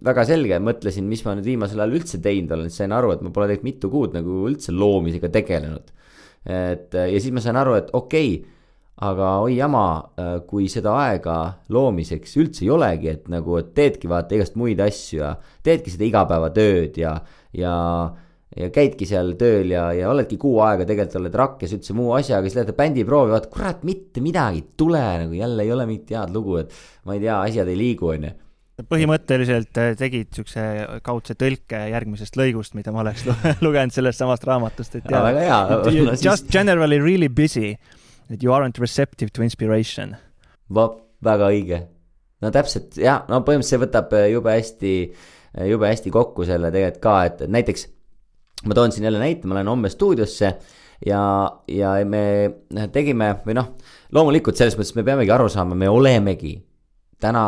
väga 0.04 0.24
selge, 0.28 0.58
mõtlesin, 0.62 1.06
mis 1.08 1.22
ma 1.24 1.36
nüüd 1.36 1.46
viimasel 1.48 1.80
ajal 1.80 1.98
üldse 2.00 2.20
teinud 2.24 2.52
olen, 2.56 2.70
siis 2.70 2.82
sain 2.82 2.94
aru, 2.96 3.14
et 3.14 3.22
ma 3.24 3.32
pole 3.34 3.48
tegelikult 3.48 3.70
mitu 3.70 3.92
kuud 3.92 4.16
nagu 4.16 4.40
üldse 4.50 4.74
loomisega 4.74 5.30
tegelenud. 5.32 5.92
et 6.44 6.92
ja 6.92 7.20
siis 7.20 7.32
ma 7.32 7.40
sain 7.40 7.56
aru, 7.56 7.78
et 7.78 7.88
okei 7.96 8.34
okay, 8.36 8.50
aga 9.04 9.30
oi 9.42 9.56
jama, 9.56 9.86
kui 10.46 10.68
seda 10.70 10.92
aega 11.02 11.36
loomiseks 11.74 12.36
üldse 12.38 12.64
ei 12.66 12.70
olegi, 12.74 13.10
et 13.10 13.30
nagu, 13.32 13.56
et 13.58 13.72
teedki 13.74 14.10
vaata 14.10 14.36
igast 14.36 14.58
muid 14.60 14.82
asju 14.82 15.18
ja 15.18 15.32
teedki 15.66 15.94
seda 15.94 16.06
igapäevatööd 16.06 17.00
ja, 17.00 17.16
ja 17.56 17.74
ja 18.54 18.70
käidki 18.74 19.06
seal 19.08 19.34
tööl 19.38 19.72
ja, 19.74 19.88
ja 19.96 20.12
oledki 20.12 20.38
kuu 20.40 20.60
aega 20.62 20.86
tegelikult 20.86 21.20
oled 21.20 21.36
rakkes 21.40 21.74
üldse 21.76 21.96
muu 21.96 22.14
asjaga, 22.18 22.46
siis 22.46 22.60
lähed 22.60 22.74
bändiproovi, 22.78 23.34
vaatad, 23.34 23.50
kurat, 23.52 23.82
mitte 23.86 24.22
midagi 24.24 24.62
ei 24.62 24.66
tule 24.78 25.02
nagu 25.24 25.36
jälle 25.36 25.66
ei 25.66 25.74
ole 25.74 25.86
mingit 25.90 26.14
head 26.14 26.34
lugu, 26.34 26.60
et 26.62 26.74
ma 27.04 27.16
ei 27.16 27.24
tea, 27.24 27.40
asjad 27.50 27.70
ei 27.70 27.78
liigu, 27.80 28.12
onju 28.14 28.34
põhimõtteliselt 28.90 29.78
äh, 29.78 29.92
tegid 29.94 30.32
siukse 30.34 30.62
kaudse 31.06 31.36
tõlke 31.38 31.78
järgmisest 31.92 32.34
lõigust, 32.38 32.74
mida 32.74 32.90
ma 32.94 33.04
oleks 33.04 33.22
lugenud 33.64 33.94
sellest 33.94 34.18
samast 34.22 34.46
raamatust, 34.48 34.98
et 34.98 35.06
ja, 35.06 35.22
väga 35.22 35.44
hea 35.46 35.60
no, 35.70 36.16
just 36.16 36.48
siis... 36.48 36.50
generally 36.50 36.98
really 36.98 37.28
busy, 37.28 37.76
that 38.26 38.42
you 38.42 38.54
aren't 38.54 38.80
receptive 38.82 39.30
to 39.30 39.46
inspiration. 39.46 40.16
vot, 40.74 40.98
väga 41.22 41.52
õige. 41.54 41.80
no 42.42 42.50
täpselt 42.54 42.98
jah, 42.98 43.22
no 43.30 43.44
põhimõtteliselt 43.46 43.76
see 43.78 43.84
võtab 43.86 44.18
äh, 44.18 44.28
jube 44.34 44.58
hästi, 44.58 44.94
äh, 45.54 45.68
jube 45.70 45.90
hästi 45.90 46.14
kokku 46.14 46.48
selle 46.48 46.74
tegelikult 46.74 47.04
ka, 47.04 47.16
et 47.30 47.46
näiteks 47.46 47.88
ma 48.64 48.76
toon 48.76 48.94
siin 48.94 49.08
jälle 49.08 49.22
näite, 49.22 49.48
ma 49.48 49.58
lähen 49.58 49.70
homme 49.72 49.90
stuudiosse 49.92 50.54
ja, 51.06 51.22
ja 51.68 51.94
me 52.08 52.24
tegime 52.92 53.34
või 53.46 53.58
noh, 53.58 53.74
loomulikult 54.14 54.58
selles 54.58 54.78
mõttes 54.78 54.96
me 54.98 55.06
peamegi 55.06 55.34
aru 55.34 55.50
saama, 55.52 55.78
me 55.78 55.90
olemegi 55.90 56.56
täna 57.20 57.46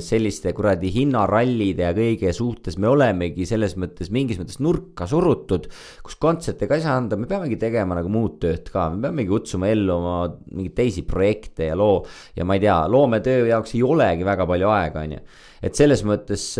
selliste 0.00 0.54
kuradi 0.56 0.88
hinnarallide 0.94 1.84
ja 1.84 1.92
kõige 1.96 2.30
suhtes 2.32 2.78
me 2.80 2.88
olemegi 2.88 3.44
selles 3.48 3.74
mõttes 3.76 4.08
mingis 4.14 4.38
mõttes 4.40 4.62
nurka 4.64 5.04
surutud, 5.08 5.66
kus 6.04 6.16
kontserte 6.20 6.68
ka 6.70 6.78
ei 6.78 6.84
saa 6.84 6.96
anda, 6.96 7.18
me 7.20 7.28
peamegi 7.28 7.58
tegema 7.60 7.98
nagu 7.98 8.08
muud 8.12 8.38
tööd 8.40 8.70
ka, 8.72 8.86
me 8.94 9.02
peamegi 9.04 9.28
kutsuma 9.28 9.68
ellu 9.68 9.92
oma 9.98 10.16
mingeid 10.54 10.76
teisi 10.78 11.04
projekte 11.08 11.68
ja 11.68 11.76
loo 11.76 12.00
ja 12.36 12.48
ma 12.48 12.56
ei 12.56 12.64
tea, 12.64 12.78
loometöö 12.88 13.44
jaoks 13.50 13.76
ei 13.76 13.84
olegi 13.84 14.24
väga 14.28 14.48
palju 14.48 14.72
aega, 14.72 15.04
on 15.04 15.16
ju. 15.18 15.22
et 15.68 15.84
selles 15.84 16.04
mõttes 16.08 16.50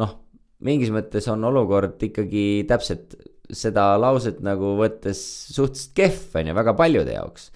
noh 0.00 0.20
mingis 0.64 0.92
mõttes 0.94 1.28
on 1.32 1.44
olukord 1.50 2.02
ikkagi 2.02 2.64
täpselt 2.68 3.16
seda 3.54 3.92
lauset 4.00 4.40
nagu 4.44 4.74
võttes 4.78 5.20
suhteliselt 5.52 5.96
kehv, 5.98 6.28
on 6.40 6.50
ju, 6.50 6.56
väga 6.56 6.74
paljude 6.78 7.16
jaoks. 7.16 7.50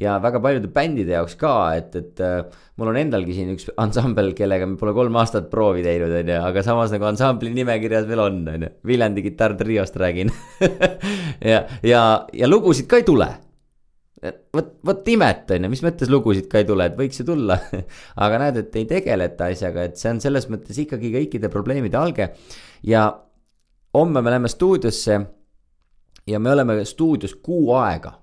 ja 0.00 0.14
väga 0.22 0.40
paljude 0.40 0.70
bändide 0.72 1.12
jaoks 1.12 1.34
ka, 1.36 1.52
et, 1.76 1.96
et 1.98 2.20
äh, 2.24 2.46
mul 2.80 2.92
on 2.92 2.96
endalgi 2.96 3.34
siin 3.36 3.50
üks 3.52 3.68
ansambel, 3.76 4.32
kellega 4.38 4.66
me 4.66 4.78
pole 4.80 4.94
kolm 4.96 5.18
aastat 5.20 5.50
proovi 5.52 5.84
teinud, 5.84 6.14
on 6.22 6.32
ju, 6.32 6.38
aga 6.48 6.64
samas 6.64 6.94
nagu 6.94 7.10
ansambli 7.10 7.52
nimekirjas 7.52 8.08
veel 8.08 8.24
on, 8.24 8.42
on 8.54 8.66
ju. 8.68 8.72
Viljandi 8.88 9.26
kitarrtriost 9.26 9.98
räägin 10.00 10.32
ja, 11.52 11.64
ja, 11.84 12.02
ja 12.32 12.48
lugusid 12.48 12.88
ka 12.88 13.02
ei 13.02 13.08
tule 13.08 13.28
vot, 14.22 14.70
vot 14.86 15.08
imet 15.10 15.50
on 15.54 15.66
ju, 15.66 15.70
mis 15.72 15.82
mõttes 15.84 16.10
lugusid 16.12 16.48
ka 16.50 16.62
ei 16.62 16.66
tule, 16.68 16.86
et 16.86 16.96
võiks 16.98 17.20
ju 17.20 17.26
tulla 17.26 17.58
aga 18.24 18.40
näed, 18.44 18.60
et 18.62 18.80
ei 18.80 18.88
tegeleta 18.90 19.50
asjaga, 19.52 19.88
et 19.88 20.00
see 20.00 20.12
on 20.12 20.22
selles 20.22 20.48
mõttes 20.52 20.78
ikkagi 20.84 21.12
kõikide 21.16 21.50
probleemide 21.52 21.98
alge. 21.98 22.32
ja 22.86 23.06
homme 23.98 24.22
me 24.22 24.34
läheme 24.34 24.50
stuudiosse 24.52 25.18
ja 26.28 26.38
me 26.38 26.52
oleme 26.52 26.82
stuudios 26.88 27.34
kuu 27.42 27.72
aega, 27.78 28.14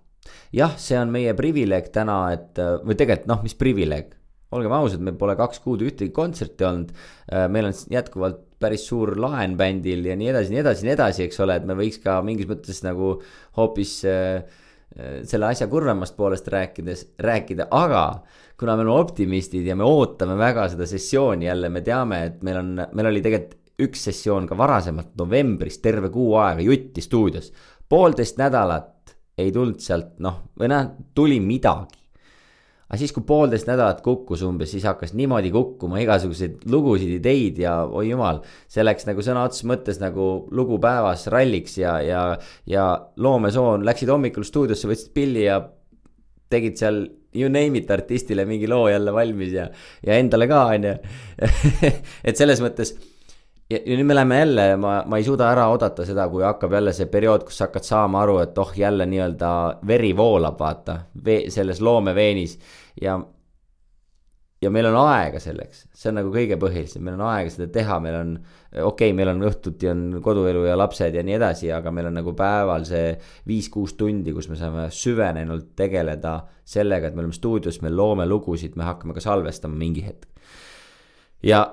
jah, 0.56 0.78
see 0.80 0.98
on 1.00 1.12
meie 1.14 1.36
privileeg 1.38 1.92
täna, 1.94 2.22
et 2.36 2.62
või 2.86 2.96
tegelikult 2.96 3.30
noh, 3.30 3.44
mis 3.44 3.58
privileeg, 3.60 4.16
olgem 4.56 4.74
ausad, 4.74 5.04
meil 5.04 5.18
pole 5.20 5.36
kaks 5.38 5.60
kuud 5.62 5.84
ühtegi 5.86 6.14
kontserti 6.16 6.66
olnud. 6.66 6.96
meil 7.52 7.68
on 7.70 7.76
jätkuvalt 7.92 8.46
päris 8.60 8.88
suur 8.90 9.14
laen 9.20 9.54
bändil 9.60 10.08
ja 10.08 10.16
nii 10.20 10.32
edasi, 10.32 10.52
nii 10.54 10.64
edasi, 10.64 10.88
nii 10.88 10.96
edasi, 10.96 11.28
eks 11.28 11.40
ole, 11.46 11.60
et 11.60 11.68
me 11.68 11.78
võiks 11.80 12.02
ka 12.04 12.18
mingis 12.26 12.50
mõttes 12.50 12.82
nagu 12.84 13.14
hoopis 13.60 13.94
äh, 14.10 14.42
selle 15.24 15.46
asja 15.52 15.68
kurvemast 15.70 16.16
poolest 16.18 16.48
rääkides, 16.50 17.06
rääkida, 17.22 17.68
aga 17.72 18.24
kuna 18.60 18.76
me 18.76 18.84
oleme 18.84 18.96
optimistid 19.00 19.68
ja 19.68 19.76
me 19.78 19.86
ootame 19.88 20.36
väga 20.38 20.66
seda 20.74 20.88
sessiooni 20.90 21.46
jälle, 21.46 21.70
me 21.70 21.82
teame, 21.86 22.24
et 22.26 22.42
meil 22.44 22.58
on, 22.60 22.74
meil 22.94 23.12
oli 23.12 23.22
tegelikult 23.24 23.58
üks 23.80 24.02
sessioon 24.10 24.48
ka 24.50 24.58
varasemalt 24.60 25.14
novembris 25.20 25.80
terve 25.80 26.10
kuu 26.12 26.34
aega 26.42 26.66
Jutti 26.66 27.02
stuudios. 27.02 27.54
poolteist 27.90 28.38
nädalat 28.38 29.16
ei 29.38 29.54
tulnud 29.56 29.80
sealt 29.80 30.18
noh, 30.20 30.42
või 30.60 30.68
noh, 30.68 30.90
tuli 31.16 31.40
midagi 31.40 31.99
aga 32.90 32.98
siis, 32.98 33.14
kui 33.14 33.26
poolteist 33.28 33.68
nädalat 33.70 34.02
kukkus 34.06 34.42
umbes, 34.48 34.72
siis 34.74 34.88
hakkas 34.90 35.14
niimoodi 35.18 35.52
kukkuma 35.54 36.02
igasuguseid 36.02 36.66
lugusid, 36.74 37.12
ideid 37.20 37.62
ja 37.62 37.76
oi 37.86 38.08
jumal, 38.10 38.42
see 38.72 38.86
läks 38.86 39.06
nagu 39.06 39.22
sõna 39.26 39.46
otseses 39.46 39.68
mõttes 39.70 40.02
nagu 40.02 40.30
lugu 40.58 40.80
päevas 40.82 41.28
ralliks 41.30 41.78
ja, 41.78 42.00
ja, 42.02 42.24
ja 42.70 42.88
loomesoon 43.22 43.86
läksid 43.86 44.10
hommikul 44.10 44.48
stuudiosse, 44.48 44.90
võtsid 44.90 45.14
pilli 45.14 45.46
ja 45.46 45.62
tegid 46.50 46.82
seal 46.82 47.04
you 47.38 47.50
name 47.50 47.78
it 47.78 47.92
artistile 47.94 48.46
mingi 48.50 48.68
loo 48.68 48.88
jälle 48.90 49.14
valmis 49.14 49.54
ja, 49.54 49.68
ja 50.06 50.18
endale 50.18 50.50
ka, 50.50 50.66
on 50.74 50.90
ju. 50.90 50.98
et 52.28 52.42
selles 52.42 52.62
mõttes 52.64 52.96
ja, 53.70 53.80
ja 53.86 53.98
nüüd 53.98 54.08
me 54.10 54.18
läheme 54.18 54.40
jälle, 54.40 54.68
ma, 54.82 55.00
ma 55.08 55.18
ei 55.20 55.26
suuda 55.26 55.50
ära 55.54 55.70
oodata 55.72 56.06
seda, 56.08 56.28
kui 56.32 56.46
hakkab 56.46 56.74
jälle 56.80 56.94
see 56.96 57.10
periood, 57.12 57.46
kus 57.48 57.60
sa 57.60 57.70
hakkad 57.70 57.86
saama 57.86 58.24
aru, 58.26 58.40
et 58.44 58.58
oh, 58.62 58.72
jälle 58.76 59.06
nii-öelda 59.10 59.52
veri 59.88 60.16
voolab, 60.18 60.58
vaata, 60.60 61.02
selles 61.54 61.82
loomeveenis 61.86 62.58
ja. 63.02 63.20
ja 64.62 64.72
meil 64.74 64.90
on 64.90 64.98
aega 65.04 65.40
selleks, 65.40 65.86
see 65.96 66.10
on 66.12 66.20
nagu 66.20 66.34
kõige 66.34 66.58
põhilisem, 66.62 67.06
meil 67.06 67.20
on 67.20 67.28
aega 67.30 67.54
seda 67.54 67.70
teha, 67.78 68.00
meil 68.04 68.18
on, 68.18 68.36
okei 68.74 68.84
okay,, 68.90 69.16
meil 69.16 69.34
on 69.36 69.46
õhtuti 69.52 69.92
on 69.92 70.06
koduelu 70.26 70.66
ja 70.66 70.78
lapsed 70.80 71.16
ja 71.16 71.24
nii 71.26 71.38
edasi, 71.38 71.70
aga 71.76 71.94
meil 71.96 72.10
on 72.10 72.18
nagu 72.20 72.34
päeval 72.38 72.88
see 72.90 73.14
viis-kuus 73.48 73.94
tundi, 74.00 74.34
kus 74.36 74.50
me 74.50 74.58
saame 74.60 74.90
süvenenult 74.94 75.76
tegeleda 75.80 76.40
sellega, 76.66 77.08
et 77.08 77.16
me 77.16 77.24
oleme 77.24 77.38
stuudios, 77.38 77.82
me 77.86 77.94
loome 77.94 78.26
lugusid, 78.30 78.76
me 78.76 78.90
hakkame 78.90 79.14
ka 79.14 79.24
salvestama 79.24 79.78
mingi 79.78 80.06
hetk. 80.10 80.28
ja 81.46 81.68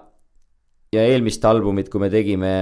ja 0.94 1.02
eelmist 1.06 1.44
albumit, 1.44 1.90
kui 1.90 2.02
me 2.02 2.10
tegime, 2.12 2.52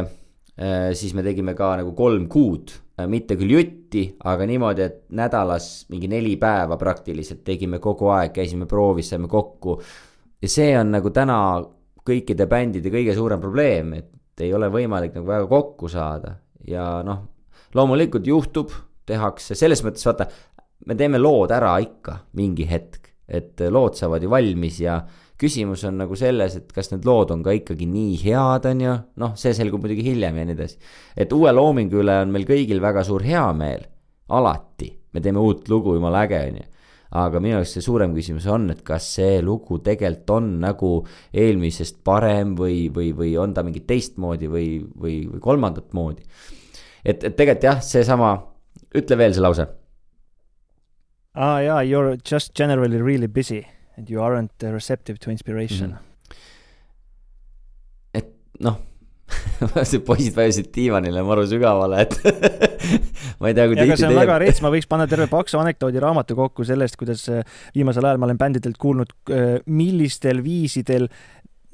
äh, 0.57 0.91
siis 0.97 1.15
me 1.17 1.25
tegime 1.27 1.55
ka 1.59 1.75
nagu 1.81 1.93
kolm 1.97 2.27
kuud, 2.31 2.73
äh, 2.99 3.09
mitte 3.11 3.37
küll 3.41 3.55
jutti, 3.57 4.07
aga 4.25 4.47
niimoodi, 4.49 4.87
et 4.87 4.99
nädalas 5.17 5.87
mingi 5.93 6.11
neli 6.11 6.37
päeva 6.41 6.79
praktiliselt 6.81 7.45
tegime 7.47 7.81
kogu 7.83 8.11
aeg, 8.15 8.35
käisime 8.37 8.69
proovis, 8.71 9.13
saime 9.13 9.29
kokku. 9.31 9.81
ja 10.43 10.49
see 10.51 10.75
on 10.77 10.91
nagu 10.93 11.11
täna 11.15 11.39
kõikide 12.05 12.47
bändide 12.51 12.91
kõige 12.93 13.15
suurem 13.17 13.41
probleem, 13.41 13.95
et 14.01 14.45
ei 14.45 14.53
ole 14.55 14.69
võimalik 14.73 15.15
nagu 15.17 15.27
väga 15.27 15.47
kokku 15.49 15.89
saada. 15.89 16.35
Ja 16.69 17.03
noh, 17.07 17.23
loomulikult 17.75 18.27
juhtub, 18.27 18.73
tehakse, 19.07 19.57
selles 19.57 19.83
mõttes 19.85 20.05
vaata, 20.07 20.27
me 20.87 20.97
teeme 20.99 21.21
lood 21.21 21.53
ära 21.55 21.77
ikka 21.81 22.19
mingi 22.37 22.67
hetk, 22.69 23.13
et 23.29 23.61
lood 23.73 23.97
saavad 23.97 24.25
ju 24.25 24.33
valmis 24.33 24.81
ja 24.83 24.99
küsimus 25.41 25.83
on 25.89 25.99
nagu 25.99 26.17
selles, 26.19 26.59
et 26.61 26.75
kas 26.75 26.93
need 26.93 27.07
lood 27.09 27.33
on 27.35 27.43
ka 27.43 27.55
ikkagi 27.57 27.89
nii 27.91 28.19
head, 28.23 28.69
on 28.71 28.85
ju, 28.85 28.99
noh, 29.23 29.33
see 29.39 29.55
selgub 29.57 29.83
muidugi 29.83 30.05
hiljem 30.07 30.39
ja 30.39 30.45
nii 30.47 30.57
edasi. 30.57 30.79
et 31.17 31.33
uue 31.35 31.53
loomingu 31.53 32.03
üle 32.03 32.21
on 32.23 32.31
meil 32.35 32.47
kõigil 32.49 32.83
väga 32.85 33.03
suur 33.07 33.25
heameel, 33.27 33.89
alati, 34.35 34.93
me 35.13 35.21
teeme 35.25 35.43
uut 35.43 35.69
lugu, 35.69 35.97
jumala 35.99 36.25
äge, 36.29 36.41
on 36.51 36.63
ju 36.63 36.71
aga 37.15 37.39
minu 37.43 37.61
arust 37.61 37.77
see 37.77 37.85
suurem 37.85 38.15
küsimus 38.15 38.47
on, 38.51 38.67
et 38.75 38.81
kas 38.87 39.07
see 39.19 39.39
lugu 39.45 39.79
tegelikult 39.87 40.33
on 40.35 40.49
nagu 40.65 40.91
eelmisest 41.31 42.01
parem 42.07 42.57
või, 42.59 42.89
või, 42.95 43.13
või 43.15 43.37
on 43.39 43.55
ta 43.55 43.63
mingit 43.67 43.87
teistmoodi 43.87 44.51
või, 44.51 44.67
või, 44.99 45.21
või 45.31 45.43
kolmandat 45.45 45.95
moodi. 45.95 46.27
et, 47.05 47.23
et 47.23 47.37
tegelikult 47.37 47.69
jah, 47.69 47.79
seesama, 47.87 48.35
ütle 48.99 49.19
veel 49.21 49.37
see 49.37 49.45
lause. 49.45 49.69
aa 51.35 51.55
ah, 51.55 51.61
jaa, 51.63 51.83
you 51.87 52.01
are 52.01 52.19
just 52.19 52.55
generally 52.55 52.99
really 52.99 53.29
busy 53.29 53.63
and 53.97 54.11
you 54.11 54.23
aren't 54.23 54.67
receptive 54.73 55.19
to 55.19 55.31
inspiration 55.31 55.91
mm. 55.91 55.97
-hmm. 55.97 56.37
et 58.15 58.35
noh 58.61 58.81
see 59.89 60.03
poisid 60.05 60.37
vajusid 60.37 60.69
diivanile 60.75 61.23
maru 61.27 61.45
sügavale, 61.49 62.05
et 62.05 62.17
ma 63.41 63.51
ei 63.51 63.57
tea, 63.57 63.67
kui 63.71 63.79
tihti 63.79 64.01
teie... 64.03 64.17
väga 64.19 64.39
rets, 64.43 64.61
ma 64.65 64.73
võiks 64.75 64.89
panna 64.91 65.07
terve 65.11 65.27
paksu 65.31 65.61
anekdoodi 65.61 66.03
raamatu 66.03 66.37
kokku 66.39 66.67
sellest, 66.69 66.99
kuidas 67.01 67.25
äh, 67.33 67.43
viimasel 67.77 68.09
ajal 68.09 68.21
ma 68.21 68.29
olen 68.29 68.41
bändidelt 68.41 68.79
kuulnud, 68.81 69.15
äh, 69.33 69.57
millistel 69.67 70.43
viisidel 70.45 71.09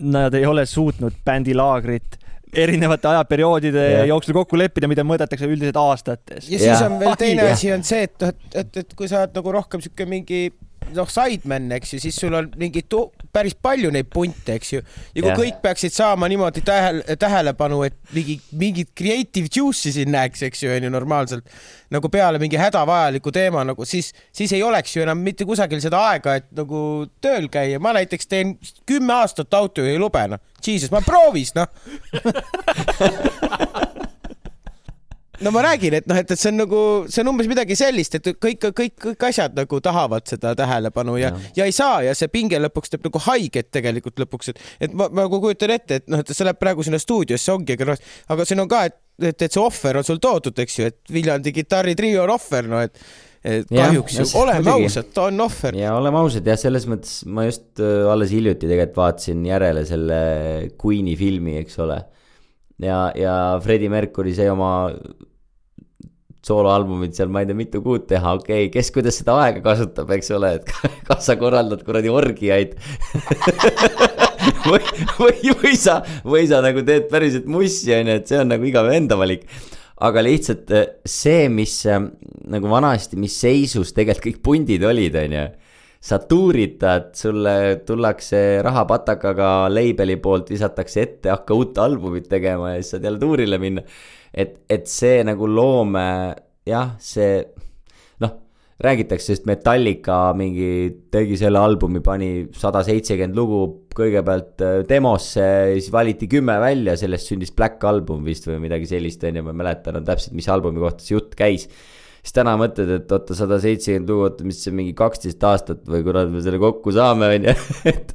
nad 0.00 0.34
ei 0.34 0.46
ole 0.48 0.64
suutnud 0.66 1.18
bändilaagrit 1.26 2.18
erinevate 2.56 3.06
ajaperioodide 3.12 3.82
yeah. 3.82 4.06
jooksul 4.10 4.34
kokku 4.34 4.58
leppida, 4.58 4.88
mida 4.90 5.04
mõõdetakse 5.06 5.46
üldiselt 5.46 5.76
aastates. 5.78 6.48
ja 6.48 6.58
siis 6.58 6.66
yeah. 6.66 6.86
on 6.88 6.98
veel 7.02 7.18
teine 7.20 7.46
asi 7.52 7.70
on 7.74 7.84
see, 7.86 8.08
et, 8.08 8.16
et, 8.26 8.40
et, 8.64 8.80
et 8.82 8.96
kui 8.98 9.10
sa 9.10 9.22
oled 9.22 9.36
nagu 9.38 9.54
rohkem 9.54 9.84
sihuke 9.84 10.06
mingi 10.10 10.48
noh, 10.94 11.08
sideman, 11.10 11.68
eks 11.76 11.94
ju, 11.94 12.00
siis 12.02 12.16
sul 12.18 12.34
on 12.36 12.48
mingi 12.58 12.82
päris 13.32 13.54
palju 13.54 13.90
neid 13.94 14.08
punte, 14.12 14.56
eks 14.58 14.72
ju. 14.72 14.82
ja 14.82 15.22
kui 15.22 15.28
yeah. 15.28 15.38
kõik 15.38 15.60
peaksid 15.64 15.94
saama 15.94 16.28
niimoodi 16.30 16.62
tähele, 16.66 17.16
tähelepanu, 17.20 17.82
et 17.86 17.96
mingi, 18.16 18.40
mingit 18.58 18.90
creative 18.96 19.50
juice'i 19.54 19.92
siin 19.94 20.12
näeks, 20.14 20.42
eks 20.48 20.64
ju, 20.64 20.72
on 20.74 20.88
ju 20.88 20.92
normaalselt 20.92 21.46
nagu 21.90 22.10
peale 22.12 22.40
mingi 22.42 22.58
hädavajaliku 22.60 23.32
teema 23.34 23.64
nagu, 23.66 23.86
siis, 23.88 24.12
siis 24.32 24.52
ei 24.56 24.62
oleks 24.66 24.96
ju 24.96 25.04
enam 25.04 25.22
mitte 25.26 25.46
kusagil 25.48 25.82
seda 25.82 26.02
aega, 26.10 26.38
et 26.40 26.48
nagu 26.56 27.06
tööl 27.22 27.50
käia. 27.52 27.80
ma 27.82 27.94
näiteks 27.96 28.30
teen 28.30 28.56
kümme 28.86 29.20
aastat 29.20 29.54
autojuhilube, 29.54 30.26
noh. 30.34 30.46
Jesus, 30.60 30.90
ma 30.92 31.00
proovis, 31.00 31.54
noh 31.56 31.70
no 35.44 35.52
ma 35.54 35.62
räägin, 35.64 35.96
et 36.00 36.08
noh, 36.10 36.18
et, 36.20 36.30
et 36.30 36.40
see 36.40 36.50
on 36.52 36.58
nagu, 36.60 36.80
see 37.10 37.22
on 37.24 37.30
umbes 37.32 37.48
midagi 37.50 37.76
sellist, 37.78 38.16
et 38.18 38.28
kõik, 38.36 38.66
kõik, 38.76 38.96
kõik 39.04 39.26
asjad 39.30 39.56
nagu 39.56 39.80
tahavad 39.84 40.26
seda 40.28 40.52
tähelepanu 40.58 41.16
ja, 41.20 41.32
ja., 41.32 41.52
ja 41.62 41.68
ei 41.70 41.76
saa 41.76 42.02
ja 42.06 42.14
see 42.16 42.30
pinge 42.32 42.60
lõpuks 42.60 42.92
teeb 42.92 43.06
nagu 43.08 43.22
haiget 43.26 43.70
tegelikult 43.72 44.20
lõpuks, 44.24 44.52
et, 44.52 44.60
et 44.86 44.94
ma, 44.96 45.08
ma 45.08 45.26
nagu 45.26 45.40
kujutan 45.42 45.74
ette, 45.76 46.02
et 46.02 46.12
noh, 46.12 46.20
et 46.22 46.34
sa 46.34 46.46
lähed 46.46 46.60
praegu 46.60 46.84
sinna 46.86 47.00
stuudiosse, 47.00 47.54
ongi, 47.54 47.78
aga 47.78 47.92
noh, 47.92 48.04
aga 48.34 48.46
siin 48.48 48.64
on 48.64 48.70
ka, 48.70 48.84
et, 48.90 49.00
et, 49.22 49.34
et 49.34 49.48
see 49.48 49.62
ohver 49.62 50.00
on 50.00 50.06
sul 50.06 50.20
toodud, 50.22 50.62
eks 50.64 50.78
ju, 50.78 50.92
et 50.92 51.16
Viljandi 51.16 51.54
kitarritrio 51.56 52.24
on 52.26 52.36
ohver, 52.36 52.70
no 52.70 52.84
et 52.84 53.02
et 53.40 53.70
kahjuks 53.72 54.18
ju, 54.18 54.24
oleme 54.36 54.68
ausad, 54.74 55.06
ta 55.16 55.22
on 55.30 55.40
ohver. 55.40 55.76
ja 55.78 55.94
oleme 55.96 56.20
ausad 56.20 56.44
jah, 56.44 56.58
selles 56.60 56.84
mõttes 56.90 57.22
ma 57.24 57.46
just 57.46 57.80
äh, 57.80 58.04
alles 58.12 58.34
hiljuti 58.36 58.68
tegelikult 58.68 58.98
vaatasin 59.00 59.46
järele 59.48 59.84
selle 59.88 60.18
Queen'i 60.76 61.14
filmi, 61.16 61.56
eks 61.62 61.80
ole. 61.80 61.96
ja, 62.84 62.98
ja 63.16 63.34
Freddie 63.64 63.88
Mercury 63.92 64.34
sai 64.36 64.50
oma 64.52 64.90
sooloalbumit 66.46 67.16
seal, 67.16 67.28
ma 67.32 67.42
ei 67.42 67.48
tea, 67.50 67.58
mitu 67.58 67.82
kuud 67.84 68.06
teha, 68.08 68.34
okei 68.38 68.66
okay,, 68.66 68.72
kes 68.72 68.90
kuidas 68.94 69.18
seda 69.20 69.36
aega 69.42 69.60
kasutab, 69.64 70.10
eks 70.16 70.30
ole, 70.36 70.54
et 70.60 70.70
kas 71.08 71.24
sa 71.28 71.36
korraldad 71.40 71.84
kuradi 71.86 72.12
orgiaid. 72.12 72.76
Või, 74.64 74.80
või, 75.18 75.50
või 75.52 75.74
sa, 75.76 75.98
või 76.24 76.46
sa 76.48 76.62
nagu 76.64 76.80
teed 76.86 77.10
päriselt 77.10 77.48
mussi, 77.50 77.92
on 77.92 78.08
ju, 78.08 78.14
et 78.22 78.30
see 78.30 78.38
on 78.40 78.48
nagu 78.48 78.64
igaühe 78.64 78.96
enda 78.96 79.18
valik. 79.20 79.44
aga 80.00 80.22
lihtsalt 80.24 80.70
eh, 80.72 80.86
see, 81.04 81.48
mis 81.52 81.74
eh, 81.84 82.00
nagu 82.48 82.70
vanasti, 82.72 83.18
mis 83.20 83.36
seisus 83.36 83.92
tegelikult 83.92 84.24
kõik 84.24 84.38
pundid 84.46 84.86
olid, 84.88 85.18
on 85.20 85.36
ju 85.36 85.42
sa 86.00 86.16
tuuritad, 86.24 87.10
sulle 87.12 87.82
tullakse 87.84 88.62
rahapatakaga 88.64 89.68
label'i 89.68 90.16
poolt, 90.16 90.48
visatakse 90.48 91.02
ette, 91.02 91.28
hakka 91.28 91.56
uut 91.56 91.78
albumit 91.84 92.30
tegema 92.30 92.72
ja 92.72 92.80
siis 92.80 92.94
saad 92.94 93.04
jälle 93.04 93.20
tuurile 93.20 93.60
minna 93.60 93.84
et, 94.32 94.60
et 94.70 94.86
see 94.90 95.20
nagu 95.26 95.48
loome, 95.50 96.06
jah, 96.68 96.94
see 97.02 97.40
noh, 98.22 98.34
räägitakse, 98.80 99.34
sest 99.34 99.48
Metallica 99.50 100.22
mingi 100.38 100.70
tegi 101.12 101.38
selle 101.40 101.60
albumi, 101.60 102.02
pani 102.04 102.32
sada 102.56 102.84
seitsekümmend 102.86 103.38
lugu 103.38 103.62
kõigepealt 103.96 104.66
äh, 104.66 104.76
demosse, 104.88 105.46
siis 105.76 105.90
valiti 105.94 106.30
kümme 106.30 106.58
välja, 106.62 106.96
sellest 107.00 107.32
sündis 107.32 107.54
Black 107.56 107.82
Album 107.88 108.22
vist 108.26 108.48
või 108.48 108.60
midagi 108.66 108.88
sellist, 108.90 109.24
on 109.26 109.40
ju, 109.40 109.46
ma 109.46 109.54
ei 109.56 109.62
mäleta 109.64 109.94
enam 109.94 110.06
täpselt, 110.06 110.36
mis 110.38 110.50
albumi 110.50 110.82
kohta 110.82 111.04
see 111.04 111.18
jutt 111.18 111.34
käis 111.38 111.68
siis 112.20 112.36
täna 112.36 112.54
mõtled, 112.60 112.90
et 112.98 113.12
oota, 113.14 113.36
sada 113.36 113.58
seitsekümmend 113.62 114.12
lugu, 114.12 114.26
oota, 114.28 114.46
mis 114.46 114.60
see 114.64 114.74
mingi 114.76 114.92
kaksteist 114.96 115.44
aastat 115.46 115.86
või 115.88 116.04
kurat 116.06 116.30
me 116.32 116.42
selle 116.44 116.60
kokku 116.60 116.92
saame, 116.94 117.32
on 117.36 117.48
ju. 117.48 117.54
et, 117.92 118.14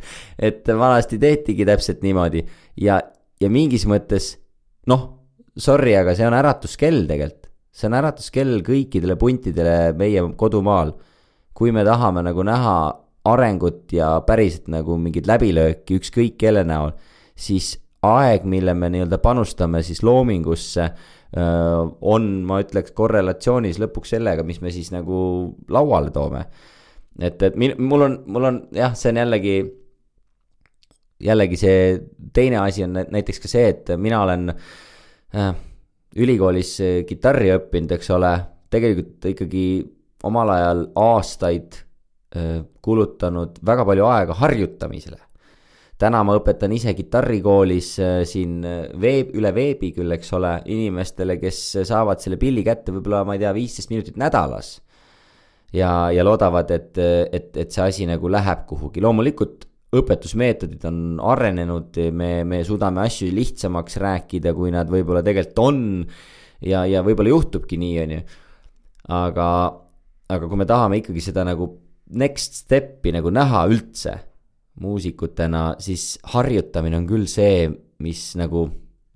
et 0.51 0.73
vanasti 0.77 1.19
tehtigi 1.21 1.67
täpselt 1.67 2.05
niimoodi 2.05 2.45
ja, 2.81 2.99
ja 3.41 3.51
mingis 3.51 3.87
mõttes 3.89 4.35
noh, 4.91 5.07
sorry, 5.57 5.95
aga 5.95 6.15
see 6.15 6.27
on 6.27 6.35
äratuskell 6.35 7.05
tegelikult. 7.07 7.49
see 7.75 7.89
on 7.89 7.97
äratuskell 7.99 8.61
kõikidele 8.63 9.17
puntidele 9.19 9.93
meie 9.97 10.21
kodumaal. 10.37 10.93
kui 11.55 11.71
me 11.71 11.85
tahame 11.87 12.21
nagu 12.23 12.43
näha 12.43 12.75
arengut 13.25 13.93
ja 13.95 14.19
päriselt 14.27 14.67
nagu 14.67 14.97
mingit 14.99 15.27
läbilööki 15.27 15.97
ükskõik 15.99 16.35
kelle 16.37 16.65
näol, 16.67 16.91
siis 17.35 17.77
aeg, 18.05 18.43
mille 18.43 18.73
me 18.77 18.89
nii-öelda 18.93 19.17
panustame 19.23 19.81
siis 19.83 20.03
loomingusse, 20.05 20.89
on, 21.35 22.27
ma 22.47 22.59
ütleks, 22.63 22.93
korrelatsioonis 22.95 23.79
lõpuks 23.81 24.13
sellega, 24.15 24.43
mis 24.47 24.61
me 24.61 24.71
siis 24.71 24.91
nagu 24.93 25.17
lauale 25.71 26.11
toome. 26.15 26.45
et, 27.19 27.41
et 27.41 27.55
min-, 27.55 27.75
mul 27.79 28.05
on, 28.09 28.19
mul 28.27 28.49
on 28.51 28.61
jah, 28.75 28.93
see 28.95 29.11
on 29.11 29.21
jällegi, 29.23 29.55
jällegi 31.23 31.59
see 31.59 31.79
teine 32.35 32.59
asi 32.61 32.83
on 32.83 32.99
näiteks 32.99 33.39
ka 33.43 33.51
see, 33.51 33.67
et 33.71 33.95
mina 33.97 34.21
olen 34.23 34.51
ülikoolis 36.15 36.77
kitarri 37.09 37.49
õppinud, 37.55 37.91
eks 37.97 38.11
ole, 38.15 38.31
tegelikult 38.71 39.27
ikkagi 39.33 39.65
omal 40.25 40.51
ajal 40.55 40.83
aastaid 40.97 41.77
äh, 42.35 42.63
kulutanud 42.85 43.59
väga 43.65 43.85
palju 43.87 44.07
aega 44.09 44.37
harjutamisele 44.39 45.19
täna 46.01 46.21
ma 46.27 46.35
õpetan 46.35 46.73
ise 46.75 46.93
kitarrikoolis 46.95 47.91
äh, 48.03 48.15
siin 48.27 48.57
äh, 48.67 48.87
veeb, 49.01 49.35
üle 49.37 49.51
veebi 49.55 49.91
küll, 49.95 50.11
eks 50.15 50.33
ole, 50.35 50.57
inimestele, 50.71 51.37
kes 51.41 51.61
saavad 51.87 52.23
selle 52.23 52.39
pilli 52.41 52.65
kätte 52.67 52.95
võib-olla, 52.95 53.23
ma 53.27 53.37
ei 53.37 53.43
tea, 53.43 53.53
viisteist 53.55 53.93
minutit 53.93 54.19
nädalas. 54.19 54.79
ja, 55.75 56.09
ja 56.11 56.23
loodavad, 56.23 56.71
et, 56.71 56.97
et, 56.97 57.55
et 57.57 57.71
see 57.71 57.83
asi 57.83 58.05
nagu 58.07 58.29
läheb 58.31 58.65
kuhugi, 58.67 59.01
loomulikult 59.03 59.65
õpetusmeetodid 59.99 60.83
on 60.89 60.99
arenenud, 61.33 61.97
me, 62.11 62.31
me 62.47 62.61
suudame 62.67 63.05
asju 63.05 63.29
lihtsamaks 63.33 63.99
rääkida, 64.01 64.53
kui 64.57 64.73
nad 64.73 64.91
võib-olla 64.91 65.23
tegelikult 65.25 65.63
on. 65.63 65.81
ja, 66.65 66.85
ja 66.89 67.03
võib-olla 67.05 67.33
juhtubki 67.33 67.79
nii, 67.81 67.97
on 68.03 68.15
ju. 68.17 68.21
aga, 69.15 69.49
aga 70.35 70.47
kui 70.51 70.61
me 70.61 70.69
tahame 70.69 71.01
ikkagi 71.01 71.23
seda 71.23 71.45
nagu 71.47 71.71
next 72.13 72.61
step'i 72.65 73.13
nagu 73.15 73.31
näha 73.33 73.65
üldse 73.71 74.15
muusikutena, 74.81 75.75
siis 75.79 76.15
harjutamine 76.33 76.97
on 76.99 77.05
küll 77.07 77.27
see, 77.31 77.69
mis 78.03 78.21
nagu, 78.39 78.65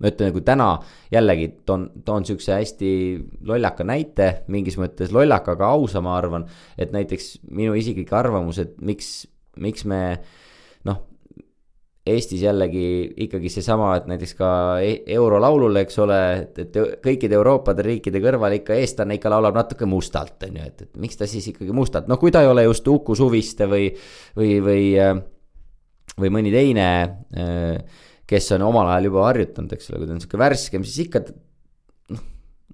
ma 0.00 0.08
ütlen 0.08 0.30
nagu 0.30 0.42
täna 0.44 0.68
jällegi 1.12 1.50
toon, 1.68 1.86
toon 2.06 2.24
siukse 2.28 2.54
hästi 2.56 2.92
lollaka 3.48 3.84
näite, 3.84 4.30
mingis 4.52 4.78
mõttes 4.80 5.12
lollaka, 5.12 5.58
aga 5.58 5.72
ausa, 5.76 6.00
ma 6.04 6.16
arvan. 6.16 6.48
et 6.78 6.94
näiteks 6.96 7.42
minu 7.50 7.76
isiklik 7.76 8.12
arvamus, 8.16 8.58
et 8.62 8.78
miks, 8.80 9.28
miks 9.60 9.84
me 9.84 10.00
noh, 10.16 10.24
Eestis 12.14 12.44
jällegi 12.44 12.84
ikkagi 13.26 13.50
seesama, 13.52 13.92
et 13.98 14.06
näiteks 14.10 14.36
ka 14.38 14.50
e-, 14.84 15.00
eurolaulule, 15.16 15.84
eks 15.86 16.00
ole, 16.04 16.20
et, 16.42 16.62
et 16.64 16.78
kõikide 17.04 17.38
Euroopade 17.38 17.84
riikide 17.86 18.22
kõrval 18.22 18.58
ikka 18.60 18.78
eestlane 18.78 19.18
ikka 19.18 19.32
laulab 19.32 19.58
natuke 19.60 19.88
mustalt, 19.88 20.38
on 20.48 20.60
ju, 20.60 20.70
et, 20.72 20.86
et 20.86 21.02
miks 21.02 21.20
ta 21.20 21.28
siis 21.30 21.50
ikkagi 21.52 21.74
mustalt, 21.76 22.10
noh, 22.10 22.20
kui 22.20 22.32
ta 22.34 22.44
ei 22.44 22.50
ole 22.50 22.66
just 22.68 22.88
Uku 22.90 23.18
Suviste 23.18 23.68
või, 23.70 23.90
või, 24.38 24.56
või 24.64 24.82
või 26.20 26.32
mõni 26.34 26.52
teine, 26.52 26.88
äh, 27.36 28.02
kes 28.28 28.52
on 28.56 28.66
omal 28.68 28.90
ajal 28.92 29.10
juba 29.10 29.24
harjutanud, 29.28 29.72
eks 29.74 29.90
ole, 29.90 30.02
kui 30.02 30.08
ta 30.08 30.16
on 30.16 30.22
sihuke 30.22 30.40
värskem, 30.40 30.84
siis 30.86 31.06
ikka 31.06 31.24
noh, 32.14 32.22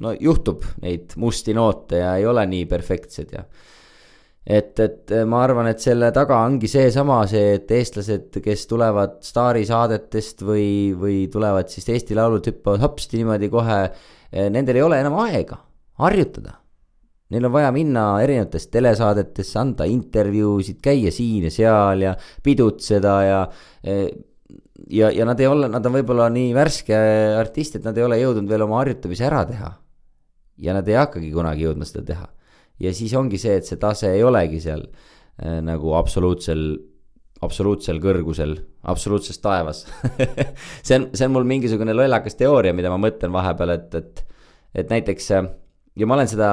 no 0.05 0.13
juhtub 0.21 0.65
neid 0.83 1.17
musti 1.21 1.55
noote 1.57 2.03
ja 2.03 2.17
ei 2.21 2.27
ole 2.29 2.45
nii 2.51 2.67
perfektsed 2.71 3.33
ja 3.37 3.47
et, 4.47 4.79
et 4.81 5.15
ma 5.27 5.43
arvan, 5.43 5.71
et 5.71 5.83
selle 5.83 6.13
taga 6.15 6.39
ongi 6.47 6.71
seesama, 6.71 7.23
see, 7.31 7.57
et 7.61 7.73
eestlased, 7.79 8.41
kes 8.45 8.67
tulevad 8.71 9.19
staarisaadetest 9.27 10.45
või, 10.47 10.69
või 10.99 11.25
tulevad 11.33 11.73
siis 11.73 11.89
Eesti 11.95 12.19
Laulud 12.19 12.47
hüppavad 12.47 12.85
hopsti 12.87 13.23
niimoodi 13.23 13.51
kohe, 13.53 13.81
eh, 14.31 14.47
nendel 14.53 14.79
ei 14.79 14.87
ole 14.87 15.03
enam 15.03 15.19
aega 15.25 15.59
harjutada 15.99 16.61
Neil 17.27 17.49
on 17.49 17.53
vaja 17.57 17.73
minna 17.75 18.05
erinevatesse 18.23 18.71
telesaadetesse, 18.71 19.59
anda 19.59 19.87
intervjuusid, 19.91 20.79
käia 20.83 21.11
siin 21.11 21.49
ja 21.49 21.51
seal 21.51 22.05
ja 22.05 22.13
pidutseda 22.47 23.15
ja. 23.27 23.41
ja, 23.83 25.11
ja 25.11 25.27
nad 25.27 25.43
ei 25.43 25.49
ole, 25.51 25.67
nad 25.73 25.87
on 25.89 25.97
võib-olla 25.99 26.29
nii 26.31 26.53
värske 26.55 27.01
artist, 27.41 27.81
et 27.81 27.89
nad 27.89 27.99
ei 27.99 28.07
ole 28.07 28.21
jõudnud 28.21 28.47
veel 28.51 28.67
oma 28.69 28.79
harjutamise 28.85 29.27
ära 29.27 29.43
teha. 29.49 29.73
ja 30.63 30.73
nad 30.73 30.87
ei 30.89 30.95
hakkagi 30.97 31.33
kunagi 31.35 31.67
jõudma 31.67 31.85
seda 31.89 32.05
teha. 32.13 32.29
Ja 32.83 32.93
siis 32.97 33.15
ongi 33.19 33.41
see, 33.41 33.57
et 33.61 33.69
see 33.69 33.81
tase 33.81 34.13
ei 34.15 34.25
olegi 34.27 34.61
seal 34.65 34.85
äh, 34.87 35.61
nagu 35.65 35.95
absoluutsel, 35.99 36.65
absoluutsel 37.47 38.01
kõrgusel, 38.03 38.57
absoluutses 38.91 39.39
taevas 39.45 39.85
see 40.87 40.99
on, 40.99 41.11
see 41.13 41.29
on 41.29 41.37
mul 41.37 41.49
mingisugune 41.49 41.97
lollakas 41.97 42.39
teooria, 42.39 42.75
mida 42.77 42.93
ma 42.93 43.01
mõtlen 43.09 43.35
vahepeal, 43.35 43.77
et, 43.77 43.95
et, 44.01 44.27
et 44.83 44.93
näiteks 44.93 45.31
ja 45.33 46.09
ma 46.09 46.19
olen 46.19 46.29
seda 46.31 46.51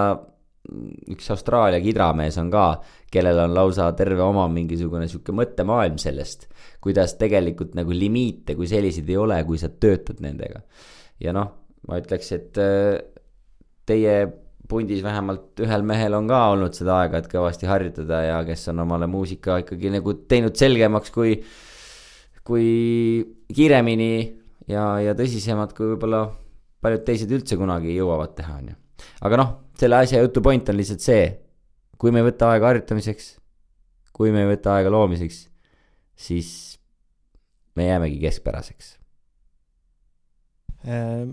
üks 1.11 1.27
Austraalia 1.33 1.81
kidramees 1.83 2.37
on 2.39 2.49
ka, 2.53 2.67
kellel 3.11 3.41
on 3.43 3.55
lausa 3.55 3.89
terve 3.97 4.23
oma 4.23 4.45
mingisugune 4.51 5.09
sihuke 5.11 5.35
mõttemaailm 5.35 5.97
sellest, 5.99 6.47
kuidas 6.83 7.17
tegelikult 7.19 7.75
nagu 7.75 7.95
limiite 7.95 8.55
kui 8.55 8.69
selliseid 8.71 9.09
ei 9.11 9.19
ole, 9.19 9.41
kui 9.47 9.59
sa 9.59 9.69
töötad 9.69 10.23
nendega. 10.23 10.63
ja 11.19 11.35
noh, 11.35 11.51
ma 11.87 11.99
ütleks, 11.99 12.31
et 12.35 12.61
äh, 12.63 12.95
teie 13.85 14.15
pundis 14.73 15.03
vähemalt 15.05 15.61
ühel 15.63 15.85
mehel 15.87 16.17
on 16.17 16.27
ka 16.29 16.41
olnud 16.55 16.75
seda 16.77 16.99
aega, 17.03 17.21
et 17.21 17.31
kõvasti 17.31 17.69
harjutada 17.69 18.23
ja 18.25 18.37
kes 18.47 18.67
on 18.73 18.83
omale 18.83 19.07
muusika 19.09 19.61
ikkagi 19.63 19.93
nagu 19.93 20.17
teinud 20.29 20.57
selgemaks, 20.59 21.13
kui, 21.13 21.37
kui 22.43 22.69
kiiremini 23.53 24.13
ja, 24.67 24.87
ja 25.05 25.17
tõsisemad, 25.17 25.75
kui 25.77 25.93
võib-olla 25.93 26.25
paljud 26.83 27.05
teised 27.07 27.31
üldse 27.31 27.55
kunagi 27.59 27.95
jõuavad 27.95 28.33
teha, 28.35 28.57
on 28.59 28.73
ju. 28.73 28.81
aga 29.23 29.39
noh 29.39 29.59
selle 29.79 29.97
asja 29.97 30.21
jutu 30.21 30.41
point 30.41 30.69
on 30.69 30.77
lihtsalt 30.77 31.03
see, 31.03 31.23
kui 31.99 32.13
me 32.13 32.21
ei 32.21 32.27
võta 32.27 32.51
aega 32.53 32.69
harjutamiseks, 32.71 33.33
kui 34.13 34.33
me 34.33 34.43
ei 34.43 34.51
võta 34.53 34.77
aega 34.77 34.91
loomiseks, 34.93 35.47
siis 36.15 36.49
me 37.77 37.87
jäämegi 37.87 38.19
keskpäraseks. 38.21 38.91
Ehm, 40.83 41.31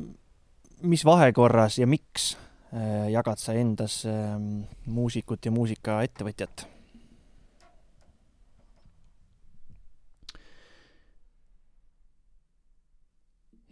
mis 0.87 1.05
vahekorras 1.05 1.79
ja 1.81 1.89
miks 1.91 2.33
jagad 2.71 3.41
sa 3.43 3.55
endas 3.59 4.05
ehm, 4.07 4.61
muusikut 4.87 5.47
ja 5.47 5.51
muusikaettevõtjat? 5.55 6.67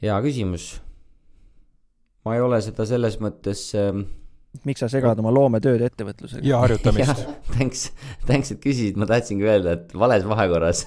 hea 0.03 0.19
küsimus. 0.23 0.79
ma 2.25 2.37
ei 2.37 2.43
ole 2.45 2.61
seda 2.63 2.85
selles 2.87 3.17
mõttes 3.23 3.65
äh, 3.79 4.03
miks 4.67 4.83
sa 4.83 4.89
segad 4.91 5.19
oma 5.21 5.31
loometööd 5.35 5.83
ettevõtlusega? 5.87 6.43
ja 6.47 6.61
harjutamist 6.63 7.25
Thanks, 7.55 7.89
thanks, 8.27 8.53
et 8.55 8.61
küsisid, 8.63 8.99
ma 9.01 9.09
tahtsingi 9.09 9.47
öelda, 9.47 9.77
et 9.77 9.95
vales 9.99 10.25
vahekorras 10.29 10.85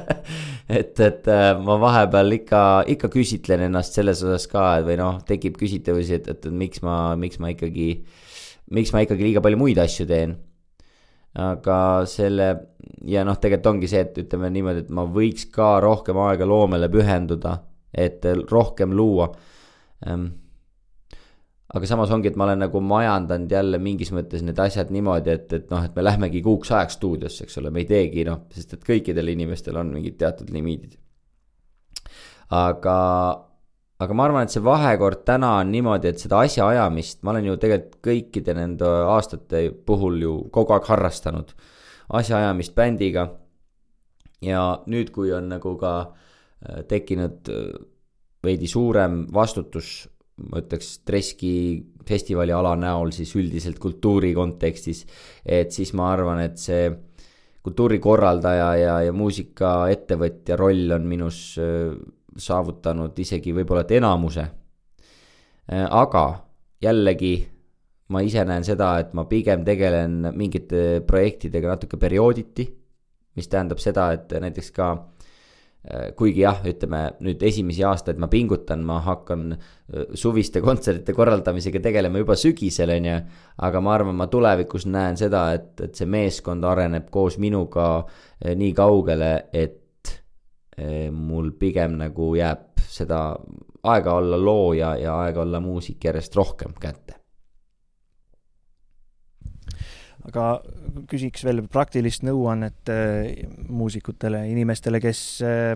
et, 0.78 0.96
et 1.00 1.28
äh, 1.30 1.50
ma 1.62 1.78
vahepeal 1.82 2.38
ikka, 2.38 2.62
ikka 2.96 3.10
küsitlen 3.12 3.66
ennast 3.68 3.96
selles 3.96 4.22
osas 4.24 4.48
ka 4.50 4.68
või 4.86 4.98
noh, 5.00 5.20
tekib 5.28 5.58
küsitavusi, 5.60 6.20
et, 6.20 6.30
et, 6.32 6.48
et 6.48 6.56
miks 6.64 6.82
ma, 6.86 6.98
miks 7.20 7.40
ma 7.42 7.52
ikkagi, 7.54 7.90
miks 8.76 8.94
ma 8.96 9.04
ikkagi 9.06 9.28
liiga 9.28 9.44
palju 9.44 9.60
muid 9.60 9.80
asju 9.82 10.08
teen. 10.10 10.36
aga 11.36 11.78
selle 12.08 12.48
ja 13.04 13.26
noh, 13.28 13.36
tegelikult 13.36 13.74
ongi 13.74 13.92
see, 13.92 14.02
et 14.06 14.18
ütleme 14.24 14.50
niimoodi, 14.54 14.86
et 14.86 14.90
ma 14.94 15.04
võiks 15.04 15.50
ka 15.52 15.76
rohkem 15.84 16.18
aega 16.24 16.48
loomele 16.48 16.88
pühenduda, 16.92 17.58
et 17.92 18.24
rohkem 18.50 18.96
luua 18.96 19.28
ehm, 20.06 20.26
aga 21.74 21.88
samas 21.88 22.12
ongi, 22.14 22.30
et 22.30 22.36
ma 22.38 22.46
olen 22.46 22.60
nagu 22.62 22.80
majandanud 22.84 23.50
jälle 23.50 23.78
mingis 23.82 24.12
mõttes 24.14 24.44
need 24.46 24.58
asjad 24.62 24.92
niimoodi, 24.94 25.32
et, 25.34 25.54
et 25.56 25.72
noh, 25.72 25.82
et 25.82 25.96
me 25.96 26.04
lähmegi 26.04 26.42
kuuks 26.44 26.70
ajaks 26.70 26.98
stuudiosse, 27.00 27.46
eks 27.46 27.58
ole, 27.60 27.72
me 27.74 27.82
ei 27.82 27.88
teegi 27.90 28.26
noh, 28.28 28.44
sest 28.54 28.76
et 28.76 28.86
kõikidel 28.86 29.32
inimestel 29.34 29.78
on 29.80 29.90
mingid 29.96 30.18
teatud 30.20 30.52
limiidid. 30.54 30.94
aga, 32.54 32.98
aga 33.98 34.14
ma 34.14 34.28
arvan, 34.28 34.46
et 34.46 34.54
see 34.54 34.62
vahekord 34.62 35.24
täna 35.26 35.56
on 35.62 35.72
niimoodi, 35.74 36.12
et 36.12 36.22
seda 36.22 36.44
asjaajamist 36.46 37.26
ma 37.26 37.34
olen 37.34 37.50
ju 37.50 37.58
tegelikult 37.64 37.98
kõikide 38.06 38.54
nende 38.54 38.92
aastate 39.16 39.66
puhul 39.86 40.22
ju 40.22 40.36
kogu 40.54 40.76
aeg 40.76 40.86
harrastanud. 40.92 41.50
asjaajamist 42.14 42.74
bändiga. 42.78 43.28
ja 44.40 44.82
nüüd, 44.86 45.10
kui 45.10 45.32
on 45.34 45.48
nagu 45.50 45.74
ka 45.80 45.98
äh, 46.06 46.84
tekkinud 46.86 47.50
äh, 47.50 47.72
veidi 48.44 48.68
suurem 48.70 49.24
vastutus 49.34 50.06
ma 50.44 50.60
ütleks, 50.60 50.98
Treski 51.06 51.52
festivali 52.06 52.52
ala 52.52 52.74
näol 52.78 53.12
siis 53.14 53.32
üldiselt 53.38 53.80
kultuuri 53.82 54.34
kontekstis, 54.36 55.04
et 55.42 55.72
siis 55.74 55.94
ma 55.96 56.10
arvan, 56.12 56.42
et 56.44 56.60
see 56.60 56.90
kultuurikorraldaja 57.66 58.68
ja, 58.78 58.94
ja 59.08 59.14
muusikaettevõtja 59.16 60.58
roll 60.60 60.92
on 60.94 61.08
minus 61.08 61.40
äh, 61.58 61.96
saavutanud 62.36 63.16
isegi 63.18 63.54
võib-olla 63.56 63.82
et 63.86 63.96
enamuse. 63.98 64.44
Äh, 65.72 65.86
aga 65.88 66.26
jällegi 66.84 67.34
ma 68.12 68.22
ise 68.22 68.44
näen 68.46 68.64
seda, 68.66 68.92
et 69.02 69.16
ma 69.18 69.24
pigem 69.26 69.64
tegelen 69.66 70.30
mingite 70.36 71.02
projektidega 71.08 71.74
natuke 71.74 71.98
periooditi, 71.98 72.68
mis 73.36 73.50
tähendab 73.50 73.82
seda, 73.82 74.12
et 74.14 74.30
näiteks 74.30 74.70
ka 74.76 74.92
kuigi 76.18 76.42
jah, 76.42 76.58
ütleme 76.66 77.02
nüüd 77.22 77.42
esimesi 77.46 77.84
aastaid 77.86 78.18
ma 78.18 78.26
pingutan, 78.30 78.82
ma 78.86 78.98
hakkan 79.04 79.52
äh, 79.54 80.06
suviste 80.18 80.62
kontsertide 80.64 81.14
korraldamisega 81.14 81.82
tegelema 81.84 82.22
juba 82.22 82.36
sügisel, 82.38 82.90
on 82.96 83.10
ju. 83.10 83.18
aga 83.68 83.82
ma 83.84 83.94
arvan, 83.94 84.18
ma 84.18 84.26
tulevikus 84.30 84.88
näen 84.90 85.18
seda, 85.20 85.48
et, 85.54 85.74
et 85.86 85.94
see 85.94 86.08
meeskond 86.10 86.66
areneb 86.66 87.10
koos 87.14 87.38
minuga 87.42 87.88
äh, 88.02 88.54
nii 88.58 88.72
kaugele, 88.76 89.34
et 89.52 89.82
mul 90.76 91.54
pigem 91.56 91.94
nagu 91.96 92.34
jääb 92.36 92.82
seda 92.84 93.20
aega 93.88 94.16
olla 94.18 94.36
looja 94.36 94.90
ja 95.00 95.14
aega 95.22 95.40
olla 95.40 95.60
muusik 95.64 96.04
järjest 96.04 96.36
rohkem 96.36 96.74
kätte. 96.80 97.16
Aga 100.26 100.48
küsiks 101.10 101.44
veel 101.46 101.62
praktilist 101.70 102.24
nõuannet 102.26 102.92
äh, 102.92 103.46
muusikutele, 103.68 104.46
inimestele, 104.50 105.00
kes 105.02 105.22
äh, 105.44 105.72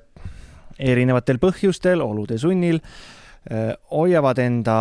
erinevatel 0.81 1.41
põhjustel, 1.43 2.03
olude 2.03 2.39
sunnil 2.41 2.81
äh, 2.81 3.71
hoiavad 3.93 4.41
enda 4.43 4.77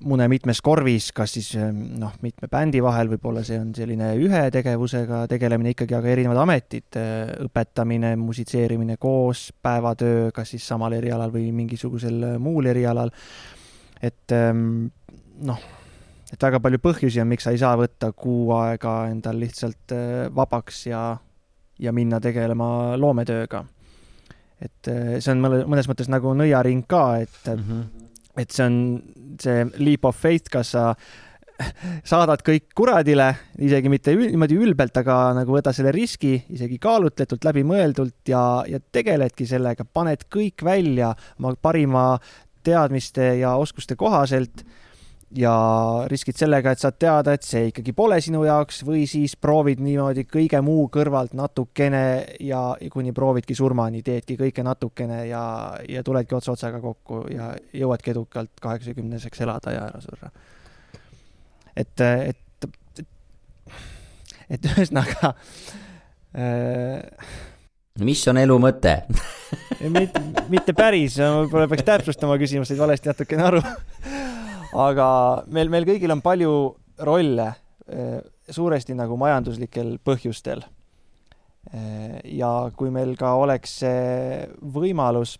mune 0.00 0.26
mitmes 0.32 0.62
korvis, 0.64 1.10
kas 1.16 1.36
siis 1.36 1.52
noh, 1.58 2.16
mitme 2.24 2.50
bändi 2.50 2.82
vahel, 2.84 3.12
võib-olla 3.12 3.44
see 3.46 3.60
on 3.60 3.70
selline 3.76 4.14
ühe 4.18 4.44
tegevusega 4.54 5.24
tegelemine 5.30 5.76
ikkagi, 5.76 5.96
aga 5.98 6.12
erinevad 6.16 6.42
ametid, 6.46 7.00
õpetamine, 7.46 8.16
musitseerimine 8.20 8.98
koos, 9.00 9.48
päevatöö, 9.62 10.30
kas 10.34 10.56
siis 10.56 10.68
samal 10.68 10.96
erialal 10.98 11.34
või 11.34 11.50
mingisugusel 11.54 12.34
muul 12.42 12.72
erialal. 12.74 13.12
et 14.02 14.32
ähm, 14.32 14.86
noh 15.44 15.77
et 16.32 16.42
väga 16.42 16.60
palju 16.60 16.80
põhjusi 16.82 17.22
on, 17.22 17.30
miks 17.30 17.46
sa 17.46 17.54
ei 17.54 17.60
saa 17.60 17.76
võtta 17.80 18.12
kuu 18.16 18.50
aega 18.58 19.00
endal 19.12 19.38
lihtsalt 19.40 19.94
äh, 19.96 20.26
vabaks 20.34 20.84
ja, 20.90 21.02
ja 21.80 21.94
minna 21.96 22.20
tegelema 22.20 22.96
loometööga. 23.00 23.64
et 24.60 24.90
äh, 24.92 25.16
see 25.20 25.32
on 25.32 25.44
mõnes 25.44 25.88
mõttes 25.88 26.10
nagu 26.12 26.34
nõiaring 26.36 26.84
ka, 26.88 27.22
et 27.24 27.40
mm, 27.46 27.64
-hmm. 27.64 28.10
et 28.44 28.50
see 28.50 28.66
on 28.66 28.76
see 29.40 29.64
leap 29.78 30.04
of 30.04 30.16
faith, 30.16 30.50
kas 30.50 30.74
sa 30.76 30.94
saadad 32.12 32.42
kõik 32.46 32.68
kuradile, 32.76 33.32
isegi 33.58 33.90
mitte 33.90 34.14
niimoodi 34.14 34.58
ülbelt, 34.58 34.96
aga 35.00 35.32
nagu 35.40 35.56
võta 35.56 35.72
selle 35.74 35.92
riski 35.94 36.36
isegi 36.54 36.78
kaalutletult, 36.78 37.44
läbimõeldult 37.44 38.30
ja, 38.30 38.62
ja 38.68 38.80
tegeledki 38.80 39.46
sellega, 39.46 39.84
paned 39.84 40.28
kõik 40.30 40.62
välja 40.64 41.14
oma 41.38 41.54
parima 41.62 42.04
teadmiste 42.62 43.38
ja 43.40 43.56
oskuste 43.56 43.96
kohaselt 43.96 44.64
ja 45.36 45.54
riskid 46.08 46.38
sellega, 46.38 46.72
et 46.72 46.80
saad 46.80 46.96
teada, 47.00 47.34
et 47.36 47.44
see 47.44 47.68
ikkagi 47.68 47.92
pole 47.96 48.16
sinu 48.24 48.44
jaoks 48.46 48.80
või 48.86 49.04
siis 49.10 49.34
proovid 49.36 49.82
niimoodi 49.84 50.24
kõige 50.28 50.60
muu 50.64 50.86
kõrvalt 50.92 51.34
natukene 51.36 52.02
ja 52.40 52.62
kuni 52.92 53.12
proovidki 53.16 53.56
surmani, 53.58 54.02
teedki 54.06 54.38
kõike 54.40 54.64
natukene 54.64 55.26
ja, 55.28 55.42
ja 55.88 56.04
tuledki 56.06 56.38
ots 56.38 56.48
otsaga 56.54 56.80
kokku 56.80 57.26
ja 57.32 57.50
jõuadki 57.76 58.14
edukalt 58.14 58.54
kaheksakümneseks 58.62 59.44
elada 59.44 59.74
ja 59.76 59.84
ära 59.90 60.00
surra. 60.04 60.32
et, 61.76 62.00
et, 62.00 62.70
et 64.48 64.70
ühesõnaga 64.72 65.34
äh, 66.32 67.36
mis 68.00 68.24
on 68.32 68.40
elu 68.40 68.56
mõte? 68.62 69.02
Mitte, 69.92 70.20
mitte 70.48 70.72
päris, 70.76 71.20
võib-olla 71.20 71.68
peaks 71.68 71.84
täpsustama 71.86 72.40
küsimust, 72.40 72.72
said 72.72 72.80
valesti 72.80 73.12
natukene 73.12 73.44
aru 73.44 73.62
aga 74.76 75.08
meil, 75.52 75.70
meil 75.72 75.86
kõigil 75.88 76.12
on 76.12 76.22
palju 76.24 76.52
rolle, 77.06 77.48
eh, 77.88 78.18
suuresti 78.50 78.96
nagu 78.96 79.16
majanduslikel 79.20 79.96
põhjustel. 80.04 80.64
Eh, 81.72 82.20
ja 82.38 82.70
kui 82.76 82.90
meil 82.90 83.14
ka 83.16 83.34
oleks 83.36 83.78
see 83.82 84.46
võimalus 84.62 85.36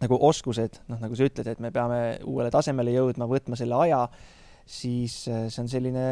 nagu 0.00 0.16
oskused, 0.16 0.80
noh, 0.88 1.00
nagu 1.00 1.16
sa 1.16 1.26
ütled, 1.28 1.46
et 1.46 1.60
me 1.60 1.70
peame 1.70 2.20
uuele 2.24 2.50
tasemele 2.50 2.94
jõudma, 2.94 3.28
võtma 3.28 3.58
selle 3.58 3.76
aja, 3.84 4.06
siis 4.64 5.26
eh, 5.28 5.48
see 5.52 5.62
on 5.62 5.68
selline 5.68 6.06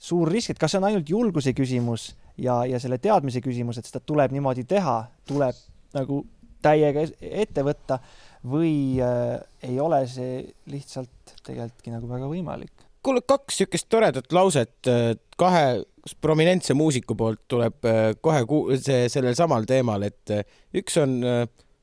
suur 0.00 0.30
risk, 0.32 0.50
et 0.50 0.58
kas 0.58 0.72
see 0.72 0.80
on 0.80 0.88
ainult 0.88 1.10
julguse 1.12 1.52
küsimus 1.54 2.14
ja, 2.40 2.64
ja 2.66 2.80
selle 2.80 2.98
teadmise 2.98 3.42
küsimus, 3.44 3.78
et 3.78 3.86
seda 3.86 4.00
tuleb 4.00 4.32
niimoodi 4.32 4.64
teha, 4.64 5.04
tuleb 5.28 5.58
nagu 5.94 6.24
täiega 6.64 7.04
ette 7.20 7.64
võtta 7.64 8.00
või 8.46 9.00
äh, 9.04 9.40
ei 9.66 9.80
ole 9.80 10.04
see 10.08 10.44
lihtsalt 10.70 11.34
tegelikultki 11.44 11.92
nagu 11.92 12.08
väga 12.08 12.30
võimalik? 12.30 12.86
kuule, 13.02 13.22
kaks 13.26 13.60
niisugust 13.60 13.88
toredat 13.92 14.32
lauset 14.32 14.88
äh, 14.88 15.14
kahe 15.40 15.82
prominentse 16.20 16.74
muusiku 16.76 17.16
poolt 17.16 17.42
tuleb 17.48 17.88
äh, 17.88 18.12
kohe 18.20 18.44
see 18.80 19.08
sellel 19.12 19.36
samal 19.38 19.66
teemal, 19.68 20.04
et 20.06 20.32
äh, 20.34 20.44
üks 20.76 20.96
on 21.00 21.20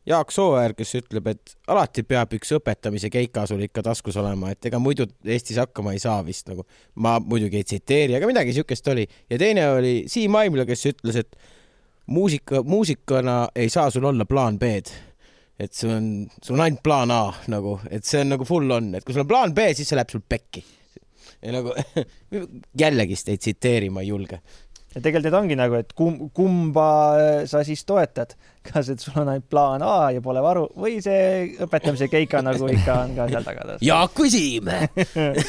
Jaak 0.08 0.32
Sooäär, 0.32 0.72
kes 0.78 0.94
ütleb, 1.02 1.26
et 1.34 1.58
alati 1.68 2.06
peab 2.08 2.32
üks 2.38 2.54
õpetamise 2.56 3.10
keika 3.12 3.44
sul 3.50 3.66
ikka 3.66 3.84
taskus 3.90 4.16
olema, 4.22 4.54
et 4.54 4.70
ega 4.70 4.80
muidu 4.80 5.10
Eestis 5.26 5.60
hakkama 5.60 5.98
ei 5.98 6.00
saa 6.00 6.22
vist 6.26 6.48
nagu. 6.48 6.64
ma 6.96 7.18
muidugi 7.20 7.60
ei 7.60 7.68
tsiteeri, 7.68 8.16
aga 8.16 8.30
midagi 8.30 8.56
siukest 8.56 8.88
oli. 8.94 9.08
ja 9.30 9.38
teine 9.42 9.68
oli 9.74 9.94
Siim 10.08 10.36
Aimla, 10.40 10.66
kes 10.70 10.86
ütles, 10.94 11.20
et 11.20 11.36
muusika, 12.08 12.64
muusikuna 12.64 13.50
ei 13.56 13.70
saa 13.70 13.90
sul 13.92 14.08
olla 14.08 14.26
plaan 14.26 14.60
B-d 14.60 15.07
et 15.60 15.74
sul 15.74 15.92
on, 15.92 16.08
sul 16.44 16.58
on 16.58 16.64
ainult 16.68 16.84
plaan 16.86 17.12
A 17.14 17.24
nagu, 17.52 17.78
et 17.90 18.06
see 18.06 18.22
on 18.22 18.36
nagu 18.36 18.46
full 18.48 18.72
on, 18.74 18.92
et 18.98 19.06
kui 19.06 19.16
sul 19.16 19.26
on 19.26 19.30
plaan 19.30 19.56
B, 19.58 19.72
siis 19.78 19.90
see 19.90 19.98
läheb 19.98 20.14
sul 20.14 20.22
pekki. 20.22 20.64
ja 21.42 21.54
nagu 21.54 21.74
jällegist 22.82 23.30
ei 23.30 23.42
tsiteeri, 23.42 23.90
ma 23.94 24.04
ei 24.06 24.12
julge. 24.12 24.40
ja 24.94 25.02
tegelikult 25.02 25.28
need 25.28 25.40
ongi 25.40 25.58
nagu, 25.60 25.80
et 25.82 25.94
kum-, 25.98 26.30
kumba 26.34 26.88
äh, 27.18 27.42
sa 27.50 27.64
siis 27.66 27.84
toetad, 27.90 28.38
kas, 28.66 28.92
et 28.94 29.02
sul 29.02 29.18
on 29.22 29.34
ainult 29.34 29.50
plaan 29.50 29.86
A 29.86 30.12
ja 30.14 30.22
pole 30.22 30.46
varu 30.46 30.68
või 30.78 31.02
see 31.04 31.58
õpetamise 31.66 32.10
keika 32.14 32.44
nagu 32.46 32.70
ikka 32.74 33.02
on 33.06 33.18
ka 33.18 33.30
seal 33.34 33.48
taga. 33.48 33.78
Jaak 33.90 34.22
või 34.22 34.34
Siim 34.34 34.72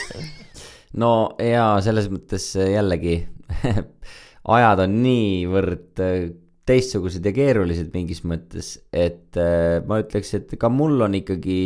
no 1.03 1.13
ja 1.45 1.71
selles 1.85 2.09
mõttes 2.13 2.55
jällegi 2.57 3.21
ajad 4.57 4.87
on 4.87 5.01
niivõrd 5.05 6.05
äh, 6.05 6.29
teistsugused 6.69 7.25
ja 7.25 7.33
keerulised 7.35 7.91
mingis 7.95 8.23
mõttes, 8.29 8.77
et 8.93 9.39
äh, 9.41 9.81
ma 9.89 10.03
ütleks, 10.05 10.35
et 10.39 10.55
ka 10.61 10.71
mul 10.73 11.01
on 11.07 11.17
ikkagi 11.19 11.59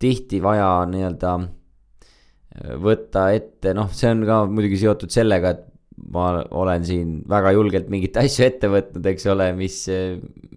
tihti 0.00 0.40
vaja 0.44 0.70
nii-öelda 0.90 1.32
äh, 1.44 2.74
võtta 2.82 3.30
ette, 3.36 3.76
noh, 3.76 3.92
see 3.94 4.12
on 4.12 4.26
ka 4.28 4.42
muidugi 4.50 4.80
seotud 4.84 5.12
sellega, 5.12 5.56
et 5.56 5.72
ma 6.12 6.26
olen 6.52 6.84
siin 6.84 7.12
väga 7.28 7.52
julgelt 7.56 7.88
mingeid 7.92 8.18
asju 8.22 8.44
ette 8.46 8.70
võtnud, 8.72 9.06
eks 9.12 9.26
ole, 9.32 9.48
mis, 9.56 9.78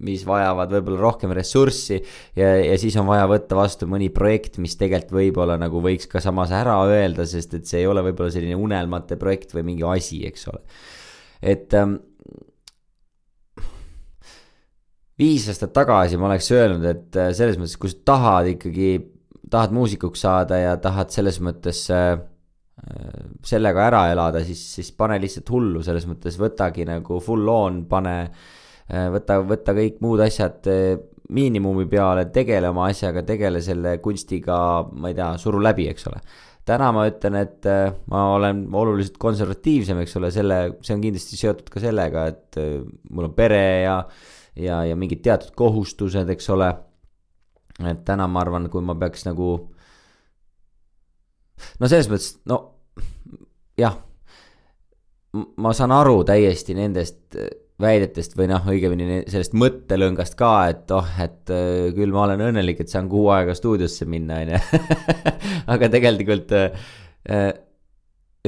mis 0.04 0.26
vajavad 0.28 0.74
võib-olla 0.76 1.00
rohkem 1.06 1.34
ressurssi. 1.36 2.02
ja, 2.40 2.52
ja 2.60 2.76
siis 2.82 2.98
on 3.00 3.08
vaja 3.10 3.28
võtta 3.30 3.58
vastu 3.58 3.88
mõni 3.90 4.12
projekt, 4.14 4.60
mis 4.60 4.76
tegelikult 4.80 5.16
võib-olla 5.20 5.58
nagu 5.62 5.82
võiks 5.84 6.10
ka 6.12 6.22
samas 6.24 6.52
ära 6.56 6.76
öelda, 6.88 7.28
sest 7.30 7.56
et 7.56 7.70
see 7.70 7.84
ei 7.84 7.90
ole 7.90 8.04
võib-olla 8.10 8.36
selline 8.36 8.60
unelmate 8.60 9.20
projekt 9.20 9.56
või 9.56 9.66
mingi 9.72 9.88
asi, 9.88 10.24
eks 10.28 10.48
ole. 10.52 10.64
et 11.40 11.74
ähm, 11.80 11.98
viis 15.20 15.48
aastat 15.52 15.74
tagasi 15.76 16.20
ma 16.20 16.30
oleks 16.30 16.50
öelnud, 16.56 16.86
et 16.88 17.20
äh, 17.20 17.32
selles 17.36 17.60
mõttes, 17.60 17.76
kui 17.80 17.92
sa 17.92 18.00
tahad 18.14 18.54
ikkagi, 18.54 18.94
tahad 19.52 19.76
muusikuks 19.76 20.24
saada 20.26 20.62
ja 20.62 20.78
tahad 20.82 21.12
selles 21.14 21.42
mõttes 21.44 21.84
äh, 21.94 22.14
äh, 22.16 23.20
sellega 23.46 23.86
ära 23.90 24.06
elada, 24.14 24.44
siis, 24.48 24.64
siis 24.78 24.94
pane 24.96 25.20
lihtsalt 25.22 25.52
hullu, 25.54 25.84
selles 25.86 26.08
mõttes 26.10 26.40
võtagi 26.40 26.88
nagu 26.88 27.20
full 27.24 27.52
on, 27.52 27.84
pane, 27.90 28.18
võta, 29.14 29.42
võta 29.46 29.76
kõik 29.78 30.00
muud 30.02 30.24
asjad 30.26 30.66
miinimumi 31.30 31.84
peale, 31.86 32.24
tegele 32.34 32.72
oma 32.72 32.88
asjaga, 32.90 33.22
tegele 33.28 33.60
selle 33.62 34.00
kunstiga, 34.02 34.56
ma 34.90 35.12
ei 35.12 35.18
tea, 35.18 35.36
suru 35.38 35.60
läbi, 35.62 35.86
eks 35.92 36.08
ole. 36.10 36.24
Täna 36.66 36.88
ma 36.94 37.04
ütlen, 37.10 37.36
et 37.38 37.68
ma 38.10 38.24
olen 38.34 38.64
oluliselt 38.78 39.20
konservatiivsem, 39.22 40.02
eks 40.02 40.18
ole, 40.18 40.32
selle, 40.34 40.58
see 40.86 40.96
on 40.98 41.06
kindlasti 41.06 41.38
seotud 41.38 41.70
ka 41.70 41.82
sellega, 41.84 42.26
et 42.34 42.60
mul 43.14 43.30
on 43.30 43.36
pere 43.38 43.62
ja 43.84 44.00
äh, 44.02 44.39
ja, 44.60 44.84
ja 44.86 44.98
mingid 45.00 45.24
teatud 45.26 45.56
kohustused, 45.58 46.30
eks 46.30 46.50
ole. 46.56 46.70
et 47.80 48.04
täna 48.06 48.28
ma 48.28 48.44
arvan, 48.44 48.68
kui 48.70 48.84
ma 48.84 48.96
peaks 49.00 49.26
nagu. 49.28 49.54
no 51.80 51.90
selles 51.92 52.10
mõttes, 52.12 52.34
no 52.50 52.60
jah, 53.80 53.98
ma 55.34 55.74
saan 55.76 55.94
aru 55.96 56.22
täiesti 56.28 56.76
nendest 56.78 57.40
väidetest 57.80 58.36
või 58.36 58.50
noh, 58.52 58.66
õigemini 58.68 59.22
sellest 59.32 59.56
mõttelõngast 59.56 60.36
ka, 60.40 60.52
et 60.72 60.92
oh, 60.92 61.08
et 61.24 61.52
äh, 61.54 61.88
küll 61.96 62.12
ma 62.12 62.26
olen 62.26 62.50
õnnelik, 62.50 62.84
et 62.84 62.92
saan 62.92 63.08
kuu 63.12 63.30
aega 63.32 63.56
stuudiosse 63.56 64.08
minna, 64.10 64.42
on 64.44 64.54
ju. 64.56 64.82
aga 65.74 65.92
tegelikult 65.92 66.52
äh, 66.58 67.54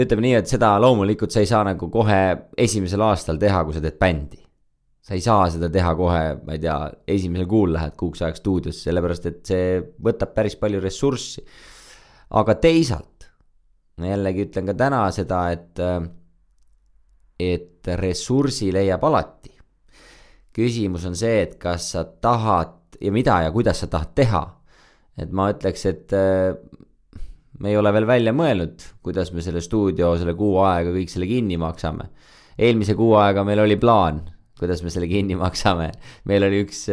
ütleme 0.01 0.27
nii, 0.27 0.35
et 0.41 0.51
seda 0.51 0.73
loomulikult 0.83 1.31
sa 1.31 1.43
ei 1.43 1.49
saa 1.49 1.63
nagu 1.67 1.87
kohe 1.93 2.21
esimesel 2.59 3.03
aastal 3.07 3.39
teha, 3.39 3.63
kui 3.63 3.77
sa 3.77 3.83
teed 3.83 3.99
bändi 4.01 4.40
sa 5.11 5.17
ei 5.17 5.23
saa 5.25 5.47
seda 5.51 5.67
teha 5.67 5.91
kohe, 5.99 6.19
ma 6.45 6.55
ei 6.55 6.61
tea, 6.63 6.77
esimesel 7.11 7.47
kuul 7.51 7.73
lähed 7.75 7.97
kuuks 7.99 8.21
ajaks 8.23 8.39
stuudiosse, 8.39 8.85
sellepärast 8.87 9.27
et 9.27 9.41
see 9.49 9.65
võtab 10.07 10.31
päris 10.37 10.55
palju 10.55 10.79
ressurssi. 10.79 11.43
aga 12.39 12.55
teisalt, 12.63 13.27
jällegi 13.99 14.45
ütlen 14.47 14.71
ka 14.71 14.77
täna 14.79 15.01
seda, 15.11 15.41
et, 15.51 15.83
et 17.43 17.91
ressursi 17.99 18.71
leiab 18.71 19.03
alati. 19.03 19.51
küsimus 20.55 21.05
on 21.11 21.19
see, 21.19 21.41
et 21.43 21.59
kas 21.59 21.91
sa 21.91 22.05
tahad 22.05 22.95
ja 23.01 23.11
mida 23.11 23.41
ja 23.43 23.51
kuidas 23.51 23.83
sa 23.83 23.91
tahad 23.91 24.15
teha. 24.15 24.45
et 25.19 25.31
ma 25.31 25.51
ütleks, 25.51 25.85
et 25.91 26.19
me 27.59 27.69
ei 27.69 27.75
ole 27.77 27.91
veel 27.91 28.07
välja 28.07 28.31
mõelnud, 28.31 28.91
kuidas 29.03 29.35
me 29.35 29.43
selle 29.43 29.59
stuudio 29.59 30.15
selle 30.15 30.39
kuu 30.39 30.61
aega 30.63 30.95
kõik 30.95 31.11
selle 31.11 31.27
kinni 31.27 31.59
maksame. 31.59 32.13
eelmise 32.57 32.95
kuu 32.95 33.17
aega 33.19 33.43
meil 33.43 33.59
oli 33.59 33.75
plaan 33.75 34.23
kuidas 34.61 34.83
me 34.85 34.93
selle 34.93 35.09
kinni 35.09 35.35
maksame. 35.39 35.89
meil 36.29 36.45
oli 36.45 36.61
üks, 36.65 36.83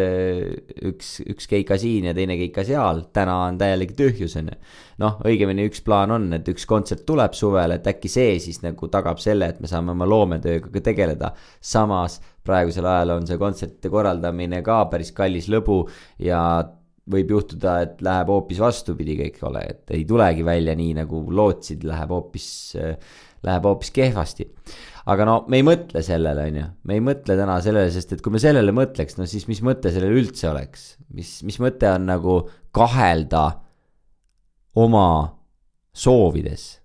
üks, 0.88 1.10
üks 1.28 1.48
keika 1.50 1.76
siin 1.80 2.08
ja 2.08 2.14
teine 2.16 2.38
keika 2.40 2.64
seal, 2.66 3.04
täna 3.14 3.36
on 3.48 3.58
täielik 3.60 3.92
tühjus, 3.98 4.38
on 4.40 4.48
ju. 4.52 4.56
noh, 5.04 5.20
õigemini 5.28 5.68
üks 5.68 5.84
plaan 5.84 6.14
on, 6.16 6.30
et 6.38 6.48
üks 6.48 6.64
kontsert 6.68 7.04
tuleb 7.08 7.36
suvel, 7.36 7.76
et 7.76 7.86
äkki 7.92 8.10
see 8.12 8.38
siis 8.42 8.62
nagu 8.64 8.88
tagab 8.92 9.20
selle, 9.22 9.52
et 9.52 9.60
me 9.60 9.70
saame 9.70 9.92
oma 9.92 10.08
loometööga 10.08 10.72
ka 10.72 10.84
tegeleda. 10.90 11.34
samas 11.60 12.18
praegusel 12.48 12.88
ajal 12.88 13.18
on 13.18 13.28
see 13.28 13.38
kontsertide 13.40 13.92
korraldamine 13.92 14.62
ka 14.64 14.80
päris 14.90 15.12
kallis 15.12 15.50
lõbu 15.52 15.82
ja 16.24 16.40
võib 17.08 17.32
juhtuda, 17.32 17.78
et 17.84 18.02
läheb 18.04 18.28
hoopis 18.32 18.60
vastupidi 18.60 19.16
kõik, 19.20 19.40
ole, 19.48 19.64
et 19.72 19.96
ei 19.96 20.04
tulegi 20.08 20.44
välja 20.44 20.74
nii, 20.76 20.92
nagu 21.00 21.22
lootsid, 21.32 21.86
läheb 21.88 22.12
hoopis, 22.12 22.48
läheb 23.48 23.68
hoopis 23.68 23.92
kehvasti 23.96 24.48
aga 25.08 25.24
no 25.24 25.36
me 25.48 25.60
ei 25.60 25.64
mõtle 25.64 26.02
sellele, 26.04 26.44
on 26.50 26.58
ju, 26.60 26.66
me 26.88 26.98
ei 26.98 27.04
mõtle 27.04 27.36
täna 27.38 27.56
sellele, 27.64 27.90
sest 27.92 28.12
et 28.14 28.24
kui 28.24 28.34
me 28.34 28.40
sellele 28.42 28.74
mõtleks, 28.76 29.16
no 29.16 29.26
siis 29.30 29.46
mis 29.48 29.62
mõte 29.64 29.92
sellel 29.94 30.18
üldse 30.20 30.50
oleks, 30.50 30.90
mis, 31.16 31.38
mis 31.48 31.58
mõte 31.62 31.88
on 31.94 32.08
nagu 32.10 32.38
kahelda 32.76 33.44
oma 34.78 35.08
soovides. 35.96 36.78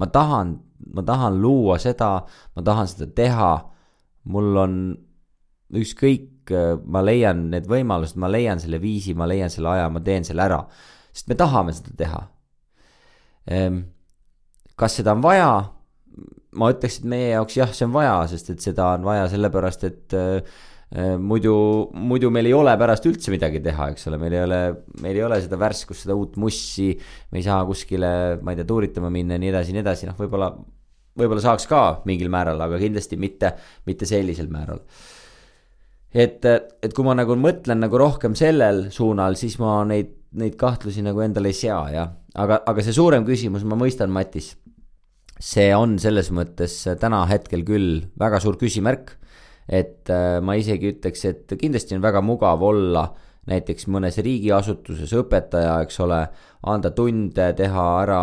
ma 0.00 0.06
tahan, 0.08 0.54
ma 0.96 1.02
tahan 1.04 1.40
luua 1.40 1.76
seda, 1.80 2.24
ma 2.56 2.62
tahan 2.64 2.88
seda 2.88 3.08
teha, 3.16 3.50
mul 4.32 4.56
on 4.56 4.76
ükskõik, 5.76 6.52
ma 6.84 7.02
leian 7.04 7.50
need 7.52 7.68
võimalused, 7.68 8.16
ma 8.16 8.30
leian 8.30 8.60
selle 8.60 8.80
viisi, 8.80 9.14
ma 9.14 9.28
leian 9.28 9.52
selle 9.52 9.74
aja, 9.74 9.90
ma 9.92 10.00
teen 10.04 10.24
selle 10.24 10.44
ära, 10.46 10.60
sest 11.12 11.28
me 11.28 11.36
tahame 11.38 11.74
seda 11.76 11.92
teha. 12.00 12.22
Ehm, 13.50 13.82
kas 14.76 14.96
seda 14.98 15.14
on 15.16 15.22
vaja? 15.24 15.50
Ma 16.58 16.70
ütleks, 16.72 16.98
et 17.00 17.06
meie 17.10 17.30
jaoks 17.34 17.56
jah, 17.58 17.70
see 17.74 17.86
on 17.86 17.94
vaja, 17.94 18.16
sest 18.32 18.50
et 18.54 18.64
seda 18.64 18.90
on 18.96 19.06
vaja 19.06 19.28
sellepärast, 19.30 19.84
et 19.86 20.16
äh, 20.18 20.56
äh, 20.90 21.14
muidu, 21.20 21.54
muidu 21.94 22.32
meil 22.34 22.50
ei 22.50 22.56
ole 22.56 22.74
pärast 22.80 23.06
üldse 23.10 23.32
midagi 23.34 23.62
teha, 23.64 23.90
eks 23.94 24.08
ole, 24.10 24.18
meil 24.22 24.34
ei 24.34 24.42
ole, 24.46 24.60
meil 25.04 25.20
ei 25.20 25.24
ole 25.26 25.40
seda 25.44 25.60
värskust, 25.60 26.06
seda 26.06 26.18
uut 26.18 26.36
mussi. 26.42 26.90
me 27.30 27.40
ei 27.40 27.46
saa 27.46 27.62
kuskile, 27.68 28.12
ma 28.42 28.54
ei 28.54 28.60
tea, 28.60 28.68
tuuritama 28.68 29.12
minna 29.14 29.38
ja 29.38 29.44
nii 29.44 29.54
edasi 29.54 29.76
nii 29.76 29.84
edasi, 29.84 30.10
noh, 30.10 30.18
võib-olla, 30.18 30.50
võib-olla 31.20 31.44
saaks 31.44 31.68
ka 31.70 31.84
mingil 32.10 32.32
määral, 32.32 32.60
aga 32.66 32.80
kindlasti 32.82 33.18
mitte, 33.20 33.54
mitte 33.86 34.08
sellisel 34.10 34.50
määral. 34.50 34.82
et, 36.10 36.42
et 36.82 36.94
kui 36.96 37.06
ma 37.06 37.14
nagu 37.14 37.36
mõtlen 37.38 37.78
nagu 37.78 37.98
rohkem 38.00 38.34
sellel 38.34 38.88
suunal, 38.90 39.38
siis 39.38 39.54
ma 39.62 39.84
neid, 39.86 40.16
neid 40.40 40.58
kahtlusi 40.58 41.06
nagu 41.06 41.22
endale 41.22 41.54
ei 41.54 41.60
sea, 41.62 41.84
jah. 41.94 42.10
aga, 42.34 42.64
aga 42.66 42.82
see 42.82 42.98
suurem 42.98 43.22
küsimus, 43.26 43.62
ma 43.62 43.78
mõistan, 43.78 44.10
Matis 44.10 44.56
see 45.40 45.70
on 45.72 45.96
selles 46.00 46.28
mõttes 46.36 46.82
täna 47.00 47.24
hetkel 47.30 47.64
küll 47.64 48.04
väga 48.20 48.40
suur 48.44 48.60
küsimärk. 48.60 49.16
et 49.70 50.10
äh, 50.10 50.40
ma 50.42 50.56
isegi 50.58 50.90
ütleks, 50.96 51.24
et 51.28 51.52
kindlasti 51.54 51.94
on 51.94 52.02
väga 52.02 52.20
mugav 52.26 52.62
olla 52.66 53.04
näiteks 53.46 53.86
mõnes 53.86 54.18
riigiasutuses 54.20 55.12
õpetaja, 55.16 55.76
eks 55.84 56.00
ole, 56.02 56.18
anda 56.70 56.90
tunde, 56.94 57.46
teha 57.56 57.84
ära, 58.02 58.22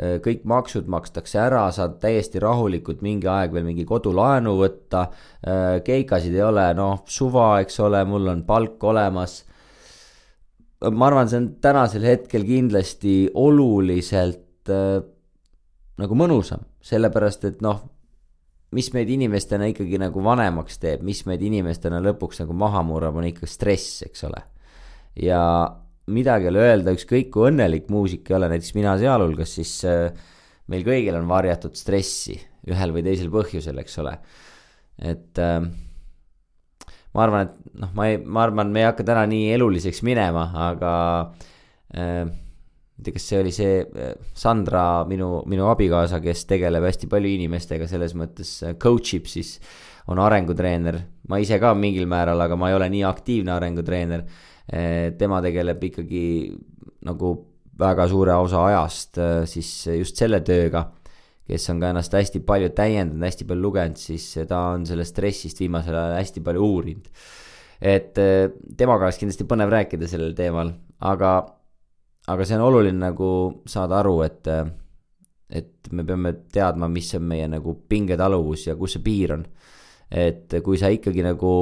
äh, 0.00 0.16
kõik 0.24 0.46
maksud 0.48 0.88
makstakse 0.88 1.38
ära, 1.42 1.66
saad 1.72 1.98
täiesti 2.02 2.40
rahulikult 2.42 3.04
mingi 3.04 3.28
aeg 3.28 3.52
veel 3.52 3.66
mingi 3.68 3.84
kodulaenu 3.84 4.56
võtta. 4.58 5.06
Äh, 5.44 5.82
keikasid 5.86 6.34
ei 6.34 6.46
ole, 6.46 6.70
noh, 6.78 7.04
suva, 7.06 7.60
eks 7.60 7.78
ole, 7.84 8.02
mul 8.08 8.32
on 8.32 8.42
palk 8.48 8.82
olemas. 8.84 9.44
ma 10.92 11.06
arvan, 11.06 11.28
see 11.28 11.38
on 11.40 11.46
tänasel 11.60 12.04
hetkel 12.04 12.44
kindlasti 12.44 13.30
oluliselt 13.34 14.72
nagu 16.00 16.18
mõnusam, 16.18 16.64
sellepärast 16.84 17.46
et 17.48 17.62
noh, 17.64 17.80
mis 18.76 18.90
meid 18.94 19.10
inimestena 19.12 19.68
ikkagi 19.70 19.98
nagu 20.00 20.22
vanemaks 20.24 20.80
teeb, 20.82 21.04
mis 21.06 21.22
meid 21.28 21.42
inimestena 21.46 22.00
lõpuks 22.04 22.42
nagu 22.42 22.56
maha 22.58 22.82
murrab, 22.86 23.16
on 23.16 23.28
ikka 23.28 23.48
stress, 23.48 24.02
eks 24.06 24.26
ole. 24.28 24.42
ja 25.22 25.40
midagi 26.12 26.46
ei 26.46 26.52
ole 26.52 26.64
öelda, 26.66 26.94
ükskõik 26.94 27.30
kui 27.34 27.48
õnnelik 27.50 27.88
muusik 27.90 28.28
ei 28.30 28.36
ole, 28.38 28.50
näiteks 28.52 28.74
mina 28.76 28.94
sealhulgas, 29.00 29.56
siis 29.58 29.72
äh, 29.88 30.10
meil 30.70 30.84
kõigil 30.86 31.16
on 31.18 31.26
varjatud 31.30 31.78
stressi 31.78 32.36
ühel 32.66 32.92
või 32.94 33.04
teisel 33.06 33.30
põhjusel, 33.32 33.78
eks 33.82 33.98
ole. 34.02 34.16
et 34.98 35.40
äh, 35.42 35.60
ma 37.14 37.24
arvan, 37.24 37.48
et 37.48 37.78
noh, 37.80 37.94
ma 37.96 38.10
ei, 38.10 38.18
ma 38.20 38.44
arvan, 38.44 38.72
me 38.74 38.82
ei 38.82 38.90
hakka 38.90 39.06
täna 39.06 39.24
nii 39.30 39.48
eluliseks 39.56 40.02
minema, 40.06 40.50
aga 40.68 40.92
äh, 41.96 42.26
ma 42.96 43.02
ei 43.02 43.04
tea, 43.04 43.12
kas 43.12 43.26
see 43.28 43.40
oli 43.42 43.52
see 43.52 43.80
äh, 43.84 44.14
Sandra, 44.32 45.04
minu, 45.04 45.42
minu 45.48 45.68
abikaasa, 45.68 46.20
kes 46.24 46.46
tegeleb 46.48 46.84
hästi 46.86 47.08
palju 47.12 47.28
inimestega, 47.28 47.88
selles 47.90 48.14
mõttes 48.16 48.52
äh, 48.64 48.76
coach 48.80 49.18
ib 49.18 49.28
siis, 49.28 49.58
on 50.08 50.20
arengutreener. 50.22 51.02
ma 51.28 51.38
ise 51.42 51.58
ka 51.60 51.74
mingil 51.74 52.06
määral, 52.08 52.40
aga 52.40 52.56
ma 52.56 52.70
ei 52.70 52.76
ole 52.78 52.88
nii 52.88 53.02
aktiivne 53.04 53.52
arengutreener. 53.52 54.24
Äh, 54.72 55.12
tema 55.18 55.42
tegeleb 55.44 55.82
ikkagi 55.90 56.54
nagu 57.04 57.34
väga 57.76 58.06
suure 58.08 58.32
osa 58.40 58.62
ajast 58.70 59.18
siis 59.44 59.68
just 59.98 60.16
selle 60.16 60.40
tööga 60.40 60.86
kes 61.46 61.68
on 61.70 61.82
ka 61.82 61.90
ennast 61.92 62.14
hästi 62.16 62.40
palju 62.42 62.70
täiendanud, 62.74 63.22
hästi 63.22 63.44
palju 63.46 63.62
lugenud, 63.62 64.00
siis 64.00 64.24
ta 64.48 64.62
on 64.72 64.86
sellest 64.88 65.12
stressist 65.12 65.60
viimasel 65.60 65.94
ajal 65.94 66.16
hästi 66.16 66.42
palju 66.42 66.64
uurinud. 66.64 67.10
et 67.76 68.16
temaga 68.16 69.04
oleks 69.04 69.20
kindlasti 69.20 69.44
põnev 69.44 69.68
rääkida 69.70 70.08
sellel 70.08 70.32
teemal, 70.34 70.72
aga 71.04 71.34
aga 72.26 72.46
see 72.46 72.58
on 72.58 72.66
oluline 72.66 72.98
nagu 72.98 73.30
saada 73.68 74.00
aru, 74.00 74.16
et, 74.26 74.48
et 75.50 75.90
me 75.94 76.04
peame 76.06 76.32
teadma, 76.52 76.88
mis 76.90 77.12
on 77.18 77.26
meie 77.30 77.46
nagu 77.50 77.76
pingetaluvus 77.88 78.66
ja 78.68 78.76
kus 78.78 78.96
see 78.96 79.04
piir 79.04 79.36
on. 79.36 79.46
et 80.10 80.54
kui 80.62 80.78
sa 80.78 80.86
ikkagi 80.94 81.22
nagu 81.26 81.52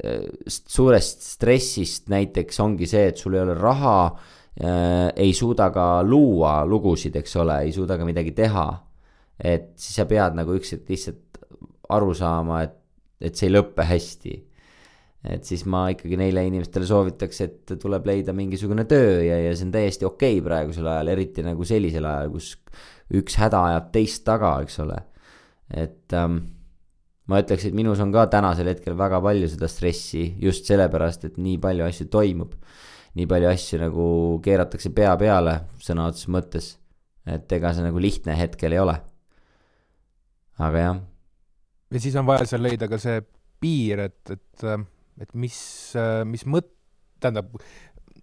eh, 0.00 0.28
suurest 0.48 1.24
stressist 1.34 2.08
näiteks 2.12 2.60
ongi 2.64 2.88
see, 2.88 3.10
et 3.10 3.20
sul 3.20 3.36
ei 3.36 3.42
ole 3.44 3.56
raha 3.58 3.96
äh,, 4.08 5.10
ei 5.16 5.34
suuda 5.36 5.68
ka 5.72 5.88
luua 6.04 6.62
lugusid, 6.64 7.16
eks 7.20 7.36
ole, 7.40 7.58
ei 7.66 7.72
suuda 7.72 7.98
ka 8.00 8.08
midagi 8.08 8.32
teha. 8.36 8.68
et 9.38 9.72
siis 9.76 10.00
sa 10.00 10.08
pead 10.08 10.36
nagu 10.38 10.56
üks 10.56 10.72
hetk 10.76 10.88
lihtsalt 10.88 11.42
aru 11.92 12.14
saama, 12.16 12.62
et, 12.64 12.76
et 13.20 13.36
see 13.36 13.50
ei 13.50 13.56
lõppe 13.58 13.84
hästi 13.84 14.38
et 15.22 15.46
siis 15.46 15.62
ma 15.70 15.84
ikkagi 15.92 16.16
neile 16.18 16.42
inimestele 16.48 16.86
soovitaks, 16.88 17.40
et 17.44 17.74
tuleb 17.80 18.06
leida 18.10 18.34
mingisugune 18.34 18.84
töö 18.90 19.20
ja, 19.22 19.36
ja 19.38 19.52
see 19.54 19.68
on 19.68 19.74
täiesti 19.74 20.06
okei 20.08 20.40
okay 20.40 20.46
praegusel 20.48 20.88
ajal, 20.90 21.12
eriti 21.14 21.44
nagu 21.46 21.66
sellisel 21.66 22.08
ajal, 22.10 22.32
kus 22.34 22.56
üks 23.14 23.36
häda 23.38 23.60
ajab 23.68 23.92
teist 23.94 24.24
taga, 24.26 24.56
eks 24.64 24.80
ole. 24.82 24.98
et 25.70 26.16
ähm, 26.18 26.40
ma 27.30 27.38
ütleks, 27.42 27.68
et 27.68 27.76
minus 27.76 28.00
on 28.02 28.12
ka 28.14 28.26
tänasel 28.32 28.72
hetkel 28.72 28.96
väga 28.98 29.20
palju 29.22 29.50
seda 29.52 29.68
stressi 29.70 30.24
just 30.42 30.66
sellepärast, 30.68 31.28
et 31.28 31.38
nii 31.38 31.58
palju 31.62 31.86
asju 31.86 32.08
toimub. 32.12 32.56
nii 33.14 33.28
palju 33.28 33.48
asju 33.50 33.78
nagu 33.82 34.06
keeratakse 34.42 34.90
pea 34.96 35.12
peale 35.20 35.58
sõna 35.78 36.08
otseses 36.10 36.32
mõttes. 36.32 36.72
et 37.26 37.52
ega 37.52 37.70
see 37.72 37.86
nagu 37.86 38.02
lihtne 38.02 38.34
hetkel 38.34 38.74
ei 38.74 38.82
ole. 38.82 38.96
aga 40.58 40.82
jah. 40.86 40.98
ja 41.94 42.02
siis 42.02 42.18
on 42.18 42.26
vaja 42.26 42.48
seal 42.48 42.66
leida 42.66 42.90
ka 42.90 42.98
see 42.98 43.22
piir, 43.62 44.02
et, 44.08 44.34
et 44.34 44.66
ähm, 44.66 44.88
et 45.22 45.34
mis, 45.34 45.56
mis 46.28 46.44
mõt-, 46.46 46.70
tähendab, 47.22 47.54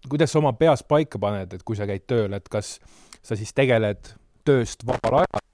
kuidas 0.09 0.34
sa 0.34 0.41
oma 0.41 0.53
peas 0.59 0.84
paika 0.84 1.19
paned, 1.21 1.53
et 1.55 1.63
kui 1.65 1.77
sa 1.80 1.88
käid 1.89 2.05
tööl, 2.09 2.35
et 2.35 2.49
kas 2.51 2.77
sa 3.23 3.38
siis 3.39 3.53
tegeled 3.55 4.13
tööst 4.47 4.85
vabal 4.88 5.21
ajal 5.23 5.45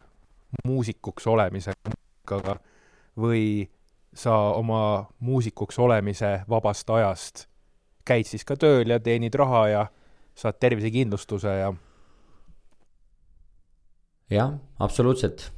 muusikuks 0.65 1.27
olemisega 1.27 2.57
või 3.19 3.65
sa 4.15 4.35
oma 4.55 5.05
muusikuks 5.19 5.79
olemise 5.83 6.39
vabast 6.49 6.89
ajast 6.89 7.45
käid 8.05 8.29
siis 8.29 8.45
ka 8.47 8.55
tööl 8.59 8.93
ja 8.93 8.99
teenid 9.03 9.35
raha 9.35 9.65
ja 9.71 9.83
saad 10.37 10.59
tervisekindlustuse 10.61 11.51
ja 11.59 11.73
jah, 14.31 14.55
absoluutselt, 14.79 15.49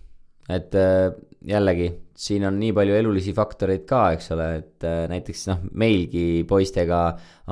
et 0.49 0.76
äh, 0.76 1.11
jällegi, 1.48 1.88
siin 2.18 2.45
on 2.48 2.57
nii 2.60 2.74
palju 2.76 2.95
elulisi 2.98 3.34
faktoreid 3.36 3.86
ka, 3.88 4.02
eks 4.18 4.32
ole, 4.36 4.48
et 4.60 4.88
äh, 4.88 5.06
näiteks 5.11 5.45
noh, 5.52 5.61
meilgi 5.80 6.44
poistega, 6.49 7.02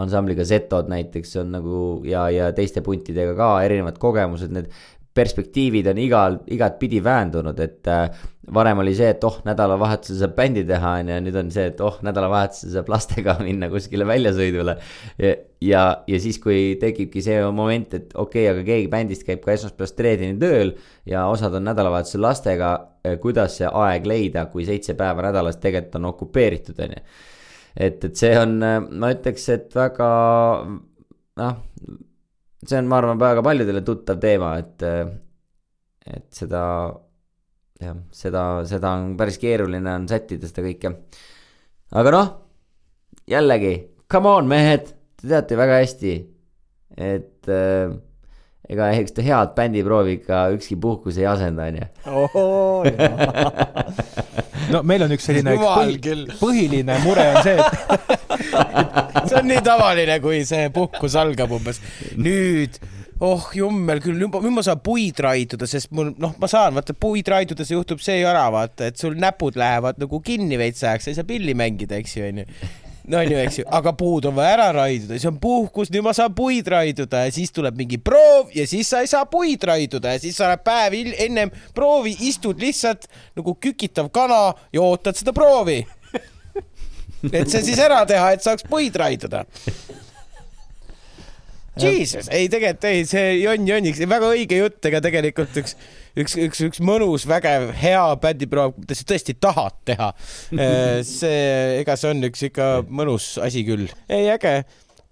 ansambliga 0.01 0.45
Zetod 0.47 0.89
näiteks 0.91 1.35
on 1.41 1.53
nagu 1.55 1.79
ja, 2.07 2.25
ja 2.33 2.49
teiste 2.55 2.83
puntidega 2.85 3.35
ka 3.37 3.49
erinevad 3.67 3.99
kogemused, 4.01 4.51
need 4.55 4.71
perspektiivid 5.15 5.87
on 5.87 5.99
igal, 6.03 6.37
igatpidi 6.51 6.99
väändunud, 7.03 7.59
et 7.63 7.87
äh, 7.87 8.09
varem 8.53 8.81
oli 8.83 8.91
see, 8.97 9.07
et 9.13 9.23
oh, 9.23 9.37
nädalavahetusel 9.47 10.17
saab 10.19 10.33
bändi 10.35 10.65
teha, 10.67 10.91
on 10.99 11.11
ju, 11.11 11.19
nüüd 11.27 11.37
on 11.39 11.51
see, 11.55 11.69
et 11.71 11.79
oh, 11.83 11.97
nädalavahetusel 12.05 12.73
saab 12.73 12.89
lastega 12.91 13.37
minna 13.47 13.69
kuskile 13.71 14.07
väljasõidule. 14.07 14.75
ja, 15.23 15.35
ja, 15.63 15.83
ja 16.11 16.19
siis, 16.21 16.39
kui 16.43 16.75
tekibki 16.81 17.23
see 17.23 17.37
moment, 17.47 17.95
et 17.95 18.11
okei 18.13 18.43
okay,, 18.43 18.51
aga 18.51 18.65
keegi 18.67 18.89
bändist 18.91 19.23
käib 19.27 19.43
ka 19.45 19.55
esmaspäevast 19.55 20.03
reedeni 20.03 20.39
tööl 20.41 20.73
ja 21.07 21.27
osad 21.31 21.55
on 21.55 21.67
nädalavahetusel 21.69 22.25
lastega, 22.25 22.73
äh, 23.07 23.15
kuidas 23.23 23.59
see 23.61 23.71
aeg 23.71 24.09
leida, 24.11 24.49
kui 24.51 24.67
seitse 24.67 24.97
päeva 24.99 25.29
nädalas 25.29 25.61
tegelikult 25.63 26.01
on 26.01 26.09
okupeeritud, 26.11 26.81
on 26.83 26.97
ju. 26.97 27.05
et, 27.87 28.03
et 28.03 28.11
see 28.19 28.35
on, 28.41 28.59
äh, 28.65 28.81
ma 28.83 29.15
ütleks, 29.15 29.47
et 29.55 29.79
väga 29.79 30.09
noh 31.39 31.63
see 32.69 32.79
on, 32.81 32.89
ma 32.89 32.99
arvan, 33.01 33.19
väga 33.21 33.43
paljudele 33.45 33.83
tuttav 33.85 34.19
teema, 34.21 34.55
et, 34.61 34.85
et 36.05 36.25
seda, 36.35 36.63
jah, 37.81 37.99
seda, 38.15 38.45
seda 38.69 38.95
on 38.99 39.15
päris 39.19 39.39
keeruline 39.41 39.97
on 39.99 40.07
sättida 40.11 40.49
seda 40.49 40.65
kõike. 40.65 40.93
aga 42.01 42.15
noh, 42.15 42.31
jällegi, 43.29 43.75
come 44.11 44.33
on 44.41 44.49
mehed, 44.49 44.91
te 45.19 45.29
teate 45.31 45.59
väga 45.59 45.79
hästi, 45.83 46.17
et 46.95 47.51
äh, 47.51 47.95
ega 48.71 48.83
eks 48.97 49.11
ta 49.15 49.21
head 49.25 49.49
bändiproovi 49.57 50.11
ikka 50.19 50.35
ükski 50.55 50.75
puhkus 50.81 51.15
ei 51.21 51.27
asenda, 51.29 51.61
onju. 51.69 51.85
no 54.73 54.77
meil 54.87 55.01
on 55.05 55.11
üks 55.15 55.25
selline 55.29 55.51
üks 55.57 55.67
põhi, 55.67 55.93
põhiline 56.41 56.93
mure 57.05 57.25
on 57.33 57.37
see, 57.45 57.57
et 57.61 59.23
see 59.29 59.37
on 59.39 59.45
nii 59.51 59.61
tavaline, 59.65 60.15
kui 60.23 60.37
see 60.49 60.65
puhkus 60.73 61.13
algab 61.21 61.49
umbes. 61.59 61.77
nüüd, 62.17 62.73
oh 63.21 63.43
jummel 63.55 63.99
küll, 64.03 64.17
nüüd 64.17 64.31
ma, 64.33 64.37
nüüd 64.47 64.55
ma 64.57 64.63
saan 64.65 64.79
puid 64.85 65.17
raiduda, 65.25 65.65
sest 65.69 65.89
mul 65.95 66.07
noh, 66.21 66.33
ma 66.41 66.47
saan, 66.51 66.71
vaata 66.77 66.93
puid 66.97 67.25
raidudes 67.31 67.69
juhtub 67.75 67.99
see 68.03 68.17
jara, 68.23 68.45
vaata, 68.53 68.81
et 68.89 68.95
sul 69.01 69.13
näpud 69.21 69.53
lähevad 69.61 69.95
nagu 70.01 70.15
kinni 70.25 70.55
veits 70.61 70.81
ajaks, 70.83 71.03
sa 71.05 71.09
ei 71.13 71.17
saa 71.21 71.29
pilli 71.29 71.53
mängida, 71.57 71.93
eks 72.01 72.13
ju, 72.17 72.21
onju 72.31 72.45
no 73.07 73.19
on 73.19 73.31
ju, 73.31 73.37
eks 73.37 73.59
ju, 73.59 73.65
aga 73.77 73.93
puud 73.97 74.25
on 74.29 74.35
vaja 74.37 74.53
ära 74.55 74.69
raiduda, 74.79 75.17
siis 75.17 75.27
on 75.29 75.37
puhkus, 75.41 75.91
nüüd 75.93 76.05
ma 76.05 76.13
saan 76.15 76.33
puid 76.35 76.67
raiduda 76.71 77.25
ja 77.25 77.33
siis 77.33 77.53
tuleb 77.55 77.77
mingi 77.77 77.99
proov 78.01 78.53
ja 78.55 78.65
siis 78.69 78.89
sa 78.89 79.03
ei 79.03 79.11
saa 79.11 79.25
puid 79.29 79.63
raiduda 79.67 80.15
ja 80.15 80.21
siis 80.21 80.37
sa 80.39 80.49
oled 80.49 80.63
päev 80.65 80.97
ennem 81.27 81.53
proovi 81.75 82.15
istud 82.29 82.61
lihtsalt 82.61 83.09
nagu 83.37 83.55
kükitav 83.61 84.09
kana 84.13 84.41
ja 84.73 84.81
ootad 84.81 85.17
seda 85.17 85.33
proovi. 85.35 85.83
et 87.31 87.49
see 87.49 87.61
siis 87.65 87.79
ära 87.81 88.03
teha, 88.09 88.33
et 88.35 88.43
saaks 88.45 88.65
puid 88.69 88.95
raiduda. 89.01 89.45
Jesus, 91.81 92.29
ei 92.31 92.47
tegelikult 92.51 92.87
ei, 92.87 93.03
see 93.09 93.33
jonn 93.41 93.67
jonniks, 93.67 93.99
väga 94.07 94.29
õige 94.31 94.61
jutt, 94.61 94.79
ega 94.87 95.01
tegelikult 95.03 95.57
üks, 95.59 95.75
üks, 96.15 96.37
üks, 96.45 96.63
üks 96.69 96.81
mõnus, 96.85 97.27
vägev, 97.27 97.71
hea 97.81 98.05
bändiproov, 98.21 98.77
kui 98.79 98.95
sa 98.95 99.07
tõesti 99.11 99.35
tahad 99.41 99.75
teha. 99.87 100.13
see, 101.17 101.43
ega 101.81 101.99
see 101.99 102.13
on 102.13 102.29
üks 102.29 102.47
ikka 102.49 102.71
mõnus 102.87 103.35
asi 103.43 103.65
küll. 103.67 103.89
ei, 104.07 104.31
äge. 104.37 104.61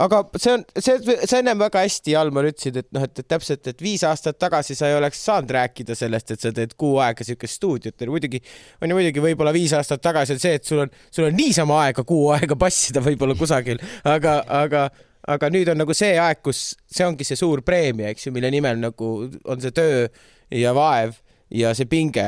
Aga 0.02 0.24
see 0.42 0.56
on, 0.56 0.64
see, 0.82 0.96
sa 1.30 1.38
ennem 1.38 1.60
väga 1.62 1.84
hästi, 1.84 2.16
Almar, 2.18 2.48
ütlesid, 2.50 2.80
et 2.82 2.88
noh, 2.96 3.04
et 3.06 3.22
täpselt, 3.30 3.68
et 3.70 3.84
viis 3.84 4.02
aastat 4.08 4.40
tagasi 4.42 4.76
sa 4.76 4.90
ei 4.90 4.98
oleks 4.98 5.22
saanud 5.24 5.54
rääkida 5.54 5.96
sellest, 5.96 6.34
et 6.34 6.44
sa 6.44 6.52
teed 6.56 6.74
kuu 6.80 6.98
aega 7.04 7.24
siukest 7.28 7.60
stuudiot, 7.60 8.04
muidugi 8.10 8.42
on 8.82 8.92
ju 8.92 8.98
muidugi 8.98 9.24
võib-olla 9.24 9.54
viis 9.56 9.76
aastat 9.78 10.02
tagasi 10.04 10.36
on 10.36 10.42
see, 10.44 10.58
et 10.58 10.68
sul 10.68 10.84
on, 10.84 10.94
sul 11.14 11.30
on 11.30 11.38
niisama 11.38 11.78
aega 11.86 12.04
kuu 12.10 12.32
aega 12.36 12.58
passida 12.60 13.04
võib-olla 13.06 13.38
kusagil, 13.40 13.80
aga, 14.10 14.40
aga, 14.64 14.88
aga 15.28 15.50
nüüd 15.54 15.72
on 15.72 15.80
nagu 15.80 15.96
see 15.96 16.16
aeg, 16.20 16.42
kus 16.44 16.74
see 16.92 17.06
ongi 17.08 17.28
see 17.28 17.40
suur 17.40 17.64
preemia, 17.66 18.12
eks 18.12 18.28
ju, 18.28 18.34
mille 18.36 18.52
nimel 18.54 18.82
nagu 18.82 19.12
on 19.28 19.62
see 19.64 19.76
töö 19.76 20.08
ja 20.54 20.74
vaev 20.76 21.16
ja 21.54 21.74
see 21.78 21.88
pinge, 21.90 22.28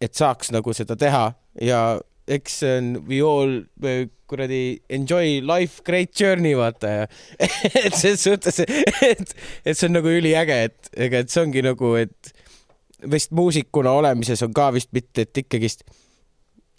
et 0.00 0.14
saaks 0.14 0.52
nagu 0.54 0.72
seda 0.76 0.96
teha. 0.98 1.26
Ja 1.60 1.98
eks 2.28 2.60
see 2.62 2.78
on 2.78 2.94
we 3.08 3.20
all 3.24 3.60
kuradi 4.28 4.80
enjoy 4.92 5.40
life 5.48 5.82
great 5.84 6.12
journey 6.20 6.52
vaata 6.56 6.90
ja 6.92 7.06
et 7.86 7.94
selles 7.96 8.24
suhtes, 8.24 8.60
et, 8.60 9.32
et 9.64 9.72
see 9.72 9.88
on 9.88 9.96
nagu 9.96 10.12
üliäge, 10.12 10.58
et 10.68 10.90
ega, 11.08 11.22
et 11.24 11.32
see 11.32 11.44
ongi 11.46 11.64
nagu, 11.64 11.94
et 12.00 12.32
vist 13.08 13.32
muusikuna 13.36 13.94
olemises 14.00 14.42
on 14.44 14.52
ka 14.56 14.68
vist 14.76 14.92
mitte, 14.96 15.24
et 15.24 15.44
ikkagist, 15.44 15.84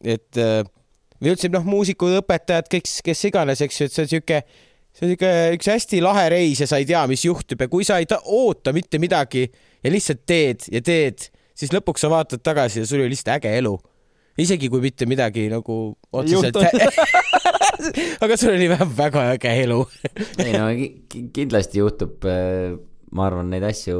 et 0.03 0.39
äh, 0.39 0.61
või 1.19 1.34
üldse 1.34 1.49
noh, 1.51 1.65
muusikud, 1.68 2.19
õpetajad, 2.22 2.69
kõik, 2.72 2.89
kes 3.10 3.26
iganes, 3.27 3.64
eks 3.65 3.81
ju, 3.81 3.88
et 3.89 3.95
see 3.95 4.06
on 4.06 4.11
sihuke, 4.14 4.41
see 4.99 5.05
on 5.07 5.11
sihuke 5.13 5.31
üks 5.55 5.69
hästi 5.71 6.01
lahe 6.03 6.26
reis 6.35 6.59
ja 6.59 6.67
sa 6.67 6.77
ei 6.81 6.85
tea, 6.89 7.05
mis 7.07 7.23
juhtub 7.23 7.61
ja 7.63 7.69
kui 7.71 7.85
sa 7.88 7.97
ei 8.03 8.07
ta- 8.09 8.19
oota 8.26 8.73
mitte 8.76 8.99
midagi 8.99 9.45
ja 9.84 9.91
lihtsalt 9.93 10.26
teed 10.27 10.67
ja 10.73 10.81
teed, 10.84 11.30
siis 11.55 11.71
lõpuks 11.76 12.03
sa 12.03 12.11
vaatad 12.11 12.43
tagasi 12.43 12.84
ja 12.84 12.89
sul 12.89 12.99
oli 13.05 13.13
lihtsalt 13.15 13.38
äge 13.39 13.55
elu. 13.61 13.77
isegi 14.39 14.69
kui 14.71 14.80
mitte 14.84 15.05
midagi 15.07 15.47
nagu 15.51 15.80
otseselt 16.15 16.55
aga 18.23 18.38
sul 18.39 18.53
oli 18.55 18.67
väga 18.71 19.23
äge 19.35 19.51
elu. 19.63 19.80
ei 20.43 20.53
no 20.55 20.67
ki- 20.76 20.91
ki- 21.11 21.26
kindlasti 21.35 21.80
juhtub, 21.81 22.27
ma 23.15 23.26
arvan, 23.27 23.49
neid 23.51 23.63
asju 23.67 23.99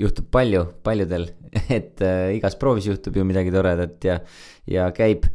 juhtub 0.00 0.28
palju, 0.34 0.64
paljudel, 0.86 1.28
et 1.78 2.00
äh, 2.02 2.34
igas 2.38 2.56
proovis 2.60 2.88
juhtub 2.90 3.16
ju 3.16 3.24
midagi 3.28 3.52
toredat 3.54 4.04
ja, 4.08 4.18
ja 4.70 4.88
käib, 4.96 5.28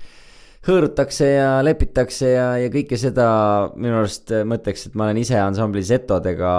hõõrutakse 0.68 1.30
ja 1.38 1.52
lepitakse 1.64 2.34
ja, 2.34 2.49
ja 2.60 2.72
kõike 2.73 2.99
seda 2.99 3.30
minu 3.76 4.02
arust 4.02 4.34
äh, 4.36 4.44
mõtleks, 4.48 4.90
et 4.90 4.98
ma 4.99 5.07
olen 5.07 5.22
ise 5.22 5.40
ansambli 5.40 5.84
Zetodega 5.86 6.52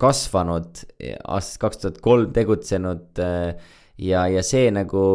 kasvanud, 0.00 0.82
aastast 1.24 1.60
kaks 1.62 1.82
tuhat 1.82 1.98
kolm 2.04 2.34
tegutsenud 2.36 3.22
äh, 3.22 3.72
ja, 4.02 4.26
ja 4.28 4.44
see 4.44 4.68
nagu 4.74 5.06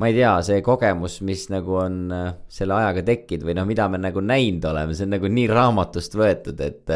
ma 0.00 0.08
ei 0.10 0.16
tea, 0.16 0.32
see 0.42 0.62
kogemus, 0.66 1.20
mis 1.26 1.46
nagu 1.54 1.76
on 1.78 1.98
äh, 2.12 2.26
selle 2.50 2.74
ajaga 2.80 3.04
tekkinud 3.06 3.46
või 3.46 3.54
noh, 3.60 3.68
mida 3.68 3.86
me 3.92 4.00
nagu 4.02 4.22
näinud 4.24 4.66
oleme, 4.72 4.96
see 4.96 5.06
on 5.06 5.14
nagu 5.14 5.30
nii 5.30 5.46
raamatust 5.52 6.18
võetud, 6.18 6.58
et, 6.66 6.94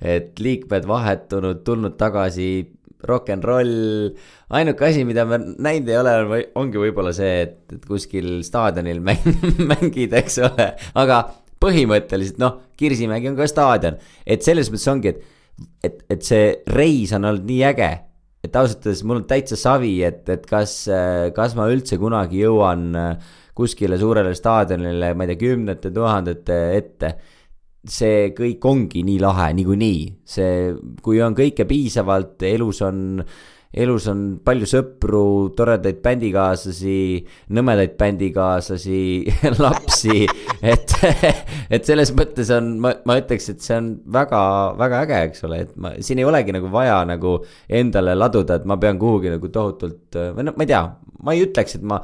et 0.00 0.40
liikmed 0.40 0.88
vahetunud, 0.88 1.60
tulnud 1.66 1.98
tagasi, 2.00 2.50
rock 3.08 3.32
n 3.34 3.42
roll. 3.44 3.72
ainuke 4.56 4.86
asi, 4.86 5.04
mida 5.08 5.24
me 5.28 5.38
näinud 5.38 5.88
ei 5.90 5.98
ole, 6.00 6.42
ongi 6.58 6.82
võib-olla 6.82 7.14
see, 7.16 7.46
et, 7.46 7.58
et 7.76 7.86
kuskil 7.86 8.40
staadionil 8.46 9.02
mäng, 9.08 9.26
mängid, 9.70 10.16
eks 10.20 10.40
ole, 10.46 10.70
aga 11.00 11.22
põhimõtteliselt 11.60 12.40
noh, 12.40 12.60
Kirsimägi 12.80 13.28
on 13.28 13.36
ka 13.36 13.48
staadion, 13.50 13.98
et 14.24 14.46
selles 14.46 14.70
mõttes 14.72 14.92
ongi, 14.92 15.12
et, 15.12 15.66
et, 15.84 16.06
et 16.16 16.22
see 16.24 16.54
reis 16.72 17.12
on 17.16 17.28
olnud 17.28 17.44
nii 17.48 17.66
äge 17.72 17.90
et 18.40 18.54
ausalt 18.56 18.86
öeldes 18.88 19.02
mul 19.04 19.18
on 19.20 19.26
täitsa 19.28 19.58
savi, 19.60 19.98
et, 20.06 20.22
et 20.32 20.46
kas, 20.48 20.72
kas 21.36 21.56
ma 21.58 21.66
üldse 21.68 21.98
kunagi 22.00 22.40
jõuan 22.40 22.86
äh, 22.96 23.34
kuskile 23.60 23.98
suurele 24.00 24.32
staadionile, 24.36 25.12
ma 25.14 25.26
ei 25.26 25.32
tea, 25.32 25.40
kümnete 25.44 25.92
tuhandete 25.94 26.58
ette. 26.76 27.12
See 27.86 28.32
kõik 28.36 28.66
ongi 28.68 29.04
nii 29.06 29.20
lahe 29.22 29.52
niikuinii, 29.56 30.02
see, 30.28 30.74
kui 31.04 31.22
on 31.24 31.36
kõike 31.36 31.64
piisavalt, 31.68 32.42
elus 32.44 32.82
on, 32.84 33.22
elus 33.70 34.08
on 34.10 34.22
palju 34.44 34.68
sõpru, 34.68 35.24
toredaid 35.56 36.02
bändikaaslasi, 36.04 36.98
nõmedaid 37.56 37.96
bändikaaslasi, 38.00 39.00
lapsi, 39.64 40.26
et, 40.60 40.96
et 41.72 41.88
selles 41.88 42.12
mõttes 42.18 42.52
on, 42.56 42.74
ma, 42.84 42.92
ma 43.08 43.16
ütleks, 43.22 43.48
et 43.54 43.64
see 43.64 43.78
on 43.80 43.94
väga, 44.12 44.42
väga 44.80 45.04
äge, 45.06 45.22
eks 45.30 45.46
ole, 45.48 45.64
et 45.64 45.76
ma, 45.80 45.94
siin 46.04 46.20
ei 46.20 46.28
olegi 46.28 46.56
nagu 46.56 46.72
vaja 46.72 47.00
nagu 47.08 47.38
endale 47.80 48.18
laduda, 48.18 48.60
et 48.60 48.68
ma 48.68 48.76
pean 48.82 49.00
kuhugi 49.00 49.32
nagu 49.32 49.52
tohutult 49.54 50.20
või 50.36 50.50
noh, 50.50 50.58
ma 50.58 50.68
ei 50.68 50.74
tea, 50.74 50.84
ma 51.24 51.36
ei 51.36 51.48
ütleks, 51.48 51.80
et 51.80 51.86
ma 51.86 52.02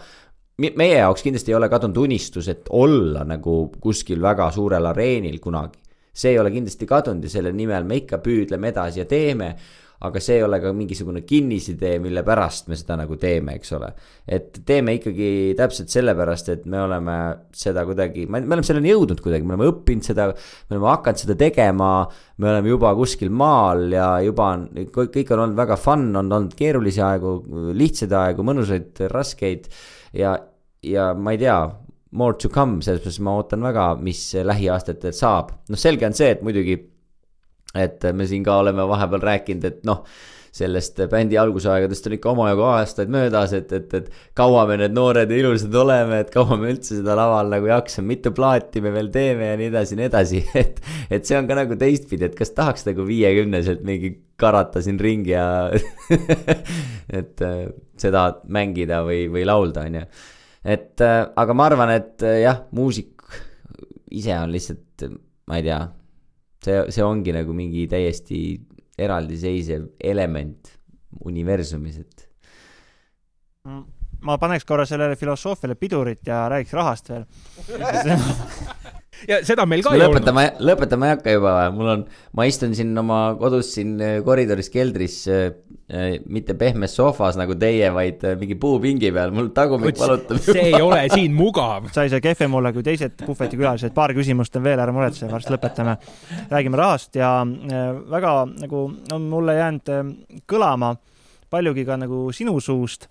meie 0.57 0.99
jaoks 0.99 1.25
kindlasti 1.25 1.53
ei 1.53 1.59
ole 1.59 1.69
kadunud 1.73 1.99
unistus, 2.07 2.49
et 2.49 2.71
olla 2.73 3.25
nagu 3.29 3.57
kuskil 3.81 4.23
väga 4.23 4.51
suurel 4.55 4.93
areenil 4.93 5.41
kunagi. 5.41 5.83
see 6.17 6.31
ei 6.33 6.39
ole 6.41 6.51
kindlasti 6.51 6.87
kadunud 6.89 7.25
ja 7.25 7.31
selle 7.31 7.53
nimel 7.53 7.85
me 7.85 7.99
ikka 8.01 8.23
püüdleme 8.25 8.71
edasi 8.73 9.03
ja 9.03 9.05
teeme 9.05 9.51
aga 10.05 10.21
see 10.21 10.37
ei 10.37 10.45
ole 10.45 10.59
ka 10.61 10.73
mingisugune 10.77 11.23
kinnisidee, 11.25 11.97
mille 12.03 12.21
pärast 12.27 12.69
me 12.69 12.77
seda 12.77 12.99
nagu 13.01 13.17
teeme, 13.21 13.55
eks 13.57 13.73
ole. 13.79 13.89
et 14.29 14.61
teeme 14.69 14.97
ikkagi 14.99 15.55
täpselt 15.57 15.93
sellepärast, 15.93 16.51
et 16.53 16.67
me 16.69 16.83
oleme 16.83 17.17
seda 17.57 17.85
kuidagi, 17.89 18.27
me 18.29 18.43
oleme 18.45 18.67
selleni 18.67 18.93
jõudnud 18.93 19.23
kuidagi, 19.25 19.47
me 19.47 19.57
oleme 19.57 19.71
õppinud 19.73 20.05
seda, 20.05 20.29
me 20.69 20.77
oleme 20.77 20.91
hakanud 20.93 21.25
seda 21.25 21.39
tegema, 21.41 21.91
me 22.43 22.53
oleme 22.53 22.73
juba 22.75 22.93
kuskil 22.99 23.33
maal 23.33 23.87
ja 23.97 24.11
juba 24.27 24.51
on, 24.59 24.67
kõik 24.93 25.33
on 25.33 25.47
olnud 25.47 25.61
väga 25.65 25.81
fun, 25.81 26.11
on 26.13 26.29
olnud 26.29 26.57
keerulisi 26.59 27.05
aegu, 27.05 27.39
lihtsaid 27.77 28.13
aegu, 28.21 28.45
mõnusaid, 28.47 29.07
raskeid 29.13 29.71
ja, 30.13 30.37
ja 30.83 31.11
ma 31.15 31.35
ei 31.35 31.41
tea 31.41 31.57
more 32.17 32.37
to 32.41 32.49
come, 32.53 32.81
selles 32.83 33.03
mõttes 33.03 33.21
ma 33.25 33.35
ootan 33.39 33.65
väga, 33.67 33.89
mis 34.01 34.21
lähiaastatel 34.47 35.15
saab, 35.17 35.53
noh, 35.69 35.81
selge 35.81 36.07
on 36.09 36.15
see, 36.17 36.31
et 36.37 36.45
muidugi 36.47 36.79
et 37.77 38.07
me 38.17 38.27
siin 38.29 38.45
ka 38.47 38.61
oleme 38.63 38.87
vahepeal 38.89 39.25
rääkinud, 39.25 39.65
et 39.69 39.83
noh, 39.89 40.05
sellest 40.57 41.01
bändi 41.13 41.37
algusaegadest 41.41 42.09
on 42.09 42.15
ikka 42.17 42.31
omajagu 42.33 42.65
aastaid 42.71 43.11
möödas, 43.13 43.53
et, 43.57 43.73
et, 43.77 43.95
et 43.99 44.37
kaua 44.39 44.65
me 44.69 44.79
need 44.81 44.95
noored 44.97 45.33
ja 45.33 45.41
ilusad 45.41 45.75
oleme, 45.77 46.21
et 46.25 46.31
kaua 46.33 46.57
me 46.61 46.71
üldse 46.73 46.99
seda 46.99 47.17
laval 47.19 47.51
nagu 47.53 47.69
jaksame, 47.71 48.09
mitu 48.15 48.33
plaati 48.37 48.83
me 48.85 48.93
veel 48.95 49.11
teeme 49.15 49.51
ja 49.51 49.59
nii 49.61 49.71
edasi 49.73 49.95
ja 49.95 50.01
nii 50.01 50.09
edasi, 50.11 50.45
et 50.63 50.81
et 51.13 51.29
see 51.29 51.39
on 51.39 51.49
ka 51.49 51.59
nagu 51.59 51.77
teistpidi, 51.81 52.29
et 52.29 52.39
kas 52.39 52.55
tahaks 52.57 52.87
nagu 52.89 53.05
viiekümneselt 53.09 53.85
mingi 53.87 54.15
karata 54.41 54.83
siin 54.85 55.01
ringi 55.01 55.35
ja 55.35 55.47
et 57.21 57.45
äh, 57.45 57.61
seda 58.01 58.29
mängida 58.53 59.03
või, 59.07 59.27
või 59.33 59.45
laulda, 59.49 59.85
on 59.89 60.01
ju. 60.01 60.07
et 60.77 61.05
äh, 61.05 61.21
aga 61.37 61.57
ma 61.57 61.69
arvan, 61.71 61.93
et 61.99 62.25
äh, 62.25 62.41
jah, 62.47 62.65
muusik 62.77 63.13
ise 64.17 64.33
on 64.39 64.53
lihtsalt, 64.55 65.09
ma 65.51 65.61
ei 65.61 65.67
tea 65.67 65.81
see, 66.67 66.81
see 66.95 67.05
ongi 67.05 67.35
nagu 67.37 67.55
mingi 67.57 67.87
täiesti 67.91 68.41
eraldiseisev 68.99 69.91
element 70.01 70.73
universumis, 71.25 71.99
et 72.01 72.27
ma 74.27 74.39
paneks 74.41 74.65
korra 74.65 74.87
sellele 74.89 75.17
filosoofiale 75.17 75.75
pidurit 75.79 76.27
ja 76.27 76.47
räägiks 76.49 76.73
rahast 76.77 77.11
veel. 77.11 77.25
ja 79.29 79.39
seda 79.47 79.67
meil 79.69 79.83
ka 79.85 79.95
ei 79.95 80.03
olnud. 80.03 80.19
lõpetama, 80.19 80.45
lõpetama 80.63 81.09
ei 81.09 81.15
hakka 81.15 81.35
juba, 81.37 81.55
mul 81.75 81.91
on, 81.93 82.05
ma 82.37 82.47
istun 82.49 82.75
siin 82.77 82.93
oma 83.01 83.21
kodus 83.41 83.73
siin 83.77 83.97
äh, 84.03 84.19
koridoris 84.27 84.71
keldris 84.73 85.23
äh,. 85.31 85.49
mitte 86.27 86.57
pehmes 86.59 86.97
sohvas 86.99 87.37
nagu 87.39 87.55
teie, 87.59 87.93
vaid 87.95 88.25
äh, 88.27 88.35
mingi 88.41 88.57
puupingi 88.59 89.13
peal, 89.15 89.35
mul 89.35 89.53
tagumik 89.55 89.99
valutab 90.01 90.41
see 90.43 90.69
ei 90.73 90.81
ole 90.83 91.05
siin 91.13 91.35
mugav. 91.37 91.91
sa 91.95 92.07
ei 92.07 92.13
saa 92.13 92.23
kehvem 92.25 92.57
olla 92.59 92.73
kui 92.75 92.85
teised 92.87 93.23
puhvetikülalised, 93.23 93.95
paar 93.95 94.15
küsimust 94.17 94.59
on 94.59 94.67
veel, 94.67 94.83
ära 94.83 94.95
muretse, 94.95 95.31
varsti 95.31 95.55
lõpetame. 95.55 95.99
räägime 96.51 96.81
rahast 96.81 97.19
ja 97.19 97.39
äh, 97.43 97.93
väga 98.11 98.39
nagu 98.57 98.87
on 99.15 99.29
mulle 99.31 99.61
jäänud 99.61 99.95
äh, 99.95 100.09
kõlama 100.51 100.97
paljugi 101.51 101.87
ka 101.87 101.97
nagu 102.01 102.27
sinu 102.35 102.59
suust 102.61 103.07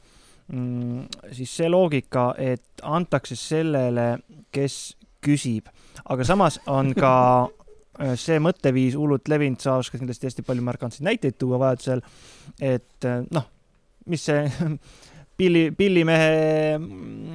mm, 0.51 1.31
siis 1.35 1.55
see 1.57 1.69
loogika, 1.71 2.33
et 2.37 2.83
antakse 2.83 3.37
sellele, 3.39 4.15
kes 4.53 4.95
küsib, 5.25 5.69
aga 6.05 6.27
samas 6.27 6.59
on 6.67 6.93
ka 6.97 7.13
äh, 7.45 8.13
see 8.19 8.39
mõtteviis 8.43 8.97
hullult 8.99 9.27
levinud, 9.31 9.59
sa 9.61 9.79
oskad 9.81 10.01
kindlasti 10.01 10.29
hästi 10.29 10.45
palju 10.45 10.65
markantseid 10.65 11.07
näiteid 11.07 11.39
tuua 11.39 11.59
vajadusel, 11.61 12.03
et 12.61 13.09
äh, 13.09 13.23
noh, 13.31 13.49
mis 14.09 14.25
see 14.29 14.45
pilli, 15.37 15.71
pillimehe 15.71 16.79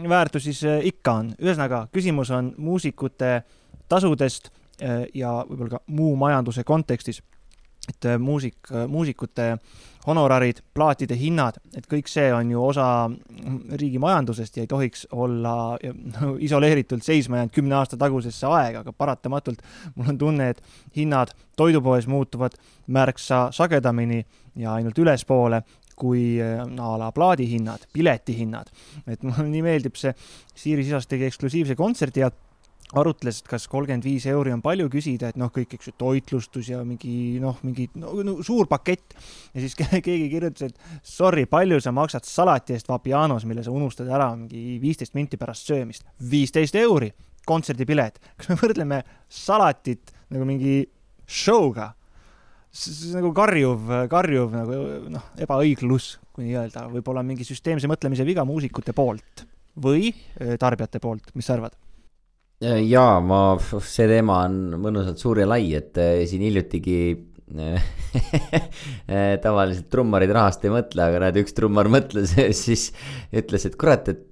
väärtus 0.08 0.44
siis 0.44 0.64
äh, 0.64 0.80
ikka 0.88 1.12
on, 1.12 1.32
ühesõnaga 1.40 1.84
küsimus 1.92 2.30
on 2.34 2.52
muusikute 2.58 3.40
tasudest 3.90 4.50
äh, 4.82 5.04
ja 5.14 5.40
võib-olla 5.48 5.78
ka 5.78 5.82
muu 5.86 6.14
majanduse 6.20 6.64
kontekstis. 6.64 7.22
et 7.88 8.04
äh, 8.04 8.18
muusik, 8.18 8.58
muusikute 8.88 9.56
honorarid, 10.06 10.62
plaatide 10.74 11.16
hinnad, 11.18 11.58
et 11.76 11.86
kõik 11.90 12.08
see 12.08 12.30
on 12.32 12.50
ju 12.52 12.62
osa 12.64 12.86
mm, 13.08 13.76
riigi 13.80 14.00
majandusest 14.00 14.56
ja 14.56 14.64
ei 14.64 14.70
tohiks 14.70 15.06
olla 15.12 15.54
no, 16.14 16.34
isoleeritult 16.40 17.04
seisma 17.04 17.40
jäänud 17.40 17.54
kümne 17.54 17.76
aasta 17.80 17.98
tagusesse 18.00 18.48
aega, 18.48 18.84
aga 18.84 18.94
paratamatult 18.96 19.60
mul 19.94 20.14
on 20.14 20.18
tunne, 20.20 20.50
et 20.54 20.62
hinnad 20.96 21.34
toidupoes 21.56 22.08
muutuvad 22.08 22.56
märksa 22.86 23.48
sagedamini 23.52 24.22
ja 24.56 24.74
ainult 24.78 24.98
ülespoole 24.98 25.62
kui 26.00 26.40
äh, 26.40 26.62
a 26.64 26.92
la 26.98 27.10
plaadihinnad, 27.12 27.84
piletihinnad. 27.92 28.70
et 29.06 29.22
mulle 29.22 29.48
nii 29.50 29.64
meeldib 29.66 29.98
see, 30.00 30.14
Siiri 30.56 30.86
Sisas 30.86 31.08
tegi 31.10 31.28
eksklusiivse 31.28 31.76
kontserdi 31.76 32.24
ja 32.24 32.30
arutles, 32.98 33.38
et 33.40 33.48
kas 33.50 33.66
kolmkümmend 33.70 34.04
viis 34.04 34.24
euri 34.30 34.52
on 34.54 34.62
palju 34.64 34.88
küsida, 34.90 35.30
et 35.30 35.38
noh, 35.38 35.50
kõik, 35.54 35.76
eks 35.76 35.90
ju, 35.90 35.94
toitlustus 36.00 36.70
ja 36.72 36.80
mingi 36.86 37.38
noh, 37.42 37.58
mingi 37.66 37.86
no, 38.00 38.16
no, 38.26 38.36
suur 38.46 38.66
pakett. 38.70 39.14
ja 39.54 39.62
siis 39.62 39.76
ke- 39.78 40.00
keegi 40.06 40.26
kirjutas, 40.32 40.70
et 40.70 41.04
sorry, 41.06 41.46
palju 41.50 41.78
sa 41.82 41.92
maksad 41.94 42.26
salati 42.26 42.74
eest 42.74 42.90
Vapianos, 42.90 43.46
mille 43.48 43.62
sa 43.66 43.74
unustad 43.74 44.10
ära 44.10 44.32
mingi 44.34 44.80
viisteist 44.82 45.14
minti 45.18 45.38
pärast 45.40 45.70
söömist. 45.70 46.06
viisteist 46.30 46.74
euri, 46.80 47.12
kontserdipilet. 47.46 48.18
kas 48.36 48.50
me 48.50 48.58
võrdleme 48.60 49.02
salatit 49.28 50.14
nagu 50.30 50.48
mingi 50.48 50.82
show'ga? 51.26 51.92
see 52.70 53.10
on 53.10 53.18
nagu 53.18 53.30
karjuv, 53.34 53.86
karjuv 54.10 54.52
nagu 54.54 54.80
noh, 55.10 55.30
ebaõiglus, 55.42 56.16
kui 56.34 56.46
nii 56.46 56.58
öelda, 56.58 56.84
võib-olla 56.90 57.22
mingi 57.26 57.46
süsteemse 57.46 57.90
mõtlemise 57.90 58.26
viga 58.26 58.44
muusikute 58.46 58.94
poolt 58.94 59.42
või 59.74 60.12
tarbijate 60.58 61.02
poolt, 61.02 61.32
mis 61.34 61.50
sa 61.50 61.56
arvad? 61.56 61.74
jaa, 62.60 63.20
ma, 63.24 63.40
see 63.60 64.06
teema 64.10 64.42
on 64.44 64.56
mõnusalt 64.82 65.20
suur 65.20 65.40
ja 65.40 65.48
lai, 65.48 65.70
et 65.78 65.96
äh, 66.00 66.26
siin 66.28 66.44
hiljutigi 66.44 67.00
äh, 67.56 69.34
tavaliselt 69.42 69.88
trummarid 69.92 70.32
rahast 70.36 70.64
ei 70.66 70.74
mõtle, 70.74 71.06
aga 71.06 71.22
näed, 71.24 71.40
üks 71.40 71.56
trummar 71.56 71.88
mõtles 71.92 72.36
siis 72.64 72.90
ütles, 73.32 73.64
et 73.66 73.78
kurat, 73.80 74.12
et 74.12 74.26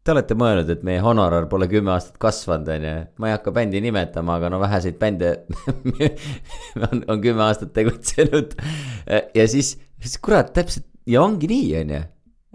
te 0.00 0.14
olete 0.14 0.36
mõelnud, 0.38 0.70
et 0.72 0.86
meie 0.86 1.02
honorar 1.04 1.48
pole 1.50 1.66
kümme 1.70 1.92
aastat 1.96 2.16
kasvanud, 2.22 2.70
onju. 2.70 2.94
ma 3.20 3.28
ei 3.28 3.36
hakka 3.36 3.54
bändi 3.56 3.82
nimetama, 3.82 4.38
aga 4.38 4.52
no 4.54 4.62
väheseid 4.62 5.00
bände 5.02 5.34
on, 6.86 7.02
on 7.02 7.20
kümme 7.20 7.48
aastat 7.48 7.74
tegutsenud. 7.76 8.54
ja 9.10 9.50
siis, 9.50 9.74
siis 9.98 10.16
kurat, 10.22 10.54
täpselt 10.54 10.86
ja 11.10 11.26
ongi 11.26 11.50
nii, 11.50 11.70
onju. 11.82 12.04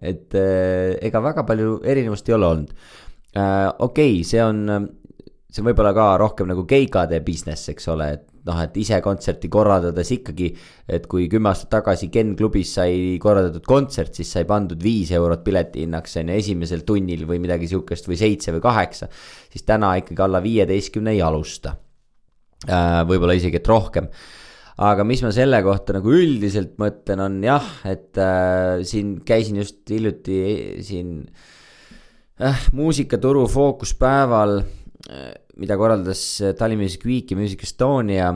et 0.07 0.39
äh, 0.39 0.95
ega 1.03 1.19
väga 1.23 1.43
palju 1.47 1.81
erinevust 1.83 2.31
ei 2.31 2.39
ole 2.39 2.55
olnud 2.55 2.71
äh,. 2.71 3.01
Okei 3.35 4.13
okay,, 4.19 4.23
see 4.23 4.43
on, 4.43 4.87
see 5.51 5.63
on 5.63 5.67
võib-olla 5.69 5.91
ka 5.95 6.07
rohkem 6.21 6.47
nagu 6.51 6.63
keikade 6.67 7.19
business, 7.25 7.69
eks 7.71 7.89
ole, 7.91 8.09
et 8.17 8.25
noh, 8.45 8.59
et 8.61 8.77
ise 8.77 8.99
kontserti 9.03 9.49
korraldades 9.51 10.11
ikkagi, 10.15 10.51
et 10.95 11.07
kui 11.09 11.25
kümme 11.31 11.49
aastat 11.49 11.71
tagasi 11.79 12.11
Ken 12.13 12.35
klubis 12.37 12.75
sai 12.77 13.17
korraldatud 13.21 13.65
kontsert, 13.67 14.13
siis 14.17 14.31
sai 14.37 14.45
pandud 14.49 14.81
viis 14.81 15.11
eurot 15.17 15.43
piletihinnaks 15.45 16.19
on 16.21 16.31
ju 16.31 16.37
esimesel 16.43 16.85
tunnil 16.87 17.25
või 17.29 17.41
midagi 17.43 17.69
sihukest 17.71 18.09
või 18.09 18.19
seitse 18.21 18.53
või 18.55 18.63
kaheksa, 18.63 19.09
siis 19.51 19.65
täna 19.67 19.95
ikkagi 20.01 20.25
alla 20.27 20.43
viieteistkümne 20.45 21.15
ei 21.15 21.23
alusta 21.25 21.75
äh,. 22.69 23.01
võib-olla 23.09 23.37
isegi, 23.37 23.59
et 23.59 23.71
rohkem 23.71 24.11
aga 24.85 25.07
mis 25.07 25.23
ma 25.23 25.31
selle 25.33 25.61
kohta 25.65 25.95
nagu 25.97 26.13
üldiselt 26.13 26.75
mõtlen, 26.81 27.25
on 27.25 27.41
jah, 27.43 27.67
et 27.87 28.19
äh, 28.21 28.85
siin 28.85 29.17
käisin 29.25 29.61
just 29.63 29.81
hiljuti 29.89 30.39
siin 30.85 31.21
äh, 31.23 31.53
muusikaturu 32.75 33.45
fookuspäeval 33.47 34.59
äh,, 34.59 35.33
mida 35.57 35.77
korraldas 35.79 36.41
äh, 36.41 36.53
Tallinn 36.55 36.81
Music 36.81 37.05
Week 37.05 37.31
ja 37.31 37.37
Music 37.37 37.63
Estonia 37.63 38.33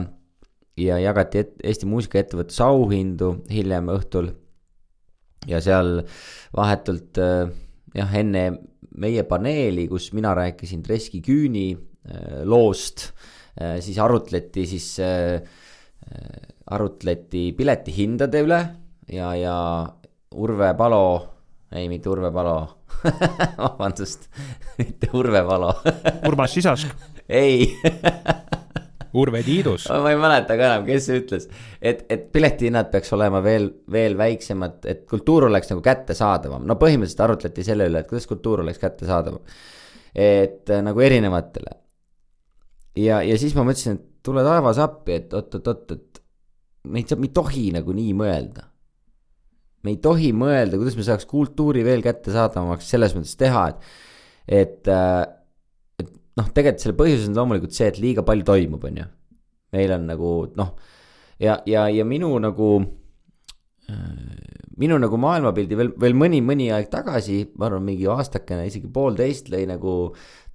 ja 0.80 0.98
jagati 1.02 1.42
et, 1.42 1.56
Eesti 1.64 1.88
muusikaettevõtluse 1.90 2.64
auhindu 2.64 3.32
hiljem 3.52 3.90
õhtul. 3.92 4.30
ja 5.48 5.60
seal 5.64 6.02
vahetult 6.56 7.18
äh, 7.20 7.50
jah, 7.96 8.16
enne 8.16 8.44
meie 9.00 9.22
paneeli, 9.24 9.86
kus 9.88 10.10
mina 10.16 10.34
rääkisin 10.36 10.82
Treski 10.82 11.20
Küüni 11.24 11.72
äh, 11.74 12.42
loost 12.44 13.10
äh,, 13.60 13.80
siis 13.84 13.98
arutleti 13.98 14.66
siis 14.66 14.94
äh, 15.04 15.42
äh, 16.08 16.40
arutleti 16.72 17.50
piletihindade 17.52 18.44
üle 18.46 18.60
ja, 19.12 19.34
ja 19.36 19.56
Urve 20.30 20.74
Palo, 20.78 21.39
ei 21.76 21.88
mitte 21.88 22.10
Urve 22.10 22.32
Palo, 22.34 22.56
vabandust, 23.58 24.28
mitte 24.78 25.10
Urve 25.14 25.42
Palo, 25.46 25.74
Urmas 26.28 26.54
Sisask. 26.54 26.94
ei 27.28 27.68
Urve 29.12 29.42
Tiidus. 29.42 29.88
ma 30.02 30.12
ei 30.12 30.18
mäleta 30.20 30.56
ka 30.58 30.66
enam, 30.68 30.86
kes 30.86 31.08
see 31.08 31.20
ütles, 31.22 31.48
et, 31.82 32.04
et 32.12 32.28
piletihinnad 32.34 32.90
peaks 32.92 33.12
olema 33.16 33.42
veel, 33.44 33.68
veel 33.90 34.16
väiksemad, 34.18 34.80
et 34.90 35.04
kultuur 35.10 35.48
oleks 35.48 35.72
nagu 35.72 35.82
kättesaadavam, 35.84 36.66
no 36.66 36.78
põhimõtteliselt 36.80 37.24
arutleti 37.26 37.66
selle 37.66 37.88
üle, 37.90 38.04
et 38.04 38.10
kuidas 38.10 38.28
kultuur 38.30 38.64
oleks 38.64 38.80
kättesaadavam. 38.82 39.42
et 40.14 40.70
äh, 40.70 40.82
nagu 40.82 41.00
erinevatele. 41.00 41.76
ja, 42.96 43.22
ja 43.22 43.38
siis 43.38 43.54
ma 43.54 43.66
mõtlesin, 43.66 43.98
et 43.98 44.06
tule 44.26 44.44
taevas 44.46 44.78
appi, 44.78 45.18
et 45.22 45.34
oot-oot-oot, 45.34 45.92
et 45.96 46.22
me 46.84 47.02
ei 47.02 47.06
saa, 47.06 47.18
me 47.18 47.30
ei 47.30 47.34
tohi 47.34 47.70
nagu 47.74 47.94
nii 47.94 48.14
mõelda. 48.14 48.69
Me 49.84 49.94
ei 49.94 50.00
tohi 50.02 50.30
mõelda, 50.36 50.78
kuidas 50.80 50.96
me 50.98 51.06
saaks 51.06 51.28
kultuuri 51.30 51.84
veel 51.86 52.02
kättesaadavamaks 52.04 52.88
selles 52.92 53.14
mõttes 53.16 53.36
teha, 53.40 53.66
et, 53.72 53.92
et 54.60 54.90
äh, 54.92 55.22
et 56.00 56.10
noh, 56.38 56.48
tegelikult 56.54 56.84
selle 56.84 56.98
põhjus 56.98 57.26
on 57.28 57.36
loomulikult 57.38 57.76
see, 57.76 57.90
et 57.90 58.00
liiga 58.02 58.24
palju 58.26 58.46
toimub, 58.48 58.86
on 58.88 59.02
ju. 59.02 59.10
meil 59.76 59.92
on 59.94 60.08
nagu 60.10 60.30
noh, 60.58 60.72
ja, 61.42 61.60
ja, 61.68 61.86
ja 61.92 62.06
minu 62.06 62.32
nagu, 62.42 62.70
minu 64.80 64.98
nagu 65.02 65.20
maailmapildi 65.20 65.78
veel, 65.78 65.92
veel 66.00 66.16
mõni, 66.18 66.40
mõni 66.44 66.70
aeg 66.74 66.90
tagasi, 66.92 67.42
ma 67.58 67.68
arvan, 67.68 67.84
mingi 67.86 68.08
aastakene, 68.10 68.66
isegi 68.70 68.90
poolteist 68.92 69.50
lõi 69.52 69.66
nagu 69.70 69.94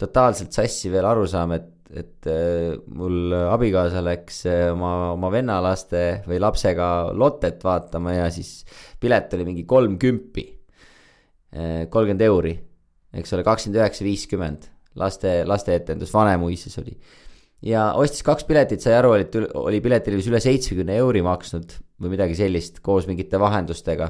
totaalselt 0.02 0.56
sassi 0.56 0.92
veel 0.94 1.08
arusaam, 1.08 1.56
et, 1.58 1.72
et 1.94 2.28
äh, 2.32 2.76
mul 2.98 3.34
abikaasa 3.36 4.02
läks 4.06 4.44
äh, 4.49 4.68
oma, 4.74 5.12
oma 5.14 5.32
venna 5.34 5.60
laste 5.64 6.24
või 6.26 6.40
lapsega 6.41 7.12
Lottet 7.14 7.64
vaatama 7.66 8.16
ja 8.18 8.30
siis 8.34 8.64
pilet 9.02 9.34
oli 9.38 9.45
mingi 9.52 9.66
kolm 9.70 9.99
kümpi, 10.02 10.48
kolmkümmend 11.56 12.24
euri, 12.26 12.52
eks 13.16 13.32
ole, 13.32 13.44
kakskümmend 13.48 13.80
üheksa, 13.80 14.03
viiskümmend 14.03 14.66
laste, 14.99 15.44
lasteetendus 15.48 16.14
Vanemuises 16.14 16.78
oli. 16.82 16.95
ja 17.66 17.88
ostis 17.98 18.24
kaks 18.26 18.45
piletit, 18.48 18.84
sai 18.84 18.98
aru, 18.98 19.14
üle- 19.16 19.52
oli 19.62 19.82
piletile 19.84 20.20
vist 20.20 20.32
üle 20.32 20.41
seitsmekümne 20.44 20.98
euri 21.02 21.24
maksnud 21.26 21.78
või 22.02 22.16
midagi 22.16 22.36
sellist 22.38 22.82
koos 22.86 23.07
mingite 23.07 23.40
vahendustega. 23.40 24.10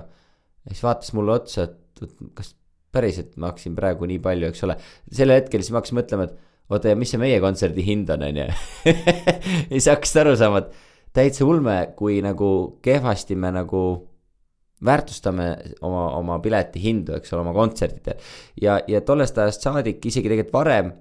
ja 0.66 0.74
siis 0.74 0.84
vaatas 0.84 1.14
mulle 1.14 1.38
otsa, 1.40 1.68
et 1.70 2.06
kas 2.38 2.56
päriselt 2.96 3.36
maksin 3.42 3.76
praegu 3.76 4.08
nii 4.10 4.20
palju, 4.24 4.50
eks 4.50 4.64
ole. 4.68 4.78
sel 5.12 5.34
hetkel 5.34 5.64
siis 5.64 5.74
ma 5.74 5.82
hakkasin 5.82 6.00
mõtlema, 6.00 6.30
et 6.30 6.38
oota 6.70 6.92
ja 6.92 6.98
mis 6.98 7.14
see 7.14 7.22
meie 7.22 7.38
kontserdi 7.44 7.86
hind 7.86 8.10
on, 8.14 8.26
on 8.26 8.42
ju. 8.42 8.50
ja 8.90 9.72
siis 9.76 9.90
hakkasid 9.92 10.24
aru 10.24 10.36
saama, 10.40 10.64
et 10.64 11.16
täitsa 11.16 11.46
ulme, 11.48 11.78
kui 11.98 12.20
nagu 12.26 12.50
kehvasti 12.86 13.38
me 13.40 13.52
nagu 13.56 13.86
väärtustame 14.86 15.48
oma, 15.86 16.10
oma 16.18 16.40
piletihindu, 16.44 17.16
eks 17.16 17.34
ole, 17.34 17.46
oma 17.46 17.54
kontsertidel. 17.56 18.20
ja, 18.62 18.80
ja 18.88 19.02
tollest 19.02 19.38
ajast 19.38 19.68
saadik, 19.68 20.04
isegi 20.06 20.30
tegelikult 20.30 20.58
varem, 20.58 20.92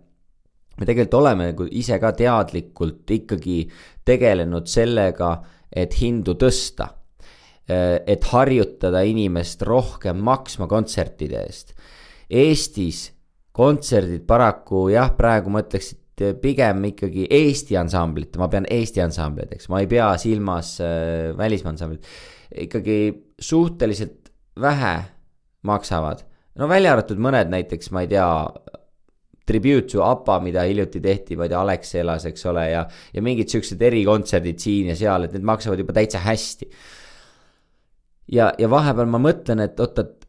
me 0.78 0.86
tegelikult 0.86 1.20
oleme 1.20 1.48
nagu 1.52 1.66
ise 1.70 1.98
ka 2.02 2.12
teadlikult 2.16 3.10
ikkagi 3.10 3.64
tegelenud 4.06 4.68
sellega, 4.70 5.36
et 5.72 5.96
hindu 6.00 6.36
tõsta. 6.38 6.90
et 7.66 8.24
harjutada 8.28 9.00
inimest 9.08 9.62
rohkem 9.64 10.18
maksma 10.20 10.66
kontsertide 10.68 11.38
eest. 11.46 11.72
Eestis 12.28 13.13
kontserdid 13.54 14.24
paraku 14.26 14.88
jah, 14.92 15.12
praegu 15.16 15.52
ma 15.54 15.62
ütleks, 15.62 15.92
et 15.94 16.40
pigem 16.42 16.84
ikkagi 16.90 17.26
Eesti 17.30 17.78
ansamblit, 17.78 18.36
ma 18.38 18.48
pean 18.50 18.66
Eesti 18.70 19.02
ansambleid, 19.02 19.54
eks, 19.56 19.68
ma 19.70 19.82
ei 19.82 19.90
pea 19.90 20.12
silmas 20.20 20.76
äh, 20.82 21.32
välismaa 21.38 21.74
ansamblit. 21.74 22.06
ikkagi 22.64 22.98
suhteliselt 23.40 24.30
vähe 24.60 24.94
maksavad, 25.66 26.22
no 26.58 26.68
välja 26.70 26.94
arvatud 26.94 27.18
mõned 27.22 27.50
näiteks, 27.50 27.90
ma 27.94 28.04
ei 28.04 28.10
tea, 28.14 28.28
Tribute 29.44 29.90
to 29.92 30.00
APA, 30.00 30.38
mida 30.40 30.62
hiljuti 30.64 31.02
tehti, 31.04 31.36
ma 31.36 31.44
ei 31.44 31.50
tea, 31.52 31.60
Alexelas, 31.60 32.24
eks 32.30 32.46
ole, 32.48 32.62
ja, 32.70 32.86
ja 33.12 33.22
mingid 33.22 33.52
siuksed 33.52 33.82
erikontserdid 33.84 34.62
siin 34.62 34.88
ja 34.88 34.96
seal, 34.96 35.26
et 35.26 35.34
need 35.36 35.44
maksavad 35.44 35.82
juba 35.82 35.92
täitsa 35.92 36.22
hästi. 36.24 36.70
ja, 38.32 38.48
ja 38.56 38.70
vahepeal 38.72 39.10
ma 39.12 39.20
mõtlen, 39.20 39.60
et 39.66 39.82
oot, 39.84 40.00
et 40.00 40.23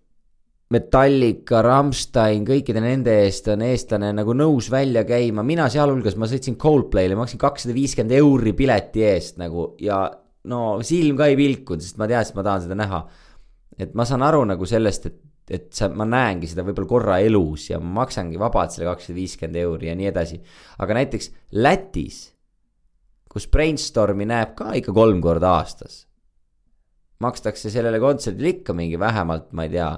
Metallica, 0.74 1.60
Rammstein, 1.62 2.42
kõikide 2.48 2.82
nende 2.82 3.14
eest 3.22 3.46
on 3.54 3.62
eestlane 3.62 4.10
nagu 4.18 4.34
nõus 4.34 4.72
välja 4.74 5.04
käima, 5.06 5.44
mina 5.46 5.68
sealhulgas, 5.70 6.16
ma 6.18 6.26
sõitsin 6.30 6.56
Coldplay'le, 6.58 7.18
maksin 7.20 7.42
kakssada 7.42 7.76
viiskümmend 7.76 8.16
euri 8.18 8.56
pileti 8.58 9.04
eest 9.06 9.38
nagu 9.38 9.68
ja 9.78 10.00
no 10.50 10.64
silm 10.86 11.20
ka 11.20 11.30
ei 11.30 11.38
pilkunud, 11.38 11.86
sest 11.86 12.02
ma 12.02 12.10
teadsin, 12.10 12.34
et 12.34 12.40
ma 12.40 12.48
tahan 12.50 12.66
seda 12.66 12.80
näha. 12.82 13.04
et 13.78 13.94
ma 13.94 14.06
saan 14.08 14.24
aru 14.24 14.42
nagu 14.48 14.66
sellest, 14.66 15.06
et, 15.06 15.22
et 15.52 15.70
sa, 15.76 15.90
ma 15.92 16.08
näengi 16.08 16.48
seda 16.50 16.64
võib-olla 16.66 16.90
korra 16.90 17.20
elus 17.22 17.70
ja 17.70 17.80
ma 17.80 18.02
maksangi 18.02 18.40
vabalt 18.40 18.74
selle 18.74 18.90
kakssada 18.90 19.18
viiskümmend 19.20 19.62
euri 19.62 19.92
ja 19.92 19.96
nii 20.00 20.10
edasi. 20.10 20.42
aga 20.80 20.98
näiteks 20.98 21.32
Lätis, 21.62 22.20
kus 23.30 23.46
Brainstormi 23.54 24.26
näeb 24.26 24.58
ka 24.58 24.74
ikka 24.80 24.98
kolm 24.98 25.22
korda 25.22 25.60
aastas, 25.60 26.08
makstakse 27.22 27.70
sellele 27.70 28.02
kontserdile 28.02 28.58
ikka 28.58 28.74
mingi 28.74 28.98
vähemalt, 28.98 29.52
ma 29.54 29.70
ei 29.70 29.76
tea 29.78 29.92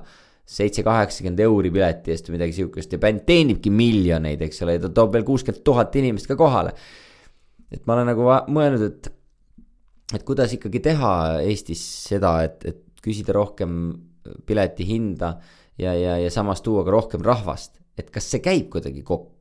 seitse, 0.48 0.84
kaheksakümmend 0.86 1.42
euri 1.44 1.72
pileti 1.76 2.14
eest 2.14 2.30
või 2.30 2.38
midagi 2.38 2.56
sihukest 2.56 2.94
ja 2.96 3.02
bänd 3.04 3.26
teenibki 3.28 3.72
miljoneid, 3.74 4.42
eks 4.48 4.64
ole, 4.64 4.78
ja 4.78 4.86
ta 4.86 4.92
toob 4.96 5.18
veel 5.18 5.26
kuuskümmend 5.28 5.64
tuhat 5.68 5.96
inimest 6.00 6.30
ka 6.30 6.38
kohale. 6.40 6.72
et 7.72 7.84
ma 7.86 7.98
olen 7.98 8.08
nagu 8.14 8.28
mõelnud, 8.56 8.86
et, 8.88 9.10
et 10.16 10.24
kuidas 10.24 10.54
ikkagi 10.56 10.80
teha 10.86 11.14
Eestis 11.44 11.84
seda, 12.08 12.38
et, 12.48 12.64
et 12.64 13.04
küsida 13.04 13.36
rohkem 13.36 13.74
pileti 14.48 14.88
hinda 14.88 15.34
ja, 15.78 15.92
ja, 15.92 16.16
ja 16.24 16.32
samas 16.32 16.64
tuua 16.64 16.86
ka 16.88 16.96
rohkem 16.96 17.26
rahvast, 17.28 17.76
et 18.00 18.08
kas 18.12 18.32
see 18.32 18.40
käib 18.44 18.72
kuidagi 18.72 19.04
kokku 19.04 19.38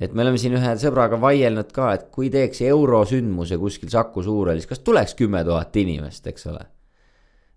et 0.00 0.14
me 0.16 0.24
oleme 0.24 0.40
siin 0.40 0.56
ühe 0.56 0.72
sõbraga 0.80 1.18
vaielnud 1.20 1.68
ka, 1.74 1.92
et 1.96 2.08
kui 2.14 2.30
teeks 2.32 2.64
eurosündmuse 2.66 3.58
kuskil 3.60 3.92
Saku 3.92 4.24
Suurhallis, 4.24 4.66
kas 4.70 4.80
tuleks 4.82 5.14
kümme 5.18 5.44
tuhat 5.46 5.76
inimest, 5.76 6.26
eks 6.26 6.48
ole. 6.50 6.64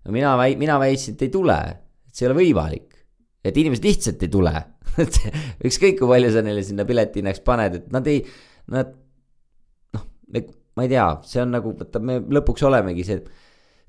no 0.04 0.14
mina 0.14 0.36
väi-, 0.38 0.58
mina 0.60 0.78
väitsin, 0.78 1.16
et 1.16 1.26
ei 1.26 1.32
tule, 1.32 1.56
see 2.16 2.24
ei 2.24 2.30
ole 2.30 2.40
võimalik. 2.40 2.94
et 3.46 3.56
inimesed 3.56 3.84
lihtsalt 3.84 4.24
ei 4.24 4.32
tule 4.32 4.54
et 5.02 5.18
ükskõik 5.66 5.98
kui 6.00 6.10
palju 6.10 6.30
sa 6.32 6.42
neile 6.44 6.62
sinna 6.64 6.86
piletihinnaks 6.88 7.42
paned, 7.46 7.80
et 7.80 7.90
nad 7.94 8.06
ei, 8.10 8.22
nad 8.72 8.92
noh, 9.96 10.06
ma 10.76 10.86
ei 10.86 10.92
tea, 10.92 11.08
see 11.28 11.42
on 11.42 11.52
nagu, 11.56 11.74
vaata, 11.78 12.02
me 12.02 12.18
lõpuks 12.38 12.64
olemegi 12.68 13.04
see, 13.06 13.20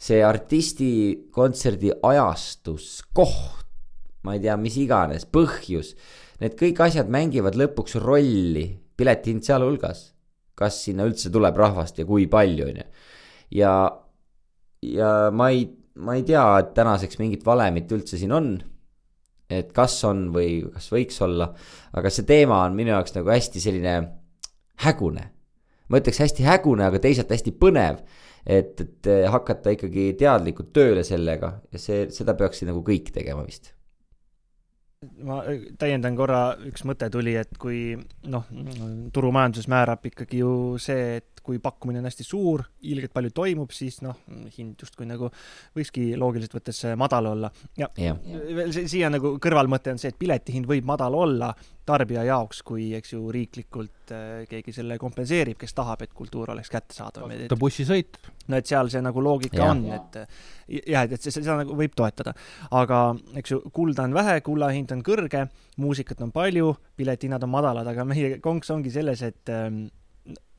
see 0.09 0.19
artisti 0.25 0.89
kontserdi 1.33 1.93
ajastus, 2.09 2.99
koht, 3.15 3.65
ma 4.27 4.35
ei 4.35 4.43
tea, 4.43 4.57
mis 4.59 4.75
iganes, 4.81 5.27
põhjus. 5.31 5.93
Need 6.41 6.57
kõik 6.59 6.83
asjad 6.85 7.07
mängivad 7.09 7.55
lõpuks 7.57 7.97
rolli, 8.03 8.67
piletihind 8.97 9.45
sealhulgas. 9.45 10.11
kas 10.57 10.79
sinna 10.87 11.05
üldse 11.05 11.29
tuleb 11.29 11.53
rahvast 11.53 11.99
ja 12.01 12.05
kui 12.05 12.25
palju, 12.25 12.65
on 12.65 12.79
ju. 12.79 12.85
ja, 13.59 13.73
ja 14.81 15.09
ma 15.29 15.51
ei 15.53 15.67
ma 15.97 16.17
ei 16.17 16.25
tea, 16.27 16.43
et 16.61 16.73
tänaseks 16.77 17.19
mingit 17.21 17.45
valemit 17.45 17.91
üldse 17.93 18.19
siin 18.19 18.33
on. 18.35 18.57
et 19.47 19.69
kas 19.71 19.93
on 20.03 20.25
või 20.35 20.59
kas 20.73 20.89
võiks 20.91 21.21
olla, 21.23 21.53
aga 21.95 22.09
see 22.11 22.25
teema 22.27 22.65
on 22.65 22.73
minu 22.75 22.91
jaoks 22.91 23.15
nagu 23.15 23.31
hästi 23.31 23.63
selline 23.63 23.93
hägune. 24.83 25.23
ma 25.87 26.01
ütleks 26.01 26.19
hästi 26.25 26.43
hägune, 26.47 26.83
aga 26.87 26.99
teisalt 26.99 27.31
hästi 27.31 27.55
põnev. 27.55 28.03
et, 28.45 28.81
et 28.81 29.09
hakata 29.31 29.73
ikkagi 29.75 30.13
teadlikult 30.19 30.73
tööle 30.75 31.03
sellega 31.07 31.57
ja 31.71 31.79
see, 31.81 32.05
seda 32.11 32.35
peaksid 32.35 32.69
nagu 32.69 32.83
kõik 32.85 33.11
tegema 33.15 33.45
vist 33.47 33.73
ma 35.27 35.41
täiendan 35.79 36.15
korra, 36.17 36.41
üks 36.67 36.83
mõte 36.87 37.09
tuli, 37.13 37.35
et 37.37 37.53
kui 37.61 37.93
noh, 38.31 38.47
turumajanduses 39.13 39.69
määrab 39.69 40.07
ikkagi 40.09 40.41
ju 40.41 40.51
see, 40.81 41.19
et 41.21 41.36
kui 41.47 41.61
pakkumine 41.63 42.01
on 42.01 42.09
hästi 42.09 42.25
suur, 42.27 42.65
ilgelt 42.91 43.13
palju 43.15 43.31
toimub, 43.35 43.71
siis 43.75 44.01
noh, 44.05 44.19
hind 44.57 44.83
justkui 44.83 45.07
nagu 45.09 45.31
võikski 45.77 46.09
loogiliselt 46.19 46.59
võttes 46.59 46.83
madal 46.99 47.31
olla. 47.31 47.51
ja 47.79 47.89
yeah. 47.99 48.19
veel 48.57 48.75
siia 48.75 49.11
nagu 49.13 49.37
kõrvalmõte 49.43 49.95
on 49.95 50.01
see, 50.01 50.11
et 50.11 50.19
piletihind 50.19 50.67
võib 50.69 50.87
madal 50.87 51.15
olla 51.17 51.53
tarbija 51.87 52.25
jaoks, 52.27 52.61
kui 52.67 52.89
eks 52.97 53.13
ju 53.13 53.31
riiklikult 53.31 54.11
äh, 54.11 54.43
keegi 54.49 54.73
selle 54.75 54.97
kompenseerib, 54.99 55.57
kes 55.59 55.75
tahab, 55.77 56.03
et 56.03 56.13
kultuur 56.15 56.51
oleks 56.51 56.71
kättesaadav. 56.73 57.31
ta 57.47 57.59
bussisõit. 57.59 58.19
no 58.47 58.59
et 58.59 58.67
seal 58.67 58.91
see 58.91 59.03
nagu 59.03 59.23
loogika 59.23 59.61
ja. 59.61 59.69
on, 59.71 59.85
et 59.95 60.19
jah, 60.91 61.05
et, 61.05 61.15
et 61.15 61.29
seda 61.29 61.57
nagu 61.61 61.77
võib 61.79 61.95
toetada. 61.95 62.33
aga 62.71 63.01
eks 63.39 63.55
ju, 63.55 63.61
kulda 63.73 64.07
on 64.07 64.17
vähe, 64.17 64.41
kulla 64.45 64.71
hind 64.75 64.91
on 64.95 65.03
kõrge, 65.05 65.45
muusikat 65.83 66.25
on 66.25 66.33
palju, 66.35 66.73
piletihinnad 66.99 67.47
on 67.47 67.55
madalad, 67.55 67.87
aga 67.93 68.07
meie 68.07 68.41
konks 68.43 68.71
ongi 68.75 68.91
selles, 68.93 69.23
et 69.23 69.53
ähm, 69.53 69.85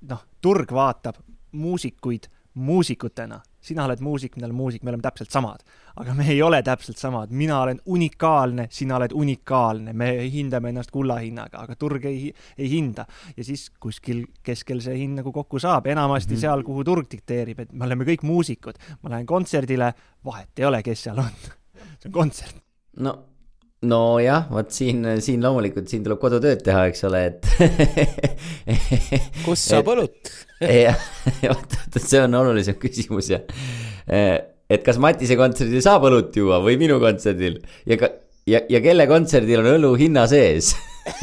noh, 0.01 0.25
turg 0.41 0.73
vaatab 0.73 1.17
muusikuid 1.53 2.29
muusikutena. 2.59 3.41
sina 3.61 3.85
oled 3.85 4.01
muusik, 4.01 4.37
mina 4.37 4.47
olen 4.47 4.57
muusik, 4.57 4.83
me 4.83 4.91
oleme 4.91 5.03
täpselt 5.03 5.31
samad. 5.31 5.63
aga 5.97 6.15
me 6.15 6.25
ei 6.31 6.43
ole 6.43 6.63
täpselt 6.63 6.97
samad, 6.97 7.31
mina 7.31 7.61
olen 7.61 7.81
unikaalne, 7.87 8.69
sina 8.71 8.97
oled 8.97 9.13
unikaalne, 9.15 9.93
me 9.93 10.09
hindame 10.33 10.69
ennast 10.73 10.91
kullahinnaga, 10.91 11.59
aga 11.59 11.77
turg 11.77 12.05
ei, 12.05 12.33
ei 12.59 12.71
hinda. 12.71 13.07
ja 13.37 13.45
siis 13.45 13.71
kuskil 13.81 14.25
keskel 14.43 14.81
see 14.81 14.97
hind 14.99 15.21
nagu 15.21 15.33
kokku 15.33 15.59
saab, 15.59 15.87
enamasti 15.87 16.35
mm 16.35 16.37
-hmm. 16.37 16.41
seal, 16.41 16.63
kuhu 16.63 16.85
turg 16.85 17.11
dikteerib, 17.11 17.59
et 17.61 17.73
me 17.73 17.85
oleme 17.85 18.05
kõik 18.05 18.23
muusikud. 18.23 18.79
ma 19.03 19.11
lähen 19.11 19.27
kontserdile, 19.27 19.95
vahet 20.25 20.59
ei 20.59 20.65
ole, 20.65 20.83
kes 20.83 21.03
seal 21.03 21.19
on 21.19 21.35
see 22.01 22.09
on 22.09 22.13
kontsert. 22.13 22.57
no 22.97 23.19
nojah, 23.87 24.49
vot 24.51 24.73
siin, 24.75 25.05
siin 25.23 25.43
loomulikult, 25.45 25.87
siin 25.91 26.03
tuleb 26.07 26.19
kodutööd 26.23 26.63
teha, 26.67 26.87
eks 26.91 27.05
ole, 27.07 27.21
et 27.31 27.41
kus 29.45 29.61
saab 29.71 29.87
õlut? 29.95 30.19
jah, 30.87 30.99
vot, 31.45 31.77
vot 31.79 31.99
see 32.03 32.21
on 32.25 32.33
olulisem 32.41 32.77
küsimus 32.81 33.27
ja. 33.31 33.39
et 34.09 34.83
kas 34.87 34.99
Matise 35.03 35.37
kontserdil 35.39 35.83
saab 35.85 36.03
õlut 36.11 36.35
juua 36.35 36.59
või 36.65 36.75
minu 36.81 36.99
kontserdil 37.03 37.61
ja 37.87 37.97
ka, 38.01 38.07
ja, 38.51 38.59
ja 38.67 38.79
kelle 38.83 39.07
kontserdil 39.11 39.63
on 39.63 39.71
õlu 39.77 39.91
hinna 40.01 40.27
sees 40.31 40.75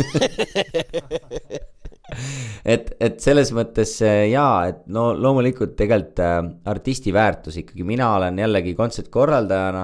et, 2.73 2.85
et 2.95 3.19
selles 3.19 3.51
mõttes 3.57 3.97
jaa, 3.99 4.67
et 4.71 4.79
no 4.87 5.11
loomulikult 5.11 5.75
tegelikult 5.75 6.19
äh, 6.23 6.39
artisti 6.71 7.11
väärtus 7.15 7.59
ikkagi, 7.65 7.83
mina 7.83 8.15
olen 8.15 8.39
jällegi 8.45 8.71
kontsertkorraldajana 8.79 9.83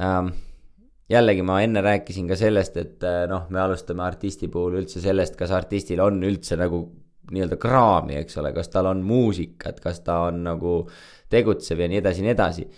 ähm, 0.00 0.32
jällegi 1.08 1.44
ma 1.46 1.60
enne 1.64 1.82
rääkisin 1.84 2.28
ka 2.28 2.36
sellest, 2.38 2.76
et 2.80 3.04
äh, 3.06 3.24
noh, 3.30 3.46
me 3.52 3.62
alustame 3.64 4.04
artisti 4.04 4.50
puhul 4.52 4.82
üldse 4.82 5.02
sellest, 5.04 5.36
kas 5.38 5.52
artistil 5.56 6.02
on 6.04 6.20
üldse 6.26 6.58
nagu 6.60 6.84
nii-öelda 7.32 7.58
kraami, 7.60 8.18
eks 8.22 8.38
ole, 8.40 8.52
kas 8.56 8.70
tal 8.72 8.88
on 8.90 9.02
muusikat, 9.04 9.80
kas 9.84 10.00
ta 10.04 10.22
on 10.28 10.42
nagu 10.46 10.78
tegutsev 11.32 11.82
ja 11.84 11.88
nii 11.90 12.00
edasi 12.00 12.24
nii 12.24 12.32
edasi. 12.32 12.68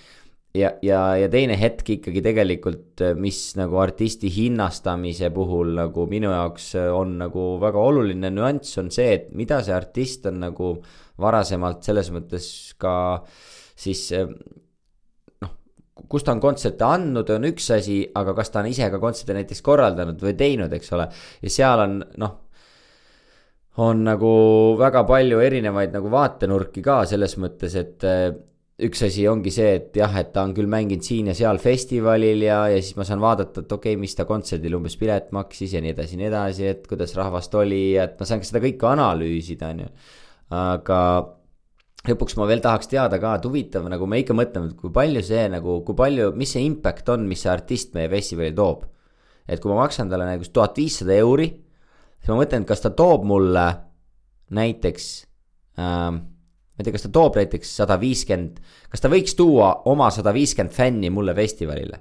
ja, 0.58 0.72
ja, 0.82 1.00
ja 1.16 1.28
teine 1.30 1.54
hetk 1.58 1.92
ikkagi 1.94 2.22
tegelikult, 2.22 3.02
mis 3.18 3.38
nagu 3.58 3.78
artisti 3.78 4.30
hinnastamise 4.34 5.30
puhul 5.34 5.76
nagu 5.78 6.06
minu 6.10 6.32
jaoks 6.32 6.72
on 6.94 7.16
nagu 7.20 7.52
väga 7.62 7.78
oluline 7.78 8.32
nüanss, 8.34 8.78
on 8.82 8.90
see, 8.90 9.12
et 9.14 9.30
mida 9.34 9.60
see 9.62 9.74
artist 9.74 10.26
on 10.26 10.42
nagu 10.46 10.72
varasemalt 11.20 11.86
selles 11.86 12.10
mõttes 12.14 12.48
ka 12.80 12.94
siis 13.78 14.08
kus 16.08 16.24
ta 16.26 16.32
on 16.32 16.42
kontserte 16.42 16.86
andnud, 16.86 17.30
on 17.34 17.48
üks 17.50 17.70
asi, 17.76 18.02
aga 18.16 18.34
kas 18.36 18.52
ta 18.52 18.62
on 18.62 18.70
ise 18.70 18.90
ka 18.92 19.00
kontserte 19.02 19.36
näiteks 19.36 19.64
korraldanud 19.66 20.22
või 20.22 20.36
teinud, 20.38 20.72
eks 20.72 20.94
ole. 20.96 21.08
ja 21.42 21.52
seal 21.52 21.84
on 21.86 21.98
noh, 22.22 22.36
on 23.80 24.04
nagu 24.04 24.30
väga 24.80 25.04
palju 25.08 25.40
erinevaid 25.44 25.92
nagu 25.94 26.12
vaatenurki 26.12 26.82
ka 26.84 27.02
selles 27.08 27.36
mõttes, 27.40 27.76
et 27.78 28.06
äh, 28.08 28.30
üks 28.86 29.02
asi 29.04 29.26
ongi 29.28 29.52
see, 29.52 29.74
et 29.78 29.98
jah, 30.00 30.14
et 30.20 30.30
ta 30.34 30.44
on 30.46 30.54
küll 30.56 30.70
mänginud 30.70 31.04
siin 31.04 31.28
ja 31.30 31.34
seal 31.36 31.60
festivalil 31.62 32.44
ja, 32.46 32.62
ja 32.72 32.78
siis 32.80 32.96
ma 32.98 33.06
saan 33.08 33.20
vaadata, 33.22 33.64
et 33.64 33.72
okei 33.72 33.94
okay,, 33.94 34.00
mis 34.00 34.16
ta 34.16 34.26
kontserdil 34.28 34.78
umbes 34.78 34.96
pilet 35.00 35.28
maksis 35.36 35.74
ja 35.76 35.82
nii 35.84 35.92
edasi 35.94 36.16
ja 36.16 36.22
nii 36.22 36.30
edasi, 36.30 36.70
et 36.74 36.88
kuidas 36.90 37.12
rahvast 37.18 37.54
oli, 37.60 37.84
et 38.00 38.16
ma 38.20 38.28
saan 38.28 38.42
seda 38.46 38.62
kõike 38.64 38.88
analüüsida, 38.90 39.74
on 39.74 39.84
ju. 39.84 39.92
aga 40.60 41.00
lõpuks 42.08 42.36
ma 42.38 42.46
veel 42.48 42.62
tahaks 42.64 42.88
teada 42.90 43.18
ka, 43.20 43.34
et 43.36 43.46
huvitav, 43.48 43.88
nagu 43.92 44.06
me 44.08 44.22
ikka 44.22 44.36
mõtleme, 44.36 44.70
et 44.70 44.78
kui 44.78 44.92
palju 44.94 45.22
see 45.26 45.44
nagu, 45.52 45.80
kui 45.86 45.96
palju, 45.98 46.30
mis 46.38 46.54
see 46.54 46.64
impact 46.64 47.10
on, 47.12 47.26
mis 47.28 47.44
see 47.44 47.52
artist 47.52 47.94
meie 47.96 48.08
festivalil 48.12 48.56
toob. 48.56 48.86
et 49.50 49.58
kui 49.58 49.72
ma 49.72 49.80
maksan 49.80 50.06
talle 50.06 50.28
näiteks 50.28 50.52
tuhat 50.54 50.76
viissada 50.78 51.16
euri, 51.18 51.48
siis 52.20 52.30
ma 52.30 52.36
mõtlen, 52.38 52.64
kas 52.68 52.84
ta 52.84 52.92
toob 52.94 53.24
mulle 53.26 53.64
näiteks 54.54 55.06
ähm,, 55.82 56.20
ma 56.22 56.78
ei 56.78 56.86
tea, 56.86 56.94
kas 56.94 57.08
ta 57.08 57.10
toob 57.16 57.36
näiteks 57.40 57.72
sada 57.82 57.96
viiskümmend, 58.00 58.60
kas 58.92 59.02
ta 59.02 59.10
võiks 59.10 59.34
tuua 59.34 59.72
oma 59.90 60.10
sada 60.14 60.32
viiskümmend 60.36 60.76
fänni 60.76 61.10
mulle 61.10 61.34
festivalile? 61.34 61.98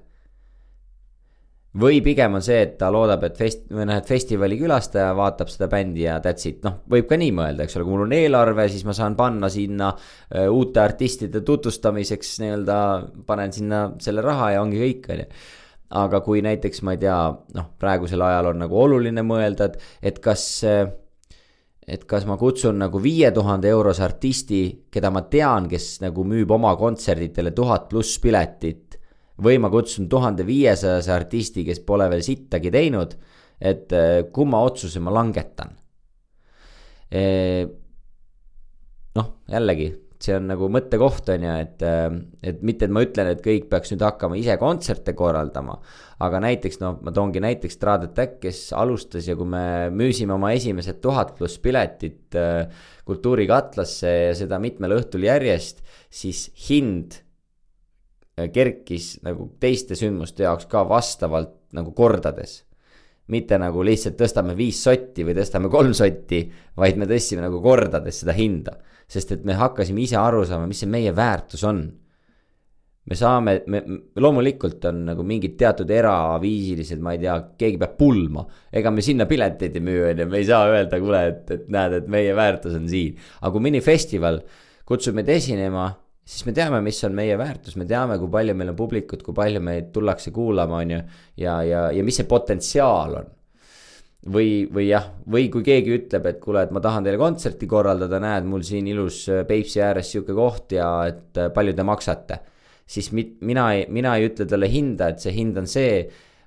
Või 1.79 2.01
pigem 2.05 2.37
on 2.37 2.43
see, 2.43 2.59
et 2.65 2.75
ta 2.79 2.89
loodab, 2.93 3.23
et 3.27 3.37
fest-, 3.39 3.67
või 3.73 3.87
noh, 3.89 3.99
et 3.99 4.09
festivali 4.09 4.57
külastaja 4.59 5.11
vaatab 5.17 5.51
seda 5.51 5.69
bändi 5.71 6.05
ja 6.05 6.17
that's 6.23 6.47
it, 6.49 6.59
noh, 6.65 6.81
võib 6.91 7.07
ka 7.09 7.19
nii 7.19 7.31
mõelda, 7.35 7.65
eks 7.65 7.77
ole, 7.77 7.87
kui 7.87 7.95
mul 7.95 8.05
on 8.07 8.15
eelarve, 8.17 8.67
siis 8.71 8.85
ma 8.87 8.95
saan 8.97 9.17
panna 9.19 9.49
sinna 9.53 9.91
uh, 9.93 10.47
uute 10.47 10.83
artistide 10.83 11.43
tutvustamiseks 11.45 12.35
nii-öelda, 12.43 12.77
panen 13.29 13.55
sinna 13.55 13.85
selle 14.03 14.25
raha 14.25 14.53
ja 14.55 14.63
ongi 14.65 14.81
kõik, 14.83 15.09
on 15.13 15.23
ju 15.23 15.29
aga 15.99 16.19
kui 16.21 16.43
näiteks 16.45 16.83
ma 16.85 16.93
ei 16.93 16.99
tea, 17.01 17.17
noh, 17.57 17.69
praegusel 17.81 18.21
ajal 18.21 18.51
on 18.51 18.59
nagu 18.61 18.77
oluline 18.77 19.23
mõelda, 19.25 19.71
et, 19.71 19.79
et 20.11 20.19
kas 20.21 20.43
et 21.89 22.03
kas 22.05 22.27
ma 22.29 22.37
kutsun 22.37 22.77
nagu 22.77 23.01
viie 23.01 23.31
tuhande 23.33 23.69
eurose 23.71 24.03
artisti, 24.05 24.61
keda 24.93 25.09
ma 25.09 25.23
tean, 25.25 25.65
kes 25.71 25.95
nagu 26.03 26.21
müüb 26.27 26.51
oma 26.53 26.75
kontserditele 26.77 27.51
tuhat 27.57 27.87
pluss 27.89 28.19
piletit 28.21 28.98
või 29.43 29.59
ma 29.61 29.71
kutsun 29.71 30.09
tuhande 30.11 30.45
viiesajase 30.47 31.13
artisti, 31.13 31.65
kes 31.67 31.81
pole 31.87 32.09
veel 32.11 32.23
sittagi 32.25 32.71
teinud, 32.73 33.15
et 33.59 33.95
eh, 33.95 34.25
kumma 34.33 34.61
otsuse 34.67 35.01
ma 35.03 35.13
langetan. 35.15 35.75
Noh, 39.17 39.29
jällegi, 39.49 39.87
see 40.21 40.35
on 40.35 40.49
nagu 40.51 40.67
mõttekoht, 40.71 41.31
on 41.33 41.45
ju, 41.47 41.53
et, 41.63 41.83
eh, 41.87 42.17
et 42.51 42.59
mitte, 42.65 42.85
et 42.85 42.93
ma 42.93 43.01
ütlen, 43.05 43.31
et 43.31 43.41
kõik 43.43 43.69
peaks 43.71 43.93
nüüd 43.93 44.03
hakkama 44.03 44.37
ise 44.39 44.57
kontserte 44.61 45.15
korraldama, 45.17 45.79
aga 46.25 46.41
näiteks 46.43 46.81
noh, 46.83 46.99
ma 47.05 47.13
toongi 47.15 47.41
näiteks 47.43 47.79
Trad 47.81 48.05
Attack, 48.09 48.37
kes 48.43 48.67
alustas 48.77 49.29
ja 49.31 49.37
kui 49.39 49.47
me 49.49 49.63
müüsime 49.95 50.35
oma 50.35 50.51
esimesed 50.57 50.99
tuhat 51.01 51.33
pluss 51.39 51.57
piletit 51.63 52.37
Kultuurikatlasse 53.09 54.11
ja 54.27 54.35
seda 54.37 54.59
mitmel 54.61 54.99
õhtul 54.99 55.25
järjest, 55.25 55.81
siis 56.13 56.49
hind 56.67 57.23
kerkis 58.53 59.19
nagu 59.25 59.49
teiste 59.59 59.97
sündmuste 59.99 60.45
jaoks 60.45 60.67
ka 60.69 60.85
vastavalt 60.89 61.55
nagu 61.75 61.93
kordades. 61.95 62.63
mitte 63.29 63.59
nagu 63.61 63.83
lihtsalt 63.85 64.15
tõstame 64.17 64.55
viis 64.57 64.79
sotti 64.81 65.21
või 65.21 65.35
tõstame 65.37 65.69
kolm 65.69 65.91
sotti, 65.93 66.39
vaid 66.81 66.97
me 66.97 67.05
tõstsime 67.05 67.43
nagu 67.43 67.59
kordades 67.61 68.23
seda 68.23 68.33
hinda. 68.33 68.77
sest 69.07 69.31
et 69.31 69.43
me 69.45 69.53
hakkasime 69.53 70.01
ise 70.01 70.17
aru 70.17 70.45
saama, 70.45 70.67
mis 70.67 70.79
see 70.79 70.89
meie 70.89 71.11
väärtus 71.15 71.63
on. 71.63 71.83
me 73.05 73.15
saame, 73.15 73.61
me 73.67 73.83
loomulikult 74.15 74.85
on 74.85 75.05
nagu 75.05 75.23
mingid 75.23 75.57
teatud 75.57 75.89
eraviisilised, 75.89 76.99
ma 77.01 77.13
ei 77.13 77.19
tea, 77.19 77.37
keegi 77.57 77.77
peab 77.77 77.97
pulma. 77.97 78.45
ega 78.73 78.91
me 78.91 79.01
sinna 79.01 79.25
pileteid 79.25 79.75
ei 79.75 79.81
müü, 79.81 80.03
on 80.11 80.19
ju, 80.19 80.27
me 80.27 80.37
ei 80.37 80.45
saa 80.45 80.65
öelda, 80.69 80.99
kuule, 80.99 81.23
et, 81.27 81.51
et 81.51 81.69
näed, 81.69 81.93
et 81.93 82.07
meie 82.07 82.35
väärtus 82.35 82.75
on 82.75 82.89
siin. 82.89 83.17
aga 83.41 83.51
kui 83.51 83.69
mõni 83.69 83.81
festival 83.81 84.41
kutsub 84.85 85.13
meid 85.13 85.29
esinema 85.29 85.91
siis 86.29 86.45
me 86.45 86.53
teame, 86.53 86.81
mis 86.85 86.99
on 87.07 87.15
meie 87.17 87.35
väärtus, 87.39 87.75
me 87.79 87.87
teame, 87.89 88.19
kui 88.21 88.29
palju 88.31 88.53
meil 88.57 88.71
on 88.73 88.77
publikut, 88.77 89.23
kui 89.25 89.35
palju 89.35 89.61
meid 89.65 89.89
tullakse 89.95 90.33
kuulama, 90.35 90.83
on 90.83 90.93
ju. 90.93 91.01
ja, 91.41 91.59
ja, 91.65 91.83
ja 91.95 92.05
mis 92.05 92.19
see 92.21 92.29
potentsiaal 92.29 93.17
on. 93.23 93.35
või, 94.29 94.67
või 94.75 94.89
jah, 94.89 95.07
või 95.31 95.47
kui 95.49 95.63
keegi 95.65 95.95
ütleb, 95.95 96.27
et 96.29 96.39
kuule, 96.43 96.65
et 96.67 96.73
ma 96.75 96.81
tahan 96.83 97.05
teile 97.07 97.17
kontserti 97.17 97.69
korraldada, 97.71 98.19
näed, 98.21 98.45
mul 98.45 98.65
siin 98.67 98.87
ilus 98.91 99.23
äh, 99.31 99.45
Peipsi 99.47 99.81
ääres 99.81 100.11
sihuke 100.11 100.35
koht 100.37 100.75
ja 100.75 100.89
et 101.07 101.39
äh, 101.39 101.49
palju 101.55 101.73
te 101.73 101.85
maksate. 101.87 102.39
siis 102.89 103.11
mit, 103.13 103.37
mina 103.45 103.71
ei, 103.73 103.85
mina 103.89 104.15
ei 104.17 104.27
ütle 104.29 104.45
talle 104.49 104.67
hinda, 104.69 105.09
et 105.09 105.23
see 105.23 105.33
hind 105.33 105.57
on 105.57 105.67
see 105.69 106.03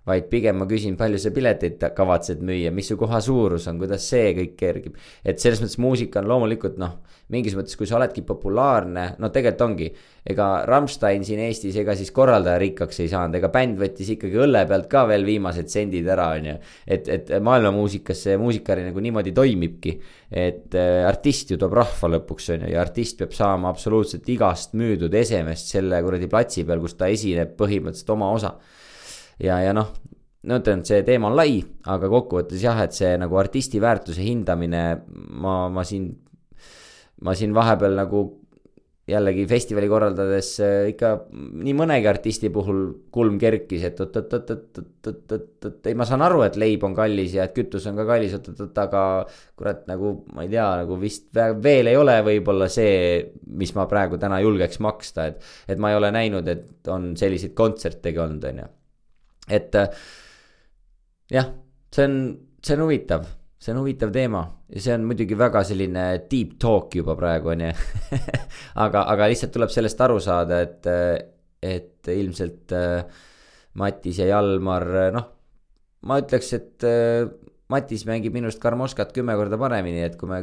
vaid 0.09 0.27
pigem 0.31 0.59
ma 0.59 0.67
küsin, 0.67 0.97
palju 0.99 1.19
sa 1.23 1.31
pileteid 1.35 1.83
kavatsed 1.95 2.43
müüa, 2.43 2.73
mis 2.75 2.89
su 2.91 2.97
koha 2.99 3.21
suurus 3.23 3.69
on, 3.71 3.79
kuidas 3.79 4.07
see 4.11 4.33
kõik 4.35 4.57
kergib. 4.59 4.97
et 5.25 5.39
selles 5.39 5.63
mõttes 5.63 5.79
muusika 5.79 6.19
on 6.19 6.31
loomulikult 6.31 6.81
noh, 6.83 6.97
mingis 7.31 7.55
mõttes, 7.57 7.77
kui 7.79 7.87
sa 7.87 7.97
oledki 8.01 8.25
populaarne, 8.27 9.05
no 9.23 9.31
tegelikult 9.31 9.63
ongi. 9.69 9.93
ega 10.27 10.49
Rammstein 10.67 11.25
siin 11.27 11.41
Eestis, 11.43 11.77
ega 11.79 11.95
siis 11.99 12.13
korraldaja 12.15 12.59
rikkaks 12.63 13.01
ei 13.03 13.09
saanud, 13.11 13.35
ega 13.39 13.49
bänd 13.55 13.79
võttis 13.79 14.13
ikkagi 14.15 14.39
õlle 14.45 14.65
pealt 14.71 14.87
ka 14.91 15.05
veel 15.11 15.25
viimased 15.27 15.71
sendid 15.71 16.07
ära, 16.15 16.29
on 16.39 16.51
ju. 16.51 16.57
et, 16.87 17.09
et 17.09 17.33
maailmamuusikas 17.43 18.27
see 18.27 18.37
muusikari 18.39 18.87
nagu 18.89 19.03
niimoodi 19.03 19.35
toimibki. 19.35 19.97
et 20.31 20.75
äh, 20.75 21.07
artist 21.07 21.55
ju 21.55 21.59
toob 21.63 21.79
rahva 21.79 22.15
lõpuks, 22.17 22.53
on 22.57 22.67
ju, 22.67 22.75
ja 22.75 22.83
artist 22.83 23.23
peab 23.23 23.39
saama 23.39 23.71
absoluutselt 23.71 24.29
igast 24.35 24.75
müüdud 24.75 25.15
esemest 25.15 25.71
selle 25.75 26.03
kuradi 26.03 26.31
platsi 26.31 26.67
peal, 26.67 26.83
kus 26.83 26.99
ta 26.99 27.11
esineb 27.13 27.55
põhimõtteliselt 27.59 28.15
oma 28.19 28.35
osa 28.35 28.57
ja, 29.43 29.59
ja 29.67 29.73
noh, 29.77 29.93
no 30.49 30.59
ütlen, 30.61 30.83
et 30.83 30.91
see 30.91 31.03
teema 31.07 31.31
on 31.31 31.39
lai, 31.39 31.63
aga 31.91 32.11
kokkuvõttes 32.13 32.63
jah, 32.63 32.79
et 32.85 32.95
see 32.97 33.15
nagu 33.21 33.39
artisti 33.41 33.81
väärtuse 33.83 34.23
hindamine, 34.25 34.85
ma, 35.43 35.57
ma 35.73 35.85
siin, 35.87 36.11
ma 37.23 37.35
siin 37.39 37.55
vahepeal 37.57 37.99
nagu 37.99 38.25
jällegi 39.13 39.47
festivali 39.51 39.89
korraldades 39.91 40.49
äh, 40.63 40.89
ikka 40.93 41.09
nii 41.35 41.73
mõnegi 41.75 42.07
artisti 42.07 42.51
puhul 42.55 42.85
kulm 43.15 43.39
kerkis, 43.43 43.83
et 43.89 43.99
oot-oot-oot-oot-oot-oot-oot, 44.01 45.81
ei, 45.91 45.97
ma 45.99 46.07
saan 46.07 46.23
aru, 46.23 46.45
et 46.47 46.57
leib 46.61 46.85
on 46.87 46.95
kallis 46.95 47.35
ja 47.35 47.43
et 47.49 47.55
kütus 47.57 47.87
on 47.91 47.99
ka 47.99 48.05
kallis, 48.09 48.35
oot-oot-oot, 48.39 48.79
aga 48.85 49.03
kurat, 49.59 49.81
nagu 49.91 50.07
ma 50.37 50.47
ei 50.47 50.51
tea, 50.53 50.69
nagu 50.85 50.95
vist 51.03 51.27
veel 51.35 51.91
ei 51.91 51.99
ole 51.99 52.15
võib-olla 52.31 52.71
see, 52.71 52.95
mis 53.59 53.75
ma 53.75 53.85
praegu 53.91 54.23
täna 54.23 54.39
julgeks 54.45 54.79
maksta, 54.87 55.27
et, 55.33 55.43
et 55.67 55.79
ma 55.83 55.91
ei 55.91 55.99
ole 55.99 56.11
näinud, 56.15 56.47
et 56.55 56.95
on 56.95 57.03
selliseid 57.19 57.59
kontsertegi 57.59 58.23
olnud, 58.23 58.45
on 58.53 58.63
ju 58.63 58.69
et 59.49 59.75
äh, 59.79 60.03
jah, 61.33 61.49
see 61.95 62.07
on, 62.09 62.17
see 62.63 62.77
on 62.77 62.85
huvitav, 62.87 63.27
see 63.63 63.75
on 63.75 63.83
huvitav 63.83 64.13
teema 64.15 64.45
ja 64.73 64.85
see 64.85 64.95
on 64.97 65.07
muidugi 65.09 65.39
väga 65.39 65.65
selline 65.69 66.07
deep 66.31 66.57
talk 66.63 66.97
juba 66.99 67.17
praegu 67.19 67.53
on 67.55 67.67
ju. 67.67 67.75
Aga, 68.85 69.05
aga 69.13 69.27
lihtsalt 69.29 69.53
tuleb 69.53 69.69
sellest 69.69 70.01
aru 70.01 70.17
saada, 70.23 70.63
et, 70.65 70.87
et 71.61 72.09
ilmselt 72.09 72.73
äh, 72.73 73.03
Matis 73.77 74.17
ja 74.23 74.31
Jalmar, 74.31 74.87
noh, 75.13 75.27
ma 76.09 76.17
ütleks, 76.23 76.49
et 76.57 76.87
äh, 76.89 77.29
Matis 77.73 78.07
mängib 78.09 78.33
minust 78.33 78.61
Karmoškat 78.63 79.13
kümme 79.17 79.37
korda 79.37 79.61
paremini, 79.61 80.01
et 80.07 80.17
kui 80.21 80.31
me 80.31 80.41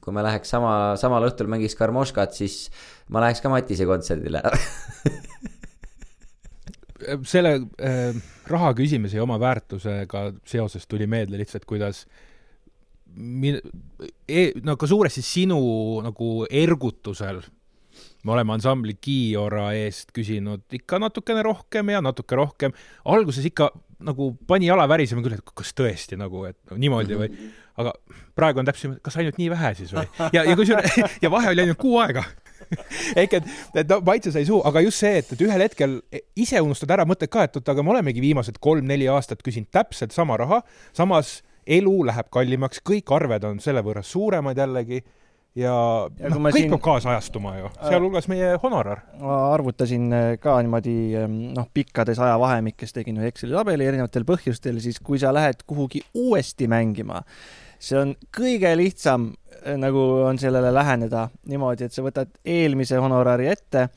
kui 0.00 0.14
me 0.16 0.24
läheks 0.24 0.50
sama, 0.54 0.72
samal 1.00 1.26
õhtul 1.28 1.50
mängiks 1.52 1.76
Karmoškat, 1.78 2.32
siis 2.36 2.56
ma 3.12 3.22
läheks 3.24 3.42
ka 3.44 3.52
Matise 3.52 3.86
kontserdile 3.88 4.42
selle 7.28 7.54
äh, 7.60 8.18
raha 8.50 8.72
küsimise 8.78 9.18
ja 9.18 9.24
oma 9.26 9.38
väärtusega 9.40 10.26
seoses 10.48 10.86
tuli 10.90 11.06
meelde 11.10 11.38
lihtsalt, 11.40 11.64
kuidas 11.68 12.04
min- 13.16 13.60
e,, 14.28 14.50
no 14.64 14.76
ka 14.76 14.88
suuresti 14.90 15.22
sinu 15.24 15.60
nagu 16.04 16.30
ergutusel 16.50 17.42
me 18.24 18.32
oleme 18.32 18.54
ansambli 18.54 18.96
Kiiora 19.00 19.70
eest 19.78 20.12
küsinud 20.16 20.66
ikka 20.76 21.00
natukene 21.00 21.42
rohkem 21.44 21.92
ja 21.92 22.02
natuke 22.04 22.36
rohkem. 22.36 22.74
alguses 23.04 23.46
ikka 23.48 23.70
nagu 24.06 24.30
pani 24.46 24.68
jala 24.68 24.86
värisema 24.88 25.24
küll, 25.24 25.36
et 25.36 25.54
kas 25.56 25.74
tõesti 25.76 26.16
nagu, 26.20 26.44
et 26.48 26.74
niimoodi 26.76 27.18
või, 27.20 27.28
aga 27.80 27.92
praegu 28.36 28.62
on 28.62 28.68
täpselt, 28.68 29.00
kas 29.04 29.18
ainult 29.20 29.40
nii 29.40 29.50
vähe 29.52 29.74
siis 29.76 29.92
või? 29.96 30.06
ja, 30.36 30.44
ja 30.44 30.56
kusjuures, 30.56 31.00
ja 31.24 31.32
vahe 31.32 31.52
oli 31.52 31.66
ainult 31.66 31.80
kuu 31.80 31.98
aega 32.00 32.24
ehk 33.20 33.38
et, 33.40 33.52
et 33.82 33.90
no 33.90 34.00
maitse 34.06 34.32
sai 34.34 34.46
suu, 34.48 34.60
aga 34.66 34.82
just 34.84 35.02
see, 35.02 35.20
et, 35.22 35.34
et 35.34 35.44
ühel 35.46 35.64
hetkel 35.64 36.00
ise 36.38 36.60
unustad 36.64 36.92
ära 36.96 37.06
mõtted 37.08 37.32
ka, 37.32 37.46
et 37.46 37.60
oot, 37.60 37.70
aga 37.72 37.84
me 37.84 37.94
olemegi 37.96 38.22
viimased 38.24 38.60
kolm-neli 38.62 39.08
aastat 39.12 39.44
küsinud 39.46 39.70
täpselt 39.74 40.16
sama 40.16 40.38
raha, 40.40 40.62
samas 40.96 41.40
elu 41.70 41.96
läheb 42.08 42.28
kallimaks, 42.32 42.82
kõik 42.86 43.10
arved 43.14 43.46
on 43.46 43.58
selle 43.62 43.82
võrra 43.84 44.02
suuremad 44.06 44.58
jällegi 44.58 45.00
ja, 45.58 45.74
ja 46.18 46.30
noh, 46.30 46.40
kõik 46.46 46.56
siin... 46.56 46.72
peab 46.72 46.84
kaasajastuma 46.84 47.56
ju, 47.58 47.70
sealhulgas 47.82 48.28
meie 48.30 48.52
honorar. 48.62 49.04
ma 49.20 49.40
arvutasin 49.54 50.06
äh, 50.14 50.28
ka 50.42 50.56
niimoodi 50.64 50.96
ähm, 51.20 51.38
noh, 51.56 51.68
pikkades 51.74 52.20
ajavahemikes 52.22 52.94
tegin 52.96 53.20
ühe 53.20 53.30
Exceli 53.30 53.56
tabeli 53.56 53.88
erinevatel 53.90 54.26
põhjustel, 54.28 54.80
siis 54.82 55.02
kui 55.02 55.20
sa 55.22 55.34
lähed 55.34 55.66
kuhugi 55.68 56.02
uuesti 56.14 56.70
mängima, 56.70 57.24
see 57.82 57.98
on 58.00 58.16
kõige 58.36 58.72
lihtsam 58.78 59.32
Äh, 59.49 59.49
nagu 59.80 60.00
on 60.26 60.38
sellele 60.40 60.72
läheneda 60.74 61.28
niimoodi, 61.50 61.86
et 61.86 61.94
sa 61.94 62.04
võtad 62.04 62.32
eelmise 62.44 62.98
honorari 63.00 63.50
ette, 63.50 63.88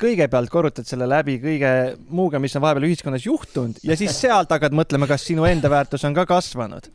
kõigepealt 0.00 0.50
korrutad 0.52 0.88
selle 0.88 1.08
läbi 1.08 1.36
kõige 1.42 1.70
muuga, 2.08 2.40
mis 2.40 2.54
on 2.56 2.64
vahepeal 2.64 2.88
ühiskonnas 2.88 3.26
juhtunud 3.26 3.80
ja 3.84 3.96
siis 4.00 4.16
sealt 4.24 4.52
hakkad 4.52 4.76
mõtlema, 4.76 5.08
kas 5.10 5.26
sinu 5.28 5.46
enda 5.48 5.70
väärtus 5.72 6.06
on 6.08 6.16
ka 6.16 6.26
kasvanud. 6.28 6.88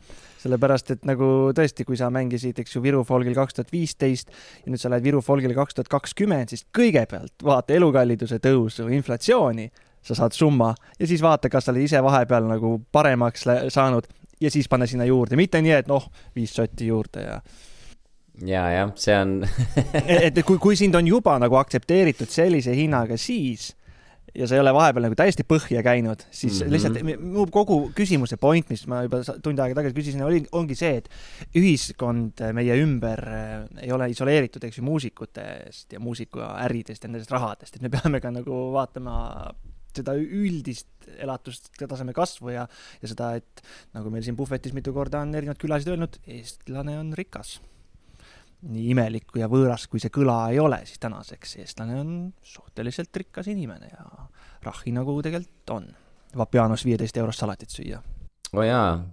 Sellepärast 0.46 0.92
et 0.92 1.06
nagu 1.08 1.26
tõesti, 1.56 1.82
kui 1.88 1.96
sa 1.98 2.06
mängisid, 2.12 2.58
eks 2.60 2.76
ju, 2.76 2.82
Viru 2.84 3.00
Folgil 3.08 3.34
kaks 3.34 3.56
tuhat 3.56 3.72
viisteist 3.72 4.28
ja 4.30 4.70
nüüd 4.70 4.78
sa 4.78 4.90
lähed 4.92 5.06
Viru 5.06 5.22
Folgile 5.24 5.56
kaks 5.56 5.78
tuhat 5.78 5.90
kakskümmend, 5.90 6.52
siis 6.52 6.62
kõigepealt 6.76 7.42
vaata 7.46 7.74
elukalliduse 7.74 8.38
tõusu, 8.44 8.86
inflatsiooni, 8.94 9.66
sa 10.06 10.14
saad 10.14 10.36
summa 10.36 10.70
ja 11.00 11.08
siis 11.08 11.24
vaata, 11.24 11.50
kas 11.50 11.66
sa 11.66 11.74
oled 11.74 11.86
ise 11.88 12.02
vahepeal 12.04 12.46
nagu 12.46 12.76
paremaks 12.94 13.48
saanud 13.74 14.06
ja 14.40 14.52
siis 14.52 14.68
pane 14.68 14.86
sinna 14.86 15.08
juurde, 15.08 15.38
mitte 15.40 15.62
nii, 15.64 15.74
et 15.80 15.90
noh, 15.90 16.06
viis 16.36 16.54
sotti 16.54 16.92
juurde 16.92 17.24
ja 17.24 17.40
ja, 18.44 18.66
jah, 18.72 18.92
see 19.00 19.16
on 19.16 19.38
et 20.26 20.42
kui, 20.44 20.60
kui 20.62 20.76
sind 20.76 20.96
on 20.98 21.08
juba 21.08 21.38
nagu 21.42 21.56
aktsepteeritud 21.60 22.30
sellise 22.32 22.74
hinnaga, 22.76 23.16
siis 23.20 23.72
ja 24.36 24.46
sa 24.48 24.56
ei 24.56 24.60
ole 24.60 24.72
vahepeal 24.76 25.06
nagu 25.06 25.16
täiesti 25.16 25.46
põhja 25.48 25.82
käinud, 25.84 26.26
siis 26.30 26.60
mm 26.60 26.66
-hmm. 26.66 26.72
lihtsalt 26.72 27.20
mu 27.22 27.46
kogu 27.52 27.78
küsimuse 27.96 28.36
point, 28.36 28.68
mis 28.70 28.86
ma 28.86 29.02
juba 29.06 29.22
tund 29.42 29.58
aega 29.58 29.78
tagasi 29.78 29.96
küsisin, 29.96 30.24
oli, 30.24 30.42
ongi 30.52 30.74
see, 30.74 30.96
et 31.00 31.08
ühiskond 31.56 32.42
meie 32.52 32.76
ümber 32.82 33.22
äh, 33.28 33.86
ei 33.86 33.92
ole 33.92 34.10
isoleeritud, 34.12 34.64
eks 34.64 34.78
ju, 34.78 34.84
muusikutest 34.84 35.92
ja 35.92 36.00
muusikaäridest 36.00 37.04
ja 37.04 37.08
nendest 37.08 37.32
rahadest, 37.32 37.76
et 37.76 37.82
me 37.82 37.88
peame 37.88 38.20
ka 38.20 38.30
nagu 38.30 38.60
vaatama 38.72 39.54
seda 39.96 40.12
üldist 40.18 40.88
elatustaseme 41.16 42.12
kasvu 42.12 42.52
ja, 42.52 42.66
ja 43.02 43.08
seda, 43.08 43.32
et 43.40 43.62
nagu 43.96 44.10
meil 44.12 44.22
siin 44.26 44.36
puhvetis 44.36 44.74
mitu 44.76 44.92
korda 44.92 45.22
on 45.24 45.34
erinevad 45.34 45.60
külalised 45.62 45.94
öelnud, 45.94 46.20
eestlane 46.26 46.98
on 46.98 47.14
rikas. 47.16 47.60
Nii 48.66 48.88
imelik 48.92 49.36
ja 49.38 49.48
võõras, 49.52 49.86
kui 49.90 50.00
see 50.02 50.12
kõla 50.12 50.38
ei 50.52 50.60
ole, 50.62 50.80
siis 50.88 51.00
tänaseks 51.02 51.58
eestlane 51.62 51.98
on 52.00 52.14
suhteliselt 52.42 53.16
rikas 53.16 53.50
inimene 53.52 53.90
ja 53.92 54.06
rahhi 54.64 54.94
nagu 54.96 55.18
tegelikult 55.22 55.74
on. 55.76 55.90
Vapianos 56.36 56.84
viieteist 56.84 57.16
eurost 57.16 57.44
salatit 57.44 57.70
süüa. 57.70 58.00
oo 58.52 58.60
oh 58.60 58.66
jaa. 58.66 59.04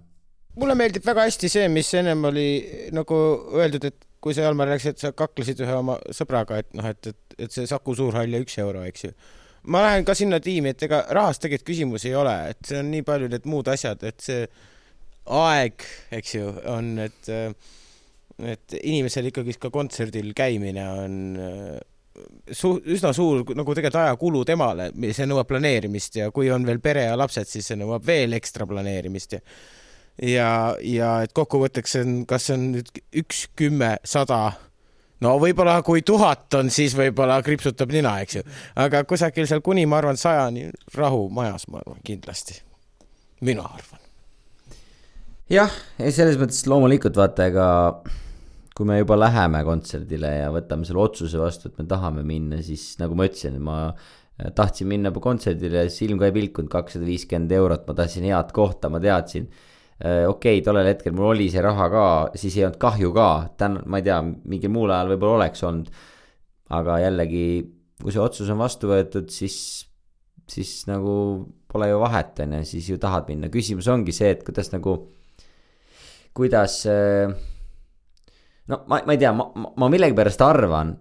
mulle 0.56 0.74
meeldib 0.74 1.06
väga 1.06 1.28
hästi 1.28 1.48
see, 1.48 1.68
mis 1.68 1.92
ennem 1.94 2.24
oli 2.24 2.48
nagu 2.92 3.20
öeldud, 3.54 3.84
et 3.84 4.08
kui 4.20 4.34
sa, 4.34 4.46
Jalmar, 4.46 4.68
rääkisid, 4.72 4.96
et 4.96 5.04
sa 5.04 5.12
kaklesid 5.12 5.60
ühe 5.60 5.74
oma 5.76 5.98
sõbraga, 6.10 6.58
et 6.62 6.70
noh, 6.74 6.86
et, 6.88 7.06
et, 7.06 7.38
et 7.38 7.52
see 7.52 7.66
Saku 7.68 7.94
Suurhall 7.94 8.32
ja 8.32 8.40
üks 8.40 8.58
euro, 8.62 8.84
eks 8.88 9.08
ju 9.08 9.14
ma 9.68 9.82
lähen 9.84 10.04
ka 10.04 10.14
sinna 10.16 10.40
tiimi, 10.44 10.72
et 10.74 10.82
ega 10.86 11.04
rahast 11.16 11.42
tegelikult 11.44 11.68
küsimusi 11.70 12.10
ei 12.10 12.18
ole, 12.20 12.34
et 12.52 12.68
see 12.68 12.80
on 12.80 12.90
nii 12.92 13.04
palju 13.06 13.30
need 13.32 13.48
muud 13.48 13.68
asjad, 13.72 14.02
et 14.04 14.20
see 14.20 14.42
aeg, 15.24 15.86
eks 16.18 16.34
ju, 16.34 16.50
on, 16.68 16.90
et 17.04 17.30
et 18.42 18.76
inimesel 18.82 19.30
ikkagi 19.30 19.54
ka 19.60 19.70
kontserdil 19.74 20.32
käimine 20.36 20.88
on 20.88 21.14
su-, 22.50 22.80
üsna 22.94 23.12
suur 23.14 23.44
nagu 23.54 23.76
tegelikult 23.76 24.00
ajakulu 24.02 24.44
temale, 24.48 24.90
see 25.12 25.28
nõuab 25.28 25.48
planeerimist 25.50 26.20
ja 26.20 26.30
kui 26.34 26.50
on 26.54 26.66
veel 26.66 26.82
pere 26.82 27.08
ja 27.08 27.16
lapsed, 27.18 27.48
siis 27.50 27.70
see 27.70 27.78
nõuab 27.80 28.04
veel 28.06 28.36
ekstra 28.38 28.66
planeerimist 28.70 29.38
ja 29.38 29.42
ja, 30.22 30.50
ja 30.84 31.16
et 31.24 31.34
kokkuvõtteks 31.34 31.98
on, 32.02 32.14
kas 32.28 32.48
see 32.48 32.56
on 32.58 32.68
nüüd 32.76 32.90
üks, 33.22 33.46
kümme, 33.58 33.96
sada 34.06 34.40
no 35.24 35.34
võib-olla 35.42 35.80
kui 35.86 36.04
tuhat 36.06 36.54
on, 36.58 36.70
siis 36.74 36.94
võib-olla 36.98 37.40
kriipsutab 37.44 37.92
nina, 37.94 38.16
eks 38.22 38.38
ju, 38.38 38.44
aga 38.80 39.04
kusagil 39.08 39.48
seal 39.50 39.64
kuni 39.64 39.86
ma 39.90 40.00
arvan 40.02 40.20
sajani 40.20 40.68
rahu 40.98 41.26
majas, 41.34 41.66
ma 41.70 41.82
arvan 41.82 42.00
kindlasti. 42.06 42.60
mina 43.40 43.66
arvan. 43.66 44.02
jah, 45.50 45.72
selles 46.10 46.38
mõttes 46.40 46.62
loomulikult 46.70 47.16
vaata, 47.18 47.50
ega 47.50 47.66
kui 48.74 48.88
me 48.88 48.98
juba 48.98 49.16
läheme 49.18 49.60
kontserdile 49.66 50.32
ja 50.40 50.48
võtame 50.54 50.86
selle 50.86 51.02
otsuse 51.04 51.38
vastu, 51.38 51.70
et 51.70 51.78
me 51.78 51.86
tahame 51.90 52.24
minna, 52.26 52.58
siis 52.66 52.94
nagu 52.98 53.14
ma 53.18 53.28
ütlesin, 53.28 53.60
ma 53.62 53.78
tahtsin 54.58 54.88
minna 54.90 55.12
kontserdile, 55.14 55.86
silm 55.94 56.18
ka 56.18 56.26
ei 56.26 56.34
pilkunud, 56.34 56.70
kakssada 56.72 57.06
viiskümmend 57.06 57.54
eurot, 57.54 57.86
ma 57.86 57.94
tahtsin 58.00 58.26
head 58.26 58.50
kohta, 58.56 58.90
ma 58.90 58.98
teadsin 59.02 59.46
Äh, 60.02 60.26
okei 60.26 60.58
okay,, 60.58 60.64
tollel 60.66 60.88
hetkel 60.90 61.14
mul 61.14 61.30
oli 61.30 61.46
see 61.52 61.62
raha 61.62 61.86
ka, 61.92 62.04
siis 62.34 62.56
ei 62.58 62.64
olnud 62.66 62.80
kahju 62.82 63.12
ka, 63.14 63.28
täna, 63.60 63.82
ma 63.86 64.00
ei 64.00 64.06
tea, 64.08 64.16
mingil 64.26 64.72
muul 64.74 64.90
ajal 64.90 65.12
võib-olla 65.12 65.36
oleks 65.38 65.62
olnud. 65.68 65.92
aga 66.74 66.96
jällegi, 66.98 67.44
kui 68.02 68.10
see 68.10 68.22
otsus 68.24 68.48
on 68.50 68.58
vastu 68.58 68.90
võetud, 68.90 69.28
siis, 69.30 69.56
siis 70.50 70.72
nagu 70.90 71.14
pole 71.70 71.86
ju 71.92 72.00
vahet, 72.02 72.40
on 72.42 72.56
ju, 72.58 72.62
siis 72.72 72.88
ju 72.90 72.98
tahad 72.98 73.30
minna, 73.30 73.52
küsimus 73.54 73.86
ongi 73.92 74.12
see, 74.16 74.32
et 74.34 74.42
kuidas 74.46 74.72
nagu, 74.74 74.96
kuidas. 76.34 76.80
Äh, 76.90 77.53
no 78.70 78.82
ma, 78.88 79.00
ma 79.04 79.16
ei 79.16 79.20
tea, 79.20 79.32
ma, 79.36 79.48
ma 79.52 79.90
millegipärast 79.92 80.44
arvan, 80.44 80.94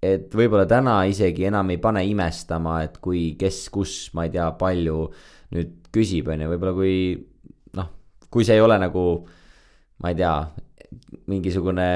et 0.00 0.32
võib-olla 0.32 0.64
täna 0.68 1.02
isegi 1.10 1.44
enam 1.50 1.74
ei 1.74 1.80
pane 1.82 2.04
imestama, 2.08 2.80
et 2.86 2.96
kui, 3.04 3.34
kes, 3.40 3.66
kus, 3.74 3.98
ma 4.16 4.24
ei 4.26 4.32
tea, 4.36 4.48
palju 4.60 5.02
nüüd 5.56 5.76
küsib, 5.92 6.30
on 6.30 6.46
ju, 6.46 6.52
võib-olla 6.54 6.76
kui 6.78 6.96
kui 8.30 8.46
see 8.46 8.56
ei 8.56 8.64
ole 8.64 8.78
nagu, 8.80 9.04
ma 10.02 10.12
ei 10.12 10.18
tea, 10.18 10.34
mingisugune, 11.30 11.86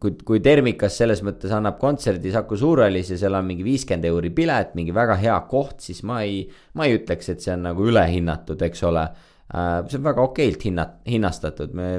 kui, 0.00 0.14
kui 0.24 0.40
Termikas 0.44 0.96
selles 1.00 1.20
mõttes 1.24 1.52
annab 1.52 1.78
kontserdi 1.80 2.32
Saku 2.32 2.56
Suurhallis 2.60 3.12
ja 3.12 3.18
seal 3.20 3.36
on 3.36 3.48
mingi 3.48 3.66
viiskümmend 3.66 4.08
euri 4.08 4.30
pilet, 4.36 4.74
mingi 4.78 4.94
väga 4.96 5.18
hea 5.20 5.36
koht, 5.50 5.82
siis 5.84 6.00
ma 6.08 6.22
ei, 6.24 6.42
ma 6.78 6.88
ei 6.88 6.96
ütleks, 7.00 7.32
et 7.32 7.44
see 7.44 7.52
on 7.56 7.66
nagu 7.68 7.88
ülehinnatud, 7.88 8.62
eks 8.68 8.84
ole. 8.88 9.04
Äh, 9.48 9.74
see 9.88 10.00
on 10.00 10.06
väga 10.08 10.24
okeilt 10.24 10.64
hinnat-, 10.68 11.00
hinnastatud, 11.08 11.76
me 11.76 11.90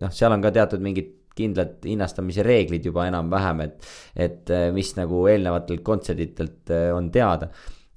noh, 0.00 0.14
seal 0.14 0.34
on 0.34 0.42
ka 0.42 0.54
teatud 0.54 0.82
mingid 0.82 1.12
kindlad 1.38 1.84
hinnastamise 1.84 2.44
reeglid 2.46 2.84
juba 2.86 3.08
enam-vähem, 3.10 3.64
et, 3.66 3.88
et 4.14 4.52
äh, 4.54 4.68
mis 4.74 4.92
nagu 4.98 5.24
eelnevatelt 5.30 5.82
kontserditelt 5.86 6.74
äh, 6.74 6.90
on 6.94 7.10
teada 7.14 7.50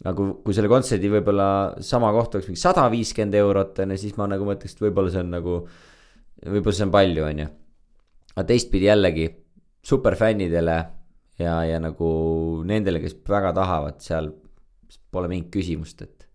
aga 0.03 0.13
kui, 0.17 0.33
kui 0.45 0.55
selle 0.55 0.69
kontserdi 0.71 1.09
võib-olla 1.11 1.47
sama 1.85 2.11
koht 2.15 2.37
oleks 2.37 2.51
mingi 2.51 2.61
sada 2.61 2.85
viiskümmend 2.93 3.37
eurot, 3.39 3.81
on 3.83 3.95
ju, 3.95 4.01
siis 4.03 4.17
ma 4.19 4.27
nagu 4.29 4.45
mõtleks, 4.47 4.75
et 4.75 4.83
võib-olla 4.85 5.13
see 5.13 5.23
on 5.23 5.33
nagu, 5.33 5.55
võib-olla 6.45 6.77
see 6.77 6.85
on 6.87 6.93
palju, 6.93 7.25
on 7.25 7.41
ju. 7.43 7.47
aga 8.35 8.45
teistpidi 8.51 8.89
jällegi 8.89 9.27
superfännidele 9.87 10.77
ja, 11.41 11.57
ja 11.65 11.81
nagu 11.81 12.11
nendele, 12.67 13.01
kes 13.03 13.17
väga 13.27 13.53
tahavad, 13.57 13.99
seal 14.03 14.31
pole 15.13 15.29
mingit 15.31 15.49
küsimust, 15.53 16.03
et, 16.05 16.27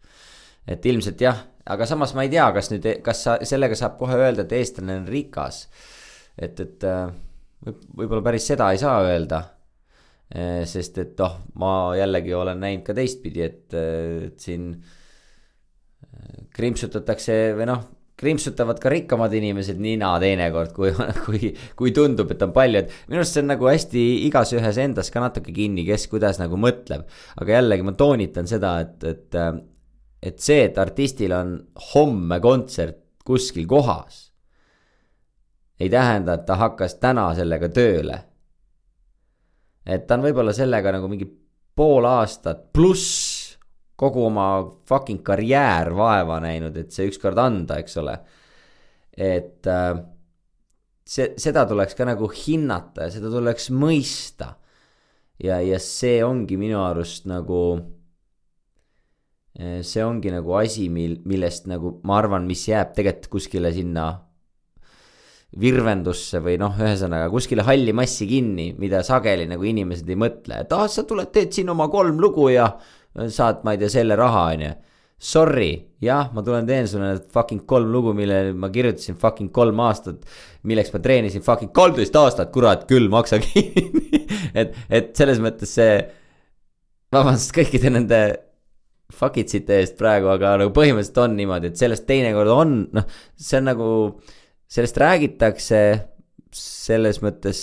et 0.74 0.90
ilmselt 0.90 1.22
jah, 1.22 1.44
aga 1.70 1.86
samas 1.88 2.16
ma 2.16 2.26
ei 2.26 2.32
tea, 2.32 2.48
kas 2.54 2.72
nüüd, 2.72 2.88
kas 3.06 3.24
sa, 3.26 3.38
sellega 3.46 3.78
saab 3.78 3.98
kohe 4.00 4.18
öelda, 4.18 4.46
et 4.46 4.56
eestlane 4.58 4.98
on 5.02 5.08
rikas. 5.10 5.66
Et, 6.38 6.60
et 6.60 6.86
võib, 6.86 7.82
võib-olla 7.96 8.22
päris 8.30 8.46
seda 8.52 8.70
ei 8.72 8.80
saa 8.80 9.00
öelda 9.06 9.42
Eh, 10.32 10.62
sest 10.64 10.96
et 10.96 11.18
noh, 11.20 11.34
ma 11.60 11.92
jällegi 11.92 12.32
olen 12.32 12.62
näinud 12.62 12.86
ka 12.86 12.94
teistpidi, 12.96 13.42
et, 13.44 13.74
et 13.76 14.38
siin 14.40 14.70
krimpsutatakse 16.56 17.36
või 17.58 17.66
noh, 17.68 17.82
krimpsutavad 18.22 18.80
ka 18.80 18.88
rikkamad 18.92 19.34
inimesed 19.36 19.82
nina 19.82 20.14
teinekord, 20.22 20.72
kui, 20.72 20.88
kui, 21.26 21.52
kui 21.76 21.92
tundub, 21.92 22.32
et 22.32 22.46
on 22.46 22.54
palju, 22.56 22.80
et 22.80 22.96
minu 23.10 23.20
arust 23.20 23.36
see 23.36 23.44
on 23.44 23.52
nagu 23.52 23.68
hästi 23.68 24.06
igas 24.30 24.54
ühes 24.56 24.80
endas 24.80 25.12
ka 25.12 25.20
natuke 25.20 25.52
kinni, 25.52 25.84
kes 25.84 26.08
kuidas 26.08 26.40
nagu 26.40 26.56
mõtleb. 26.60 27.04
aga 27.36 27.58
jällegi 27.58 27.88
ma 27.90 27.96
toonitan 27.98 28.48
seda, 28.48 28.78
et, 28.86 29.04
et, 29.04 29.40
et 30.32 30.40
see, 30.40 30.62
et 30.70 30.80
artistil 30.80 31.36
on 31.36 31.58
homme 31.92 32.40
kontsert 32.40 33.02
kuskil 33.26 33.68
kohas, 33.68 34.30
ei 35.82 35.90
tähenda, 35.90 36.38
et 36.38 36.46
ta 36.46 36.56
hakkas 36.60 36.94
täna 37.02 37.32
sellega 37.34 37.68
tööle 37.74 38.20
et 39.86 40.06
ta 40.06 40.16
on 40.16 40.26
võib-olla 40.26 40.54
sellega 40.54 40.92
nagu 40.94 41.08
mingi 41.10 41.26
pool 41.76 42.06
aastat 42.06 42.68
pluss 42.74 43.56
kogu 43.98 44.26
oma 44.26 44.46
fucking 44.88 45.22
karjäär 45.24 45.92
vaeva 45.94 46.40
näinud, 46.42 46.76
et 46.78 46.94
see 46.94 47.06
ükskord 47.10 47.38
anda, 47.38 47.78
eks 47.82 47.98
ole. 48.02 48.16
et 49.12 49.66
äh, 49.68 49.92
see, 51.04 51.32
seda 51.38 51.66
tuleks 51.68 51.94
ka 51.98 52.06
nagu 52.08 52.30
hinnata 52.32 53.06
ja 53.06 53.14
seda 53.14 53.30
tuleks 53.30 53.70
mõista. 53.70 54.54
ja, 55.42 55.60
ja 55.60 55.78
see 55.82 56.22
ongi 56.24 56.56
minu 56.58 56.80
arust 56.82 57.28
nagu, 57.30 57.62
äh, 59.58 59.80
see 59.86 60.04
ongi 60.04 60.34
nagu 60.34 60.58
asi, 60.58 60.88
mil, 60.88 61.20
millest 61.26 61.70
nagu 61.70 61.98
ma 62.02 62.18
arvan, 62.22 62.46
mis 62.46 62.66
jääb 62.68 62.94
tegelikult 62.96 63.30
kuskile 63.38 63.74
sinna 63.74 64.10
virvendusse 65.60 66.40
või 66.44 66.56
noh, 66.60 66.76
ühesõnaga 66.80 67.28
kuskile 67.32 67.64
halli 67.66 67.92
massi 67.96 68.28
kinni, 68.30 68.70
mida 68.80 69.02
sageli 69.04 69.44
nagu 69.50 69.66
inimesed 69.68 70.08
ei 70.08 70.18
mõtle, 70.20 70.62
et 70.64 70.72
ah, 70.72 70.86
sa 70.88 71.04
tuled, 71.08 71.28
teed 71.34 71.52
siin 71.52 71.72
oma 71.72 71.90
kolm 71.92 72.20
lugu 72.22 72.48
ja 72.54 72.70
saad, 73.28 73.60
ma 73.66 73.74
ei 73.74 73.82
tea, 73.82 73.92
selle 73.92 74.16
raha, 74.16 74.46
on 74.54 74.64
ju. 74.68 74.72
Sorry, 75.22 75.68
jah, 76.02 76.32
ma 76.34 76.42
tulen 76.42 76.66
teen 76.66 76.88
sulle 76.90 77.12
need 77.12 77.28
fucking 77.30 77.62
kolm 77.70 77.92
lugu, 77.94 78.10
mille 78.16 78.48
ma 78.58 78.72
kirjutasin 78.74 79.14
fucking 79.20 79.52
kolm 79.54 79.78
aastat. 79.84 80.24
milleks 80.66 80.90
ma 80.94 80.98
treenisin 81.02 81.44
fucking 81.46 81.70
kolmteist 81.74 82.16
aastat, 82.16 82.50
kurat 82.54 82.88
küll, 82.90 83.06
maksa 83.12 83.38
kinni 83.44 84.02
et, 84.54 84.74
et 84.90 85.12
selles 85.16 85.40
mõttes 85.42 85.72
see, 85.78 85.96
vabandust 87.12 87.54
kõikide 87.56 87.92
nende 87.92 88.20
fuck 89.12 89.36
itsite 89.42 89.82
eest 89.82 89.98
praegu, 89.98 90.30
aga 90.32 90.56
nagu 90.62 90.72
põhimõtteliselt 90.74 91.20
on 91.20 91.34
niimoodi, 91.36 91.72
et 91.72 91.80
sellest 91.80 92.06
teinekord 92.08 92.52
on, 92.52 92.78
noh, 92.96 93.18
see 93.36 93.58
on 93.60 93.68
nagu 93.68 93.88
sellest 94.72 94.98
räägitakse 95.00 95.82
selles 96.52 97.20
mõttes 97.24 97.60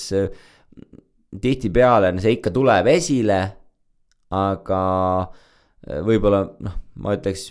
tihtipeale 1.41 2.11
see 2.21 2.37
ikka 2.37 2.53
tuleb 2.53 2.87
esile, 2.89 3.39
aga 4.33 4.81
äh, 5.21 6.01
võib-olla 6.05 6.43
noh, 6.65 6.79
ma 7.01 7.13
ütleks 7.17 7.49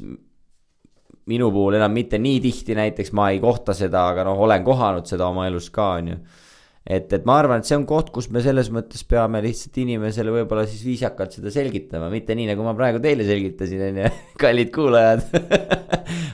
minu 1.29 1.51
puhul 1.53 1.77
enam 1.79 1.93
mitte 1.93 2.19
nii 2.23 2.41
tihti, 2.43 2.77
näiteks 2.79 3.13
ma 3.17 3.31
ei 3.35 3.41
kohta 3.43 3.75
seda, 3.77 4.09
aga 4.13 4.25
noh, 4.27 4.39
olen 4.47 4.65
kohanud 4.65 5.09
seda 5.09 5.29
oma 5.29 5.47
elus 5.49 5.69
ka, 5.75 5.91
on 6.01 6.13
ju 6.15 6.19
et, 6.89 7.11
et 7.13 7.27
ma 7.29 7.37
arvan, 7.43 7.61
et 7.61 7.69
see 7.69 7.77
on 7.77 7.85
koht, 7.89 8.09
kus 8.15 8.31
me 8.33 8.41
selles 8.45 8.71
mõttes 8.73 9.05
peame 9.09 9.43
lihtsalt 9.45 9.77
inimesele 9.83 10.33
võib-olla 10.33 10.65
siis 10.69 10.85
viisakalt 10.87 11.37
seda 11.37 11.53
selgitama, 11.53 12.09
mitte 12.13 12.37
nii, 12.37 12.49
nagu 12.53 12.65
ma 12.65 12.73
praegu 12.79 13.03
teile 13.05 13.27
selgitasin, 13.29 13.83
on 13.91 14.01
ju, 14.03 14.13
kallid 14.43 14.73
kuulajad. 14.75 15.27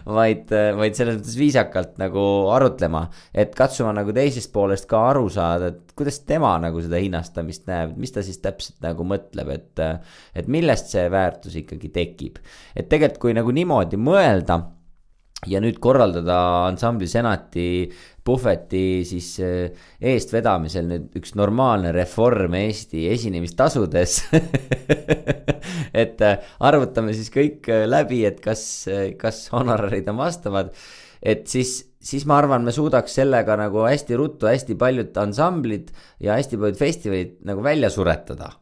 Vaid, 0.05 0.51
vaid 0.77 0.95
selles 0.95 1.17
mõttes 1.17 1.35
viisakalt 1.41 1.95
nagu 1.99 2.21
arutlema, 2.53 3.07
et 3.35 3.55
katsuma 3.57 3.95
nagu 3.97 4.13
teisest 4.15 4.51
poolest 4.53 4.85
ka 4.91 5.01
aru 5.09 5.25
saada, 5.33 5.71
et 5.73 5.95
kuidas 5.97 6.21
tema 6.29 6.53
nagu 6.61 6.83
seda 6.85 7.01
hinnastamist 7.01 7.65
näeb, 7.71 7.97
mis 7.99 8.13
ta 8.13 8.23
siis 8.23 8.39
täpselt 8.45 8.85
nagu 8.85 9.07
mõtleb, 9.09 9.51
et, 9.57 9.83
et 10.37 10.53
millest 10.53 10.93
see 10.93 11.09
väärtus 11.11 11.57
ikkagi 11.65 11.91
tekib. 11.97 12.39
et 12.77 12.87
tegelikult, 12.93 13.23
kui 13.25 13.35
nagu 13.41 13.57
niimoodi 13.57 13.99
mõelda 13.99 14.61
ja 15.51 15.61
nüüd 15.65 15.79
korraldada 15.83 16.37
ansambli 16.69 17.09
Senati 17.11 17.67
puhveti 18.25 19.05
siis 19.05 19.35
äh, 19.45 19.85
eestvedamisel 20.01 20.89
nüüd 20.89 21.19
üks 21.21 21.35
normaalne 21.37 21.93
reform 21.93 22.57
Eesti 22.57 23.05
esinemistasudes 23.13 24.17
et 26.05 26.25
äh, 26.25 26.39
arvutame 26.65 27.15
siis 27.17 27.29
kõik 27.35 27.69
äh, 27.69 27.85
läbi, 27.89 28.23
et 28.29 28.41
kas, 28.45 28.65
kas 29.21 29.45
honorarid 29.53 30.09
on 30.13 30.23
vastavad, 30.23 30.73
et 31.21 31.45
siis, 31.53 31.77
siis 32.01 32.25
ma 32.29 32.41
arvan, 32.41 32.65
me 32.65 32.73
suudaks 32.75 33.21
sellega 33.21 33.59
nagu 33.61 33.85
hästi 33.85 34.19
ruttu 34.21 34.49
hästi 34.49 34.77
paljud 34.81 35.17
ansamblid 35.21 35.93
ja 36.25 36.39
hästi 36.39 36.61
paljud 36.61 36.81
festivalid 36.81 37.41
nagu 37.49 37.65
välja 37.65 37.93
suretada. 37.93 38.55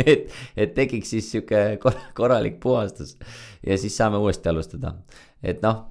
Et, 0.00 0.30
et 0.56 0.70
tekiks 0.72 1.10
siis 1.12 1.26
sihuke 1.28 1.58
korralik 2.16 2.54
puhastus 2.62 3.18
ja 3.60 3.76
siis 3.76 3.92
saame 3.98 4.16
uuesti 4.16 4.48
alustada. 4.48 4.94
Et 5.44 5.60
noh, 5.60 5.82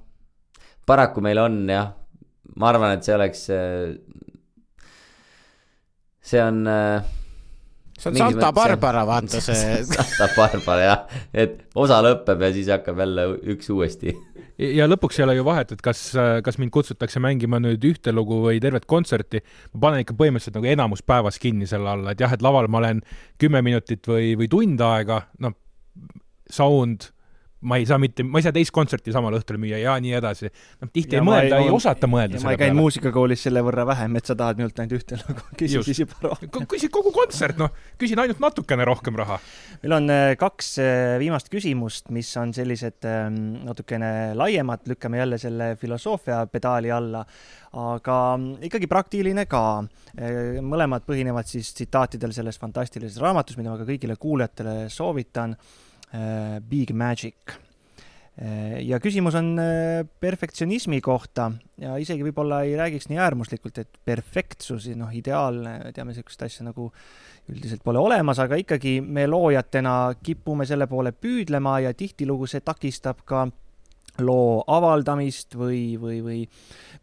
paraku 0.90 1.22
meil 1.22 1.38
on 1.44 1.60
jah, 1.70 1.92
ma 2.56 2.74
arvan, 2.74 2.98
et 2.98 3.06
see 3.06 3.16
oleks, 3.16 3.46
see 6.30 6.42
on 6.44 6.66
äh, 6.68 7.16
see 8.00 8.10
on 8.10 8.18
Santa 8.18 8.52
Barbara, 8.54 9.04
vaata 9.08 9.42
see. 9.44 9.84
Santa 9.84 10.30
Barbara 10.36 10.86
jah, 10.86 11.22
et 11.34 11.60
osa 11.76 12.00
lõpeb 12.04 12.46
ja 12.46 12.52
siis 12.56 12.72
hakkab 12.72 13.02
jälle 13.04 13.26
üks 13.54 13.70
uuesti. 13.74 14.16
ja 14.60 14.88
lõpuks 14.88 15.20
ei 15.20 15.26
ole 15.28 15.38
ju 15.38 15.46
vahet, 15.48 15.74
et 15.76 15.84
kas, 15.84 16.04
kas 16.46 16.60
mind 16.62 16.74
kutsutakse 16.76 17.22
mängima 17.24 17.60
nüüd 17.64 17.84
ühte 17.92 18.14
lugu 18.16 18.42
või 18.46 18.62
tervet 18.64 18.88
kontserti. 18.90 19.44
ma 19.74 19.86
panen 19.88 20.06
ikka 20.06 20.18
põhimõtteliselt 20.20 20.60
nagu 20.60 20.72
enamus 20.74 21.04
päevas 21.04 21.40
kinni 21.40 21.68
selle 21.70 21.92
alla, 21.92 22.16
et 22.16 22.24
jah, 22.24 22.34
et 22.34 22.44
laval 22.46 22.72
ma 22.72 22.82
olen 22.84 23.04
kümme 23.42 23.64
minutit 23.66 24.08
või, 24.08 24.34
või 24.40 24.52
tund 24.52 24.84
aega, 24.84 25.24
noh, 25.44 25.56
sound 26.50 27.12
ma 27.62 27.76
ei 27.76 27.86
saa 27.86 28.00
mitte, 28.00 28.24
ma 28.24 28.40
ei 28.40 28.46
saa 28.46 28.54
teist 28.56 28.72
kontserti 28.76 29.12
samal 29.12 29.36
õhtul 29.36 29.58
müüa 29.60 29.82
ja 29.82 29.96
nii 30.00 30.14
edasi. 30.16 30.48
noh, 30.80 30.90
tihti 30.94 31.18
ja 31.18 31.20
ei 31.20 31.28
mõelda, 31.28 31.60
ei 31.66 31.72
osata 31.74 32.08
mõelda 32.08 32.40
ma 32.46 32.54
käin 32.60 32.78
muusikakoolis 32.78 33.44
selle 33.48 33.64
võrra 33.66 33.84
vähem, 33.90 34.16
et 34.16 34.30
sa 34.30 34.36
tahad 34.40 34.62
minult 34.62 34.80
ainult 34.80 34.96
ühte 34.96 35.20
lugu, 35.22 35.44
küsi 35.60 35.96
juba 35.98 36.30
rohkem. 36.30 36.68
küsi 36.72 36.90
kogu 36.94 37.12
kontsert, 37.16 37.60
noh, 37.60 37.74
küsin 38.00 38.22
ainult 38.24 38.40
natukene 38.44 38.88
rohkem 38.88 39.20
raha. 39.20 39.40
meil 39.84 39.98
on 39.98 40.14
äh, 40.14 40.34
kaks 40.40 40.72
äh, 40.84 41.18
viimast 41.20 41.52
küsimust, 41.52 42.08
mis 42.16 42.32
on 42.40 42.54
sellised 42.56 43.08
ähm, 43.10 43.42
natukene 43.68 44.32
laiemad, 44.40 44.88
lükkame 44.88 45.20
jälle 45.20 45.42
selle 45.42 45.74
filosoofia 45.82 46.46
pedaali 46.48 46.94
alla, 46.96 47.26
aga 47.76 48.22
mm, 48.38 48.64
ikkagi 48.70 48.88
praktiline 48.88 49.46
ka. 49.52 49.66
Äh, 50.16 50.64
mõlemad 50.64 51.04
põhinevad 51.08 51.48
siis 51.50 51.74
tsitaatidel 51.76 52.32
selles 52.36 52.58
fantastilises 52.62 53.20
raamatus, 53.20 53.60
mida 53.60 53.74
ma 53.74 53.78
ka 53.82 53.88
kõigile 53.90 54.16
kuulajatele 54.20 54.80
soovitan 54.94 55.58
Big 56.70 56.94
Magic. 56.94 57.60
Äh, 58.40 58.80
ja 58.88 59.02
küsimus 59.04 59.36
on 59.36 59.52
äh, 59.60 60.06
perfektsionismi 60.24 61.02
kohta 61.04 61.50
ja 61.82 61.98
isegi 62.00 62.24
võib-olla 62.24 62.62
ei 62.64 62.78
räägiks 62.80 63.10
nii 63.12 63.20
äärmuslikult, 63.20 63.82
et 63.82 63.98
perfektsus, 64.08 64.88
noh, 64.96 65.12
ideaalne, 65.12 65.92
teame 65.96 66.14
niisugust 66.14 66.46
asja 66.48 66.64
nagu 66.70 66.88
üldiselt 67.52 67.84
pole 67.84 68.00
olemas, 68.00 68.40
aga 68.40 68.56
ikkagi 68.62 69.00
me 69.04 69.26
loojatena 69.28 70.14
kipume 70.24 70.68
selle 70.70 70.88
poole 70.88 71.12
püüdlema 71.12 71.82
ja 71.84 71.92
tihtilugu 71.98 72.48
see 72.48 72.64
takistab 72.64 73.26
ka 73.28 73.50
loo 74.24 74.64
avaldamist 74.68 75.56
või, 75.58 75.98
või, 76.02 76.20
või 76.26 76.40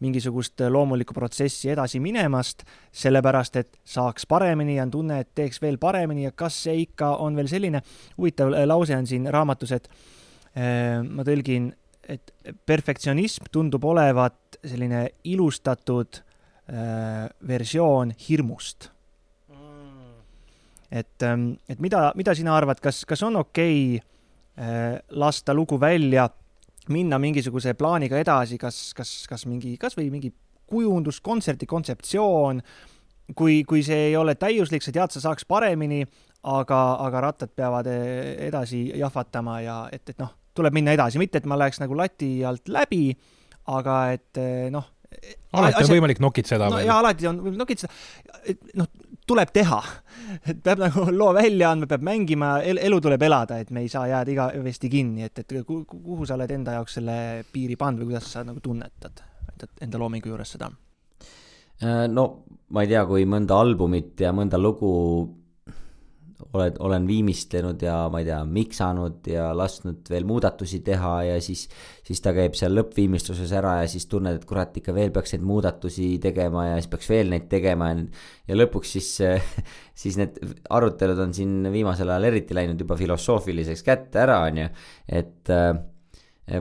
mingisugust 0.04 0.60
loomulikku 0.68 1.14
protsessi 1.16 1.70
edasi 1.72 2.00
minemast, 2.04 2.64
sellepärast 2.92 3.56
et 3.60 3.78
saaks 3.84 4.26
paremini 4.28 4.76
ja 4.76 4.84
on 4.86 4.92
tunne, 4.92 5.20
et 5.22 5.32
teeks 5.34 5.60
veel 5.62 5.78
paremini 5.80 6.26
ja 6.26 6.34
kas 6.36 6.58
see 6.66 6.82
ikka 6.84 7.14
on 7.24 7.36
veel 7.38 7.48
selline, 7.50 7.82
huvitav 8.18 8.52
lause 8.68 8.96
on 8.96 9.08
siin 9.08 9.28
raamatus, 9.32 9.72
et 9.78 9.88
äh, 10.56 11.00
ma 11.02 11.24
tõlgin, 11.26 11.70
et 12.06 12.32
perfektsionism 12.66 13.48
tundub 13.52 13.84
olevat 13.84 14.60
selline 14.64 15.08
ilustatud 15.26 16.20
äh, 16.20 17.26
versioon 17.48 18.14
hirmust. 18.28 18.90
Et, 20.86 21.22
et 21.68 21.80
mida, 21.82 22.12
mida 22.14 22.32
sina 22.38 22.52
arvad, 22.54 22.78
kas, 22.80 23.00
kas 23.10 23.24
on 23.26 23.40
okei 23.40 23.96
okay, 23.96 24.04
äh, 24.62 25.00
lasta 25.18 25.54
lugu 25.54 25.80
välja 25.80 26.28
minna 26.92 27.18
mingisuguse 27.22 27.74
plaaniga 27.78 28.18
edasi, 28.20 28.58
kas, 28.60 28.90
kas, 28.96 29.12
kas 29.30 29.46
mingi, 29.48 29.76
kasvõi 29.80 30.10
mingi 30.12 30.32
kujundus, 30.66 31.20
kontserdi 31.24 31.66
kontseptsioon, 31.70 32.60
kui, 33.36 33.62
kui 33.68 33.82
see 33.86 34.10
ei 34.10 34.16
ole 34.18 34.34
täiuslik, 34.38 34.84
sa 34.84 34.94
tead, 34.94 35.14
sa 35.14 35.22
saaks 35.28 35.46
paremini, 35.48 36.02
aga, 36.46 36.80
aga 37.06 37.22
rattad 37.28 37.54
peavad 37.54 37.88
eh, 37.90 38.34
edasi 38.48 38.86
jahvatama 38.98 39.60
ja 39.64 39.78
et, 39.92 40.04
et 40.10 40.18
noh, 40.22 40.34
tuleb 40.56 40.76
minna 40.76 40.94
edasi, 40.96 41.20
mitte 41.22 41.42
et 41.42 41.48
ma 41.48 41.58
läheks 41.58 41.80
nagu 41.82 41.96
lati 41.98 42.30
alt 42.46 42.70
läbi, 42.72 43.08
aga 43.72 43.96
et 44.14 44.42
eh, 44.42 44.68
noh. 44.74 44.92
alati 45.56 45.82
on 45.86 45.92
võimalik 45.94 46.22
nokitseda 46.22 46.70
no, 46.70 46.80
jaa, 46.82 47.00
alati 47.02 47.26
on 47.30 47.40
võimalik 47.42 47.62
nokitseda. 47.64 47.92
noh, 48.82 48.90
tuleb 49.26 49.50
teha, 49.54 49.80
et 50.46 50.60
peab 50.62 50.80
nagu 50.84 51.06
loo 51.10 51.32
välja 51.34 51.72
andma, 51.74 51.88
peab 51.90 52.04
mängima 52.06 52.56
el, 52.62 52.78
elu 52.82 53.00
tuleb 53.02 53.22
elada, 53.26 53.58
et 53.62 53.72
me 53.74 53.82
ei 53.82 53.90
saa 53.90 54.06
jääda 54.10 54.32
igavesti 54.32 54.90
kinni, 54.90 55.26
et, 55.26 55.42
et 55.42 55.54
kuhu 55.66 56.26
sa 56.26 56.36
oled 56.38 56.52
enda 56.54 56.76
jaoks 56.78 56.98
selle 57.00 57.16
piiri 57.52 57.78
pannud 57.80 58.04
või 58.04 58.14
kuidas 58.14 58.30
sa 58.32 58.44
nagu 58.46 58.62
tunnetad 58.62 59.24
enda 59.82 59.98
loomingu 59.98 60.30
juures 60.30 60.52
seda? 60.56 60.70
Äh, 61.82 62.06
no 62.08 62.26
ma 62.72 62.84
ei 62.84 62.90
tea, 62.92 63.04
kui 63.08 63.26
mõnda 63.28 63.58
albumit 63.60 64.20
ja 64.20 64.32
mõnda 64.36 64.60
lugu 64.60 64.92
oled, 66.56 66.76
olen 66.84 67.06
viimistlenud 67.08 67.80
ja 67.82 67.94
ma 68.12 68.20
ei 68.20 68.28
tea, 68.28 68.38
miksanud 68.48 69.26
ja 69.30 69.48
lasknud 69.56 70.08
veel 70.10 70.26
muudatusi 70.28 70.80
teha 70.84 71.12
ja 71.30 71.40
siis, 71.44 71.66
siis 72.06 72.20
ta 72.24 72.34
käib 72.36 72.56
seal 72.58 72.76
lõppviimistluses 72.76 73.54
ära 73.56 73.78
ja 73.80 73.88
siis 73.90 74.08
tunned, 74.10 74.38
et 74.38 74.46
kurat, 74.48 74.76
ikka 74.76 74.94
veel 74.96 75.12
peaks 75.14 75.34
neid 75.34 75.46
muudatusi 75.48 76.10
tegema 76.22 76.68
ja 76.70 76.76
siis 76.78 76.90
peaks 76.92 77.10
veel 77.12 77.32
neid 77.32 77.48
tegema 77.52 77.90
ja, 77.92 78.04
ja 78.50 78.60
lõpuks 78.60 78.94
siis, 78.98 79.10
siis 80.02 80.20
need 80.20 80.38
arutelud 80.76 81.24
on 81.26 81.34
siin 81.36 81.72
viimasel 81.72 82.12
ajal 82.12 82.30
eriti 82.30 82.56
läinud 82.56 82.80
juba 82.84 82.98
filosoofiliseks 83.00 83.84
kätte 83.86 84.24
ära, 84.26 84.42
on 84.50 84.64
ju, 84.64 84.70
et 85.22 85.54
äh, 85.54 85.72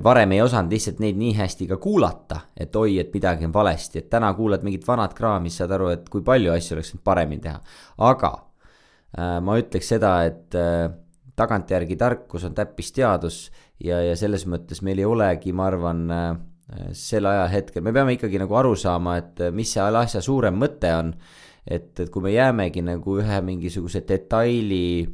varem 0.03 0.31
ei 0.33 0.41
osanud 0.41 0.71
lihtsalt 0.73 1.03
neid 1.03 1.19
nii 1.19 1.35
hästi 1.37 1.69
ka 1.69 1.77
kuulata, 1.81 2.41
et 2.57 2.75
oi, 2.75 2.97
et 3.03 3.13
midagi 3.13 3.45
on 3.45 3.53
valesti, 3.53 4.01
et 4.01 4.09
täna 4.09 4.31
kuulad 4.37 4.63
mingit 4.65 4.87
vanat 4.87 5.13
kraami, 5.17 5.51
siis 5.51 5.65
saad 5.65 5.75
aru, 5.77 5.91
et 5.93 6.09
kui 6.09 6.23
palju 6.25 6.55
asju 6.55 6.77
oleks 6.77 6.95
võinud 6.95 7.05
paremini 7.05 7.43
teha. 7.43 7.61
aga 8.07 8.33
ma 9.15 9.55
ütleks 9.59 9.93
seda, 9.93 10.17
et 10.27 10.55
äh, 10.59 10.89
tagantjärgi 11.39 11.97
tarkus 11.99 12.45
on 12.47 12.55
täppisteadus 12.55 13.45
ja, 13.83 14.01
ja 14.03 14.15
selles 14.19 14.45
mõttes 14.49 14.81
meil 14.83 14.99
ei 15.01 15.07
olegi, 15.07 15.53
ma 15.55 15.69
arvan, 15.69 16.03
äh, 16.11 16.27
sel 16.97 17.27
ajahetkel, 17.29 17.83
me 17.85 17.93
peame 17.95 18.15
ikkagi 18.15 18.41
nagu 18.41 18.57
aru 18.57 18.73
saama, 18.79 19.19
et 19.21 19.43
mis 19.55 19.71
selle 19.75 20.01
asja 20.01 20.23
suurem 20.25 20.57
mõte 20.59 20.91
on. 20.97 21.13
et, 21.65 21.97
et 21.99 22.09
kui 22.13 22.21
me 22.21 22.33
jäämegi 22.33 22.83
nagu 22.85 23.15
ühe 23.21 23.39
mingisuguse 23.41 24.03
detaili 24.05 25.05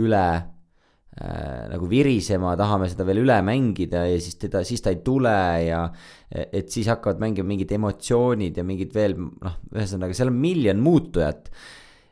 üle 0.00 0.22
äh, 0.30 1.66
nagu 1.72 1.88
virisema, 1.90 2.54
tahame 2.56 2.88
seda 2.88 3.04
veel 3.08 3.24
üle 3.24 3.40
mängida 3.44 4.06
ja 4.08 4.20
siis 4.20 4.38
teda, 4.40 4.62
siis 4.64 4.80
ta 4.80 4.94
ei 4.94 5.02
tule 5.04 5.34
ja 5.66 5.82
et 6.30 6.70
siis 6.70 6.88
hakkavad 6.88 7.20
mängima 7.20 7.50
mingid 7.50 7.74
emotsioonid 7.76 8.56
ja 8.56 8.64
mingid 8.64 8.94
veel 8.94 9.18
noh, 9.18 9.58
ühesõnaga 9.74 10.16
seal 10.16 10.30
on 10.32 10.40
miljon 10.40 10.80
muutujat 10.80 11.50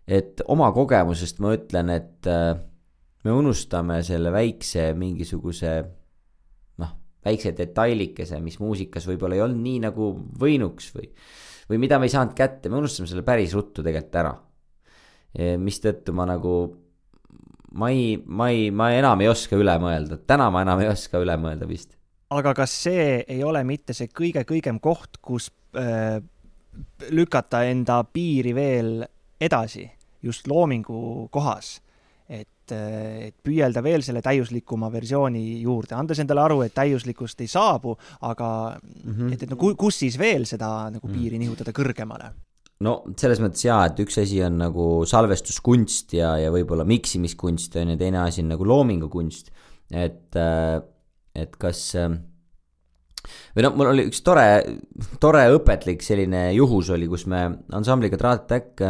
et 0.09 0.41
oma 0.49 0.71
kogemusest 0.73 1.43
ma 1.45 1.53
ütlen, 1.57 1.93
et 1.93 2.29
äh, 2.31 2.57
me 3.25 3.35
unustame 3.35 4.01
selle 4.07 4.33
väikse 4.33 4.89
mingisuguse 4.97 5.75
noh, 6.81 6.95
väikse 7.27 7.53
detailikese, 7.59 8.41
mis 8.45 8.59
muusikas 8.63 9.09
võib-olla 9.11 9.37
ei 9.37 9.45
olnud 9.45 9.63
nii 9.65 9.83
nagu 9.85 10.11
võinuks 10.41 10.93
või, 10.97 11.11
või 11.69 11.83
mida 11.85 12.01
me 12.01 12.09
ei 12.09 12.15
saanud 12.15 12.37
kätte, 12.39 12.73
me 12.73 12.81
unustame 12.81 13.11
selle 13.11 13.27
päris 13.27 13.57
ruttu 13.57 13.85
tegelikult 13.85 14.21
ära. 14.23 14.35
mistõttu 15.61 16.15
ma 16.17 16.25
nagu, 16.27 16.55
ma 17.77 17.91
ei, 17.93 18.17
ma 18.25 18.49
ei, 18.49 18.71
ma 18.71 18.89
enam 18.97 19.21
ei 19.21 19.29
oska 19.29 19.59
üle 19.61 19.77
mõelda, 19.83 20.17
täna 20.25 20.49
ma 20.51 20.65
enam 20.65 20.81
ei 20.81 20.89
oska 20.89 21.21
üle 21.21 21.37
mõelda 21.37 21.69
vist. 21.69 21.93
aga 22.31 22.55
kas 22.55 22.73
see 22.87 23.25
ei 23.29 23.45
ole 23.45 23.61
mitte 23.65 23.93
see 23.93 24.09
kõige-kõigem 24.09 24.81
koht, 24.81 25.21
kus 25.21 25.51
äh, 25.77 26.17
lükata 27.11 27.65
enda 27.69 28.01
piiri 28.05 28.55
veel 28.57 29.05
edasi? 29.41 29.98
Just 30.23 30.49
loomingu 30.51 31.29
kohas. 31.31 31.79
et, 32.29 32.73
et 32.73 33.37
püüelda 33.41 33.81
veel 33.81 34.03
selle 34.05 34.21
täiuslikuma 34.21 34.91
versiooni 34.93 35.63
juurde, 35.63 35.95
andes 35.97 36.19
endale 36.21 36.43
aru, 36.43 36.59
et 36.67 36.75
täiuslikkust 36.77 37.41
ei 37.41 37.49
saabu, 37.49 37.95
aga 38.21 38.77
mm 38.77 39.15
-hmm. 39.15 39.33
et, 39.33 39.43
et 39.43 39.51
no 39.51 39.57
kus 39.57 39.99
siis 39.99 40.19
veel 40.19 40.45
seda 40.45 40.91
nagu 40.91 41.09
mhm. 41.09 41.17
piiri 41.17 41.39
nihutada 41.39 41.73
kõrgemale? 41.73 42.33
no 42.85 42.95
selles 43.19 43.41
mõttes 43.43 43.65
jaa, 43.65 43.87
et 43.89 44.01
üks 44.05 44.21
asi 44.23 44.43
on 44.45 44.59
nagu 44.61 44.89
salvestuskunst 45.09 46.15
ja, 46.19 46.37
ja 46.39 46.53
võib-olla 46.55 46.85
miksimiskunst 46.85 47.77
on 47.81 47.95
ju, 47.95 47.97
teine 48.01 48.23
asi 48.23 48.45
on 48.45 48.53
nagu 48.55 48.67
loomingukunst. 48.67 49.51
et, 49.91 50.37
et 51.35 51.57
kas 51.57 51.95
või 53.57 53.65
noh, 53.65 53.75
mul 53.77 53.93
oli 53.93 54.07
üks 54.09 54.23
tore, 54.27 54.47
tore 55.21 55.45
õpetlik 55.57 56.05
selline 56.05 56.49
juhus 56.57 56.91
oli, 56.95 57.09
kus 57.11 57.27
me 57.31 57.45
ansambliga 57.77 58.21
Traat 58.21 58.47
Täkk 58.51 58.85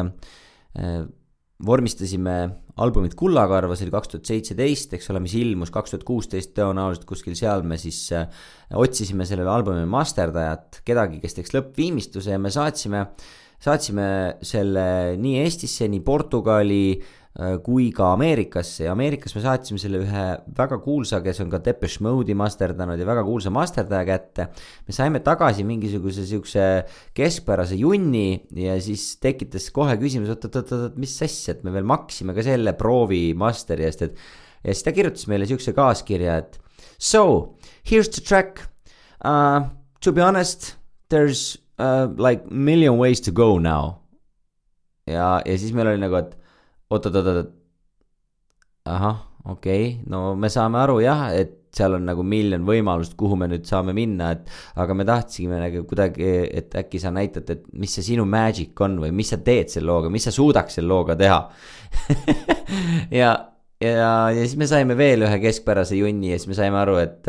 vormistasime 1.66 2.34
albumit 2.78 3.16
Kullakarva, 3.18 3.74
see 3.74 3.88
oli 3.88 3.94
kaks 3.96 4.12
tuhat 4.12 4.30
seitseteist, 4.30 4.92
eks 4.94 5.10
ole, 5.10 5.22
mis 5.24 5.34
ilmus 5.40 5.72
kaks 5.74 5.94
tuhat 5.94 6.04
kuusteist 6.06 6.52
tõenäoliselt 6.54 7.08
kuskil 7.08 7.34
seal 7.38 7.64
me 7.66 7.78
siis 7.80 7.98
äh, 8.14 8.28
otsisime 8.78 9.26
sellele 9.26 9.50
albumile 9.50 9.88
masterdajat, 9.90 10.82
kedagi, 10.86 11.18
kes 11.22 11.34
teeks 11.34 11.56
lõppviimistluse 11.56 12.36
ja 12.36 12.38
me 12.38 12.52
saatsime, 12.54 13.02
saatsime 13.58 14.08
selle 14.46 14.86
nii 15.18 15.40
Eestisse, 15.42 15.90
nii 15.90 16.04
Portugali 16.06 16.82
kui 17.62 17.92
ka 17.94 18.08
Ameerikasse 18.16 18.88
ja 18.88 18.92
Ameerikas 18.96 19.36
me 19.36 19.42
saatsime 19.44 19.78
selle 19.78 20.00
ühe 20.02 20.22
väga 20.58 20.80
kuulsa, 20.82 21.20
kes 21.22 21.38
on 21.44 21.52
ka 21.52 21.60
Depeche 21.62 22.02
Mode'i 22.02 22.34
masterdanud 22.34 22.98
ja 22.98 23.06
väga 23.06 23.22
kuulsa 23.26 23.52
masterdaja 23.54 24.06
kätte. 24.08 24.48
me 24.86 24.94
saime 24.96 25.20
tagasi 25.22 25.62
mingisuguse 25.64 26.24
siukse 26.26 26.64
keskpärase 27.14 27.78
junni 27.78 28.42
ja 28.58 28.74
siis 28.82 29.20
tekitas 29.22 29.68
kohe 29.70 29.94
küsimus, 30.00 30.32
oot, 30.34 30.48
oot, 30.48 30.58
oot, 30.58 30.72
oot, 30.72 30.96
mis 30.98 31.14
asja, 31.22 31.54
et 31.54 31.62
me 31.62 31.70
veel 31.70 31.86
maksime 31.86 32.34
ka 32.34 32.42
selle 32.42 32.74
proovi 32.74 33.30
masteri 33.38 33.86
eest, 33.86 34.02
et. 34.02 34.18
ja 34.64 34.74
siis 34.74 34.82
ta 34.88 34.96
kirjutas 34.96 35.30
meile 35.30 35.46
siukse 35.46 35.76
kaaskirja, 35.76 36.40
et 36.42 36.58
so 36.98 37.54
here's 37.86 38.10
the 38.10 38.24
track 38.24 38.66
uh,. 39.22 39.68
To 40.06 40.12
be 40.12 40.22
honest, 40.22 40.76
there's 41.10 41.58
uh, 41.76 42.06
like 42.16 42.46
million 42.52 42.98
ways 42.98 43.20
to 43.20 43.32
go 43.32 43.58
now. 43.58 43.98
ja, 45.06 45.42
ja 45.44 45.58
siis 45.58 45.72
meil 45.74 45.90
oli 45.90 45.98
nagu, 45.98 46.14
et 46.14 46.36
oot-oot-oot-oot. 46.90 47.54
ahah, 48.88 49.16
okei 49.44 49.86
okay., 49.92 50.10
no 50.10 50.34
me 50.36 50.48
saame 50.52 50.80
aru 50.80 51.00
jah, 51.04 51.28
et 51.36 51.58
seal 51.74 51.98
on 51.98 52.06
nagu 52.08 52.24
miljon 52.24 52.64
võimalust, 52.66 53.14
kuhu 53.18 53.36
me 53.38 53.48
nüüd 53.50 53.66
saame 53.68 53.92
minna, 53.96 54.32
et 54.34 54.48
aga 54.80 54.96
me 54.96 55.04
tahtsime 55.08 55.60
nagu 55.60 55.84
kuidagi, 55.88 56.30
et 56.60 56.74
äkki 56.80 57.00
sa 57.02 57.12
näitad, 57.14 57.50
et 57.52 57.68
mis 57.78 57.92
see 57.98 58.06
sinu 58.12 58.24
magic 58.28 58.78
on 58.84 58.98
või 59.02 59.12
mis 59.14 59.32
sa 59.34 59.40
teed 59.44 59.72
selle 59.72 59.90
looga, 59.90 60.12
mis 60.12 60.24
sa 60.28 60.34
suudaks 60.34 60.78
selle 60.78 60.88
looga 60.90 61.16
teha 61.18 61.38
ja, 63.20 63.32
ja, 63.84 63.94
ja 64.32 64.42
siis 64.42 64.56
me 64.60 64.68
saime 64.70 64.96
veel 64.98 65.28
ühe 65.28 65.40
keskpärase 65.44 66.00
junni 66.00 66.32
ja 66.32 66.40
siis 66.40 66.50
me 66.50 66.58
saime 66.58 66.80
aru, 66.80 66.98
et, 67.04 67.28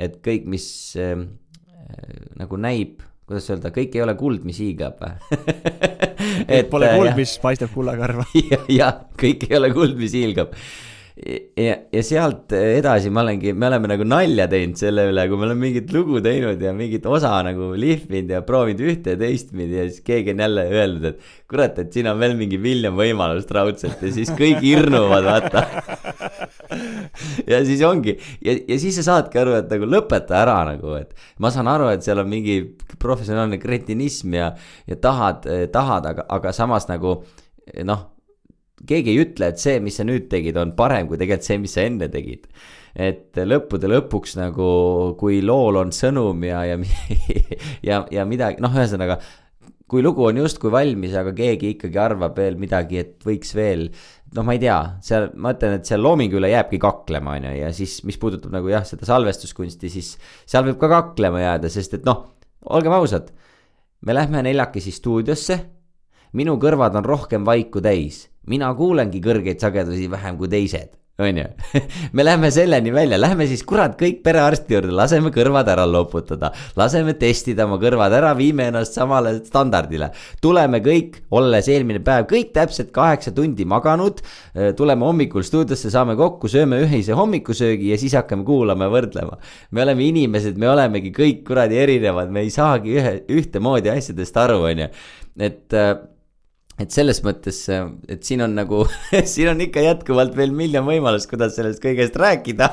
et 0.00 0.20
kõik, 0.24 0.48
mis 0.56 0.66
äh, 1.00 1.18
nagu 2.40 2.60
näib 2.60 3.04
kuidas 3.24 3.50
öelda, 3.52 3.72
kõik 3.74 3.94
ei 3.96 4.04
ole 4.04 4.16
kuld, 4.20 4.46
mis 4.46 4.60
hiigab. 4.60 5.00
Et 6.48 6.66
pole 6.70 6.88
äh, 6.90 6.96
kuld, 6.98 7.14
mis 7.18 7.36
paistab 7.42 7.72
kullakarva. 7.74 8.26
Jah 8.50 8.66
ja,, 8.72 8.90
kõik 9.20 9.46
ei 9.48 9.56
ole 9.60 9.70
kuld, 9.74 9.96
mis 10.00 10.16
hiilgab. 10.16 10.52
ja, 11.14 11.76
ja 11.94 12.02
sealt 12.02 12.50
edasi 12.58 13.10
ma 13.14 13.22
olengi, 13.22 13.52
me 13.54 13.68
oleme 13.68 13.86
nagu 13.92 14.06
nalja 14.08 14.48
teinud 14.50 14.80
selle 14.80 15.04
üle, 15.12 15.28
kui 15.30 15.38
me 15.38 15.46
oleme 15.46 15.68
mingit 15.68 15.92
lugu 15.94 16.18
teinud 16.24 16.60
ja 16.60 16.72
mingit 16.74 17.06
osa 17.06 17.36
nagu 17.46 17.70
lihvinud 17.78 18.34
ja 18.34 18.42
proovinud 18.44 18.82
ühte 18.82 19.14
ja 19.14 19.20
teistpidi 19.20 19.78
ja 19.78 19.86
siis 19.86 20.02
keegi 20.04 20.34
on 20.34 20.42
jälle 20.42 20.66
öelnud, 20.72 21.06
et 21.12 21.30
kurat, 21.48 21.78
et 21.78 21.94
siin 21.94 22.10
on 22.10 22.18
veel 22.18 22.34
mingi 22.40 22.58
miljon 22.58 22.98
võimalust 22.98 23.54
raudselt 23.54 24.02
ja 24.02 24.10
siis 24.16 24.34
kõik 24.34 24.58
hirnuvad, 24.66 25.30
vaata 25.30 25.64
ja 27.50 27.60
siis 27.66 27.82
ongi. 27.86 28.16
Ja, 28.44 28.56
ja 28.56 28.78
siis 28.80 28.98
sa 28.98 29.06
saadki 29.06 29.40
aru, 29.40 29.56
et 29.58 29.70
nagu 29.72 29.88
lõpeta 29.88 30.38
ära 30.42 30.56
nagu, 30.68 30.94
et 30.98 31.14
ma 31.42 31.52
saan 31.54 31.70
aru, 31.70 31.90
et 31.92 32.06
seal 32.06 32.22
on 32.22 32.30
mingi 32.30 32.60
professionaalne 33.00 33.60
kretinism 33.62 34.36
ja, 34.38 34.50
ja 34.90 34.98
tahad, 35.00 35.48
tahad, 35.74 36.10
aga, 36.12 36.26
aga 36.38 36.54
samas 36.56 36.88
nagu 36.90 37.20
noh, 37.84 38.08
keegi 38.88 39.14
ei 39.14 39.22
ütle, 39.24 39.52
et 39.52 39.62
see, 39.62 39.78
mis 39.82 39.96
sa 39.98 40.06
nüüd 40.06 40.28
tegid, 40.32 40.58
on 40.60 40.74
parem 40.76 41.08
kui 41.08 41.20
tegelikult 41.20 41.48
see, 41.48 41.60
mis 41.62 41.76
sa 41.76 41.86
enne 41.88 42.10
tegid. 42.12 42.48
Et 42.94 43.34
lõppude 43.34 43.88
lõpuks 43.90 44.36
nagu, 44.38 44.66
kui 45.18 45.40
lool 45.42 45.80
on 45.80 45.90
sõnum 45.94 46.44
ja, 46.46 46.62
ja 46.68 46.76
ja, 47.88 48.04
ja 48.14 48.26
midagi, 48.28 48.62
noh, 48.62 48.74
ühesõnaga 48.74 49.18
kui 49.90 50.02
lugu 50.02 50.24
on 50.26 50.38
justkui 50.40 50.72
valmis, 50.72 51.12
aga 51.18 51.34
keegi 51.36 51.74
ikkagi 51.74 51.98
arvab 52.00 52.38
veel 52.40 52.56
midagi, 52.58 53.02
et 53.02 53.26
võiks 53.26 53.52
veel 53.54 53.90
noh, 54.34 54.46
ma 54.46 54.56
ei 54.56 54.60
tea, 54.62 54.78
seal, 55.04 55.28
ma 55.38 55.54
ütlen, 55.54 55.78
et 55.78 55.88
seal 55.88 56.02
Loomingu 56.02 56.40
üle 56.40 56.50
jääbki 56.50 56.80
kaklema, 56.82 57.36
on 57.38 57.48
ju, 57.48 57.54
ja 57.60 57.70
siis, 57.76 58.00
mis 58.08 58.18
puudutab 58.20 58.54
nagu 58.54 58.70
jah, 58.72 58.84
seda 58.88 59.06
salvestuskunsti, 59.08 59.90
siis 59.92 60.14
seal 60.42 60.66
võib 60.68 60.80
ka 60.80 60.90
kaklema 60.90 61.42
jääda, 61.42 61.70
sest 61.72 61.98
et 62.00 62.08
noh, 62.08 62.24
olgem 62.74 62.96
ausad, 62.96 63.30
me 64.04 64.16
lähme 64.16 64.42
neljakesi 64.46 64.94
stuudiosse, 64.94 65.60
minu 66.34 66.58
kõrvad 66.62 66.98
on 66.98 67.06
rohkem 67.06 67.46
vaiku 67.46 67.82
täis, 67.84 68.24
mina 68.50 68.72
kuulengi 68.76 69.22
kõrgeid 69.24 69.62
sagedusi 69.62 70.10
vähem 70.10 70.40
kui 70.40 70.50
teised 70.50 70.92
on 71.18 71.36
ju, 71.38 71.44
me 72.12 72.24
läheme 72.24 72.50
selleni 72.50 72.90
välja, 72.92 73.18
lähme 73.20 73.46
siis 73.46 73.62
kurat 73.66 73.94
kõik 73.98 74.18
perearsti 74.24 74.74
juurde, 74.74 74.90
laseme 74.94 75.30
kõrvad 75.34 75.68
ära 75.70 75.84
loputada, 75.86 76.50
laseme 76.76 77.14
testida 77.18 77.68
oma 77.68 77.78
kõrvad 77.82 78.16
ära, 78.18 78.32
viime 78.34 78.66
ennast 78.70 78.96
samale 78.98 79.36
standardile. 79.46 80.10
tuleme 80.42 80.80
kõik, 80.82 81.20
olles 81.30 81.68
eelmine 81.70 82.02
päev 82.04 82.26
kõik 82.30 82.50
täpselt 82.56 82.90
kaheksa 82.94 83.30
tundi 83.34 83.64
maganud, 83.64 84.24
tuleme 84.76 85.06
hommikul 85.06 85.46
stuudiosse, 85.46 85.92
saame 85.94 86.16
kokku, 86.18 86.50
sööme 86.50 86.80
ühise 86.82 87.14
hommikusöögi 87.14 87.92
ja 87.92 87.98
siis 88.00 88.16
hakkame 88.18 88.42
kuulama 88.44 88.88
ja 88.88 88.94
võrdlema. 88.96 89.38
me 89.70 89.86
oleme 89.86 90.08
inimesed, 90.08 90.58
me 90.58 90.70
olemegi 90.70 91.14
kõik 91.14 91.44
kuradi 91.46 91.78
erinevad, 91.78 92.30
me 92.30 92.42
ei 92.42 92.50
saagi 92.50 92.98
ühe, 92.98 93.14
ühtemoodi 93.38 93.94
asjadest 93.94 94.42
aru, 94.42 94.64
on 94.66 94.82
ju, 94.86 94.90
et 95.46 95.78
et 96.80 96.90
selles 96.94 97.20
mõttes, 97.24 97.60
et 97.70 98.26
siin 98.26 98.42
on 98.46 98.56
nagu 98.56 98.82
siin 99.34 99.52
on 99.52 99.62
ikka 99.66 99.84
jätkuvalt 99.84 100.34
veel 100.36 100.54
miljon 100.56 100.86
võimalust, 100.88 101.30
kuidas 101.30 101.54
sellest 101.58 101.82
kõigest 101.84 102.16
rääkida 102.18 102.70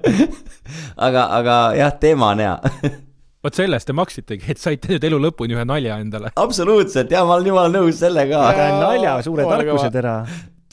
aga, 1.06 1.28
aga 1.40 1.56
jah, 1.78 1.96
teema 2.00 2.34
on 2.34 2.44
hea 2.44 2.56
vot 3.44 3.56
sellest 3.56 3.88
te 3.88 3.96
maksitegi, 3.96 4.50
et 4.54 4.60
saite 4.60 4.92
nüüd 4.92 5.08
elu 5.08 5.20
lõpuni 5.28 5.56
ühe 5.56 5.64
nalja 5.68 5.98
endale. 6.02 6.32
absoluutselt 6.40 7.12
ja 7.12 7.24
ma 7.24 7.38
olen 7.38 7.52
jumala 7.52 7.72
nõus 7.72 8.00
sellega. 8.00 8.44
aga 8.50 8.70
nalja 8.80 9.18
suure 9.26 9.48
tarkusetera. 9.48 10.14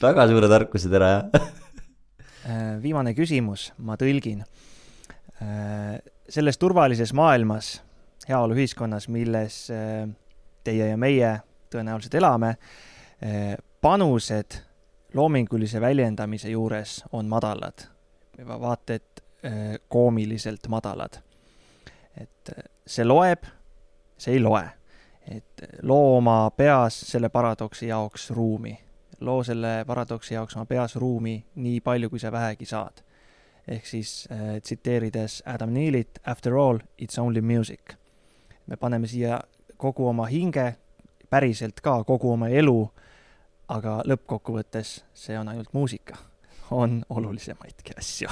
väga 0.02 0.28
suure 0.32 0.52
tarkusetera, 0.52 1.12
jah 1.18 1.50
äh, 2.46 2.82
viimane 2.82 3.14
küsimus, 3.18 3.70
ma 3.84 3.98
tõlgin. 4.00 4.44
Äh, 5.42 6.00
selles 6.32 6.60
turvalises 6.62 7.14
maailmas, 7.18 7.80
heaoluühiskonnas, 8.30 9.08
milles 9.12 9.64
äh, 9.74 10.06
teie 10.66 10.92
ja 10.92 11.00
meie 11.00 11.32
tõenäoliselt 11.72 12.16
elame, 12.20 12.56
eh, 13.22 13.58
panused 13.82 14.60
loomingulise 15.14 15.82
väljendamise 15.82 16.50
juures 16.50 17.04
on 17.12 17.26
madalad, 17.26 17.88
vaata 18.48 18.94
et 18.94 19.24
eh, 19.44 19.80
koomiliselt 19.88 20.68
madalad. 20.68 21.20
et 22.18 22.50
eh, 22.58 22.64
see 22.88 23.06
loeb, 23.06 23.44
see 24.18 24.34
ei 24.34 24.40
loe. 24.40 24.70
et 25.32 25.62
loo 25.82 26.18
oma 26.18 26.52
peas 26.58 27.00
selle 27.02 27.30
paradoksi 27.30 27.88
jaoks 27.88 28.32
ruumi, 28.32 28.80
loo 29.20 29.44
selle 29.44 29.84
paradoksi 29.88 30.34
jaoks 30.34 30.56
oma 30.56 30.66
peas 30.66 30.96
ruumi 30.96 31.46
nii 31.56 31.82
palju, 31.82 32.10
kui 32.10 32.20
sa 32.20 32.32
vähegi 32.32 32.66
saad. 32.66 33.04
ehk 33.68 33.86
siis 33.86 34.28
tsiteerides 34.64 35.44
Adam 35.46 35.70
Neelit, 35.70 36.20
after 36.26 36.58
all, 36.58 36.80
it's 37.02 37.20
only 37.20 37.42
music. 37.42 37.94
me 38.68 38.76
paneme 38.76 39.08
siia 39.08 39.42
kogu 39.78 40.08
oma 40.08 40.26
hinge, 40.26 40.76
päriselt 41.32 41.80
ka 41.82 42.04
kogu 42.04 42.34
oma 42.34 42.50
elu, 42.52 42.92
aga 43.72 44.02
lõppkokkuvõttes 44.08 44.90
see 45.16 45.38
on 45.40 45.48
ainult 45.48 45.72
muusika. 45.74 46.16
on 46.72 47.06
olulisemaidki 47.10 47.94
asju 48.00 48.30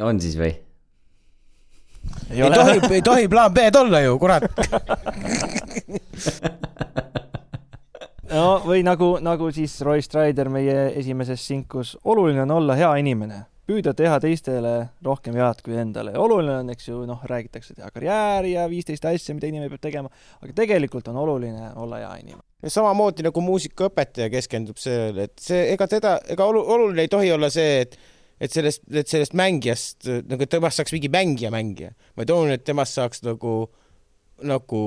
on 0.00 0.20
siis 0.20 0.38
või? 0.40 0.56
ei, 2.30 2.40
ei 2.40 2.50
tohi, 2.50 2.80
ei 2.94 3.02
tohi 3.02 3.28
plaan 3.28 3.52
B-d 3.54 3.76
olla 3.76 4.00
ju, 4.00 4.18
kurat 4.18 4.42
no 8.32 8.62
või 8.64 8.82
nagu, 8.84 9.18
nagu 9.20 9.50
siis 9.52 9.80
Roy 9.84 10.02
Strider 10.02 10.48
meie 10.48 10.92
esimeses 10.98 11.46
sinkus, 11.46 11.98
oluline 12.04 12.42
on 12.42 12.50
olla 12.60 12.74
hea 12.80 12.94
inimene 13.04 13.53
püüda 13.68 13.94
teha 13.96 14.18
teistele 14.20 14.72
rohkem 15.04 15.36
head 15.40 15.62
kui 15.64 15.76
endale. 15.80 16.14
oluline 16.20 16.58
on, 16.60 16.72
eks 16.74 16.88
ju, 16.88 17.02
noh, 17.08 17.22
räägitakse 17.30 17.76
teha 17.78 17.90
karjääri 17.94 18.54
ja 18.54 18.66
viisteist 18.70 19.04
asja, 19.08 19.36
mida 19.36 19.48
inimene 19.48 19.72
peab 19.72 19.84
tegema, 19.86 20.10
aga 20.42 20.56
tegelikult 20.56 21.08
on 21.12 21.20
oluline 21.22 21.70
olla 21.80 22.02
hea 22.02 22.12
inimene. 22.24 22.44
samamoodi 22.68 23.24
nagu 23.26 23.44
muusikaõpetaja 23.44 24.28
keskendub 24.32 24.80
sellele, 24.80 25.28
et 25.30 25.40
see, 25.40 25.62
ega 25.72 25.88
teda, 25.88 26.18
ega 26.28 26.48
olu, 26.50 26.64
oluline 26.76 27.06
ei 27.06 27.12
tohi 27.12 27.32
olla 27.32 27.52
see, 27.52 27.80
et 27.86 27.98
et 28.44 28.50
sellest, 28.50 28.82
et 28.90 29.08
sellest 29.08 29.36
mängijast, 29.38 30.08
nagu 30.28 30.46
temast 30.50 30.80
saaks 30.80 30.92
mingi 30.92 31.08
mängija 31.08 31.52
mängija, 31.54 31.92
vaid 32.18 32.32
oluline, 32.34 32.58
et 32.58 32.64
temast 32.66 32.98
saaks 32.98 33.22
nagu, 33.24 33.52
nagu 34.42 34.80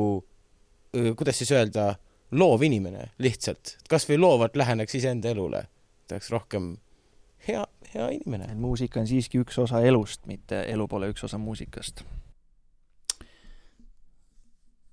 kuidas 0.91 1.39
siis 1.39 1.53
öelda, 1.55 1.93
loov 2.37 2.65
inimene 2.67 3.11
lihtsalt, 3.23 3.77
kasvõi 3.89 4.19
loovalt 4.19 4.59
läheneks 4.59 4.97
iseenda 4.99 5.31
elule, 5.31 5.63
tahaks 6.11 6.29
rohkem 6.33 6.73
hea, 7.47 7.63
hea 7.97 8.11
inimene. 8.19 8.53
muusika 8.59 9.01
on 9.01 9.09
siiski 9.09 9.41
üks 9.43 9.57
osa 9.63 9.81
elust, 9.85 10.25
mitte 10.29 10.63
elu 10.71 10.87
pole 10.89 11.11
üks 11.13 11.25
osa 11.27 11.39
muusikast. 11.41 12.03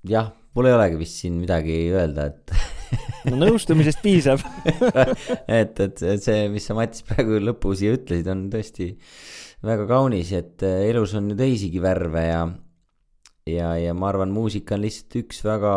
jah, 0.09 0.33
mul 0.55 0.69
ei 0.69 0.77
olegi 0.77 1.01
vist 1.01 1.21
siin 1.23 1.39
midagi 1.41 1.79
öelda, 1.93 2.29
et 2.33 2.57
no 3.31 3.39
nõustumisest 3.41 4.03
piisab 4.05 4.43
et, 5.61 5.81
et 5.81 6.05
see, 6.21 6.49
mis 6.53 6.67
sa, 6.67 6.77
Mats, 6.77 7.05
praegu 7.09 7.41
lõppu 7.41 7.73
siia 7.79 7.97
ütlesid, 7.97 8.29
on 8.33 8.49
tõesti 8.53 8.93
väga 9.65 9.89
kaunis, 9.89 10.35
et 10.37 10.65
elus 10.65 11.15
on 11.17 11.33
ju 11.33 11.39
teisigi 11.39 11.81
värve 11.81 12.27
ja 12.29 12.45
ja, 13.49 13.75
ja 13.77 13.93
ma 13.97 14.09
arvan, 14.11 14.33
muusika 14.33 14.77
on 14.77 14.85
lihtsalt 14.85 15.19
üks 15.21 15.43
väga, 15.45 15.75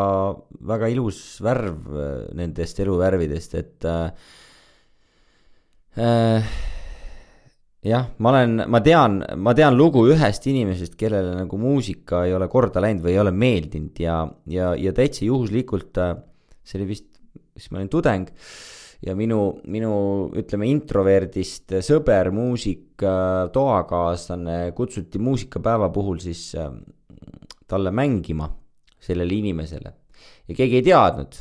väga 0.72 0.90
ilus 0.94 1.20
värv 1.44 1.92
äh, 1.92 2.22
nendest 2.38 2.80
eluvärvidest, 2.84 3.58
et 3.60 3.88
äh, 3.88 4.12
jah, 7.86 8.08
ma 8.18 8.32
olen, 8.34 8.64
ma 8.68 8.82
tean, 8.82 9.20
ma 9.38 9.54
tean 9.58 9.78
lugu 9.78 10.06
ühest 10.12 10.48
inimesest, 10.50 10.96
kellele 11.00 11.36
nagu 11.38 11.60
muusika 11.62 12.26
ei 12.26 12.34
ole 12.34 12.48
korda 12.52 12.82
läinud 12.84 13.06
või 13.06 13.14
ei 13.14 13.22
ole 13.22 13.36
meeldinud 13.36 14.02
ja, 14.02 14.24
ja, 14.50 14.74
ja 14.80 14.96
täitsa 14.96 15.26
juhuslikult, 15.28 15.98
äh, 16.02 16.16
see 16.66 16.82
oli 16.82 16.90
vist, 16.96 17.08
siis 17.58 17.72
ma 17.72 17.82
olin 17.82 17.92
tudeng 17.94 18.34
ja 19.06 19.14
minu, 19.18 19.60
minu 19.70 19.94
ütleme 20.38 20.70
introverdist 20.72 21.78
sõber, 21.86 22.32
muusik, 22.34 23.04
toakaaslane 23.54 24.72
kutsuti 24.78 25.22
muusikapäeva 25.22 25.92
puhul 25.94 26.18
siis 26.24 26.50
talle 27.68 27.92
mängima, 27.92 28.50
sellele 29.00 29.38
inimesele. 29.38 29.94
ja 30.48 30.56
keegi 30.56 30.80
ei 30.80 30.86
teadnud, 30.88 31.40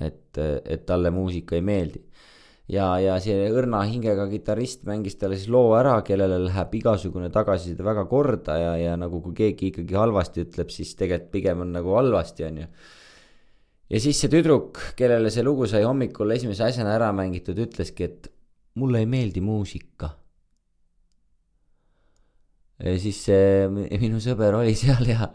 et, 0.00 0.38
et 0.38 0.86
talle 0.86 1.10
muusika 1.10 1.56
ei 1.56 1.64
meeldi. 1.66 2.05
Ja, 2.72 2.86
ja 3.02 3.16
see 3.22 3.46
õrna 3.52 3.82
hingega 3.86 4.26
kitarrist 4.30 4.84
mängis 4.88 5.18
talle 5.20 5.38
siis 5.38 5.50
loo 5.52 5.74
ära, 5.78 5.96
kellele 6.06 6.40
läheb 6.48 6.74
igasugune 6.80 7.30
tagasiside 7.34 7.86
väga 7.86 8.06
korda 8.10 8.58
ja, 8.58 8.76
ja 8.80 8.94
nagu 9.00 9.22
kui 9.24 9.36
keegi 9.38 9.72
ikkagi 9.72 9.98
halvasti 9.98 10.46
ütleb, 10.46 10.72
siis 10.74 10.94
tegelikult 10.98 11.32
pigem 11.34 11.64
on 11.66 11.74
nagu 11.76 11.94
halvasti, 11.98 12.46
on 12.48 12.62
ju 12.64 12.68
ja 13.94 14.02
siis 14.02 14.18
see 14.20 14.32
tüdruk, 14.32 14.82
kellele 14.98 15.30
see 15.30 15.46
lugu 15.46 15.68
sai 15.70 15.86
hommikul 15.86 16.34
esimese 16.34 16.66
asjana 16.66 16.96
ära 16.96 17.12
mängitud, 17.14 17.58
ütleski, 17.62 18.10
et 18.10 18.30
mulle 18.76 19.04
ei 19.04 19.10
meeldi 19.10 19.42
muusika 19.44 20.10
ja 22.82 22.96
siis 23.00 23.22
see 23.28 23.66
minu 23.70 24.20
sõber 24.20 24.58
oli 24.58 24.74
seal 24.76 25.06
ja 25.08 25.30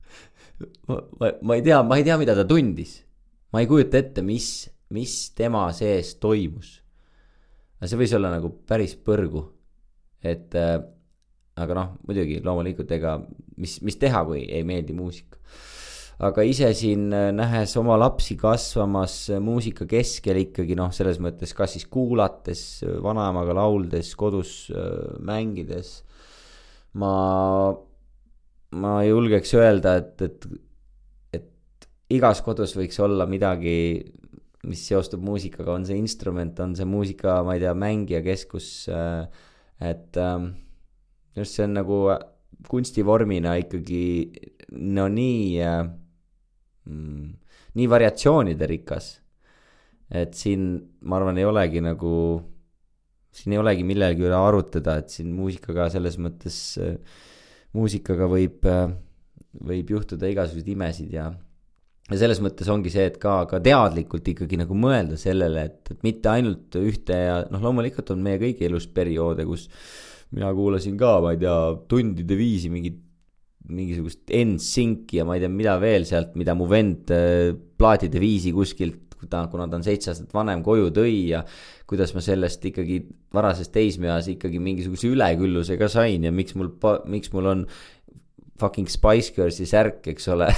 ma, 0.88 1.00
ma, 1.20 1.32
ma 1.42 1.58
ei 1.58 1.64
tea, 1.66 1.82
ma 1.82 1.98
ei 1.98 2.06
tea, 2.06 2.18
mida 2.20 2.36
ta 2.36 2.46
tundis. 2.48 3.00
ma 3.52 3.62
ei 3.62 3.68
kujuta 3.70 3.98
ette, 3.98 4.22
mis, 4.26 4.68
mis 4.94 5.30
tema 5.34 5.66
sees 5.74 6.14
toimus. 6.22 6.80
aga 7.78 7.88
see 7.90 8.00
võis 8.00 8.14
olla 8.16 8.30
nagu 8.34 8.50
päris 8.66 8.96
põrgu. 8.96 9.46
et 10.22 10.54
äh, 10.54 10.78
aga 11.56 11.76
noh, 11.76 11.94
muidugi 12.04 12.40
loomulikult 12.44 12.90
ega 12.96 13.16
mis, 13.60 13.78
mis 13.84 13.96
teha, 14.00 14.22
kui 14.28 14.44
ei 14.44 14.64
meeldi 14.66 14.96
muusika. 14.96 15.40
aga 16.26 16.44
ise 16.48 16.68
siin 16.76 17.10
äh, 17.12 17.30
nähes 17.36 17.74
oma 17.76 17.96
lapsi 18.00 18.38
kasvamas 18.40 19.16
äh, 19.32 19.40
muusika 19.40 19.84
keskel 19.88 20.40
ikkagi 20.46 20.76
noh, 20.78 20.92
selles 20.92 21.20
mõttes 21.20 21.52
kas 21.56 21.76
siis 21.76 21.88
kuulates, 21.92 22.62
äh, 22.84 22.98
vanaemaga 23.04 23.56
lauldes, 23.56 24.14
kodus 24.16 24.70
mängides. 25.20 26.02
ma 26.96 27.12
ma 28.76 28.92
julgeks 29.06 29.54
öelda, 29.56 29.96
et, 30.02 30.22
et, 30.26 30.46
et 31.32 31.86
igas 32.12 32.42
kodus 32.44 32.74
võiks 32.76 32.98
olla 33.00 33.24
midagi, 33.28 33.78
mis 34.64 34.82
seostub 34.88 35.22
muusikaga, 35.22 35.74
on 35.76 35.84
see 35.86 35.98
instrument, 36.00 36.58
on 36.60 36.74
see 36.78 36.86
muusika, 36.88 37.42
ma 37.46 37.54
ei 37.54 37.62
tea, 37.62 37.74
mängijakeskus. 37.76 38.70
Äh, 38.88 39.44
et 39.86 40.16
ähm, 40.16 40.54
just 41.36 41.58
see 41.58 41.66
on 41.66 41.76
nagu 41.76 42.00
kunstivormina 42.66 43.58
ikkagi 43.60 44.06
no 44.72 45.06
nii 45.12 45.60
äh,, 45.60 45.82
mm, 46.88 47.26
nii 47.76 47.88
variatsioonide 47.92 48.68
rikas. 48.70 49.20
et 50.06 50.36
siin, 50.38 50.76
ma 51.02 51.18
arvan, 51.18 51.38
ei 51.40 51.44
olegi 51.44 51.80
nagu, 51.82 52.10
siin 53.34 53.56
ei 53.56 53.58
olegi 53.58 53.82
millegi 53.82 54.22
üle 54.22 54.36
arutada, 54.38 55.00
et 55.02 55.10
siin 55.10 55.32
muusikaga 55.34 55.88
selles 55.90 56.14
mõttes 56.22 56.58
äh, 56.78 56.94
muusikaga 57.74 58.28
võib, 58.30 58.62
äh, 58.70 58.86
võib 59.66 59.90
juhtuda 59.96 60.30
igasuguseid 60.30 60.70
imesid 60.76 61.16
ja, 61.16 61.32
ja 62.10 62.18
selles 62.20 62.40
mõttes 62.44 62.68
ongi 62.70 62.92
see, 62.92 63.06
et 63.10 63.16
ka, 63.22 63.40
ka 63.50 63.60
teadlikult 63.62 64.28
ikkagi 64.30 64.60
nagu 64.60 64.76
mõelda 64.78 65.18
sellele, 65.20 65.66
et, 65.70 65.80
et 65.94 66.04
mitte 66.06 66.30
ainult 66.30 66.78
ühte 66.78 67.16
ja 67.16 67.40
noh, 67.50 67.62
loomulikult 67.64 68.12
on 68.14 68.22
meie 68.22 68.38
kõigi 68.42 68.68
elus 68.68 68.86
perioode, 68.86 69.46
kus 69.48 69.66
mina 70.36 70.52
kuulasin 70.54 70.94
ka, 71.00 71.16
ma 71.24 71.34
ei 71.34 71.42
tea, 71.42 71.56
tundide 71.90 72.38
viisi 72.38 72.70
mingit 72.72 73.02
mingisugust 73.66 74.30
NSYNC-i 74.30 75.18
ja 75.18 75.24
ma 75.26 75.34
ei 75.34 75.42
tea, 75.42 75.50
mida 75.50 75.74
veel 75.82 76.06
sealt, 76.06 76.36
mida 76.38 76.54
mu 76.54 76.68
vend 76.70 77.10
äh, 77.10 77.50
plaatide 77.78 78.22
viisi 78.22 78.52
kuskilt 78.54 79.02
ta, 79.30 79.46
kuna 79.50 79.66
ta 79.66 79.78
on 79.78 79.84
seitse 79.86 80.12
aastat 80.12 80.34
vanem, 80.34 80.62
koju 80.62 80.90
tõi 80.94 81.14
ja 81.32 81.42
kuidas 81.88 82.12
ma 82.14 82.22
sellest 82.24 82.64
ikkagi 82.70 83.00
varases 83.34 83.70
teismeeas 83.74 84.28
ikkagi 84.32 84.60
mingisuguse 84.62 85.10
ülekülluse 85.12 85.78
ka 85.80 85.88
sain 85.90 86.26
ja 86.26 86.32
miks 86.34 86.56
mul, 86.58 86.72
miks 87.10 87.32
mul 87.34 87.50
on 87.52 87.64
fucking 88.60 88.88
Spice 88.90 89.34
Girlsi 89.36 89.66
särk, 89.68 90.00
eks 90.12 90.28
ole 90.32 90.48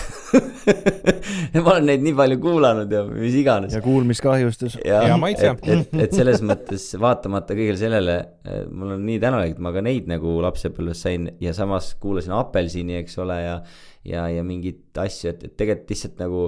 ma 1.64 1.74
olen 1.74 1.88
neid 1.90 2.04
nii 2.06 2.14
palju 2.18 2.38
kuulanud 2.42 2.92
ja 2.92 3.02
mis 3.08 3.36
iganes. 3.40 3.74
ja 3.74 3.82
kuulmiskahjustus. 3.84 4.78
ja, 4.84 5.02
ja 5.10 5.18
maitse. 5.20 5.52
et, 5.52 5.68
et, 5.74 6.00
et 6.06 6.16
selles 6.16 6.42
mõttes 6.46 6.88
vaatamata 7.00 7.56
kõigele 7.58 7.80
sellele, 7.80 8.16
mul 8.70 8.96
on 8.96 9.06
nii 9.08 9.20
tänulik, 9.22 9.56
et 9.56 9.62
ma 9.64 9.74
ka 9.74 9.84
neid 9.84 10.10
nagu 10.10 10.38
lapsepõlves 10.44 11.04
sain 11.06 11.30
ja 11.42 11.54
samas 11.56 11.92
kuulasin 12.00 12.36
Apelsini, 12.38 12.98
eks 13.02 13.18
ole, 13.24 13.38
ja 13.44 13.60
ja, 14.08 14.24
ja 14.32 14.44
mingeid 14.46 14.98
asju, 14.98 15.32
et, 15.32 15.46
et 15.48 15.56
tegelikult 15.58 15.92
lihtsalt 15.92 16.20
nagu 16.22 16.42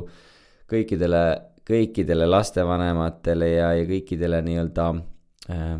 kõikidele 0.70 1.22
kõikidele 1.70 2.26
lastevanematele 2.26 3.48
ja, 3.52 3.70
ja 3.78 3.86
kõikidele 3.86 4.40
nii-öelda 4.46 4.86
äh, 5.52 5.76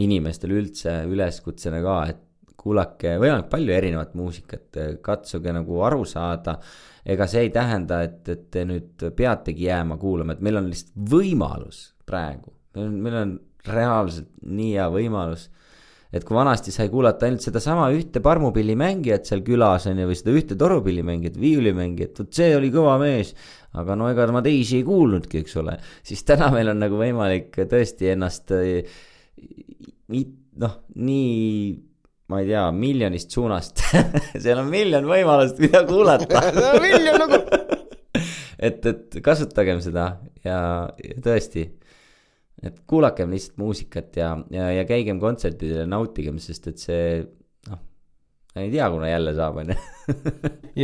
inimestele 0.00 0.56
üldse 0.60 0.94
üleskutsena 1.10 1.82
ka, 1.84 1.98
et 2.12 2.22
kuulake 2.68 3.16
võimalikult 3.16 3.50
palju 3.52 3.74
erinevat 3.74 4.14
muusikat, 4.18 4.80
katsuge 5.04 5.52
nagu 5.56 5.82
aru 5.88 6.04
saada. 6.08 6.58
ega 7.08 7.26
see 7.26 7.46
ei 7.46 7.50
tähenda, 7.50 8.02
et, 8.04 8.22
et 8.28 8.48
te 8.52 8.64
nüüd 8.68 9.08
peategi 9.16 9.68
jääma 9.70 9.96
kuulama, 9.96 10.34
et 10.36 10.42
meil 10.44 10.60
on 10.60 10.68
lihtsalt 10.68 10.96
võimalus 11.12 11.94
praegu, 12.06 12.52
meil 12.76 13.22
on, 13.22 13.38
reaalselt 13.68 14.28
nii 14.48 14.74
hea 14.76 14.86
võimalus 14.92 15.48
et 16.08 16.24
kui 16.24 16.36
vanasti 16.36 16.72
sai 16.72 16.88
kuulata 16.88 17.26
ainult 17.26 17.44
sedasama 17.44 17.88
ühte 17.92 18.22
parmupillimängijat 18.24 19.28
seal 19.28 19.42
külas 19.44 19.84
on 19.90 19.98
ju, 20.00 20.06
või 20.08 20.16
seda 20.16 20.34
ühte 20.36 20.56
torupillimängijat, 20.60 21.36
viiulimängijat, 21.40 22.22
vot 22.22 22.38
see 22.38 22.54
oli 22.56 22.70
kõva 22.72 22.94
mees. 23.02 23.34
aga 23.76 23.96
no 23.98 24.08
ega 24.08 24.24
ma 24.32 24.40
teisi 24.44 24.78
ei 24.80 24.86
kuulnudki, 24.86 25.42
eks 25.44 25.58
ole, 25.60 25.76
siis 26.06 26.24
täna 26.24 26.48
meil 26.54 26.72
on 26.72 26.80
nagu 26.80 26.96
võimalik 26.96 27.60
tõesti 27.68 28.08
ennast 28.14 28.54
noh, 30.58 30.78
nii 30.96 31.28
ma 32.28 32.42
ei 32.42 32.50
tea, 32.50 32.66
miljonist 32.76 33.32
suunast 33.34 33.82
seal 34.42 34.60
on 34.60 34.68
miljon 34.72 35.08
võimalust, 35.08 35.60
mida 35.62 35.84
kuulata 35.88 36.42
miljon 36.84 37.20
nagu 37.24 37.40
et, 38.68 38.84
et 38.84 39.18
kasutagem 39.24 39.82
seda 39.84 40.10
ja, 40.44 40.60
ja 40.92 41.20
tõesti 41.24 41.66
et 42.62 42.80
kuulakem 42.90 43.30
lihtsalt 43.32 43.58
muusikat 43.60 44.16
ja, 44.18 44.32
ja, 44.50 44.70
ja 44.74 44.86
käigem 44.88 45.20
kontsertidel 45.22 45.84
ja 45.84 45.88
nautigem, 45.88 46.40
sest 46.42 46.66
et 46.72 46.82
see 46.82 47.02
noh, 47.70 47.82
ei 48.58 48.70
tea, 48.72 48.88
kuna 48.90 49.10
jälle 49.12 49.34
saab, 49.36 49.60
on 49.62 49.72
ju. 49.72 49.78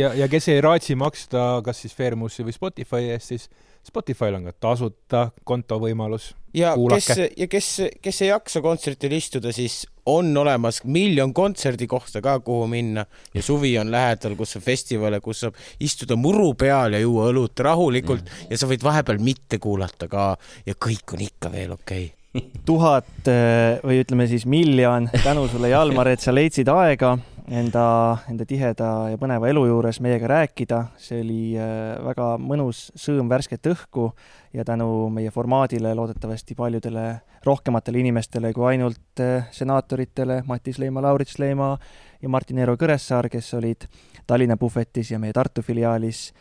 ja, 0.01 0.13
ja 0.15 0.29
kes 0.31 0.49
ei 0.53 0.63
raatsi 0.63 0.95
maksta 0.99 1.59
kas 1.65 1.83
siis 1.83 1.95
Fairmussi 1.97 2.47
või 2.47 2.55
Spotify 2.55 3.11
eest, 3.11 3.33
siis 3.33 3.49
Spotify'l 3.85 4.39
on 4.39 4.47
ka 4.49 4.55
tasuta 4.65 5.27
konto 5.45 5.77
võimalus. 5.83 6.31
Ja 6.55 6.73
Kuulake. 6.75 7.01
kes, 7.01 7.37
ja 7.37 7.47
kes, 7.51 7.69
kes 8.01 8.21
ei 8.23 8.29
jaksa 8.29 8.61
kontserdil 8.63 9.15
istuda, 9.17 9.51
siis 9.55 9.83
on 10.05 10.31
olemas 10.37 10.81
miljon 10.83 11.33
kontserdikohta 11.33 12.21
ka, 12.21 12.39
kuhu 12.45 12.67
minna. 12.71 13.05
Ja 13.33 13.43
suvi 13.43 13.73
on 13.81 13.91
lähedal, 13.91 14.35
kus 14.39 14.55
on 14.59 14.65
festivale, 14.65 15.19
kus 15.23 15.45
saab 15.45 15.57
istuda 15.83 16.17
muru 16.19 16.53
peal 16.59 16.95
ja 16.95 17.01
juua 17.01 17.29
õlut 17.33 17.65
rahulikult. 17.65 18.27
Ja, 18.45 18.53
ja 18.53 18.61
sa 18.61 18.69
võid 18.69 18.85
vahepeal 18.85 19.21
mitte 19.23 19.59
kuulata 19.61 20.09
ka. 20.11 20.33
Ja 20.65 20.77
kõik 20.77 21.17
on 21.17 21.25
ikka 21.25 21.51
veel 21.53 21.73
okei. 21.75 22.11
Okay. 22.35 22.51
tuhat 22.67 23.29
eh, 23.31 23.77
või 23.79 24.01
ütleme 24.03 24.25
siis 24.27 24.43
miljon 24.49 25.07
tänu 25.23 25.45
sulle, 25.47 25.69
Jalmar, 25.71 26.09
et 26.11 26.19
sa 26.19 26.33
leidsid 26.35 26.67
aega 26.67 27.13
enda, 27.47 28.17
enda 28.29 28.45
tiheda 28.47 28.89
ja 29.11 29.19
põneva 29.21 29.49
elu 29.49 29.65
juures 29.69 29.99
meiega 30.01 30.27
rääkida. 30.29 30.79
see 30.97 31.21
oli 31.21 31.41
äh, 31.57 31.95
väga 32.03 32.35
mõnus 32.41 32.89
sõõm 32.97 33.29
värsket 33.29 33.67
õhku 33.69 34.11
ja 34.53 34.65
tänu 34.65 35.09
meie 35.09 35.31
formaadile 35.31 35.93
loodetavasti 35.95 36.55
paljudele 36.55 37.21
rohkematele 37.45 37.99
inimestele 37.99 38.53
kui 38.53 38.65
ainult 38.73 39.21
äh, 39.21 39.47
senaatoritele 39.51 40.43
Matis 40.47 40.79
Leima, 40.79 41.01
Laurits 41.01 41.39
Leima 41.39 41.77
ja 42.21 42.29
Martin 42.29 42.57
Eero 42.57 42.75
Kõressaar, 42.75 43.29
kes 43.29 43.53
olid 43.53 43.87
Tallinna 44.27 44.57
puhvetis 44.57 45.11
ja 45.11 45.19
meie 45.19 45.33
Tartu 45.33 45.61
filiaalis, 45.61 46.33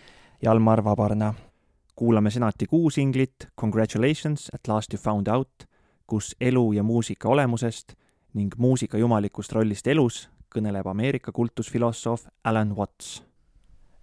Jalmar 0.43 0.85
Vabarna. 0.85 1.35
kuulame 1.97 2.31
senati 2.31 2.67
kuusinglit 2.67 3.49
Congratulations 3.61 4.51
at 4.55 4.69
last 4.69 4.93
you 4.93 4.99
found 4.99 5.29
out, 5.29 5.69
kus 6.07 6.37
elu 6.41 6.73
ja 6.73 6.83
muusika 6.83 7.29
olemusest 7.29 7.95
ning 8.35 8.55
muusika 8.59 8.99
jumalikust 8.99 9.53
rollist 9.53 9.87
elus 9.87 10.34
kõneleb 10.55 10.87
Ameerika 10.87 11.33
kultusfilosoof 11.33 12.27
Alan 12.45 12.77
Watts. 12.77 13.23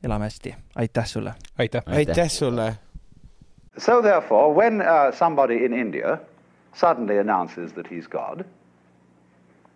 elame 0.03 0.25
hästi, 0.25 0.55
aitäh 0.75 1.05
sulle! 1.05 1.33
aitäh! 1.59 1.83
aitäh 1.85 2.29
sulle! 2.29 2.73
So 3.77 4.01
therefore, 4.01 4.53
when 4.53 4.81
uh, 4.81 5.11
somebody 5.13 5.65
in 5.65 5.73
India 5.73 6.17
suddenly 6.73 7.19
announces 7.19 7.73
that 7.73 7.87
he's 7.87 8.07
God, 8.07 8.43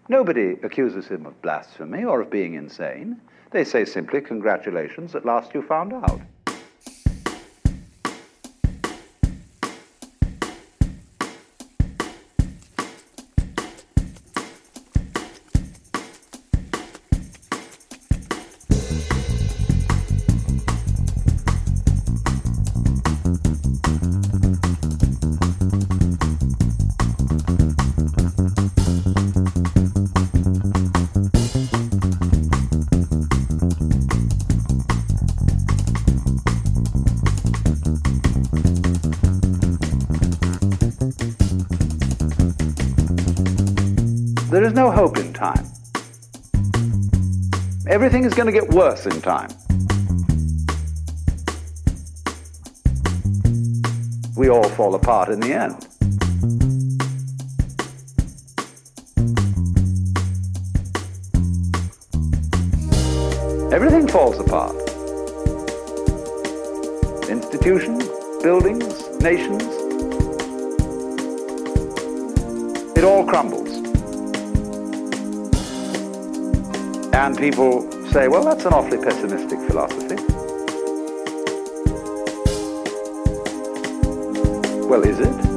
nobody 0.10 0.58
accuses 0.64 1.08
him 1.12 1.26
of 1.26 1.42
blasphemy 1.42 2.06
or 2.06 2.22
of 2.22 2.30
being 2.30 2.56
insane. 2.56 3.16
They 3.52 3.64
say 3.64 3.86
simply, 3.86 4.22
Congratulations, 4.22 5.16
at 5.16 5.26
last 5.26 5.54
you 5.54 5.62
found 5.62 5.94
out. 5.94 6.20
Hope 44.96 45.18
in 45.18 45.34
time. 45.34 45.66
Everything 47.86 48.24
is 48.24 48.34
going 48.34 48.46
to 48.46 48.54
get 48.54 48.70
worse 48.70 49.06
in 49.06 49.22
time. 49.22 49.50
We 54.38 54.50
all 54.50 54.64
fall 54.70 54.96
apart 54.96 55.28
in 55.28 55.42
the 55.42 55.52
end. 55.52 55.76
Everything 63.74 64.08
falls 64.08 64.40
apart. 64.40 64.78
Institutions, 67.30 68.08
buildings, 68.42 69.10
nations. 69.20 69.64
It 72.98 73.04
all 73.04 73.26
crumbles. 73.26 73.65
And 77.16 77.38
people 77.38 77.90
say, 78.12 78.28
well, 78.28 78.44
that's 78.44 78.66
an 78.66 78.74
awfully 78.74 78.98
pessimistic 78.98 79.58
philosophy. 79.70 80.16
Well, 84.86 85.02
is 85.04 85.20
it? 85.22 85.55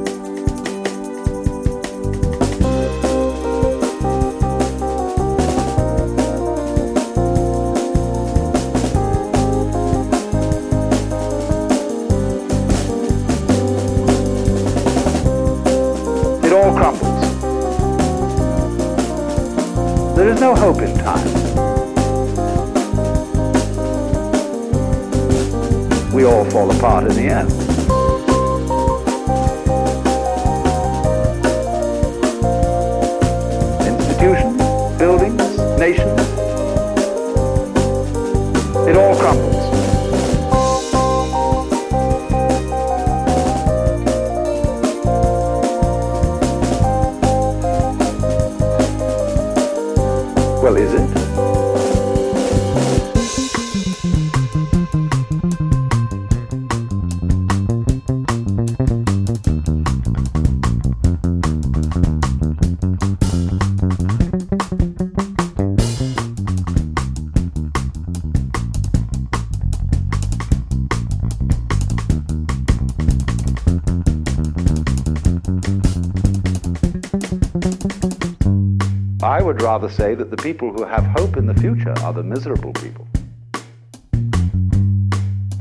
I 79.39 79.41
would 79.41 79.61
rather 79.61 79.89
say 79.89 80.15
that 80.15 80.29
the 80.31 80.35
people 80.35 80.73
who 80.73 80.83
have 80.83 81.05
hope 81.17 81.37
in 81.37 81.45
the 81.45 81.53
future 81.53 81.93
are 82.03 82.11
the 82.11 82.21
miserable 82.21 82.73
people. 82.73 83.07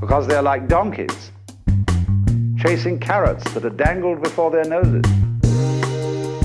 Because 0.01 0.27
they're 0.27 0.43
like 0.43 0.67
donkeys, 0.67 1.31
chasing 2.59 2.99
carrots 2.99 3.45
that 3.55 3.65
are 3.65 3.71
dangled 3.71 4.21
before 4.21 4.51
their 4.51 4.65
noses. 4.65 5.05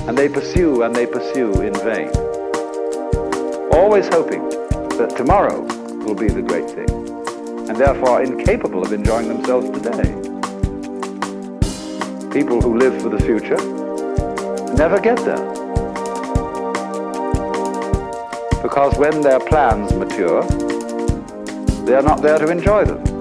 And 0.07 0.15
they 0.15 0.29
pursue 0.29 0.83
and 0.83 0.95
they 0.95 1.07
pursue 1.07 1.59
in 1.63 1.73
vain. 1.73 2.09
Always 3.71 4.07
hoping 4.09 4.47
that 4.99 5.15
tomorrow 5.17 5.61
will 6.05 6.13
be 6.13 6.27
the 6.27 6.43
great 6.43 6.69
thing, 6.69 6.91
and 7.67 7.75
therefore 7.75 8.21
incapable 8.21 8.83
of 8.83 8.93
enjoying 8.93 9.27
themselves 9.27 9.71
today. 9.71 10.13
People 12.29 12.61
who 12.61 12.77
live 12.77 13.01
for 13.01 13.09
the 13.09 13.19
future 13.25 13.57
never 14.75 14.99
get 14.99 15.17
there. 15.25 15.62
Because 18.73 18.97
when 18.97 19.21
their 19.21 19.39
plans 19.39 19.93
mature, 19.93 20.41
they 21.85 21.93
are 21.93 22.01
not 22.01 22.23
there 22.23 22.39
to 22.39 22.49
enjoy 22.49 22.83
them. 22.83 23.12